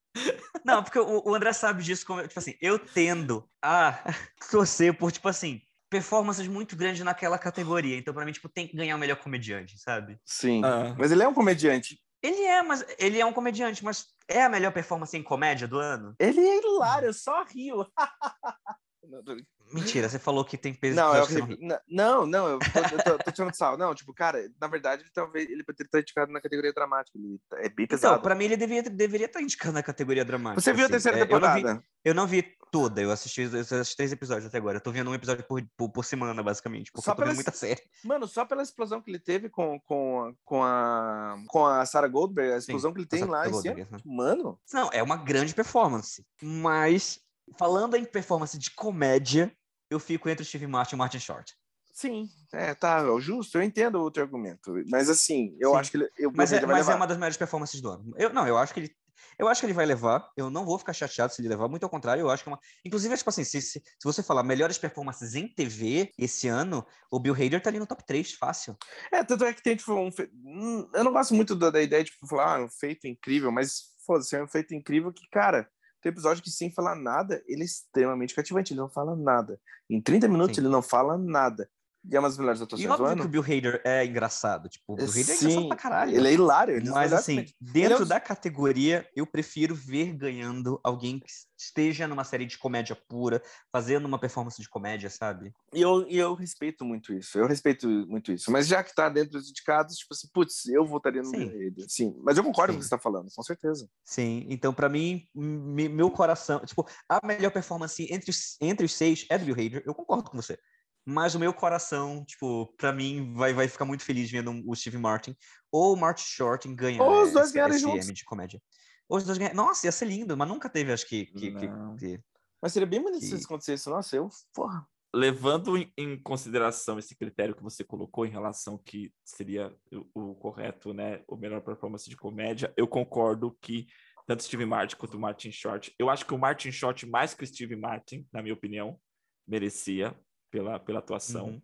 Não, 0.64 0.82
porque 0.82 0.98
o, 0.98 1.22
o 1.28 1.34
André 1.34 1.52
sabe 1.52 1.82
disso, 1.82 2.06
como, 2.06 2.26
tipo 2.26 2.38
assim, 2.38 2.54
eu 2.60 2.78
tendo 2.78 3.48
a 3.62 3.98
torcer 4.50 4.96
por, 4.96 5.12
tipo 5.12 5.28
assim, 5.28 5.60
performances 5.90 6.48
muito 6.48 6.74
grandes 6.74 7.04
naquela 7.04 7.38
categoria. 7.38 7.96
Então, 7.96 8.14
para 8.14 8.24
mim, 8.24 8.32
tipo, 8.32 8.48
tem 8.48 8.66
que 8.66 8.76
ganhar 8.76 8.96
o 8.96 8.98
melhor 8.98 9.16
comediante, 9.16 9.78
sabe? 9.78 10.18
Sim. 10.24 10.62
Ah. 10.64 10.94
Mas 10.98 11.12
ele 11.12 11.22
é 11.22 11.28
um 11.28 11.34
comediante. 11.34 12.00
Ele 12.22 12.42
é, 12.42 12.62
mas 12.62 12.84
ele 12.98 13.20
é 13.20 13.26
um 13.26 13.32
comediante, 13.34 13.84
mas 13.84 14.06
é 14.26 14.42
a 14.42 14.48
melhor 14.48 14.72
performance 14.72 15.14
em 15.14 15.22
comédia 15.22 15.68
do 15.68 15.78
ano? 15.78 16.14
Ele 16.18 16.40
é 16.40 16.58
hilário, 16.58 17.08
eu 17.08 17.12
só 17.12 17.44
rio. 17.44 17.86
Mentira, 19.72 20.08
você 20.08 20.18
falou 20.18 20.44
que 20.44 20.56
tem 20.56 20.72
peso. 20.72 20.96
Não, 20.96 21.14
eu, 21.14 21.26
não, 21.60 21.78
não, 21.88 22.26
não, 22.26 22.48
eu 22.48 22.58
tô, 22.58 22.78
eu 22.78 23.04
tô, 23.04 23.24
tô 23.24 23.32
tirando 23.32 23.54
sal. 23.54 23.76
Não, 23.76 23.94
tipo, 23.94 24.12
cara, 24.12 24.48
na 24.60 24.66
verdade, 24.68 25.02
ele 25.02 25.10
talvez 25.12 25.48
ele 25.50 25.64
poderia 25.64 25.88
estar 25.88 26.00
indicado 26.00 26.32
na 26.32 26.40
categoria 26.40 26.72
dramática. 26.72 27.18
Ele 27.18 27.40
tá, 27.48 27.58
é 27.58 27.68
bem 27.68 27.84
então, 27.84 27.98
pesado. 27.98 28.14
Então, 28.14 28.22
pra 28.22 28.34
mim, 28.34 28.44
ele 28.44 28.56
deveria, 28.56 28.82
deveria 28.82 29.26
estar 29.26 29.42
indicado 29.42 29.74
na 29.74 29.82
categoria 29.82 30.24
dramática. 30.24 30.60
Você 30.60 30.72
viu 30.72 30.84
assim. 30.84 30.92
a 30.92 30.94
terceira 30.94 31.18
temporada? 31.18 31.58
É, 31.58 31.62
eu, 31.62 31.64
não 31.64 31.76
vi, 31.76 31.84
eu 32.04 32.14
não 32.14 32.26
vi 32.26 32.56
toda, 32.70 33.00
eu 33.00 33.10
assisti 33.12 33.42
os 33.42 33.94
três 33.94 34.12
episódios 34.12 34.46
até 34.46 34.58
agora. 34.58 34.78
Eu 34.78 34.80
tô 34.80 34.90
vendo 34.90 35.08
um 35.08 35.14
episódio 35.14 35.44
por, 35.44 35.64
por, 35.76 35.88
por 35.90 36.04
semana, 36.04 36.42
basicamente, 36.42 36.90
porque 36.90 37.04
só 37.04 37.12
eu 37.12 37.16
tô 37.16 37.24
vendo 37.24 37.36
muita 37.36 37.52
série. 37.52 37.80
Mano, 38.04 38.26
só 38.26 38.44
pela 38.44 38.62
explosão 38.62 39.00
que 39.00 39.10
ele 39.10 39.20
teve 39.20 39.48
com, 39.48 39.78
com, 39.80 40.34
com 40.44 40.62
a, 40.62 41.36
com 41.46 41.64
a 41.64 41.86
Sarah 41.86 42.08
Goldberg, 42.08 42.52
a 42.52 42.58
explosão 42.58 42.90
Sim, 42.90 42.94
que 42.94 43.00
ele 43.00 43.06
tem 43.06 43.24
lá. 43.24 43.48
Goldberg, 43.48 43.86
né? 43.90 43.98
Mano. 44.04 44.58
Não, 44.72 44.90
é 44.92 45.02
uma 45.02 45.16
grande 45.16 45.54
performance. 45.54 46.26
Mas, 46.42 47.20
falando 47.58 47.96
em 47.96 48.04
performance 48.04 48.58
de 48.58 48.70
comédia, 48.72 49.54
eu 49.90 50.00
fico 50.00 50.28
entre 50.28 50.42
o 50.42 50.46
Steve 50.46 50.66
Martin 50.66 50.94
e 50.94 50.96
o 50.96 50.98
Martin 50.98 51.20
Short. 51.20 51.54
Sim, 51.94 52.28
é, 52.52 52.74
tá, 52.74 53.04
é 53.06 53.20
justo, 53.20 53.56
eu 53.56 53.62
entendo 53.62 54.00
o 54.00 54.10
teu 54.10 54.24
argumento. 54.24 54.74
Mas 54.88 55.08
assim, 55.08 55.56
eu 55.60 55.70
Sim. 55.70 55.76
acho 55.76 55.90
que 55.92 55.96
ele. 55.96 56.10
Eu, 56.18 56.32
mas 56.34 56.52
é, 56.52 56.66
mas 56.66 56.88
é 56.88 56.94
uma 56.94 57.06
das 57.06 57.16
melhores 57.16 57.36
performances 57.36 57.80
do 57.80 57.88
ano. 57.88 58.12
Eu, 58.18 58.32
não, 58.32 58.46
eu 58.48 58.58
acho 58.58 58.74
que 58.74 58.80
ele. 58.80 58.90
Eu 59.38 59.46
acho 59.46 59.60
que 59.60 59.66
ele 59.66 59.72
vai 59.72 59.86
levar. 59.86 60.28
Eu 60.36 60.50
não 60.50 60.64
vou 60.64 60.76
ficar 60.76 60.92
chateado 60.92 61.32
se 61.32 61.40
ele 61.40 61.48
levar, 61.48 61.68
muito 61.68 61.84
ao 61.84 61.88
contrário, 61.88 62.20
eu 62.20 62.30
acho 62.30 62.42
que 62.42 62.48
é 62.48 62.52
uma. 62.52 62.58
Inclusive, 62.84 63.16
tipo 63.16 63.30
assim, 63.30 63.44
se, 63.44 63.62
se, 63.62 63.80
se 63.80 64.04
você 64.04 64.24
falar 64.24 64.42
melhores 64.42 64.76
performances 64.76 65.36
em 65.36 65.46
TV 65.46 66.10
esse 66.18 66.48
ano, 66.48 66.84
o 67.12 67.20
Bill 67.20 67.32
Hader 67.32 67.62
tá 67.62 67.70
ali 67.70 67.78
no 67.78 67.86
top 67.86 68.04
3, 68.04 68.32
fácil. 68.32 68.76
É, 69.12 69.22
tanto 69.22 69.44
é 69.44 69.54
que 69.54 69.62
tem, 69.62 69.76
tipo, 69.76 69.92
um. 69.94 70.10
Hum, 70.44 70.88
eu 70.92 71.04
não 71.04 71.12
gosto 71.12 71.32
muito 71.32 71.54
da, 71.54 71.70
da 71.70 71.80
ideia 71.80 72.02
de 72.02 72.10
tipo, 72.10 72.26
falar, 72.26 72.56
ah, 72.56 72.64
um 72.64 72.68
feito 72.68 73.06
incrível, 73.06 73.52
mas 73.52 73.94
foda-se, 74.04 74.34
é 74.34 74.42
um 74.42 74.48
feito 74.48 74.74
incrível 74.74 75.12
que, 75.12 75.28
cara, 75.30 75.68
tem 76.04 76.12
episódio 76.12 76.42
que, 76.42 76.50
sem 76.50 76.70
falar 76.70 76.94
nada, 76.94 77.42
ele 77.48 77.62
é 77.62 77.64
extremamente 77.64 78.34
cativante. 78.34 78.74
Ele 78.74 78.80
não 78.80 78.90
fala 78.90 79.16
nada. 79.16 79.58
Em 79.88 80.02
30 80.02 80.28
minutos, 80.28 80.56
Sim. 80.56 80.60
ele 80.60 80.68
não 80.68 80.82
fala 80.82 81.16
nada. 81.16 81.66
E 82.10 82.16
é 82.16 82.18
uma 82.18 82.28
das 82.28 82.36
melhores 82.38 82.60
atuações 82.60 82.86
e 82.86 82.90
óbvio 82.90 83.06
do 83.06 83.12
ano. 83.12 83.20
que 83.22 83.26
o 83.26 83.30
Bill 83.30 83.42
Hader 83.42 83.80
é 83.84 84.04
engraçado. 84.04 84.68
Tipo, 84.68 84.92
o 84.92 84.96
Bill 84.96 85.06
Hader 85.06 85.20
é 85.20 85.22
Sim, 85.22 85.30
é 85.30 85.36
engraçado 85.36 85.68
pra 85.68 85.76
caralho. 85.76 86.16
Ele 86.16 86.28
é 86.28 86.32
hilário. 86.32 86.76
Ele 86.76 86.90
Mas, 86.90 87.12
assim, 87.12 87.46
dentro 87.60 88.02
é... 88.02 88.06
da 88.06 88.20
categoria, 88.20 89.08
eu 89.16 89.26
prefiro 89.26 89.74
ver 89.74 90.12
ganhando 90.12 90.78
alguém 90.82 91.18
que 91.18 91.26
esteja 91.58 92.06
numa 92.06 92.24
série 92.24 92.44
de 92.44 92.58
comédia 92.58 92.96
pura, 93.08 93.42
fazendo 93.72 94.04
uma 94.04 94.18
performance 94.18 94.60
de 94.60 94.68
comédia, 94.68 95.08
sabe? 95.08 95.52
E 95.72 95.80
eu, 95.80 96.06
e 96.08 96.18
eu 96.18 96.34
respeito 96.34 96.84
muito 96.84 97.12
isso. 97.14 97.38
Eu 97.38 97.46
respeito 97.46 97.88
muito 97.88 98.32
isso. 98.32 98.50
Mas 98.50 98.66
já 98.66 98.82
que 98.82 98.94
tá 98.94 99.08
dentro 99.08 99.32
dos 99.32 99.48
indicados, 99.48 99.96
tipo 99.96 100.12
assim, 100.12 100.28
putz, 100.32 100.66
eu 100.66 100.84
votaria 100.84 101.22
no 101.22 101.30
Sim. 101.30 101.48
Bill 101.48 101.68
Hader. 101.68 101.86
Sim. 101.88 102.14
Mas 102.22 102.36
eu 102.36 102.44
concordo 102.44 102.72
Sim. 102.72 102.76
com 102.76 102.80
o 102.80 102.82
que 102.82 102.88
você 102.88 102.96
tá 102.96 102.98
falando, 102.98 103.28
com 103.34 103.42
certeza. 103.42 103.88
Sim. 104.04 104.46
Então, 104.50 104.74
para 104.74 104.88
mim, 104.88 105.26
meu 105.34 106.10
coração... 106.10 106.60
Tipo, 106.64 106.86
a 107.08 107.24
melhor 107.26 107.50
performance 107.50 108.02
entre, 108.12 108.32
entre 108.60 108.86
os 108.86 108.92
seis 108.92 109.26
é 109.30 109.38
do 109.38 109.44
Bill 109.46 109.54
Hader. 109.54 109.82
Eu 109.86 109.94
concordo 109.94 110.30
com 110.30 110.36
você. 110.36 110.58
Mas 111.06 111.34
o 111.34 111.38
meu 111.38 111.52
coração, 111.52 112.24
tipo, 112.24 112.72
pra 112.78 112.92
mim, 112.92 113.34
vai, 113.34 113.52
vai 113.52 113.68
ficar 113.68 113.84
muito 113.84 114.02
feliz 114.02 114.30
vendo 114.30 114.62
o 114.66 114.74
Steve 114.74 114.96
Martin 114.96 115.36
ou 115.70 115.92
o 115.92 115.96
Martin 115.96 116.24
Short 116.24 116.74
ganhar 116.74 117.02
Ou 117.02 117.24
os 117.24 117.32
dois 117.32 117.52
ganharem 117.52 117.78
juntos. 117.78 118.06
de 118.06 118.24
comédia. 118.24 118.60
Ou 119.08 119.18
os 119.18 119.24
dois 119.24 119.36
ganharem. 119.36 119.56
Nossa, 119.56 119.86
ia 119.86 119.92
ser 119.92 120.06
lindo, 120.06 120.36
mas 120.36 120.48
nunca 120.48 120.68
teve, 120.68 120.92
acho 120.92 121.06
que. 121.06 121.26
que, 121.26 121.52
que, 121.52 121.68
que... 121.98 122.20
Mas 122.62 122.72
seria 122.72 122.86
bem 122.86 123.02
bonito 123.02 123.20
que... 123.20 123.26
se 123.26 123.34
isso 123.34 123.44
acontecesse. 123.44 123.90
Nossa, 123.90 124.16
eu. 124.16 124.28
Porra. 124.54 124.86
Levando 125.14 125.76
em 125.96 126.20
consideração 126.22 126.98
esse 126.98 127.14
critério 127.14 127.54
que 127.54 127.62
você 127.62 127.84
colocou 127.84 128.26
em 128.26 128.30
relação 128.30 128.78
que 128.78 129.12
seria 129.24 129.72
o, 130.14 130.32
o 130.32 130.34
correto, 130.34 130.92
né, 130.92 131.22
o 131.28 131.36
melhor 131.36 131.60
performance 131.60 132.08
de 132.10 132.16
comédia, 132.16 132.72
eu 132.76 132.88
concordo 132.88 133.56
que 133.60 133.86
tanto 134.26 134.42
Steve 134.42 134.64
Martin 134.64 134.96
quanto 134.96 135.16
o 135.16 135.20
Martin 135.20 135.52
Short, 135.52 135.94
eu 135.98 136.10
acho 136.10 136.26
que 136.26 136.34
o 136.34 136.38
Martin 136.38 136.72
Short 136.72 137.06
mais 137.06 137.34
que 137.34 137.44
o 137.44 137.46
Steve 137.46 137.76
Martin, 137.76 138.26
na 138.32 138.42
minha 138.42 138.54
opinião, 138.54 138.98
merecia 139.46 140.18
pela, 140.54 140.78
pela 140.78 141.00
atuação. 141.00 141.46
Uhum. 141.46 141.62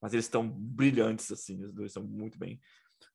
Mas 0.00 0.12
eles 0.12 0.24
estão 0.24 0.48
brilhantes, 0.48 1.30
assim, 1.30 1.62
os 1.62 1.72
dois 1.72 1.90
estão 1.90 2.02
muito 2.02 2.36
bem. 2.36 2.60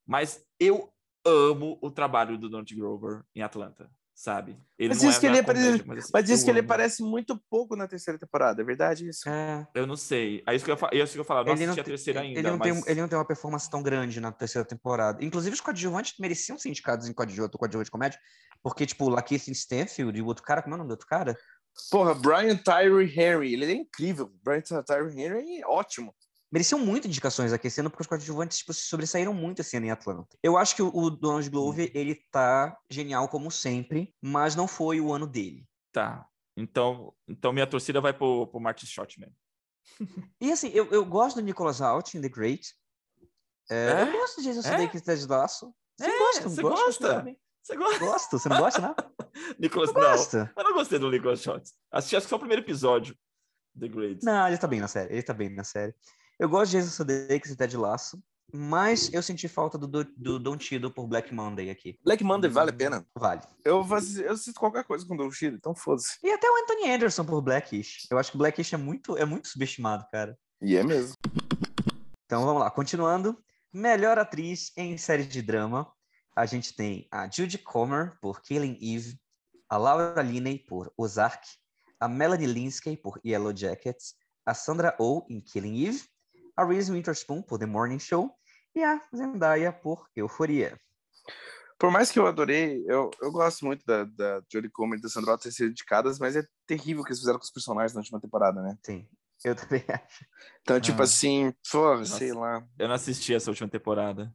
Mas 0.06 0.42
eu 0.58 0.90
amo 1.26 1.78
o 1.82 1.92
trabalho 1.92 2.38
do 2.38 2.48
Donald 2.48 2.74
Grover 2.74 3.24
em 3.36 3.42
Atlanta, 3.42 3.92
sabe? 4.16 4.58
Ele 4.80 4.90
mas 4.90 5.02
diz 5.02 5.18
é 5.18 5.20
que 5.20 5.26
ele 5.26 5.44
comédia, 5.44 5.84
mas, 5.86 5.98
assim, 5.98 6.12
mas 6.14 6.26
diz 6.26 6.44
que 6.46 6.50
ele 6.50 6.62
aparece 6.62 7.04
muito 7.04 7.38
pouco 7.50 7.76
na 7.76 7.90
terceira 7.90 8.18
temporada, 8.18 8.62
é 8.62 8.66
verdade 8.66 9.10
isso? 9.10 9.28
É. 9.28 9.68
Eu 9.76 9.86
não 9.86 9.98
sei. 9.98 10.42
É 10.48 10.56
isso 10.56 10.64
que 10.64 10.72
eu, 10.72 10.78
é 10.94 10.98
isso 11.04 11.12
que 11.12 11.20
eu 11.20 11.26
falo, 11.26 11.44
não 11.44 11.52
ele 11.52 11.66
assisti 11.66 11.76
não, 11.76 11.82
a 11.82 11.86
terceira 11.86 12.22
ainda. 12.22 12.40
Ele 12.40 12.50
não, 12.50 12.58
mas... 12.58 12.72
tem, 12.72 12.92
ele 12.92 13.02
não 13.02 13.10
tem 13.10 13.18
uma 13.18 13.28
performance 13.28 13.70
tão 13.70 13.84
grande 13.84 14.22
na 14.22 14.32
terceira 14.32 14.66
temporada. 14.66 15.22
Inclusive, 15.26 15.54
os 15.56 15.62
coadjuvantes 15.62 16.14
mereciam 16.18 16.58
ser 16.58 16.70
indicados 16.70 17.10
em 17.10 17.14
coadjuvante, 17.14 17.58
coadjuvante 17.58 17.88
de 17.88 17.92
comédia, 17.92 18.20
porque, 18.64 18.86
tipo, 18.86 19.04
o 19.04 19.10
Lakeith 19.10 19.50
Stanfield 19.50 20.18
e 20.18 20.22
o 20.22 20.26
outro 20.26 20.44
cara, 20.44 20.62
como 20.62 20.74
é 20.74 20.76
o 20.76 20.78
nome 20.78 20.88
do 20.88 20.94
outro 20.94 21.08
cara? 21.08 21.36
Porra, 21.90 22.14
Brian 22.14 22.58
Tyree 22.58 23.12
Henry, 23.14 23.54
ele 23.54 23.66
é 23.66 23.72
incrível. 23.72 24.32
Brian 24.44 24.62
Tyree 24.62 25.22
Henry 25.22 25.62
é 25.62 25.68
ótimo. 25.68 26.14
Mereciam 26.52 26.80
muito 26.80 27.08
indicações 27.08 27.52
aqui 27.52 27.68
esse 27.68 27.80
ano, 27.82 27.90
porque 27.90 28.04
os 28.04 28.08
coadjuvantes 28.08 28.60
tipo, 28.60 28.74
sobressaíram 28.74 29.34
muito 29.34 29.60
esse 29.60 29.76
ano 29.76 29.88
em 29.88 29.92
Atlanta. 29.92 30.38
Eu 30.42 30.58
acho 30.58 30.76
que 30.76 30.82
o, 30.82 31.10
Donald 31.10 31.50
Glover, 31.50 31.92
ele 31.94 32.16
tá 32.32 32.78
genial 32.90 33.28
como 33.28 33.52
sempre, 33.52 34.16
mas 34.22 34.56
não 34.56 34.68
foi 34.68 35.02
o 35.02 35.12
ano 35.12 35.28
dele. 35.28 35.68
Tá. 35.92 36.26
Então, 36.56 37.14
então 37.28 37.52
minha 37.52 37.68
torcida 37.68 38.00
vai 38.00 38.14
pro, 38.14 38.48
pro 38.48 38.62
Martin 38.62 38.86
Shortman. 38.86 39.32
e 40.40 40.52
assim, 40.52 40.70
eu, 40.70 40.90
eu 40.90 41.06
gosto 41.06 41.36
do 41.36 41.42
Nicholas 41.42 41.82
Out 41.82 42.18
in 42.18 42.22
The 42.22 42.30
Great. 42.30 42.74
É, 43.70 43.76
é? 43.76 44.02
Eu 44.04 44.12
gosto 44.14 44.42
de 44.42 44.48
Jason 44.48 44.62
Sudeikis 44.62 45.02
é? 45.02 45.04
Ted 45.04 45.28
Lasso. 45.28 45.76
Você 45.98 46.06
é, 46.06 46.18
gosta? 46.18 46.50
Você 46.50 46.62
gosta? 46.62 47.38
Você 47.68 47.76
gosta? 47.76 48.00
Gosto, 48.00 48.40
você 48.40 48.48
não 48.48 48.60
gosta, 48.60 48.82
né? 48.82 48.96
Nicholas, 49.60 49.94
não. 49.94 50.00
Gosta. 50.00 50.54
Eu 50.56 50.64
não 50.64 50.74
gostei 50.74 50.98
do 50.98 51.12
Nicholas 51.12 51.42
Shots. 51.42 51.74
Assisti 51.92 52.16
acho 52.16 52.26
que 52.26 52.30
só 52.30 52.38
o 52.38 52.40
primeiro 52.40 52.64
episódio. 52.64 53.14
The 53.78 53.90
Great. 53.90 54.24
Não, 54.24 54.48
ele 54.48 54.58
tá 54.58 54.68
bem 54.68 54.80
na 54.80 54.88
série. 54.88 55.12
Ele 55.12 55.22
tá 55.22 55.34
bem 55.34 55.50
na 55.50 55.66
série. 55.66 55.94
Eu 56.40 56.48
gosto 56.48 56.72
de 56.72 56.78
Jason 56.78 56.92
Sudeikis 56.92 57.52
e 57.52 57.58
Ted 57.58 57.76
Lasso. 57.76 58.24
Mas 58.54 59.12
eu 59.14 59.22
senti 59.22 59.50
falta 59.50 59.78
do, 59.78 59.86
do, 59.86 60.06
do 60.16 60.40
Don 60.40 60.56
Tido 60.56 60.90
por 60.90 61.08
Black 61.08 61.34
Monday 61.36 61.70
aqui. 61.70 62.00
Black 62.06 62.24
Monday 62.24 62.50
vale 62.50 62.70
a 62.70 62.74
pena? 62.74 63.06
Vale. 63.14 63.42
Eu, 63.66 63.86
eu 63.86 64.32
assisto 64.32 64.58
qualquer 64.58 64.86
coisa 64.86 65.06
com 65.06 65.16
o 65.16 65.18
Don 65.18 65.30
Tido, 65.30 65.58
então 65.58 65.76
foda-se. 65.76 66.18
E 66.24 66.32
até 66.32 66.50
o 66.50 66.64
Anthony 66.64 66.90
Anderson 66.90 67.26
por 67.26 67.42
Blackish. 67.42 68.08
Eu 68.10 68.18
acho 68.18 68.32
que 68.32 68.38
Blackish 68.38 68.72
é 68.72 68.78
muito, 68.78 69.18
é 69.18 69.26
muito 69.26 69.50
subestimado, 69.50 70.08
cara. 70.10 70.40
E 70.62 70.78
é 70.78 70.84
mesmo. 70.86 71.16
Então 72.26 72.46
vamos 72.46 72.62
lá, 72.62 72.72
continuando. 72.72 73.38
Melhor 73.74 74.18
atriz 74.18 74.72
em 74.78 74.98
série 74.98 75.26
de 75.26 75.42
drama 75.42 75.86
a 76.38 76.46
gente 76.46 76.76
tem 76.76 77.08
a 77.12 77.28
Judy 77.28 77.58
Comer 77.58 78.16
por 78.22 78.44
Killing 78.44 78.78
Eve, 78.80 79.20
a 79.68 79.76
Laura 79.76 80.22
Linney 80.22 80.60
por 80.60 80.94
Ozark, 80.96 81.44
a 82.00 82.08
Melanie 82.08 82.46
Linsky 82.46 82.96
por 82.96 83.20
Yellow 83.26 83.52
Jackets, 83.58 84.14
a 84.46 84.54
Sandra 84.54 84.96
Oh 85.00 85.26
em 85.32 85.42
Killing 85.42 85.88
Eve, 85.88 86.04
a 86.56 86.64
Reese 86.64 86.92
Witherspoon 86.92 87.42
por 87.42 87.58
The 87.58 87.66
Morning 87.66 87.98
Show 87.98 88.32
e 88.76 88.84
a 88.84 89.02
Zendaya 89.16 89.74
por 89.74 90.08
Euforia. 90.16 90.80
Por 91.80 91.90
mais 91.90 92.12
que 92.12 92.20
eu 92.20 92.28
adorei, 92.28 92.86
eu, 92.88 93.10
eu 93.20 93.32
gosto 93.32 93.66
muito 93.66 93.84
da, 93.84 94.04
da 94.04 94.40
Jodie 94.48 94.70
Comer 94.70 95.00
e 95.00 95.02
da 95.02 95.10
Sandra 95.10 95.34
Oh 95.34 95.38
ter 95.40 95.52
sido 95.52 95.72
indicadas, 95.72 96.20
mas 96.20 96.36
é 96.36 96.46
terrível 96.68 97.02
o 97.02 97.04
que 97.04 97.10
eles 97.10 97.20
fizeram 97.20 97.40
com 97.40 97.46
os 97.46 97.52
personagens 97.52 97.96
na 97.96 98.02
última 98.02 98.22
temporada, 98.22 98.62
né? 98.62 98.78
Sim, 98.86 99.08
eu 99.44 99.56
também 99.56 99.84
acho. 99.90 100.26
Então, 100.62 100.80
tipo 100.80 101.02
ah. 101.02 101.06
assim, 101.06 101.52
pô, 101.72 102.06
sei 102.06 102.32
lá. 102.32 102.64
Eu 102.78 102.88
não 102.88 102.94
assisti 102.96 103.34
essa 103.34 103.50
última 103.50 103.68
temporada. 103.68 104.32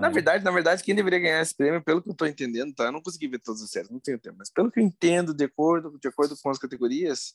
Na 0.00 0.08
verdade, 0.08 0.44
na 0.44 0.50
verdade, 0.50 0.82
quem 0.82 0.94
deveria 0.94 1.18
ganhar 1.18 1.40
esse 1.40 1.54
prêmio, 1.54 1.82
pelo 1.82 2.02
que 2.02 2.08
eu 2.08 2.12
estou 2.12 2.26
entendendo, 2.26 2.74
tá? 2.74 2.84
Eu 2.84 2.92
não 2.92 3.02
consegui 3.02 3.28
ver 3.28 3.40
todas 3.40 3.62
as 3.62 3.70
séries, 3.70 3.90
não 3.90 4.00
tenho 4.00 4.18
tempo, 4.18 4.36
mas 4.38 4.50
pelo 4.50 4.70
que 4.70 4.80
eu 4.80 4.84
entendo, 4.84 5.34
de 5.34 5.44
acordo, 5.44 5.98
de 5.98 6.08
acordo 6.08 6.36
com 6.40 6.50
as 6.50 6.58
categorias, 6.58 7.34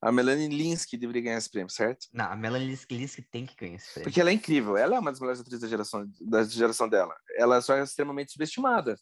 a 0.00 0.12
Melanie 0.12 0.48
Linsky 0.48 0.96
deveria 0.96 1.22
ganhar 1.22 1.38
esse 1.38 1.50
prêmio, 1.50 1.70
certo? 1.70 2.06
Não, 2.12 2.26
a 2.26 2.36
Melanie 2.36 2.76
Linsky 2.90 3.22
tem 3.22 3.46
que 3.46 3.56
ganhar 3.56 3.76
esse 3.76 3.92
prêmio. 3.92 4.04
Porque 4.04 4.20
ela 4.20 4.30
é 4.30 4.32
incrível, 4.32 4.76
ela 4.76 4.96
é 4.96 4.98
uma 4.98 5.10
das 5.10 5.20
melhores 5.20 5.40
atrizes 5.40 5.60
da 5.60 5.68
geração, 5.68 6.10
da 6.20 6.44
geração 6.44 6.88
dela. 6.88 7.14
Ela 7.36 7.60
só 7.60 7.74
é 7.74 7.82
extremamente 7.82 8.32
subestimada. 8.32 8.98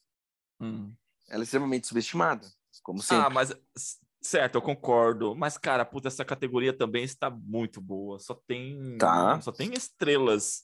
Hum. 0.60 0.94
Ela 1.28 1.42
é 1.42 1.44
extremamente 1.44 1.86
subestimada, 1.86 2.46
como 2.82 3.00
ah, 3.00 3.02
sempre. 3.02 3.26
Ah, 3.26 3.30
mas 3.30 3.54
Certo, 4.26 4.56
eu 4.56 4.62
concordo. 4.62 5.36
Mas, 5.36 5.56
cara, 5.56 5.84
puta, 5.84 6.08
essa 6.08 6.24
categoria 6.24 6.76
também 6.76 7.04
está 7.04 7.30
muito 7.30 7.80
boa. 7.80 8.18
Só 8.18 8.34
tem. 8.34 8.98
Tá. 8.98 9.40
Só 9.40 9.52
tem 9.52 9.72
estrelas. 9.72 10.62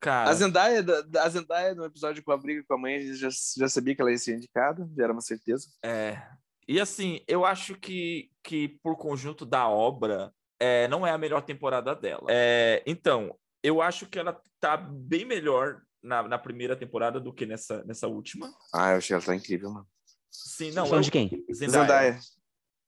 Cara. 0.00 0.30
A 0.30 0.34
Zendaya, 0.34 0.84
a 1.18 1.28
Zendaya 1.28 1.74
no 1.74 1.84
episódio 1.84 2.22
com 2.22 2.32
a 2.32 2.36
briga 2.36 2.62
com 2.66 2.74
a 2.74 2.78
mãe, 2.78 3.14
já, 3.14 3.28
já 3.56 3.68
sabia 3.68 3.94
que 3.94 4.02
ela 4.02 4.10
ia 4.10 4.18
ser 4.18 4.36
indicada, 4.36 4.88
já 4.96 5.04
era 5.04 5.12
uma 5.12 5.22
certeza. 5.22 5.68
É. 5.82 6.22
E 6.68 6.80
assim, 6.80 7.20
eu 7.26 7.44
acho 7.44 7.76
que, 7.76 8.30
que 8.42 8.78
por 8.82 8.96
conjunto 8.96 9.46
da 9.46 9.68
obra, 9.68 10.32
é, 10.60 10.88
não 10.88 11.06
é 11.06 11.10
a 11.10 11.18
melhor 11.18 11.42
temporada 11.42 11.94
dela. 11.94 12.26
É, 12.28 12.82
então, 12.86 13.34
eu 13.62 13.80
acho 13.80 14.06
que 14.06 14.18
ela 14.18 14.40
tá 14.60 14.76
bem 14.76 15.24
melhor 15.24 15.80
na, 16.02 16.22
na 16.22 16.38
primeira 16.38 16.76
temporada 16.76 17.20
do 17.20 17.32
que 17.32 17.46
nessa, 17.46 17.84
nessa 17.84 18.06
última. 18.06 18.52
Ah, 18.74 18.92
eu 18.92 18.98
achei 18.98 19.14
ela 19.14 19.24
tá 19.24 19.34
incrível, 19.34 19.70
mano. 19.70 19.86
Sim, 20.30 20.72
não. 20.72 20.86
Falando 20.86 21.04
de 21.04 21.10
quem? 21.10 21.28
Zendaya. 21.52 21.82
Zendaya. 21.82 22.20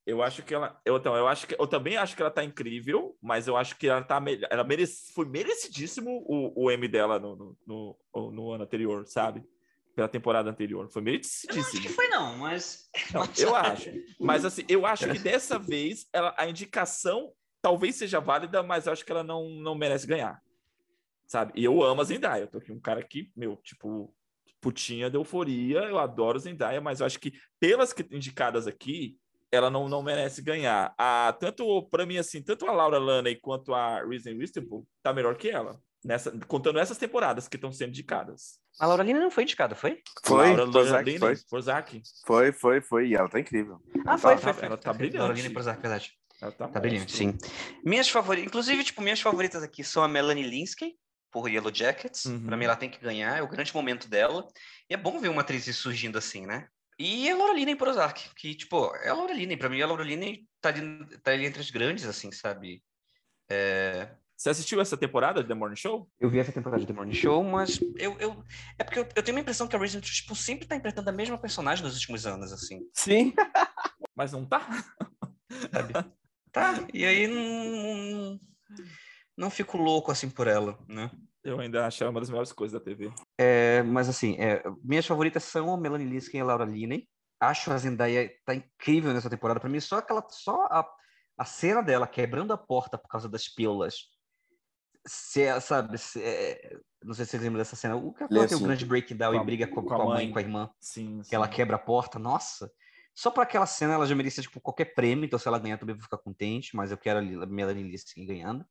Eu 0.09 0.23
acho 0.23 0.43
que 0.43 0.55
ela. 0.55 0.81
Eu, 0.87 0.97
então, 0.97 1.15
eu 1.15 1.29
acho 1.29 1.47
que 1.47 1.55
eu 1.59 1.67
também 1.67 1.99
acho 1.99 2.17
que 2.17 2.23
ela 2.23 2.31
tá 2.31 2.43
incrível, 2.43 3.15
mas 3.21 3.47
eu 3.47 3.59
acho 3.59 3.77
que 3.77 3.87
ela 3.87 4.03
tá 4.03 4.19
melhor. 4.19 4.49
Ela 4.51 4.65
merece, 4.65 5.13
foi 5.13 5.27
merecidíssimo 5.27 6.25
o, 6.27 6.65
o 6.65 6.71
M 6.71 6.89
dela 6.89 7.19
no, 7.19 7.37
no, 7.37 7.99
no, 8.15 8.31
no 8.33 8.53
ano 8.53 8.65
anterior, 8.65 9.07
sabe? 9.07 9.45
Pela 9.95 10.09
temporada 10.09 10.49
anterior. 10.49 10.89
Foi 10.91 11.03
Eu 11.03 11.05
merecidíssimo. 11.05 11.61
não 11.63 11.69
acho 11.69 11.83
que 11.83 11.89
foi, 11.91 12.09
não, 12.09 12.39
mas. 12.39 12.89
Não, 13.13 13.29
eu 13.37 13.55
acho. 13.55 13.91
Mas 14.19 14.47
assim, 14.47 14.65
eu 14.67 14.87
acho 14.87 15.07
que 15.13 15.19
dessa 15.19 15.59
vez 15.59 16.09
ela, 16.11 16.35
a 16.39 16.49
indicação 16.49 17.31
talvez 17.61 17.97
seja 17.97 18.19
válida, 18.19 18.63
mas 18.63 18.87
eu 18.87 18.95
acho 18.95 19.05
que 19.05 19.13
ela 19.13 19.23
não, 19.23 19.51
não 19.51 19.75
merece 19.75 20.07
ganhar. 20.07 20.41
Sabe? 21.27 21.53
E 21.55 21.63
eu 21.63 21.83
amo 21.83 22.01
a 22.01 22.05
Zendaya. 22.05 22.45
Eu 22.45 22.49
tô 22.49 22.57
aqui 22.57 22.73
um 22.73 22.81
cara 22.81 23.03
que, 23.03 23.31
meu, 23.37 23.57
tipo, 23.57 24.11
putinha 24.59 25.11
de 25.11 25.19
euforia. 25.19 25.81
Eu 25.81 25.99
adoro 25.99 26.39
Zendaya, 26.39 26.81
mas 26.81 27.01
eu 27.01 27.07
acho 27.07 27.21
que 27.21 27.35
pelas 27.61 27.95
indicadas 28.11 28.67
aqui, 28.67 29.19
ela 29.51 29.71
não, 29.71 29.89
não 29.89 30.03
merece 30.03 30.43
ganhar. 30.43 30.95
A, 30.99 31.35
tanto, 31.41 31.83
para 31.91 32.05
mim, 32.07 32.19
assim, 32.19 32.43
tanto 32.43 32.67
a 32.67 32.73
Laura 32.73 32.99
Laney 32.99 33.37
quanto 33.37 33.75
a 33.75 34.03
Reason 34.05 34.31
Winston 34.37 34.85
tá 35.03 35.13
melhor 35.13 35.37
que 35.37 35.49
ela. 35.51 35.81
Nessa, 36.05 36.31
contando 36.47 36.79
essas 36.79 36.97
temporadas 36.97 37.49
que 37.49 37.57
estão 37.57 37.73
sendo 37.73 37.89
indicadas. 37.89 38.61
A 38.79 38.87
Laura 38.87 39.03
Lina 39.03 39.19
não 39.19 39.33
foi 39.33 39.43
indicada, 39.43 39.75
foi? 39.75 40.01
Foi, 40.25 40.47
Laura 40.55 40.71
Prozac, 40.71 41.05
Linney, 41.05 41.19
foi, 41.19 41.37
Prozac. 41.51 42.03
foi, 42.25 42.53
foi, 42.53 42.81
foi, 42.81 43.09
e 43.09 43.15
ela 43.17 43.29
tá 43.29 43.41
incrível. 43.41 43.81
Ah, 44.07 44.11
Ela 44.13 44.19
foi, 44.19 44.35
tá- 44.37 44.41
foi, 44.41 44.53
foi. 44.53 44.65
ela 44.67 44.77
tá 44.77 44.93
brilhante. 44.93 45.19
Laura 45.19 45.35
Lina 45.35 45.49
e 45.49 45.53
Prozac, 45.53 45.81
verdade. 45.83 46.13
Ela 46.41 46.53
tá, 46.53 46.69
Tá 46.69 46.79
brilhante, 46.79 47.11
sim. 47.11 47.37
Minhas 47.85 48.09
favoritas, 48.09 48.47
inclusive, 48.47 48.85
tipo, 48.85 49.03
minhas 49.03 49.21
favoritas 49.21 49.61
aqui 49.65 49.83
são 49.83 50.05
a 50.05 50.09
Melanie 50.09 50.45
Linsky, 50.49 50.95
por 51.33 51.49
Yellow 51.51 51.75
Jackets. 51.75 52.27
Uhum. 52.27 52.47
Pra 52.47 52.57
mim, 52.57 52.65
ela 52.67 52.77
tem 52.77 52.89
que 52.89 53.01
ganhar, 53.01 53.37
é 53.37 53.43
o 53.43 53.49
grande 53.49 53.75
momento 53.75 54.09
dela. 54.09 54.47
E 54.89 54.95
é 54.95 54.97
bom 54.97 55.19
ver 55.19 55.29
uma 55.31 55.41
atriz 55.41 55.65
surgindo 55.77 56.17
assim, 56.17 56.47
né? 56.47 56.69
E 56.99 57.31
a 57.31 57.37
Laura 57.37 57.55
Linney 57.55 57.77
por 57.77 57.89
Ozark, 57.89 58.35
que, 58.35 58.55
tipo, 58.55 58.93
é 58.97 59.09
a 59.09 59.15
Laura 59.15 59.33
Linney. 59.33 59.57
Pra 59.57 59.69
mim, 59.69 59.81
a 59.81 59.87
Laura 59.87 60.03
Linney 60.03 60.49
tá 60.61 60.71
ali, 60.71 61.05
tá 61.23 61.31
ali 61.31 61.47
entre 61.47 61.61
as 61.61 61.71
grandes, 61.71 62.05
assim, 62.05 62.33
sabe? 62.33 62.83
É... 63.49 64.11
Você 64.37 64.51
assistiu 64.51 64.81
essa 64.81 64.97
temporada 64.97 65.43
de 65.43 65.49
The 65.49 65.55
Morning 65.55 65.77
Show? 65.77 66.09
Eu 66.21 66.31
vi 66.31 66.39
essa 66.39 66.53
temporada 66.53 66.81
de 66.81 66.87
The 66.87 66.93
Morning 66.93 67.15
Show, 67.15 67.43
mas 67.43 67.81
Eu, 67.97 68.17
eu, 68.19 68.45
é 68.79 68.85
porque 68.85 69.01
eu, 69.01 69.09
eu 69.17 69.23
tenho 69.23 69.39
a 69.39 69.41
impressão 69.41 69.67
que 69.67 69.75
a 69.75 69.79
Reason, 69.79 70.01
tipo, 70.01 70.35
sempre 70.37 70.67
tá 70.67 70.77
interpretando 70.77 71.09
a 71.09 71.13
mesma 71.13 71.39
personagem 71.39 71.85
nos 71.85 71.95
últimos 71.95 72.25
anos, 72.25 72.53
assim, 72.53 72.89
Sim. 72.93 73.33
Mas 74.15 74.33
não 74.33 74.45
tá? 74.45 74.61
sabe? 75.73 75.93
tá, 76.53 76.87
e 76.95 77.05
aí 77.05 77.27
não, 77.27 78.41
não 79.37 79.51
fico 79.51 79.77
louco, 79.77 80.13
assim, 80.13 80.31
por 80.31 80.47
ela, 80.47 80.79
né? 80.89 81.11
Eu 81.49 81.61
ainda 81.61 81.87
acho 81.87 82.03
ela 82.03 82.11
uma 82.11 82.21
das 82.21 82.29
melhores 82.29 82.53
coisas 82.53 82.79
da 82.79 82.85
TV. 82.85 83.11
É, 83.39 83.83
mas 83.83 84.09
assim, 84.09 84.37
é, 84.39 84.63
minhas 84.83 85.07
favoritas 85.07 85.45
são 85.45 85.73
a 85.73 85.79
Melanie 85.79 86.07
Linsky 86.09 86.37
e 86.37 86.41
a 86.41 86.45
Laura 86.45 86.65
Linney. 86.65 87.09
Acho 87.41 87.73
a 87.73 87.79
Zendaya 87.79 88.31
tá 88.45 88.55
incrível 88.55 89.13
nessa 89.13 89.31
temporada. 89.31 89.61
Para 89.61 89.69
mim, 89.69 89.81
só 89.81 89.99
aquela, 89.99 90.25
só 90.29 90.65
a, 90.71 90.85
a 91.39 91.45
cena 91.45 91.83
dela 91.83 92.07
quebrando 92.07 92.53
a 92.53 92.59
porta 92.59 92.99
por 92.99 93.09
causa 93.09 93.29
das 93.29 93.49
pílulas. 93.49 94.09
Se, 95.07 95.43
é, 95.43 95.59
sabe, 95.61 95.97
se, 95.97 96.21
é, 96.23 96.77
não 97.03 97.15
sei 97.15 97.25
se 97.25 97.31
vocês 97.31 97.43
lembram 97.43 97.59
dessa 97.59 97.77
cena. 97.77 97.97
O 97.97 98.13
que 98.13 98.23
ela 98.25 98.47
tem 98.47 98.57
o 98.57 98.59
sim. 98.61 98.65
grande 98.65 98.85
breakdown 98.85 99.33
Com 99.33 99.39
e 99.39 99.41
a- 99.41 99.45
briga 99.45 99.67
com, 99.67 99.77
com 99.77 99.87
com 99.87 99.95
a 99.95 99.99
mãe, 100.05 100.25
mãe. 100.25 100.33
com 100.33 100.39
a 100.39 100.43
irmã, 100.43 100.71
Sim. 100.81 101.23
que 101.27 101.35
ela 101.35 101.49
quebra 101.49 101.77
a 101.77 101.79
porta. 101.79 102.19
Nossa, 102.19 102.71
só 103.15 103.31
para 103.31 103.45
aquela 103.45 103.67
cena 103.67 103.95
ela 103.95 104.07
já 104.07 104.15
merecia 104.15 104.43
tipo, 104.43 104.61
qualquer 104.61 104.95
prêmio. 104.95 105.25
Então, 105.25 105.39
se 105.39 105.49
ela 105.49 105.59
ganhar, 105.59 105.79
também 105.79 105.95
vou 105.95 106.03
ficar 106.03 106.19
contente. 106.19 106.77
Mas 106.77 106.91
eu 106.91 106.99
quero 106.99 107.21
a 107.21 107.47
Melanie 107.47 107.85
Linsky 107.85 108.27
ganhando. 108.27 108.67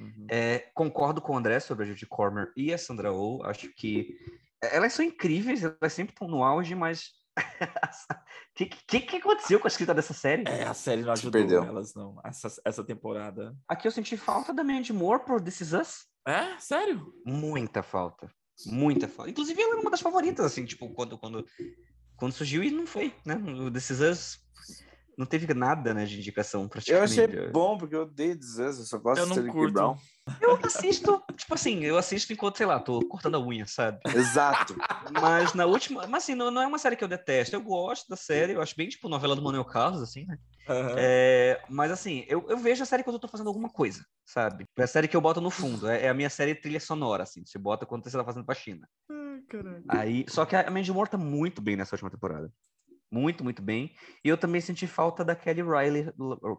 Uhum. 0.00 0.26
É, 0.30 0.70
concordo 0.74 1.20
com 1.20 1.32
o 1.32 1.36
André 1.36 1.60
sobre 1.60 1.84
a 1.84 1.88
Judy 1.88 2.06
Cormer 2.06 2.52
e 2.56 2.72
a 2.72 2.78
Sandra 2.78 3.12
Oh. 3.12 3.42
Acho 3.44 3.68
que 3.74 4.16
elas 4.62 4.92
são 4.92 5.04
incríveis, 5.04 5.62
elas 5.62 5.92
sempre 5.92 6.12
estão 6.12 6.28
no 6.28 6.42
auge, 6.42 6.74
mas 6.74 7.12
o 7.38 8.54
que, 8.54 8.66
que, 8.66 9.00
que 9.00 9.16
aconteceu 9.16 9.60
com 9.60 9.66
a 9.66 9.70
escrita 9.70 9.94
dessa 9.94 10.12
série? 10.12 10.44
É, 10.46 10.64
a 10.64 10.74
série 10.74 11.02
não 11.02 11.12
ajudou 11.12 11.40
perdeu. 11.40 11.64
elas, 11.64 11.94
não. 11.94 12.20
Essa, 12.24 12.48
essa 12.64 12.84
temporada. 12.84 13.56
Aqui 13.68 13.86
eu 13.86 13.92
senti 13.92 14.16
falta 14.16 14.52
da 14.52 14.64
Mandy 14.64 14.92
Moore 14.92 15.24
por 15.24 15.40
This 15.40 15.60
Is 15.60 15.72
Us. 15.72 16.06
É? 16.26 16.58
Sério? 16.58 17.12
Muita 17.24 17.82
falta. 17.82 18.30
Muita 18.66 19.08
falta. 19.08 19.30
Inclusive, 19.30 19.60
ela 19.60 19.72
era 19.72 19.80
uma 19.80 19.90
das 19.90 20.00
favoritas, 20.00 20.44
assim, 20.44 20.64
tipo, 20.64 20.92
quando, 20.92 21.16
quando, 21.16 21.46
quando 22.16 22.32
surgiu 22.32 22.62
e 22.62 22.70
não 22.70 22.86
foi, 22.86 23.14
né? 23.24 23.36
O 23.36 23.70
This 23.70 23.90
Is 23.90 24.00
Us 24.00 24.48
não 25.18 25.26
teve 25.26 25.52
nada, 25.52 25.92
né, 25.92 26.04
de 26.04 26.16
indicação 26.16 26.62
Eu 26.62 26.68
praticamente. 26.68 27.12
achei 27.12 27.50
bom, 27.50 27.76
porque 27.76 27.96
eu 27.96 28.02
odeio 28.02 28.38
Desas, 28.38 28.78
eu 28.78 28.84
só 28.84 28.98
gosto 28.98 29.18
Eu 29.18 29.24
de 29.24 29.30
não 29.30 29.36
Stanley 29.36 29.52
curto. 29.52 29.72
Brown. 29.74 29.96
Eu 30.40 30.64
assisto, 30.64 31.20
tipo 31.36 31.54
assim, 31.54 31.82
eu 31.84 31.98
assisto 31.98 32.32
enquanto, 32.32 32.58
sei 32.58 32.66
lá, 32.66 32.78
tô 32.78 33.00
cortando 33.08 33.34
a 33.34 33.40
unha, 33.40 33.66
sabe? 33.66 33.98
Exato. 34.14 34.76
Mas 35.20 35.54
na 35.54 35.66
última. 35.66 36.06
Mas 36.06 36.22
assim, 36.22 36.36
não, 36.36 36.50
não 36.50 36.62
é 36.62 36.66
uma 36.66 36.78
série 36.78 36.94
que 36.94 37.02
eu 37.02 37.08
detesto. 37.08 37.56
Eu 37.56 37.60
gosto 37.60 38.08
da 38.08 38.14
série, 38.14 38.52
eu 38.52 38.62
acho 38.62 38.76
bem 38.76 38.88
tipo 38.88 39.08
novela 39.08 39.34
do 39.34 39.42
Manuel 39.42 39.64
Carlos, 39.64 40.00
assim, 40.00 40.24
né? 40.26 40.38
Aham. 40.68 40.94
É, 40.98 41.60
mas 41.68 41.90
assim, 41.90 42.24
eu, 42.28 42.46
eu 42.48 42.58
vejo 42.58 42.82
a 42.82 42.86
série 42.86 43.02
quando 43.02 43.14
eu 43.14 43.20
tô 43.20 43.26
fazendo 43.26 43.48
alguma 43.48 43.70
coisa, 43.70 44.04
sabe? 44.24 44.64
É 44.76 44.82
a 44.84 44.86
série 44.86 45.08
que 45.08 45.16
eu 45.16 45.20
boto 45.20 45.40
no 45.40 45.50
fundo, 45.50 45.88
é, 45.88 46.04
é 46.04 46.08
a 46.08 46.14
minha 46.14 46.30
série 46.30 46.54
trilha 46.54 46.78
sonora, 46.78 47.24
assim. 47.24 47.44
Você 47.44 47.58
bota 47.58 47.84
quando 47.86 48.04
você 48.04 48.16
tá 48.16 48.24
fazendo 48.24 48.44
faxina. 48.44 48.88
Ai, 49.10 49.40
caralho. 49.48 49.84
Aí, 49.88 50.24
só 50.28 50.44
que 50.44 50.54
a 50.54 50.70
Mandy 50.70 50.92
Moore 50.92 51.10
tá 51.10 51.18
muito 51.18 51.60
bem 51.60 51.74
nessa 51.74 51.96
última 51.96 52.10
temporada. 52.10 52.52
Muito, 53.10 53.42
muito 53.42 53.62
bem. 53.62 53.94
E 54.22 54.28
eu 54.28 54.36
também 54.36 54.60
senti 54.60 54.86
falta 54.86 55.24
da 55.24 55.34
Kelly 55.34 55.62
Riley, 55.62 56.06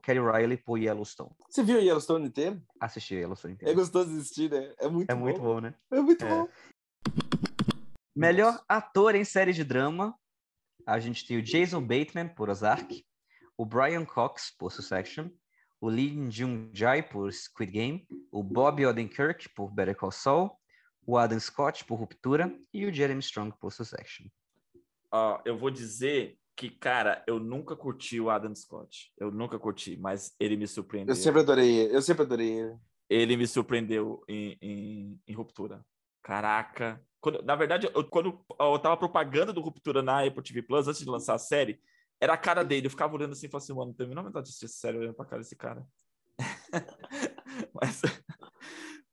Kelly 0.03 0.19
Riley 0.19 0.57
por 0.57 0.77
Yellowstone. 0.77 1.29
Você 1.49 1.63
viu 1.63 1.79
Yellowstone 1.79 2.25
inteiro? 2.27 2.61
Assisti 2.79 3.15
Yellowstone 3.15 3.53
É 3.53 3.55
inteiro. 3.55 3.75
gostoso 3.75 4.11
de 4.11 4.17
assistir, 4.19 4.49
né? 4.49 4.73
É 4.79 4.87
muito 4.89 5.09
É 5.11 5.13
bom. 5.15 5.21
muito 5.21 5.39
bom, 5.41 5.59
né? 5.61 5.75
É 5.91 6.01
muito 6.01 6.25
É. 6.25 6.29
bom. 6.29 6.47
Melhor 8.15 8.63
ator 8.67 9.15
em 9.15 9.23
série 9.23 9.53
de 9.53 9.63
drama, 9.63 10.15
a 10.85 10.99
gente 10.99 11.25
tem 11.25 11.37
o 11.37 11.41
Jason 11.41 11.81
Bateman 11.81 12.27
por 12.29 12.49
Ozark, 12.49 13.05
o 13.55 13.65
Brian 13.65 14.03
Cox 14.05 14.51
por 14.57 14.71
Succession, 14.71 15.29
o 15.79 15.87
Lee 15.87 16.29
Jung-jae 16.31 17.03
por 17.03 17.31
Squid 17.31 17.71
Game, 17.71 18.07
o 18.31 18.43
Bob 18.43 18.83
Odenkirk 18.85 19.49
por 19.49 19.71
Better 19.71 19.95
Call 19.95 20.11
Saul, 20.11 20.51
o 21.05 21.17
Adam 21.17 21.39
Scott 21.39 21.85
por 21.85 21.95
Ruptura 21.95 22.53
e 22.73 22.85
o 22.85 22.93
Jeremy 22.93 23.19
Strong 23.21 23.55
por 23.59 23.71
Succession. 23.71 24.27
Ó, 25.11 25.41
eu 25.45 25.57
vou 25.57 25.71
dizer 25.71 26.37
que, 26.59 26.69
cara, 26.69 27.23
eu 27.25 27.39
nunca 27.39 27.73
curti 27.73 28.19
o 28.19 28.29
Adam 28.29 28.53
Scott. 28.53 29.13
Eu 29.17 29.31
nunca 29.31 29.57
curti, 29.57 29.95
mas 29.95 30.35
ele 30.37 30.57
me 30.57 30.67
surpreendeu. 30.67 31.13
Eu 31.13 31.15
sempre 31.15 31.39
adorei 31.39 31.73
ele. 31.73 31.95
Eu 31.95 32.01
sempre 32.01 32.23
adorei 32.23 32.51
ele. 32.51 32.77
Ele 33.09 33.37
me 33.37 33.47
surpreendeu 33.47 34.21
em, 34.27 34.57
em, 34.61 35.21
em 35.25 35.33
Ruptura. 35.33 35.85
Caraca. 36.21 37.01
Quando- 37.21 37.41
na 37.43 37.55
verdade, 37.55 37.89
eu, 37.95 38.03
quando 38.03 38.43
eu 38.59 38.77
tava 38.79 38.97
propaganda 38.97 39.53
do 39.53 39.61
Ruptura 39.61 40.01
na 40.01 40.25
Apple 40.25 40.43
TV 40.43 40.61
Plus, 40.61 40.85
antes 40.89 40.99
de 40.99 41.09
lançar 41.09 41.35
a 41.35 41.39
série, 41.39 41.79
era 42.19 42.33
a 42.33 42.37
cara 42.37 42.61
dele. 42.61 42.87
Eu 42.87 42.91
ficava 42.91 43.15
olhando 43.15 43.31
assim 43.31 43.47
e 43.47 43.49
falava 43.49 43.63
assim, 43.63 43.73
mano, 43.73 43.87
não 43.87 43.93
tenho 43.93 44.07
a 44.07 44.09
menor 44.09 44.23
vontade 44.25 44.43
de 44.43 44.49
assistir 44.49 44.65
essa 44.65 44.79
série 44.79 44.97
olhando 44.97 45.15
pra 45.15 45.25
cara 45.25 45.41
desse 45.41 45.55
cara. 45.55 45.87
mas, 47.73 48.01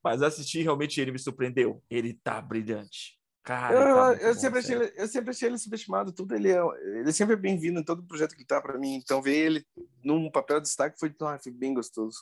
mas 0.02 0.20
assistir, 0.20 0.62
realmente, 0.62 1.00
ele 1.00 1.12
me 1.12 1.18
surpreendeu. 1.20 1.80
Ele 1.88 2.12
tá 2.12 2.42
brilhante. 2.42 3.16
Cara, 3.46 3.72
Eu, 3.76 3.94
tá 4.16 4.22
eu 4.24 4.34
sempre 4.34 4.58
achei 4.58 4.74
ele, 4.74 4.92
eu 4.96 5.06
sempre 5.06 5.30
achei 5.30 5.48
ele 5.48 5.56
subestimado. 5.56 6.12
Tudo 6.12 6.34
ele 6.34 6.50
é, 6.50 6.58
ele 6.98 7.12
sempre 7.12 7.34
é 7.34 7.38
bem-vindo 7.38 7.78
em 7.78 7.84
todo 7.84 8.02
projeto 8.02 8.36
que 8.36 8.44
tá 8.44 8.60
pra 8.60 8.76
mim. 8.76 8.96
Então 8.96 9.22
ver 9.22 9.36
ele 9.36 9.64
num 10.02 10.28
papel 10.28 10.58
de 10.58 10.66
destaque 10.66 10.98
foi, 10.98 11.14
ah, 11.22 11.38
foi 11.40 11.52
bem 11.52 11.72
gostoso. 11.72 12.18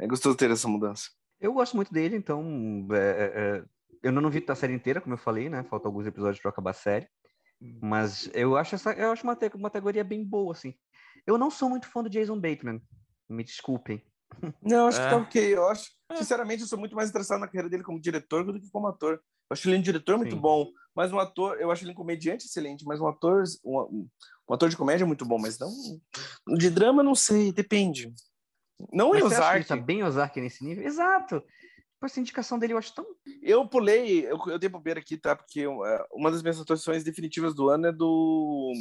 É 0.00 0.04
gostoso 0.08 0.36
ter 0.36 0.50
essa 0.50 0.66
mudança. 0.66 1.10
Eu 1.40 1.52
gosto 1.52 1.76
muito 1.76 1.92
dele, 1.92 2.16
então 2.16 2.44
é, 2.90 2.96
é, 2.98 3.58
é, 3.58 3.64
eu 4.02 4.10
não 4.10 4.28
vi 4.28 4.44
a 4.48 4.54
série 4.56 4.72
inteira, 4.72 5.00
como 5.00 5.14
eu 5.14 5.18
falei, 5.18 5.48
né? 5.48 5.62
Faltam 5.62 5.90
alguns 5.90 6.06
episódios 6.08 6.42
para 6.42 6.50
acabar 6.50 6.70
a 6.70 6.74
série. 6.74 7.08
Mas 7.80 8.28
eu 8.34 8.56
acho 8.56 8.74
essa, 8.74 8.92
eu 8.94 9.12
acho 9.12 9.22
uma, 9.22 9.36
te- 9.36 9.52
uma 9.54 9.70
categoria 9.70 10.02
bem 10.02 10.24
boa, 10.24 10.50
assim. 10.52 10.74
Eu 11.24 11.38
não 11.38 11.52
sou 11.52 11.70
muito 11.70 11.86
fã 11.88 12.02
do 12.02 12.10
Jason 12.10 12.40
Bateman. 12.40 12.82
Me 13.28 13.44
desculpem. 13.44 14.02
Não, 14.60 14.88
acho 14.88 14.98
que 14.98 15.06
É. 15.06 15.10
tá 15.10 15.16
ok. 15.18 15.54
Eu 15.54 15.68
acho, 15.68 15.88
sinceramente, 16.16 16.62
eu 16.62 16.68
sou 16.68 16.78
muito 16.80 16.96
mais 16.96 17.10
interessado 17.10 17.38
na 17.38 17.46
carreira 17.46 17.68
dele 17.70 17.84
como 17.84 18.00
diretor 18.00 18.44
do 18.44 18.58
que 18.60 18.68
como 18.72 18.88
ator. 18.88 19.20
Eu 19.48 19.54
acho 19.54 19.68
ele 19.68 19.78
um 19.78 19.82
diretor 19.82 20.16
muito 20.16 20.34
Sim. 20.34 20.40
bom, 20.40 20.70
mas 20.94 21.12
um 21.12 21.18
ator, 21.18 21.56
eu 21.60 21.70
acho 21.70 21.84
ele 21.84 21.92
um 21.92 21.94
comediante 21.94 22.46
excelente, 22.46 22.84
mas 22.84 23.00
um 23.00 23.06
ator, 23.06 23.44
um, 23.64 24.08
um 24.48 24.54
ator 24.54 24.68
de 24.68 24.76
comédia 24.76 25.04
é 25.04 25.06
muito 25.06 25.24
bom, 25.24 25.38
mas 25.38 25.58
não 25.58 25.70
de 26.56 26.70
drama 26.70 27.02
não 27.02 27.14
sei, 27.14 27.52
depende. 27.52 28.12
Não 28.92 29.08
em 29.08 29.22
Mas 29.22 29.32
ele 29.32 29.34
Ozark. 29.34 29.68
tá 29.68 29.76
bem 29.76 30.02
Ozark 30.02 30.40
nesse 30.40 30.64
nível? 30.64 30.84
Exato. 30.84 31.40
Tipo, 31.40 32.04
essa 32.04 32.20
indicação 32.20 32.58
dele 32.58 32.74
eu 32.74 32.78
acho 32.78 32.94
tão. 32.94 33.06
Eu 33.42 33.66
pulei, 33.66 34.26
eu, 34.26 34.38
eu 34.48 34.58
dei 34.58 34.68
bobeira 34.68 35.00
aqui, 35.00 35.16
tá? 35.16 35.34
Porque 35.34 35.66
uh, 35.66 35.80
uma 36.12 36.30
das 36.30 36.42
minhas 36.42 36.60
atuações 36.60 37.02
definitivas 37.02 37.54
do 37.54 37.70
ano 37.70 37.86
é 37.86 37.92
do 37.92 38.72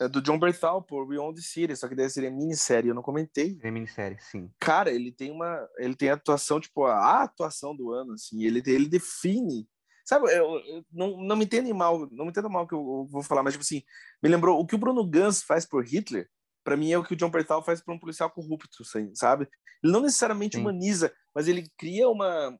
É 0.00 0.08
do 0.08 0.22
John 0.22 0.38
Berthal, 0.38 0.82
por 0.82 1.06
Beyond 1.06 1.36
the 1.38 1.46
City, 1.46 1.76
só 1.76 1.86
que 1.86 1.94
daí 1.94 2.08
seria 2.08 2.30
minissérie, 2.30 2.88
eu 2.88 2.94
não 2.94 3.02
comentei. 3.02 3.58
É 3.62 3.70
minissérie, 3.70 4.16
sim. 4.20 4.50
Cara, 4.58 4.90
ele 4.90 5.12
tem 5.12 5.30
uma. 5.30 5.68
Ele 5.76 5.94
tem 5.94 6.08
atuação, 6.08 6.58
tipo, 6.58 6.86
a 6.86 7.22
atuação 7.22 7.76
do 7.76 7.92
ano, 7.92 8.14
assim. 8.14 8.42
Ele, 8.42 8.62
ele 8.64 8.88
define. 8.88 9.68
Sabe, 10.04 10.26
eu, 10.34 10.58
eu 10.58 10.84
não, 10.92 11.16
não 11.22 11.36
me 11.36 11.44
entendem 11.44 11.72
mal, 11.72 12.08
não 12.10 12.24
me 12.24 12.30
entenda 12.30 12.48
mal 12.48 12.66
que 12.66 12.74
eu, 12.74 12.78
eu, 12.78 13.06
vou 13.10 13.22
falar, 13.22 13.42
mas, 13.42 13.54
tipo 13.54 13.62
assim, 13.62 13.82
me 14.22 14.28
lembrou 14.28 14.58
o 14.58 14.66
que 14.66 14.74
o 14.74 14.78
Bruno 14.78 15.06
Gans 15.06 15.42
faz 15.42 15.66
por 15.66 15.84
Hitler, 15.84 16.28
para 16.64 16.76
mim 16.76 16.92
é 16.92 16.98
o 16.98 17.04
que 17.04 17.14
o 17.14 17.16
John 17.16 17.30
Berthal 17.30 17.62
faz 17.62 17.80
por 17.80 17.92
um 17.94 17.98
policial 17.98 18.30
corrupto, 18.30 18.84
sabe? 19.14 19.48
Ele 19.82 19.92
não 19.92 20.00
necessariamente 20.00 20.56
sim. 20.56 20.62
humaniza, 20.62 21.12
mas 21.34 21.48
ele 21.48 21.70
cria 21.78 22.08
uma, 22.08 22.56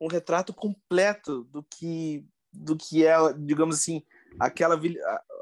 um 0.00 0.06
retrato 0.06 0.52
completo 0.52 1.44
do 1.44 1.62
que, 1.62 2.26
do 2.52 2.76
que 2.76 3.04
é, 3.04 3.16
digamos 3.32 3.76
assim, 3.76 4.02
aquela 4.38 4.80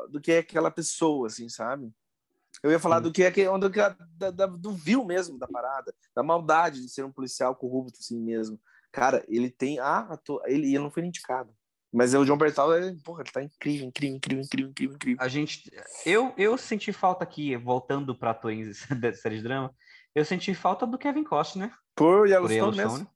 do 0.09 0.21
que 0.21 0.33
é 0.33 0.39
aquela 0.39 0.71
pessoa, 0.71 1.27
assim, 1.27 1.49
sabe? 1.49 1.93
Eu 2.63 2.71
ia 2.71 2.79
falar 2.79 2.97
Sim. 2.99 3.03
do 3.05 3.13
que 3.13 3.23
é 3.23 3.31
que, 3.31 3.45
do, 3.45 3.69
da, 3.69 4.31
da, 4.31 4.47
do 4.47 4.73
vil 4.73 5.05
mesmo 5.05 5.39
da 5.39 5.47
parada, 5.47 5.95
da 6.15 6.23
maldade 6.23 6.83
de 6.83 6.89
ser 6.89 7.05
um 7.05 7.13
policial 7.13 7.55
corrupto 7.55 7.99
assim 8.01 8.19
mesmo. 8.19 8.61
Cara, 8.93 9.25
ele 9.29 9.51
tem 9.51 9.79
a 9.79 10.19
ele, 10.47 10.69
ele 10.69 10.79
não 10.79 10.91
foi 10.91 11.05
indicado. 11.05 11.55
Mas 11.93 12.15
o 12.15 12.25
John 12.25 12.37
Bertal, 12.37 12.73
ele, 12.77 12.97
porra, 13.03 13.23
ele 13.23 13.33
tá 13.33 13.43
incrível, 13.43 13.87
incrível, 13.89 14.17
incrível, 14.17 14.45
incrível, 14.45 14.71
incrível, 14.71 14.95
incrível. 14.95 15.25
A 15.25 15.29
gente 15.29 15.71
eu 16.07 16.33
eu 16.37 16.57
senti 16.57 16.93
falta 16.93 17.25
aqui 17.25 17.57
voltando 17.57 18.15
para 18.15 18.31
atores 18.31 18.87
da 19.01 19.13
série 19.13 19.39
de 19.39 19.43
drama. 19.43 19.75
Eu 20.15 20.25
senti 20.25 20.55
falta 20.55 20.87
do 20.87 20.99
Kevin 20.99 21.25
Costner. 21.25 21.73
Por 21.95 22.29
Yellowstone, 22.29 22.39
Por 22.41 22.53
Yellowstone. 22.53 22.93
mesmo. 22.93 23.11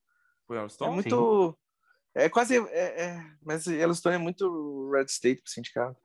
Por 0.47 0.55
Yellowstone? 0.55 0.91
É 0.91 0.95
muito 0.95 1.51
Sim. 1.51 1.65
É 2.15 2.29
quase. 2.29 2.57
É, 2.69 3.05
é, 3.05 3.27
mas 3.43 3.67
Yellowstone 3.67 4.15
é 4.15 4.19
muito 4.19 4.91
Red 4.93 5.07
State 5.07 5.43
pro 5.43 5.51
sindicato. 5.51 5.97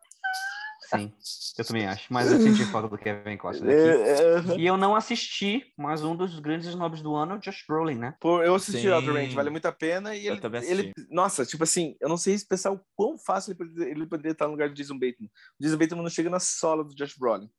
Sim, 0.98 1.14
eu 1.57 1.66
também 1.66 1.86
acho. 1.86 2.11
Mas 2.11 2.32
eu 2.32 2.40
senti 2.40 2.66
falta 2.66 2.88
do 2.88 2.98
Kevin 2.98 3.38
Costner 3.38 3.70
aqui. 3.70 4.52
É, 4.52 4.53
é... 4.53 4.57
E 4.57 4.66
eu 4.66 4.76
não 4.76 4.95
assisti, 4.95 5.72
mas 5.78 6.03
um 6.03 6.16
dos 6.16 6.40
grandes 6.40 6.74
nobres 6.74 7.02
do 7.02 7.16
ano 7.16 7.34
é 7.34 7.36
o 7.38 7.40
Josh 7.40 7.64
Brolin, 7.68 7.95
né? 7.95 8.16
Pô, 8.20 8.41
eu 8.41 8.56
assisti 8.56 8.82
Sim. 8.82 8.90
Outer 8.90 9.14
Range, 9.14 9.36
vale 9.36 9.49
muito 9.49 9.68
a 9.68 9.72
pena. 9.72 10.16
E 10.16 10.28
ele, 10.28 10.40
ele, 10.66 10.94
nossa, 11.10 11.45
tipo 11.45 11.64
assim, 11.64 11.95
eu 12.02 12.10
não 12.10 12.18
sei 12.18 12.34
expressar 12.34 12.72
o 12.72 12.82
quão 12.95 13.18
fácil 13.18 13.52
ele 13.52 13.57
poderia, 13.57 13.91
ele 13.91 14.06
poderia 14.07 14.32
estar 14.32 14.45
no 14.45 14.52
lugar 14.52 14.70
do 14.70 14.76
Jason 14.76 14.95
Bateman. 14.95 15.30
O 15.60 15.64
Jason 15.64 15.78
Bateman 15.78 16.03
não 16.03 16.10
chega 16.10 16.30
na 16.30 16.40
sola 16.40 16.84
do 16.84 16.95
Josh 16.95 17.16
Brolin. 17.18 17.49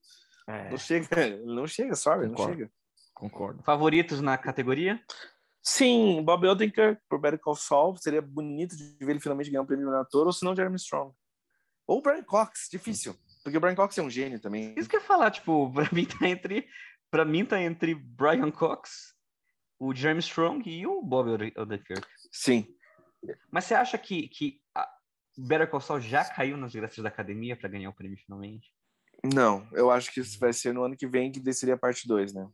É. 0.48 0.70
Não 0.70 0.76
chega, 0.78 1.06
não 1.44 1.66
chega, 1.66 1.94
sorry, 1.94 2.28
Concordo. 2.28 2.50
não 2.50 2.58
chega. 2.58 2.72
Concordo. 3.14 3.62
Favoritos 3.62 4.20
na 4.20 4.36
categoria? 4.36 5.00
Sim, 5.62 6.22
Bob 6.24 6.46
Odenkirk 6.48 7.00
por 7.08 7.20
Better 7.20 7.38
Call 7.38 7.54
Saul. 7.54 7.96
Seria 7.96 8.22
bonito 8.22 8.76
de 8.76 8.96
ver 8.98 9.10
ele 9.10 9.20
finalmente 9.20 9.50
ganhar 9.50 9.62
um 9.62 9.66
prêmio 9.66 9.86
no 9.86 9.96
ator, 9.96 10.26
ou 10.26 10.32
se 10.32 10.44
não, 10.44 10.56
Jeremy 10.56 10.76
Strong. 10.76 11.12
Ou 11.90 12.00
Brian 12.00 12.22
Cox, 12.22 12.68
difícil. 12.70 13.16
Porque 13.42 13.58
o 13.58 13.60
Brian 13.60 13.74
Cox 13.74 13.98
é 13.98 14.02
um 14.02 14.08
gênio 14.08 14.38
também. 14.38 14.72
Isso 14.78 14.88
que 14.88 14.94
eu 14.94 15.00
ia 15.00 15.06
falar, 15.06 15.28
tipo, 15.32 15.68
pra 15.74 15.88
mim 15.92 16.04
tá 16.04 16.28
entre. 16.28 16.68
Pra 17.10 17.24
mim 17.24 17.44
tá 17.44 17.60
entre 17.60 17.96
Brian 17.96 18.52
Cox, 18.52 19.12
o 19.76 19.92
Jeremy 19.92 20.20
Strong 20.20 20.70
e 20.70 20.86
o 20.86 21.02
Bob 21.02 21.30
Odenkirk. 21.56 22.06
Sim. 22.30 22.72
Mas 23.50 23.64
você 23.64 23.74
acha 23.74 23.98
que, 23.98 24.28
que 24.28 24.60
Better 25.36 25.68
Call 25.68 25.80
Saul 25.80 26.00
já 26.00 26.24
caiu 26.24 26.56
nas 26.56 26.72
graças 26.72 27.02
da 27.02 27.08
academia 27.08 27.56
para 27.56 27.68
ganhar 27.68 27.90
o 27.90 27.92
prêmio 27.92 28.16
finalmente? 28.24 28.72
Não, 29.34 29.68
eu 29.72 29.90
acho 29.90 30.12
que 30.12 30.20
isso 30.20 30.38
vai 30.38 30.52
ser 30.52 30.72
no 30.72 30.84
ano 30.84 30.96
que 30.96 31.08
vem, 31.08 31.32
que 31.32 31.52
seria 31.52 31.74
a 31.74 31.78
parte 31.78 32.06
2, 32.06 32.32
né? 32.32 32.48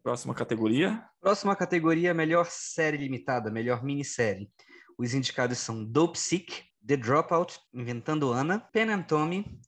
Próxima 0.00 0.32
categoria. 0.32 1.04
Próxima 1.20 1.56
categoria, 1.56 2.14
melhor 2.14 2.46
série 2.46 2.98
limitada, 2.98 3.50
melhor 3.50 3.82
minissérie. 3.82 4.48
Os 4.96 5.12
indicados 5.12 5.58
são 5.58 5.84
Dope 5.84 6.16
Sick, 6.16 6.72
The 6.86 6.96
Dropout, 6.96 7.58
Inventando 7.72 8.32
Ana, 8.32 8.58
Pen 8.58 8.90
and 8.90 9.02
Tommy 9.02 9.60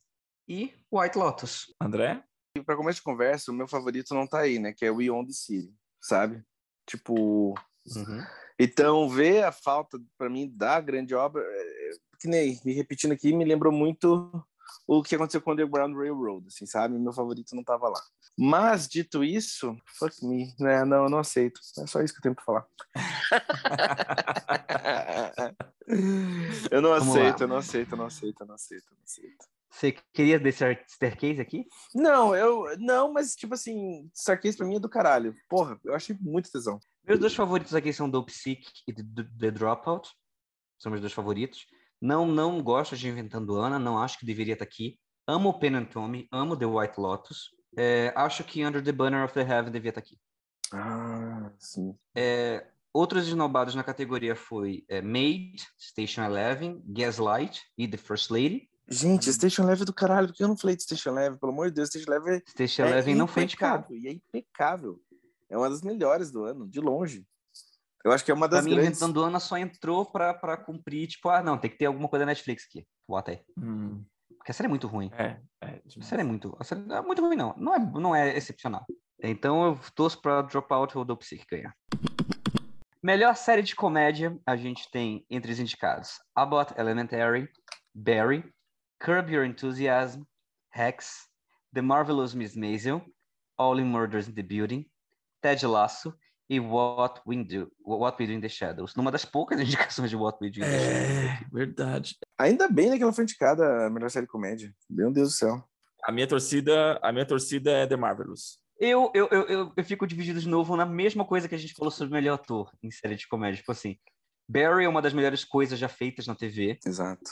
e 0.47 0.73
White 0.91 1.17
Lotus. 1.17 1.73
André? 1.81 2.23
Para 2.65 2.75
começo 2.75 2.97
de 2.97 3.03
conversa, 3.03 3.51
o 3.51 3.53
meu 3.53 3.67
favorito 3.67 4.13
não 4.13 4.27
tá 4.27 4.39
aí, 4.39 4.59
né? 4.59 4.73
Que 4.73 4.85
é 4.85 4.91
We 4.91 5.09
Own 5.09 5.25
the 5.25 5.33
City, 5.33 5.73
sabe? 6.01 6.43
Tipo... 6.87 7.53
Uhum. 7.95 8.23
Então, 8.59 9.07
ver 9.09 9.43
a 9.43 9.51
falta, 9.51 9.99
para 10.17 10.29
mim, 10.29 10.51
da 10.55 10.79
grande 10.79 11.13
obra... 11.13 11.43
É, 11.43 11.91
que 12.19 12.27
nem, 12.27 12.59
me 12.65 12.73
repetindo 12.73 13.11
aqui, 13.11 13.31
me 13.33 13.45
lembrou 13.45 13.71
muito 13.71 14.43
o 14.87 15.03
que 15.03 15.15
aconteceu 15.15 15.41
com 15.41 15.51
o 15.51 15.53
Underground 15.53 15.95
Railroad, 15.95 16.47
assim, 16.47 16.65
sabe? 16.65 16.97
Meu 16.97 17.13
favorito 17.13 17.55
não 17.55 17.63
tava 17.63 17.89
lá. 17.89 18.01
Mas, 18.37 18.87
dito 18.87 19.23
isso, 19.23 19.75
fuck 19.97 20.25
me, 20.25 20.53
né? 20.59 20.83
Não, 20.85 21.03
eu 21.03 21.09
não 21.09 21.19
aceito. 21.19 21.59
É 21.79 21.87
só 21.87 22.01
isso 22.01 22.13
que 22.13 22.19
eu 22.19 22.23
tenho 22.23 22.35
pra 22.35 22.43
falar. 22.43 22.65
eu 26.71 26.81
não 26.81 26.93
aceito, 26.93 27.41
eu 27.41 27.47
não 27.47 27.57
aceito, 27.57 27.93
eu 27.93 27.97
não 27.97 28.05
aceito, 28.05 28.41
eu 28.41 28.47
não 28.47 28.55
aceito, 28.55 28.85
eu 28.91 28.95
não 28.95 29.03
aceito. 29.03 29.45
Você 29.69 29.95
queria 30.13 30.39
deixar 30.39 30.81
Staircase 30.87 31.41
aqui? 31.41 31.67
Não, 31.93 32.33
eu. 32.35 32.75
Não, 32.79 33.13
mas 33.13 33.35
tipo 33.35 33.53
assim, 33.53 34.09
Staircase 34.15 34.57
pra 34.57 34.65
mim 34.65 34.77
é 34.77 34.79
do 34.79 34.89
caralho. 34.89 35.35
Porra, 35.47 35.79
eu 35.83 35.93
achei 35.93 36.17
muito 36.19 36.51
tesão. 36.51 36.79
Meus 37.05 37.19
dois 37.19 37.35
favoritos 37.35 37.75
aqui 37.75 37.93
são 37.93 38.09
Dope 38.09 38.31
Sick 38.31 38.65
e 38.87 38.93
The 38.93 39.51
Dropout. 39.51 40.09
São 40.79 40.91
meus 40.91 41.01
dois 41.01 41.13
favoritos. 41.13 41.67
Não, 42.01 42.25
não 42.25 42.61
gosto 42.61 42.95
de 42.95 43.07
Inventando 43.07 43.55
Ana, 43.55 43.79
não 43.79 43.97
acho 43.97 44.19
que 44.19 44.25
deveria 44.25 44.53
estar 44.53 44.65
aqui. 44.65 44.99
Amo 45.27 45.59
Pen 45.59 45.75
and 45.75 45.85
Tommy, 45.85 46.27
amo 46.31 46.55
The 46.55 46.65
White 46.65 46.99
Lotus. 46.99 47.49
É, 47.77 48.13
acho 48.15 48.43
que 48.43 48.65
Under 48.65 48.83
the 48.83 48.91
Banner 48.91 49.25
of 49.25 49.33
the 49.33 49.41
Heaven 49.41 49.71
devia 49.71 49.89
estar 49.89 49.99
aqui. 49.99 50.17
Ah, 50.71 51.51
sim. 51.59 51.95
É, 52.15 52.67
outros 52.93 53.27
esnobados 53.27 53.75
na 53.75 53.83
categoria 53.83 54.35
foi 54.35 54.85
é, 54.87 55.01
Maid, 55.01 55.65
Station 55.79 56.23
Eleven, 56.23 56.81
Gaslight 56.85 57.61
e 57.77 57.87
The 57.87 57.97
First 57.97 58.31
Lady. 58.31 58.69
Gente, 58.89 59.31
Station 59.33 59.63
Eleven 59.63 59.83
é 59.83 59.85
do 59.85 59.93
caralho, 59.93 60.27
por 60.27 60.35
que 60.35 60.43
eu 60.43 60.47
não 60.47 60.57
falei 60.57 60.75
de 60.75 60.83
Station 60.83 61.09
Eleven? 61.09 61.37
Pelo 61.37 61.51
amor 61.51 61.67
de 61.67 61.75
Deus, 61.75 61.89
Station 61.89 62.09
Eleven 62.09 62.35
é 62.35 62.49
Station 62.49 62.83
é 62.83 62.91
Eleven 62.91 63.15
não 63.15 63.27
foi 63.27 63.43
indicado. 63.43 63.93
E 63.93 64.07
é 64.07 64.11
impecável. 64.11 64.99
É 65.49 65.57
uma 65.57 65.69
das 65.69 65.81
melhores 65.81 66.31
do 66.31 66.43
ano, 66.43 66.67
de 66.67 66.79
longe. 66.79 67.25
Eu 68.07 68.13
acho 68.13 68.23
que 68.23 68.31
é 68.31 68.33
uma 68.33 68.47
das 68.47 68.61
pra 68.61 68.69
mim, 68.69 68.75
grandes... 68.75 69.01
Inventando 69.01 69.21
Ana 69.21 69.39
só 69.39 69.57
entrou 69.57 70.05
pra, 70.05 70.33
pra 70.33 70.55
cumprir, 70.55 71.07
tipo, 71.07 71.27
ah, 71.29 71.43
não, 71.43 71.57
tem 71.57 71.69
que 71.69 71.77
ter 71.77 71.87
alguma 71.87 72.07
coisa 72.07 72.25
da 72.25 72.31
Netflix 72.31 72.65
aqui. 72.65 72.87
Bota 73.07 73.31
aí. 73.31 73.41
Hum. 73.57 74.03
Porque 74.37 74.51
a 74.51 74.53
série 74.53 74.67
é 74.67 74.69
muito 74.69 74.87
ruim. 74.87 75.11
É, 75.13 75.41
é. 75.61 75.81
A 75.99 76.03
série 76.03 76.21
é 76.21 76.25
muito... 76.25 76.55
A 76.59 76.63
série 76.63 76.81
é 76.89 77.01
muito 77.01 77.21
ruim, 77.21 77.35
não. 77.35 77.53
Não 77.57 77.75
é, 77.75 77.79
não 77.79 78.15
é 78.15 78.37
excepcional. 78.37 78.85
Então 79.21 79.65
eu 79.65 79.79
torço 79.93 80.21
pra 80.21 80.41
Dropout 80.41 80.97
ou 80.97 81.03
do 81.03 81.17
Psych 81.17 81.45
ganhar. 81.51 81.75
Melhor 83.03 83.35
série 83.35 83.61
de 83.61 83.75
comédia, 83.75 84.37
a 84.45 84.55
gente 84.55 84.89
tem 84.89 85.25
entre 85.29 85.51
os 85.51 85.59
indicados 85.59 86.19
Abbott 86.35 86.73
Elementary, 86.79 87.49
Barry, 87.93 88.43
Curb 88.99 89.33
Your 89.33 89.45
Enthusiasm, 89.45 90.23
Hex, 90.73 91.27
The 91.73 91.81
Marvelous 91.81 92.33
Miss 92.33 92.55
Maisel, 92.55 93.01
All 93.57 93.79
in 93.79 93.85
Murders 93.85 94.27
in 94.27 94.33
the 94.33 94.43
Building, 94.43 94.85
Ted 95.41 95.65
Lasso 95.65 96.15
e 96.49 96.59
What 96.59 97.21
We 97.27 97.43
Do, 97.43 97.71
What 97.85 98.17
We 98.19 98.27
Do 98.27 98.33
in 98.33 98.41
the 98.41 98.49
Shadows, 98.49 98.95
numa 98.95 99.11
das 99.11 99.25
poucas 99.25 99.59
indicações 99.61 100.09
de 100.09 100.15
What 100.15 100.37
We 100.41 100.49
Do 100.49 100.59
in 100.59 100.61
the 100.61 100.67
é, 100.67 101.27
Shadows. 101.27 101.51
verdade. 101.51 102.17
Ainda 102.37 102.69
bem 102.69 102.89
né, 102.89 102.97
que 102.97 103.03
ela 103.03 103.13
foi 103.13 103.23
indicada 103.23 103.87
a 103.87 103.89
melhor 103.89 104.09
série 104.09 104.25
de 104.25 104.31
comédia. 104.31 104.73
Meu 104.89 105.11
Deus 105.11 105.29
do 105.29 105.35
céu. 105.35 105.63
A 106.03 106.11
minha 106.11 106.27
torcida, 106.27 106.99
a 107.01 107.11
minha 107.11 107.25
torcida 107.25 107.71
é 107.71 107.87
The 107.87 107.97
Marvelous. 107.97 108.59
Eu, 108.79 109.11
eu, 109.13 109.27
eu, 109.31 109.47
eu, 109.47 109.73
eu 109.75 109.83
fico 109.83 110.05
dividido 110.05 110.39
de 110.39 110.47
novo 110.47 110.75
na 110.77 110.85
mesma 110.85 111.25
coisa 111.25 111.49
que 111.49 111.55
a 111.55 111.57
gente 111.57 111.73
falou 111.73 111.91
sobre 111.91 112.13
melhor 112.13 112.35
ator 112.35 112.71
em 112.81 112.91
série 112.91 113.15
de 113.15 113.27
comédia. 113.27 113.57
Tipo 113.57 113.71
assim, 113.71 113.97
Barry 114.47 114.85
é 114.85 114.89
uma 114.89 115.01
das 115.01 115.13
melhores 115.13 115.43
coisas 115.43 115.77
já 115.77 115.89
feitas 115.89 116.27
na 116.27 116.35
TV. 116.35 116.79
Exato. 116.85 117.31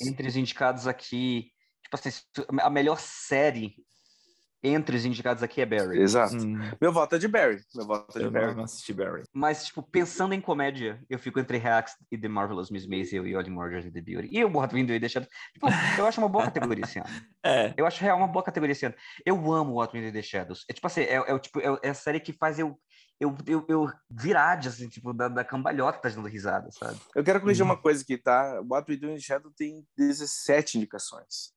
Entre 0.00 0.26
os 0.26 0.36
indicados 0.36 0.86
aqui, 0.86 1.52
tipo 1.84 1.94
assim, 1.94 2.10
a 2.60 2.68
melhor 2.68 2.98
série 2.98 3.76
entre 4.62 4.96
os 4.96 5.04
indicados 5.04 5.42
aqui 5.42 5.60
é 5.60 5.66
Barry. 5.66 6.00
Exato. 6.00 6.36
Hum. 6.36 6.60
Meu 6.80 6.92
voto 6.92 7.16
é 7.16 7.18
de 7.18 7.26
Barry. 7.26 7.60
Meu 7.74 7.86
voto 7.86 8.16
é 8.16 8.20
de 8.20 8.26
eu 8.26 8.30
Barry. 8.30 8.54
Não 8.54 8.64
assisti 8.64 8.92
Barry. 8.92 9.24
Mas, 9.32 9.66
tipo, 9.66 9.82
pensando 9.82 10.34
em 10.34 10.40
comédia, 10.40 11.02
eu 11.10 11.18
fico 11.18 11.40
entre 11.40 11.58
Hacks 11.58 11.96
e 12.10 12.16
The 12.16 12.28
Marvelous 12.28 12.70
Miss 12.70 12.86
Maisel 12.86 13.26
e 13.26 13.36
Only 13.36 13.50
Murders 13.50 13.84
in 13.84 13.90
the 13.90 14.00
Beauty. 14.00 14.28
E 14.30 14.44
o 14.44 14.52
What 14.56 14.74
We 14.74 14.84
Do 14.84 14.92
e 14.92 15.00
deixando. 15.00 15.26
Tipo, 15.52 15.66
eu 15.98 16.06
acho 16.06 16.20
uma 16.20 16.28
boa 16.28 16.44
categoria 16.44 16.84
esse 16.84 16.98
ano. 16.98 17.08
É. 17.44 17.74
Eu 17.76 17.84
acho 17.84 18.00
real 18.00 18.16
uma 18.16 18.28
boa 18.28 18.44
categoria 18.44 18.70
esse 18.70 18.86
ano. 18.86 18.94
Eu 19.26 19.52
amo 19.52 19.74
What 19.74 19.96
We 19.96 20.00
Do 20.00 20.08
e 20.10 20.12
The 20.12 20.22
Shadows. 20.22 20.64
É 20.70 20.72
tipo 20.72 20.86
assim, 20.86 21.00
é, 21.00 21.16
é, 21.16 21.38
tipo, 21.40 21.58
é, 21.58 21.76
é 21.82 21.88
a 21.88 21.94
série 21.94 22.20
que 22.20 22.32
faz 22.32 22.56
eu 22.56 22.78
eu, 23.22 23.36
eu, 23.46 23.64
eu 23.68 23.92
virar 24.10 24.58
assim, 24.58 24.88
tipo, 24.88 25.12
da, 25.12 25.28
da 25.28 25.44
cambalhota 25.44 26.10
dando 26.10 26.28
risada, 26.28 26.70
sabe? 26.72 26.98
Eu 27.14 27.22
quero 27.22 27.40
corrigir 27.40 27.62
uhum. 27.64 27.70
uma 27.70 27.76
coisa 27.76 28.02
aqui, 28.02 28.18
tá? 28.18 28.60
What 28.68 28.90
We 28.90 28.96
Do 28.96 29.10
in 29.10 29.20
Shadow 29.20 29.52
tem 29.56 29.86
17 29.96 30.78
indicações. 30.78 31.52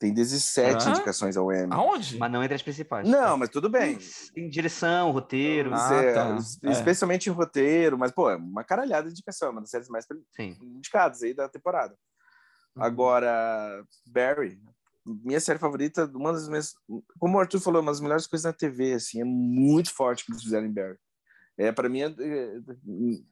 Tem 0.00 0.14
17 0.14 0.88
ah? 0.88 0.90
indicações 0.92 1.36
ao 1.36 1.52
Emmy. 1.52 1.68
Aonde? 1.70 2.16
Mas 2.16 2.32
não 2.32 2.42
entre 2.42 2.54
as 2.54 2.62
principais. 2.62 3.06
Não, 3.06 3.36
mas 3.36 3.50
tudo 3.50 3.68
bem. 3.68 3.98
Em 4.34 4.48
direção, 4.48 5.10
roteiro. 5.10 5.74
Ah, 5.74 5.94
é, 5.94 6.14
tá. 6.14 6.38
Especialmente 6.70 7.28
é. 7.28 7.32
em 7.32 7.34
roteiro, 7.34 7.98
mas, 7.98 8.10
pô, 8.10 8.30
é 8.30 8.36
uma 8.36 8.64
caralhada 8.64 9.08
de 9.08 9.12
indicação, 9.12 9.50
uma 9.50 9.60
das 9.60 9.68
séries 9.68 9.90
mais 9.90 10.06
Sim. 10.34 10.56
indicadas 10.62 11.22
aí 11.22 11.34
da 11.34 11.50
temporada. 11.50 11.94
Uhum. 12.74 12.82
Agora, 12.82 13.84
Barry, 14.06 14.58
minha 15.04 15.38
série 15.38 15.58
favorita, 15.58 16.10
uma 16.14 16.32
das 16.32 16.48
minhas. 16.48 16.72
Como 17.18 17.36
o 17.36 17.40
Arthur 17.40 17.60
falou, 17.60 17.82
uma 17.82 17.92
das 17.92 18.00
melhores 18.00 18.26
coisas 18.26 18.46
na 18.46 18.54
TV, 18.54 18.94
assim, 18.94 19.20
é 19.20 19.24
muito 19.24 19.92
forte 19.92 20.24
que 20.24 20.32
eles 20.32 20.42
fizeram 20.42 20.66
em 20.66 20.72
Barry. 20.72 20.96
É, 21.58 21.70
para 21.70 21.90
mim, 21.90 22.00
é, 22.00 22.14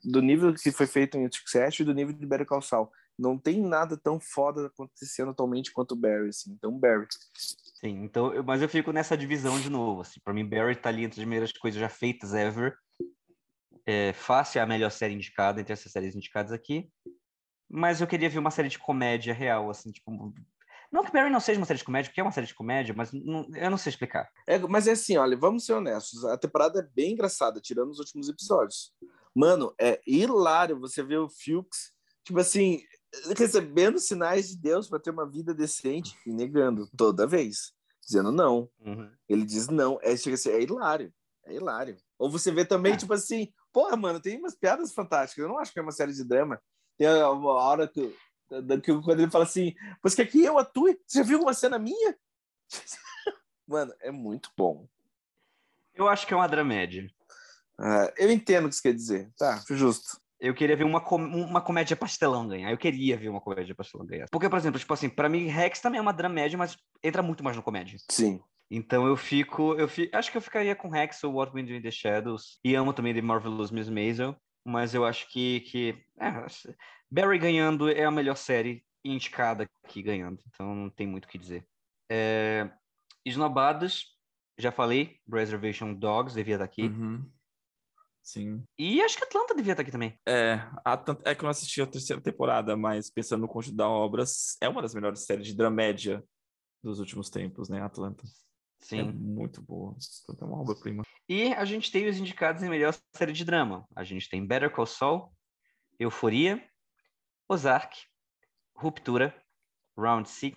do 0.05 0.21
nível 0.21 0.53
que 0.53 0.71
foi 0.71 0.87
feito 0.87 1.17
em 1.17 1.33
Succession 1.33 1.83
e 1.83 1.87
do 1.87 1.95
nível 1.95 2.13
de 2.13 2.27
Better 2.27 2.45
Call 2.45 2.61
Saul 2.61 2.91
não 3.19 3.37
tem 3.37 3.61
nada 3.61 3.97
tão 3.97 4.21
foda 4.21 4.67
acontecendo 4.67 5.33
atualmente 5.33 5.73
quanto 5.73 5.93
o 5.93 5.97
Barry, 5.97 6.29
assim. 6.29 6.53
Então, 6.53 6.79
Barry. 6.79 7.07
Sim, 7.81 8.05
então, 8.05 8.33
eu, 8.33 8.45
mas 8.45 8.63
eu 8.63 8.69
fico 8.69 8.93
nessa 8.93 9.17
divisão 9.17 9.61
de 9.61 9.69
novo, 9.69 10.03
assim. 10.03 10.21
Pra 10.23 10.33
mim, 10.33 10.49
Barry 10.49 10.77
tá 10.77 10.89
ali 10.89 11.05
entre 11.05 11.21
as 11.21 11.25
primeiras 11.25 11.53
coisas 11.53 11.81
já 11.81 11.89
feitas 11.89 12.33
ever. 12.33 12.77
É, 13.85 14.13
fácil 14.13 14.59
é 14.59 14.63
a 14.63 14.67
melhor 14.67 14.91
série 14.91 15.15
indicada 15.15 15.61
entre 15.61 15.73
essas 15.73 15.91
séries 15.91 16.15
indicadas 16.15 16.53
aqui. 16.53 16.91
Mas 17.69 18.01
eu 18.01 18.07
queria 18.07 18.31
ver 18.31 18.39
uma 18.39 18.51
série 18.51 18.69
de 18.69 18.79
comédia 18.79 19.35
real, 19.35 19.69
assim, 19.71 19.91
tipo... 19.91 20.33
Não 20.91 21.05
que 21.05 21.13
Barry 21.13 21.31
não 21.31 21.41
seja 21.41 21.61
uma 21.61 21.67
série 21.67 21.79
de 21.79 21.85
comédia, 21.85 22.09
porque 22.11 22.21
é 22.21 22.25
uma 22.25 22.33
série 22.33 22.47
de 22.47 22.55
comédia, 22.55 22.95
mas 22.97 23.13
não, 23.13 23.47
eu 23.55 23.71
não 23.71 23.77
sei 23.77 23.91
explicar. 23.91 24.31
É, 24.47 24.59
mas 24.59 24.87
é 24.87 24.93
assim, 24.93 25.19
olha, 25.19 25.37
vamos 25.37 25.67
ser 25.67 25.75
honestos. 25.75 26.25
A 26.25 26.39
temporada 26.39 26.81
é 26.81 26.83
bem 26.83 27.13
engraçada, 27.13 27.61
tirando 27.61 27.91
os 27.91 27.99
últimos 27.99 28.29
episódios. 28.29 28.95
Mano, 29.35 29.75
é 29.79 30.01
hilário 30.07 30.81
você 30.81 31.03
ver 31.03 31.19
o 31.19 31.29
Fuchs, 31.29 31.93
tipo 32.25 32.41
assim, 32.41 32.83
recebendo 33.37 33.99
sinais 33.99 34.49
de 34.49 34.57
Deus 34.57 34.89
para 34.89 35.01
ter 35.01 35.11
uma 35.11 35.29
vida 35.29 35.55
decente 35.55 36.17
e 36.27 36.33
negando 36.33 36.89
toda 36.97 37.27
vez, 37.27 37.73
dizendo 38.05 38.33
não. 38.33 38.69
Uhum. 38.81 39.11
Ele 39.29 39.45
diz 39.45 39.69
não, 39.69 39.99
é, 40.03 40.13
é 40.13 40.63
hilário, 40.63 41.13
é 41.45 41.55
hilário. 41.55 41.97
Ou 42.19 42.31
você 42.31 42.51
vê 42.51 42.65
também, 42.65 42.95
é. 42.95 42.97
tipo 42.97 43.13
assim, 43.13 43.53
porra, 43.73 43.97
mano, 43.97 44.21
tem 44.21 44.39
umas 44.39 44.55
piadas 44.55 44.93
fantásticas. 44.93 45.43
Eu 45.43 45.49
não 45.49 45.59
acho 45.59 45.73
que 45.73 45.79
é 45.79 45.83
uma 45.83 45.93
série 45.93 46.13
de 46.13 46.25
drama. 46.25 46.61
Tem 46.97 47.09
uma 47.09 47.53
hora 47.53 47.87
que, 47.87 48.15
que 48.83 49.03
quando 49.03 49.21
ele 49.21 49.31
fala 49.31 49.45
assim, 49.45 49.75
você 50.03 50.17
quer 50.17 50.31
que 50.31 50.43
eu 50.43 50.59
atue? 50.59 51.01
Você 51.07 51.19
já 51.19 51.25
viu 51.25 51.41
uma 51.41 51.55
cena 51.55 51.79
minha? 51.79 52.19
mano, 53.67 53.95
é 54.01 54.11
muito 54.11 54.51
bom. 54.57 54.89
Eu 55.95 56.09
acho 56.09 56.27
que 56.27 56.35
é 56.35 56.37
uma 56.37 56.49
dramédia. 56.49 57.09
Uh, 57.79 58.11
eu 58.17 58.31
entendo 58.31 58.67
o 58.67 58.69
que 58.69 58.75
você 58.75 58.83
quer 58.83 58.95
dizer. 58.95 59.31
Tá, 59.37 59.63
justo. 59.71 60.21
Eu 60.41 60.55
queria 60.55 60.77
ver 60.77 60.85
uma, 60.85 61.01
com 61.01 61.17
uma 61.17 61.61
comédia 61.61 61.97
pastelão 61.97 62.47
ganhar. 62.47 62.71
Eu 62.71 62.79
queria 62.79 63.17
ver 63.17 63.29
uma 63.29 63.41
comédia 63.41 63.75
pastelão 63.75 64.07
ganhar. 64.07 64.27
Porque, 64.31 64.49
por 64.49 64.57
exemplo, 64.57 64.79
tipo 64.79 64.93
assim, 64.95 65.09
pra 65.09 65.29
mim, 65.29 65.47
Rex 65.47 65.81
também 65.81 65.99
é 65.99 66.03
uma 66.03 66.13
dramédia, 66.13 66.57
mas 66.57 66.77
entra 67.03 67.23
muito 67.23 67.43
mais 67.43 67.57
no 67.57 67.63
comédia. 67.63 67.99
Sim. 68.11 68.41
Então 68.71 69.07
eu 69.07 69.17
fico, 69.17 69.75
eu 69.75 69.89
fico, 69.89 70.15
acho 70.15 70.31
que 70.31 70.37
eu 70.37 70.43
ficaria 70.43 70.77
com 70.77 70.91
Rex 70.91 71.25
ou 71.25 71.35
What 71.35 71.55
We 71.55 71.63
Do 71.63 71.73
in 71.73 71.83
the 71.83 71.91
Shadows. 71.91 72.59
E 72.63 72.75
amo 72.75 72.93
também 72.93 73.15
The 73.15 73.23
Marvelous 73.23 73.71
Miss 73.71 73.89
Maisel, 73.89 74.37
mas 74.65 74.95
eu 74.95 75.05
acho 75.05 75.29
que, 75.31 75.61
que 75.61 76.05
é, 76.21 76.47
Barry 77.11 77.39
ganhando 77.39 77.89
é 77.89 78.05
a 78.05 78.11
melhor 78.11 78.37
série 78.37 78.85
indicada 79.05 79.67
aqui 79.85 80.03
ganhando. 80.03 80.39
Então 80.49 80.75
não 80.75 80.91
tem 80.91 81.07
muito 81.07 81.25
o 81.25 81.29
que 81.29 81.39
dizer. 81.39 81.67
É, 82.11 82.71
Esnobados, 83.25 84.17
já 84.59 84.71
falei, 84.71 85.19
Reservation 85.31 85.95
Dogs 85.95 86.35
devia 86.35 86.57
estar 86.57 86.65
aqui. 86.65 86.83
Uhum. 86.83 87.25
Sim. 88.29 88.63
E 88.79 89.01
acho 89.01 89.17
que 89.17 89.25
Atlanta 89.25 89.55
devia 89.55 89.73
estar 89.73 89.81
aqui 89.81 89.91
também. 89.91 90.15
É, 90.29 90.61
é 91.25 91.35
que 91.35 91.41
eu 91.41 91.45
não 91.45 91.51
assisti 91.51 91.81
a 91.81 91.87
terceira 91.87 92.21
temporada, 92.21 92.77
mas 92.77 93.09
pensando 93.09 93.41
no 93.41 93.49
conjunto 93.49 93.75
da 93.75 93.89
obras, 93.89 94.55
é 94.61 94.69
uma 94.69 94.83
das 94.83 94.93
melhores 94.93 95.25
séries 95.25 95.47
de 95.47 95.57
dramédia 95.57 96.23
dos 96.85 97.01
últimos 97.01 97.31
tempos, 97.31 97.71
né? 97.71 97.81
Atlanta. 97.81 98.23
Sim. 98.81 98.99
É 98.99 99.03
muito 99.05 99.63
boa. 99.63 99.97
É 100.39 100.45
uma 100.45 100.61
obra-prima. 100.61 101.05
E 101.27 101.55
a 101.55 101.65
gente 101.65 101.91
tem 101.91 102.07
os 102.07 102.19
indicados 102.19 102.63
em 102.63 102.69
melhor 102.69 102.95
série 103.17 103.33
de 103.33 103.47
drama. 103.47 103.89
A 103.97 104.05
gente 104.05 104.29
tem 104.29 104.47
Better 104.47 104.71
Call 104.71 104.85
Saul, 104.85 105.33
Euforia, 105.99 106.63
Ozark, 107.49 107.97
Ruptura, 108.77 109.35
Round 109.97 110.29
6 110.29 110.55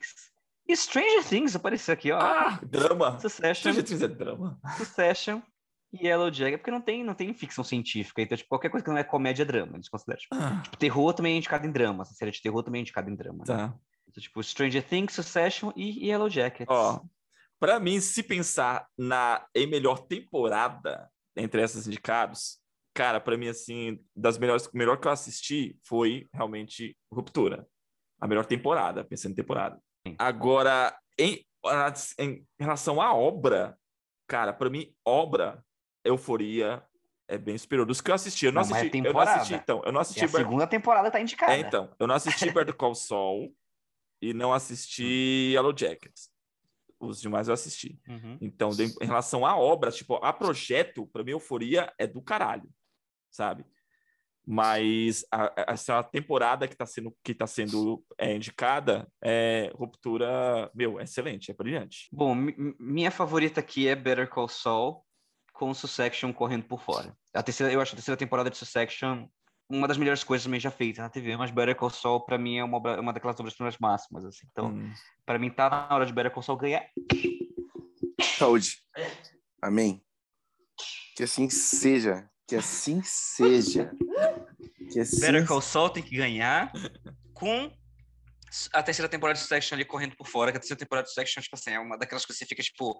e 0.67 0.75
Stranger 0.75 1.25
Things 1.25 1.55
apareceu 1.55 1.93
aqui, 1.93 2.11
ó. 2.11 2.19
Ah, 2.19 2.59
drama. 2.63 3.17
Succession. 3.17 3.71
Stranger 3.71 3.83
Things 3.83 4.01
é 4.01 4.07
drama. 4.09 4.59
Succession 4.77 5.41
e 5.93 6.07
Yellow 6.07 6.31
Jacket, 6.31 6.59
porque 6.59 6.71
não 6.71 6.81
tem, 6.81 7.03
não 7.03 7.13
tem 7.13 7.33
ficção 7.33 7.63
científica, 7.63 8.21
então 8.21 8.37
tipo, 8.37 8.49
qualquer 8.49 8.69
coisa 8.69 8.83
que 8.83 8.89
não 8.89 8.97
é 8.97 9.03
comédia 9.03 9.43
é 9.43 9.45
drama, 9.45 9.75
eles 9.75 9.89
consideram. 9.89 10.19
Tipo, 10.19 10.35
ah. 10.35 10.61
tipo, 10.63 10.77
terror 10.77 11.13
também 11.13 11.35
é 11.35 11.37
indicado 11.37 11.67
em 11.67 11.71
drama, 11.71 12.03
essa 12.03 12.13
série 12.13 12.31
de 12.31 12.41
terror 12.41 12.63
também 12.63 12.79
é 12.79 12.83
indicada 12.83 13.09
em 13.09 13.15
drama. 13.15 13.39
Né? 13.39 13.45
Tá. 13.45 13.57
Né? 13.57 13.73
Então, 14.07 14.21
tipo, 14.21 14.43
Stranger 14.43 14.83
Things, 14.83 15.13
Succession 15.13 15.71
e 15.75 16.07
Yellow 16.07 16.29
Jackets. 16.29 16.67
Ó, 16.69 17.01
pra 17.59 17.79
mim, 17.79 17.99
se 17.99 18.23
pensar 18.23 18.87
na 18.97 19.45
em 19.55 19.67
melhor 19.67 19.99
temporada 19.99 21.09
entre 21.35 21.61
essas 21.61 21.87
indicados, 21.87 22.59
cara, 22.93 23.19
para 23.19 23.37
mim, 23.37 23.47
assim, 23.47 24.03
das 24.15 24.37
melhores, 24.37 24.65
o 24.67 24.77
melhor 24.77 24.97
que 24.97 25.07
eu 25.07 25.11
assisti 25.11 25.77
foi 25.83 26.27
realmente 26.33 26.97
Ruptura. 27.11 27.67
A 28.19 28.27
melhor 28.27 28.45
temporada, 28.45 29.03
pensando 29.03 29.31
em 29.31 29.35
temporada. 29.35 29.81
Sim. 30.05 30.15
Agora, 30.19 30.95
em, 31.17 31.43
em 32.19 32.45
relação 32.59 33.01
à 33.01 33.13
obra, 33.13 33.77
cara, 34.27 34.53
para 34.53 34.69
mim, 34.69 34.93
obra 35.05 35.63
Euforia 36.03 36.83
é 37.27 37.37
bem 37.37 37.57
superior 37.57 37.85
dos 37.85 38.01
que 38.01 38.11
eu 38.11 38.15
assisti. 38.15 38.45
Eu 38.45 38.51
não, 38.51 38.61
não 38.61 38.75
assisti, 38.75 38.97
eu 38.97 39.13
não 39.13 39.19
assisti, 39.21 39.53
então. 39.53 39.81
Eu 39.85 39.91
não 39.91 40.01
assisti. 40.01 40.25
a 40.25 40.27
Ber... 40.27 40.37
segunda 40.37 40.67
temporada 40.67 41.09
tá 41.09 41.19
indicada. 41.19 41.53
É, 41.53 41.59
então. 41.59 41.89
Eu 41.97 42.07
não 42.07 42.15
assisti 42.15 42.45
Better 42.51 42.75
Call 42.75 42.93
Saul 42.93 43.55
e 44.21 44.33
não 44.33 44.53
assisti 44.53 45.51
Yellow 45.53 45.73
Jackets. 45.75 46.29
Os 46.99 47.21
demais 47.21 47.47
eu 47.47 47.53
assisti. 47.53 47.99
Uhum. 48.07 48.37
Então, 48.41 48.69
de, 48.69 48.83
em 49.01 49.05
relação 49.05 49.45
à 49.45 49.57
obra, 49.57 49.91
tipo, 49.91 50.15
a 50.15 50.31
projeto, 50.31 51.07
para 51.07 51.23
mim, 51.23 51.31
Euforia 51.31 51.91
é 51.97 52.05
do 52.05 52.21
caralho, 52.21 52.69
sabe? 53.31 53.65
Mas 54.45 55.25
a, 55.31 55.53
essa 55.69 56.03
temporada 56.03 56.67
que 56.67 56.73
está 56.73 56.85
sendo, 56.85 57.15
que 57.23 57.33
tá 57.33 57.47
sendo 57.47 58.03
é, 58.17 58.35
indicada 58.35 59.07
é 59.21 59.71
Ruptura, 59.73 60.69
meu, 60.75 60.99
é 60.99 61.03
excelente, 61.03 61.49
é 61.49 61.53
brilhante. 61.53 62.09
Bom, 62.11 62.35
minha 62.79 63.09
favorita 63.09 63.59
aqui 63.61 63.87
é 63.87 63.95
Better 63.95 64.29
Call 64.29 64.49
Saul 64.49 65.03
com 65.61 65.71
Succession 65.75 66.33
correndo 66.33 66.63
por 66.63 66.81
fora. 66.81 67.15
A 67.35 67.43
terceira, 67.43 67.71
eu 67.71 67.79
acho 67.79 67.93
a 67.93 67.95
terceira 67.95 68.17
temporada 68.17 68.49
de 68.49 68.57
Succession 68.57 69.27
uma 69.69 69.87
das 69.87 69.95
melhores 69.95 70.23
coisas 70.23 70.43
também 70.43 70.59
já 70.59 70.71
feitas 70.71 71.03
na 71.03 71.09
TV, 71.09 71.37
mas 71.37 71.51
Better 71.51 71.75
Call 71.75 71.91
Saul 71.91 72.25
para 72.25 72.37
mim 72.37 72.57
é 72.57 72.63
uma, 72.63 72.77
uma 72.99 73.13
daquelas 73.13 73.39
obras 73.39 73.77
máximas, 73.79 74.25
assim. 74.25 74.45
Então, 74.51 74.71
hum. 74.71 74.91
para 75.25 75.39
mim 75.39 75.49
tá 75.49 75.69
na 75.69 75.95
hora 75.95 76.05
de 76.05 76.11
Better 76.11 76.31
Call 76.31 76.43
Saul 76.43 76.57
ganhar. 76.57 76.85
Saúde. 78.37 78.83
Amém. 79.61 80.03
Que 81.15 81.23
assim 81.23 81.47
seja, 81.49 82.27
que 82.47 82.55
assim 82.55 83.01
seja. 83.03 83.91
Que 84.91 84.99
assim... 84.99 85.21
Better 85.21 85.47
Call 85.47 85.61
Saul 85.61 85.91
tem 85.91 86.03
que 86.03 86.17
ganhar 86.17 86.73
com 87.33 87.71
a 88.73 88.83
terceira 88.83 89.07
temporada 89.07 89.37
de 89.37 89.41
Succession 89.45 89.75
ali 89.75 89.85
correndo 89.85 90.17
por 90.17 90.27
fora, 90.27 90.51
que 90.51 90.57
a 90.57 90.59
terceira 90.59 90.79
temporada 90.79 91.05
de 91.05 91.13
Succession, 91.13 91.41
tipo 91.41 91.55
assim, 91.55 91.71
é 91.71 91.79
uma 91.79 91.97
daquelas 91.97 92.25
coisas 92.25 92.39
que 92.39 92.45
você 92.45 92.49
fica, 92.49 92.63
tipo... 92.63 92.99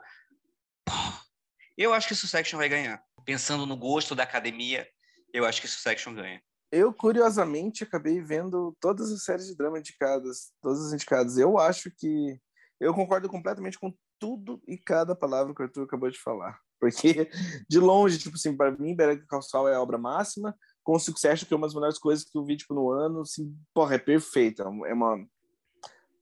Eu 1.81 1.95
acho 1.95 2.07
que 2.07 2.13
Succession 2.13 2.59
vai 2.59 2.69
ganhar. 2.69 3.03
Pensando 3.25 3.65
no 3.65 3.75
gosto 3.75 4.13
da 4.13 4.21
academia, 4.21 4.87
eu 5.33 5.45
acho 5.45 5.59
que 5.59 5.67
Succession 5.67 6.13
ganha. 6.13 6.39
Eu, 6.71 6.93
curiosamente, 6.93 7.83
acabei 7.83 8.21
vendo 8.21 8.77
todas 8.79 9.11
as 9.11 9.23
séries 9.23 9.47
de 9.47 9.55
drama 9.55 9.79
indicadas, 9.79 10.53
todas 10.61 10.85
as 10.85 10.93
indicadas. 10.93 11.39
Eu 11.39 11.57
acho 11.57 11.89
que. 11.97 12.39
Eu 12.79 12.93
concordo 12.93 13.27
completamente 13.27 13.79
com 13.79 13.91
tudo 14.19 14.61
e 14.67 14.77
cada 14.77 15.15
palavra 15.15 15.55
que 15.55 15.61
o 15.61 15.65
Arthur 15.65 15.85
acabou 15.85 16.11
de 16.11 16.19
falar. 16.19 16.59
Porque, 16.79 17.27
de 17.67 17.79
longe, 17.79 18.19
tipo 18.19 18.35
assim, 18.35 18.55
para 18.55 18.71
mim, 18.77 18.95
Better 18.95 19.25
Call 19.25 19.41
Saul 19.41 19.67
é 19.67 19.73
a 19.73 19.81
obra 19.81 19.97
máxima. 19.97 20.55
Com 20.83 20.99
Succession, 20.99 21.47
que 21.47 21.53
é 21.53 21.57
uma 21.57 21.65
das 21.65 21.73
melhores 21.73 21.97
coisas 21.97 22.23
que 22.23 22.37
eu 22.37 22.45
vi, 22.45 22.57
tipo, 22.57 22.75
no 22.75 22.91
ano, 22.91 23.21
assim, 23.21 23.57
porra, 23.73 23.95
é 23.95 23.99
perfeita. 23.99 24.63
É 24.63 24.93
uma... 24.93 25.17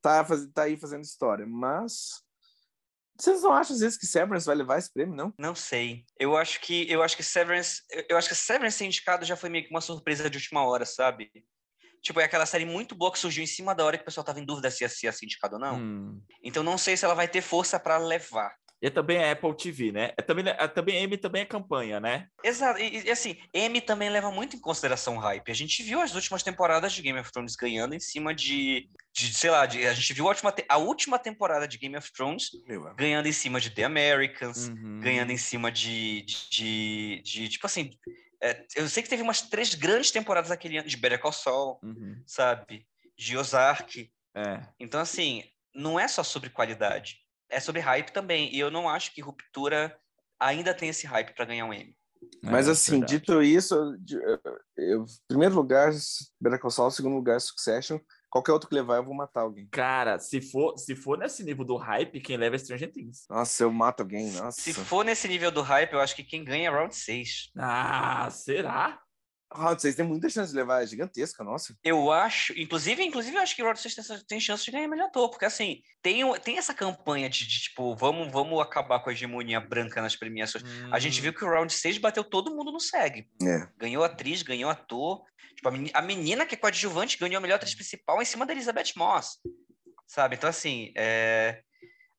Tá, 0.02 0.26
tá 0.54 0.64
aí 0.64 0.78
fazendo 0.78 1.04
história. 1.04 1.46
Mas 1.46 2.24
vocês 3.20 3.42
não 3.42 3.52
acham 3.54 3.76
às 3.76 3.82
vezes 3.82 3.98
que 3.98 4.06
Severance 4.06 4.46
vai 4.46 4.56
levar 4.56 4.78
esse 4.78 4.92
prêmio, 4.92 5.16
não? 5.16 5.34
Não 5.38 5.54
sei. 5.54 6.06
Eu 6.18 6.38
acho 6.38 6.60
que 6.62 6.90
eu 6.90 7.04
acho 7.04 7.18
que 7.18 7.24
Severance, 7.24 7.82
eu 8.08 8.18
acho 8.18 8.30
que 8.30 8.36
Severance 8.36 8.78
ser 8.78 8.86
indicado 8.86 9.26
já 9.26 9.36
foi 9.36 9.50
meio 9.50 9.66
que 9.66 9.72
uma 9.72 9.82
surpresa 9.82 10.30
de 10.30 10.38
última 10.38 10.66
hora, 10.66 10.86
sabe? 10.86 11.30
Tipo, 12.02 12.22
é 12.22 12.24
aquela 12.24 12.46
série 12.46 12.66
muito 12.66 12.96
boa 12.96 13.12
que 13.12 13.20
surgiu 13.20 13.44
em 13.44 13.48
cima 13.48 13.76
da 13.76 13.84
hora 13.84 13.98
que 13.98 14.04
o 14.04 14.06
pessoal 14.06 14.24
tava 14.24 14.40
em 14.40 14.46
dúvida 14.46 14.72
se 14.72 14.84
ia 14.84 14.90
ser 14.90 15.26
indicado 15.26 15.56
ou 15.56 15.60
não. 15.60 15.78
Hum. 15.78 16.22
Então 16.42 16.64
não 16.64 16.78
sei 16.78 16.96
se 16.96 17.04
ela 17.04 17.14
vai 17.14 17.28
ter 17.28 17.42
força 17.42 17.80
para 17.80 17.98
levar. 17.98 18.56
E 18.82 18.90
também 18.90 19.18
é 19.18 19.32
Apple 19.32 19.56
TV, 19.56 19.92
né? 19.92 20.14
É 20.18 20.22
também, 20.22 20.48
é, 20.48 20.68
também 20.68 21.04
M 21.04 21.18
também 21.18 21.42
é 21.42 21.46
campanha, 21.46 22.00
né? 22.00 22.28
Exato. 22.42 22.80
E, 22.80 23.06
e, 23.06 23.12
assim, 23.12 23.38
M 23.54 23.82
também 23.82 24.10
leva 24.10 24.32
muito 24.32 24.56
em 24.56 24.60
consideração 24.60 25.18
o 25.18 25.20
hype. 25.20 25.52
A 25.52 25.56
gente 25.56 25.84
viu 25.84 26.00
as 26.00 26.16
últimas 26.16 26.44
temporadas 26.44 26.94
de 26.94 27.02
Game 27.02 27.20
of 27.20 27.30
Thrones 27.30 27.58
ganhando 27.58 27.94
em 27.94 28.00
cima 28.00 28.34
de, 28.34 28.90
de 29.14 29.34
sei 29.34 29.50
lá, 29.50 29.66
de, 29.66 29.86
a 29.86 29.94
gente 29.94 30.14
viu 30.14 30.26
a 30.26 30.30
última, 30.30 30.54
a 30.70 30.78
última 30.78 31.20
temporada 31.20 31.68
de 31.68 31.78
Game 31.78 31.98
of 31.98 32.12
Thrones 32.14 32.52
Meu, 32.66 32.96
ganhando 32.96 33.28
em 33.28 33.34
cima 33.34 33.60
de 33.60 33.70
The 33.70 33.84
Americans, 33.84 34.70
uhum. 34.70 35.02
ganhando 35.02 35.32
em 35.32 35.38
cima 35.38 35.70
de, 35.70 36.22
de, 36.22 36.46
de, 36.50 37.22
de 37.22 37.50
tipo 37.50 37.66
assim, 37.66 37.92
é, 38.42 38.66
eu 38.78 38.88
sei 38.88 39.04
que 39.04 39.10
teve 39.10 39.22
umas 39.22 39.42
três 39.42 39.76
grandes 39.76 40.12
temporadas 40.12 40.52
aquele 40.52 40.78
ano 40.78 40.88
de 40.88 40.96
Better 40.96 41.20
Call 41.20 41.34
Saul, 41.34 41.80
uhum. 41.84 42.24
sabe? 42.26 42.88
De 43.18 43.38
Ozark. 43.38 44.10
É. 44.34 44.62
Então, 44.80 45.02
assim, 45.02 45.44
não 45.76 46.00
é 46.00 46.08
só 46.08 46.24
sobre 46.24 46.50
qualidade 46.50 47.18
é 47.50 47.60
sobre 47.60 47.82
hype 47.82 48.12
também. 48.12 48.54
E 48.54 48.60
eu 48.60 48.70
não 48.70 48.88
acho 48.88 49.14
que 49.14 49.22
Ruptura 49.22 49.98
ainda 50.40 50.74
tem 50.74 50.90
esse 50.90 51.06
hype 51.06 51.34
para 51.34 51.46
ganhar 51.46 51.66
um 51.66 51.74
M. 51.74 51.96
Mas 52.44 52.68
é, 52.68 52.72
assim, 52.72 53.00
verdade. 53.00 53.18
dito 53.18 53.42
isso, 53.42 53.96
eu, 54.78 55.06
primeiro 55.28 55.56
lugar, 55.56 55.92
Better 56.40 56.60
Call 56.60 56.72
Saul, 56.72 56.92
segundo 56.92 57.16
lugar, 57.16 57.40
Succession. 57.40 58.00
Qualquer 58.30 58.52
outro 58.52 58.70
que 58.70 58.76
levar, 58.76 58.98
eu 58.98 59.04
vou 59.04 59.16
matar 59.16 59.42
alguém. 59.42 59.68
Cara, 59.72 60.20
se 60.20 60.40
for, 60.40 60.78
se 60.78 60.96
for 60.96 61.18
nesse 61.18 61.44
nível 61.44 61.66
do 61.66 61.78
hype, 61.78 62.22
quem 62.22 62.38
leva 62.38 62.56
é 62.56 62.60
Stranger 62.60 62.92
Things. 62.92 63.26
Nossa, 63.28 63.64
eu 63.64 63.72
mato 63.72 64.02
alguém, 64.02 64.32
nossa. 64.34 64.62
Se 64.62 64.72
for 64.72 65.04
nesse 65.04 65.28
nível 65.28 65.50
do 65.50 65.64
hype, 65.64 65.94
eu 65.94 66.00
acho 66.00 66.16
que 66.16 66.24
quem 66.24 66.44
ganha 66.44 66.68
é 66.68 66.72
Round 66.72 66.96
6. 66.96 67.52
Ah, 67.58 68.30
será? 68.30 69.02
Round 69.52 69.82
6 69.82 69.96
tem 69.96 70.06
muita 70.06 70.30
chance 70.30 70.52
de 70.52 70.58
levar, 70.58 70.84
é 70.84 70.88
gigantesca, 70.88 71.44
nossa. 71.44 71.76
Eu 71.84 72.12
acho, 72.12 72.54
inclusive, 72.60 73.04
inclusive 73.04 73.36
eu 73.36 73.42
acho 73.42 73.56
que 73.56 73.62
o 73.64 73.66
Round 73.66 73.80
6 73.80 73.96
tem, 73.96 74.20
tem 74.28 74.40
chance 74.40 74.64
de 74.64 74.72
ganhar 74.72 74.88
melhor 74.88 75.08
ator, 75.08 75.30
porque 75.30 75.46
assim, 75.46 75.82
tem, 76.02 76.22
tem 76.42 76.58
essa 76.58 76.74
campanha 76.74 77.30
de, 77.30 77.48
de, 77.48 77.62
tipo, 77.62 77.96
vamos, 77.96 78.32
vamos 78.32 78.62
acabar 78.62 79.00
com 79.00 79.10
a 79.10 79.14
hegemonia 79.14 79.60
branca 79.60 80.02
nas 80.02 80.16
premiações. 80.16 80.64
Hum. 80.64 80.94
A 80.94 81.00
gente 81.00 81.20
viu 81.20 81.34
que 81.34 81.44
o 81.44 81.50
Round 81.50 81.74
6 81.74 81.98
bateu 81.98 82.24
todo 82.24 82.56
mundo 82.56 82.72
no 82.72 82.80
SEG. 82.80 83.28
É. 83.42 83.68
Ganhou 83.78 84.04
atriz, 84.04 84.44
ganhou 84.44 84.70
ator. 84.70 85.24
Tipo, 85.56 85.70
a 85.94 86.02
menina 86.02 86.46
que 86.46 86.56
é 86.56 86.58
coadjuvante 86.58 87.18
ganhou 87.18 87.38
a 87.38 87.42
melhor 87.42 87.56
atriz 87.56 87.74
principal 87.74 88.22
em 88.22 88.26
cima 88.26 88.46
da 88.46 88.54
Elizabeth 88.54 88.94
Moss. 88.96 89.40
Sabe? 90.08 90.36
Então, 90.36 90.50
assim, 90.50 90.94
é... 90.96 91.62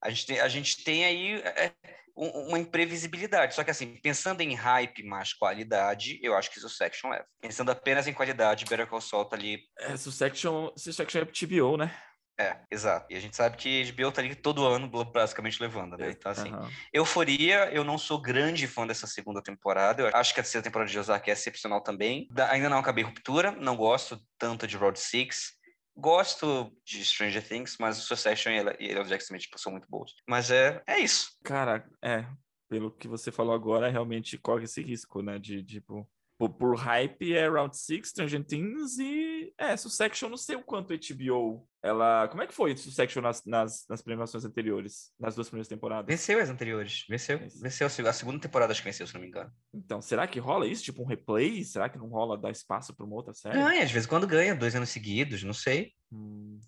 a, 0.02 0.10
gente 0.10 0.26
tem, 0.26 0.40
a 0.40 0.48
gente 0.48 0.84
tem 0.84 1.04
aí. 1.04 1.34
É 1.36 1.72
uma 2.16 2.58
imprevisibilidade. 2.58 3.54
Só 3.54 3.64
que 3.64 3.70
assim, 3.70 3.96
pensando 4.02 4.40
em 4.40 4.54
hype 4.54 5.02
mais 5.04 5.32
qualidade, 5.32 6.18
eu 6.22 6.36
acho 6.36 6.50
que 6.50 6.60
Succession 6.60 7.10
leva. 7.10 7.26
Pensando 7.40 7.70
apenas 7.70 8.06
em 8.06 8.12
qualidade, 8.12 8.64
Better 8.64 8.86
Call 8.86 9.00
Saul 9.00 9.24
tá 9.24 9.36
ali... 9.36 9.60
É, 9.78 9.96
Succession, 9.96 10.70
Succession 10.76 11.22
é 11.22 11.24
TBO, 11.24 11.76
né? 11.76 11.94
É, 12.40 12.56
exato. 12.70 13.06
E 13.10 13.16
a 13.16 13.20
gente 13.20 13.36
sabe 13.36 13.58
que 13.58 13.92
HBO 13.92 14.10
tá 14.10 14.22
ali 14.22 14.34
todo 14.34 14.66
ano 14.66 14.88
basicamente 15.12 15.60
levando, 15.60 15.98
né? 15.98 16.10
Então, 16.10 16.32
assim, 16.32 16.50
uhum. 16.50 16.70
Euforia, 16.90 17.70
eu 17.70 17.84
não 17.84 17.98
sou 17.98 18.18
grande 18.18 18.66
fã 18.66 18.86
dessa 18.86 19.06
segunda 19.06 19.42
temporada. 19.42 20.02
Eu 20.02 20.16
acho 20.16 20.32
que 20.32 20.40
a 20.40 20.42
terceira 20.42 20.64
temporada 20.64 20.90
de 20.90 20.98
Ozark 20.98 21.28
é 21.28 21.34
excepcional 21.34 21.82
também. 21.82 22.26
Ainda 22.48 22.70
não 22.70 22.78
acabei 22.78 23.04
Ruptura, 23.04 23.52
não 23.52 23.76
gosto 23.76 24.18
tanto 24.38 24.66
de 24.66 24.74
Road 24.74 24.98
Six. 24.98 25.59
Gosto 26.00 26.72
de 26.84 27.04
Stranger 27.04 27.46
Things, 27.46 27.76
mas 27.78 27.98
o 27.98 28.02
Succession 28.02 28.50
e 28.50 28.56
Elliot 28.56 29.08
Jackson 29.08 29.28
também 29.28 29.40
tipo, 29.40 29.58
são 29.58 29.72
muito 29.72 29.86
bons. 29.88 30.14
Mas 30.28 30.50
é, 30.50 30.82
é 30.86 30.98
isso. 30.98 31.36
Cara, 31.44 31.88
é. 32.02 32.26
Pelo 32.68 32.90
que 32.90 33.08
você 33.08 33.30
falou 33.30 33.54
agora, 33.54 33.90
realmente 33.90 34.38
corre 34.38 34.64
esse 34.64 34.82
risco, 34.82 35.22
né? 35.22 35.38
De, 35.38 35.62
tipo, 35.62 36.08
por, 36.40 36.48
por 36.48 36.74
hype 36.74 37.34
é 37.34 37.46
Round 37.46 37.76
6, 37.76 38.08
Stranger 38.08 38.42
Things 38.42 38.98
e. 38.98 39.52
É, 39.58 39.76
Succession, 39.76 40.30
não 40.30 40.38
sei 40.38 40.56
o 40.56 40.62
quanto 40.62 40.94
HBO. 40.94 41.68
Ela. 41.82 42.28
Como 42.28 42.42
é 42.42 42.46
que 42.46 42.54
foi 42.54 42.74
Succession 42.74 43.20
nas, 43.20 43.44
nas, 43.44 43.84
nas 43.86 44.00
premiações 44.00 44.42
anteriores? 44.42 45.12
Nas 45.20 45.34
duas 45.34 45.48
primeiras 45.48 45.68
temporadas? 45.68 46.06
Venceu 46.06 46.40
as 46.40 46.48
anteriores. 46.48 47.04
Venceu. 47.06 47.38
Venceu 47.60 47.86
a 47.86 48.12
segunda 48.14 48.40
temporada, 48.40 48.72
acho 48.72 48.80
que 48.80 48.88
venceu, 48.88 49.06
se 49.06 49.12
não 49.12 49.20
me 49.20 49.26
engano. 49.26 49.52
Então, 49.74 50.00
será 50.00 50.26
que 50.26 50.38
rola 50.38 50.66
isso? 50.66 50.82
Tipo 50.82 51.02
um 51.02 51.06
replay? 51.06 51.62
Será 51.62 51.90
que 51.90 51.98
não 51.98 52.08
rola 52.08 52.38
dar 52.38 52.50
espaço 52.50 52.96
para 52.96 53.04
uma 53.04 53.16
outra 53.16 53.34
série? 53.34 53.58
Ganha, 53.58 53.82
às 53.82 53.92
vezes 53.92 54.08
quando 54.08 54.26
ganha, 54.26 54.54
dois 54.54 54.74
anos 54.74 54.88
seguidos, 54.88 55.42
não 55.42 55.52
sei. 55.52 55.92
Hum. 56.10 56.58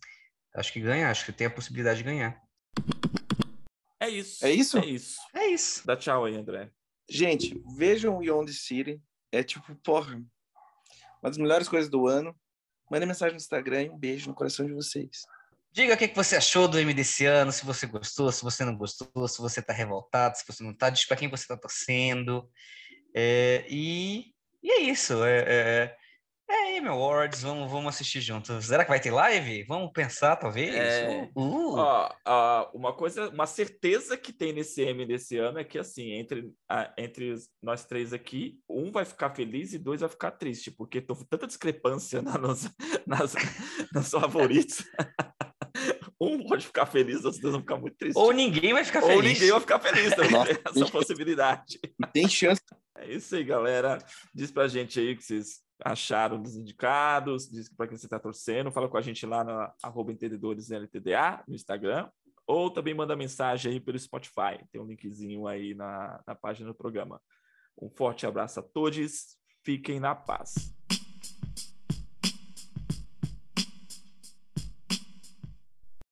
Acho 0.55 0.71
que 0.71 0.81
ganha, 0.81 1.11
acho 1.11 1.25
que 1.25 1.33
tem 1.33 1.47
a 1.47 1.51
possibilidade 1.51 1.99
de 1.99 2.05
ganhar. 2.05 2.39
É 3.99 4.11
isso. 4.11 4.45
É 4.45 4.51
isso? 4.51 4.79
É 4.79 4.85
isso. 4.85 5.17
É 5.35 5.47
isso. 5.47 5.87
Dá 5.87 5.97
tchau 5.97 6.27
aí, 6.27 6.37
André. 6.37 6.71
Gente, 7.09 7.59
vejam 7.75 8.19
Beyond 8.19 8.53
City 8.53 9.01
é 9.33 9.43
tipo, 9.43 9.75
porra, 9.77 10.15
uma 11.23 11.31
das 11.31 11.39
melhores 11.39 11.69
coisas 11.69 11.91
do 11.91 12.07
ano. 12.07 12.37
Mande 12.91 13.07
mensagem 13.07 13.33
no 13.33 13.41
Instagram 13.41 13.85
e 13.85 13.91
um 13.91 13.99
beijo 13.99 14.29
no 14.29 14.35
coração 14.35 14.67
de 14.67 14.73
vocês. 14.73 15.23
Diga 15.73 15.95
o 15.95 15.97
que, 15.97 16.07
você 16.09 16.37
achou 16.37 16.69
do 16.69 16.79
M 16.79 16.93
desse 16.93 17.25
ano, 17.25 17.51
se 17.51 17.65
você 17.65 17.87
gostou, 17.87 18.31
se 18.31 18.43
você 18.43 18.63
não 18.63 18.77
gostou, 18.77 19.27
se 19.27 19.41
você 19.41 19.63
tá 19.63 19.73
revoltado, 19.73 20.37
se 20.37 20.45
você 20.47 20.63
não 20.63 20.75
tá, 20.75 20.91
diz 20.91 21.07
para 21.07 21.17
quem 21.17 21.31
você 21.31 21.47
tá 21.47 21.57
torcendo. 21.57 22.47
É, 23.15 23.65
e, 23.71 24.35
e 24.63 24.71
é 24.71 24.81
isso. 24.83 25.25
É, 25.25 25.45
é, 25.47 25.97
é 26.53 26.77
Emmy 26.77 26.89
Awards, 26.89 27.43
vamos, 27.43 27.71
vamos 27.71 27.95
assistir 27.95 28.21
juntos. 28.21 28.67
Será 28.67 28.85
que 28.85 28.91
vai 28.91 29.01
ter 29.01 29.11
live? 29.11 29.65
Vamos 29.65 29.91
pensar, 29.93 30.37
talvez? 30.37 30.75
É... 30.75 31.29
Uh. 31.35 31.77
Ó, 31.77 32.11
ó, 32.27 32.71
uma 32.75 32.93
coisa, 32.93 33.29
uma 33.31 33.47
certeza 33.47 34.17
que 34.17 34.33
tem 34.33 34.53
nesse 34.53 34.83
M 34.83 35.07
desse 35.07 35.39
ano 35.39 35.59
é 35.59 35.65
que, 35.65 35.79
assim, 35.79 36.13
entre, 36.13 36.53
a, 36.69 36.93
entre 36.99 37.35
nós 37.63 37.85
três 37.85 38.13
aqui, 38.13 38.59
um 38.69 38.93
vai 38.93 39.05
ficar 39.05 39.31
feliz 39.31 39.73
e 39.73 39.79
dois 39.79 40.01
vai 40.01 40.11
ficar 40.11 40.33
triste, 40.33 40.71
porque 40.71 41.01
tô 41.01 41.15
tanta 41.15 41.47
discrepância 41.47 42.21
na 42.21 42.37
nossa, 42.37 42.71
nas, 43.07 43.35
nos 43.93 44.11
favoritos. 44.11 44.85
um 46.21 46.47
pode 46.47 46.67
ficar 46.67 46.87
feliz, 46.87 47.25
os 47.25 47.39
dois 47.39 47.53
vão 47.53 47.63
ficar 47.63 47.79
muito 47.79 47.97
tristes. 47.97 48.23
Ou 48.23 48.31
ninguém 48.31 48.75
vai 48.75 48.85
ficar 48.85 49.01
feliz. 49.01 49.17
Ou 49.17 49.23
ninguém 49.23 49.51
vai 49.51 49.61
ficar 49.61 49.81
feliz, 49.81 50.15
também 50.15 50.45
tem 50.45 50.59
essa 50.65 50.93
possibilidade. 50.93 51.81
Tem 52.13 52.29
chance. 52.29 52.61
É 52.99 53.15
isso 53.15 53.35
aí, 53.35 53.43
galera. 53.43 53.99
Diz 54.35 54.51
pra 54.51 54.69
gente 54.69 55.01
aí 55.01 55.17
que 55.17 55.25
vocês 55.25 55.62
acharam 55.85 56.41
dos 56.41 56.57
indicados, 56.57 57.49
diz 57.49 57.69
para 57.69 57.89
quem 57.89 57.97
você 57.97 58.07
está 58.07 58.19
torcendo, 58.19 58.71
fala 58.73 58.89
com 58.89 58.97
a 58.97 59.03
gente 59.03 59.25
lá 59.27 59.43
na 59.43 59.73
arroba 59.83 60.13
LTDA, 60.13 61.45
no 61.47 61.55
Instagram, 61.55 62.09
ou 62.47 62.71
também 62.71 62.95
manda 62.95 63.17
mensagem 63.17 63.73
aí 63.73 63.81
pelo 63.81 63.99
Spotify, 63.99 64.65
tem 64.71 64.81
um 64.81 64.87
linkzinho 64.87 65.47
aí 65.47 65.75
na, 65.75 66.21
na 66.27 66.35
página 66.35 66.69
do 66.69 66.75
programa. 66.75 67.21
Um 67.81 67.89
forte 67.89 68.27
abraço 68.27 68.61
a 68.61 68.63
todos, 68.63 69.37
fiquem 69.65 69.99
na 69.99 70.15
paz. 70.15 70.75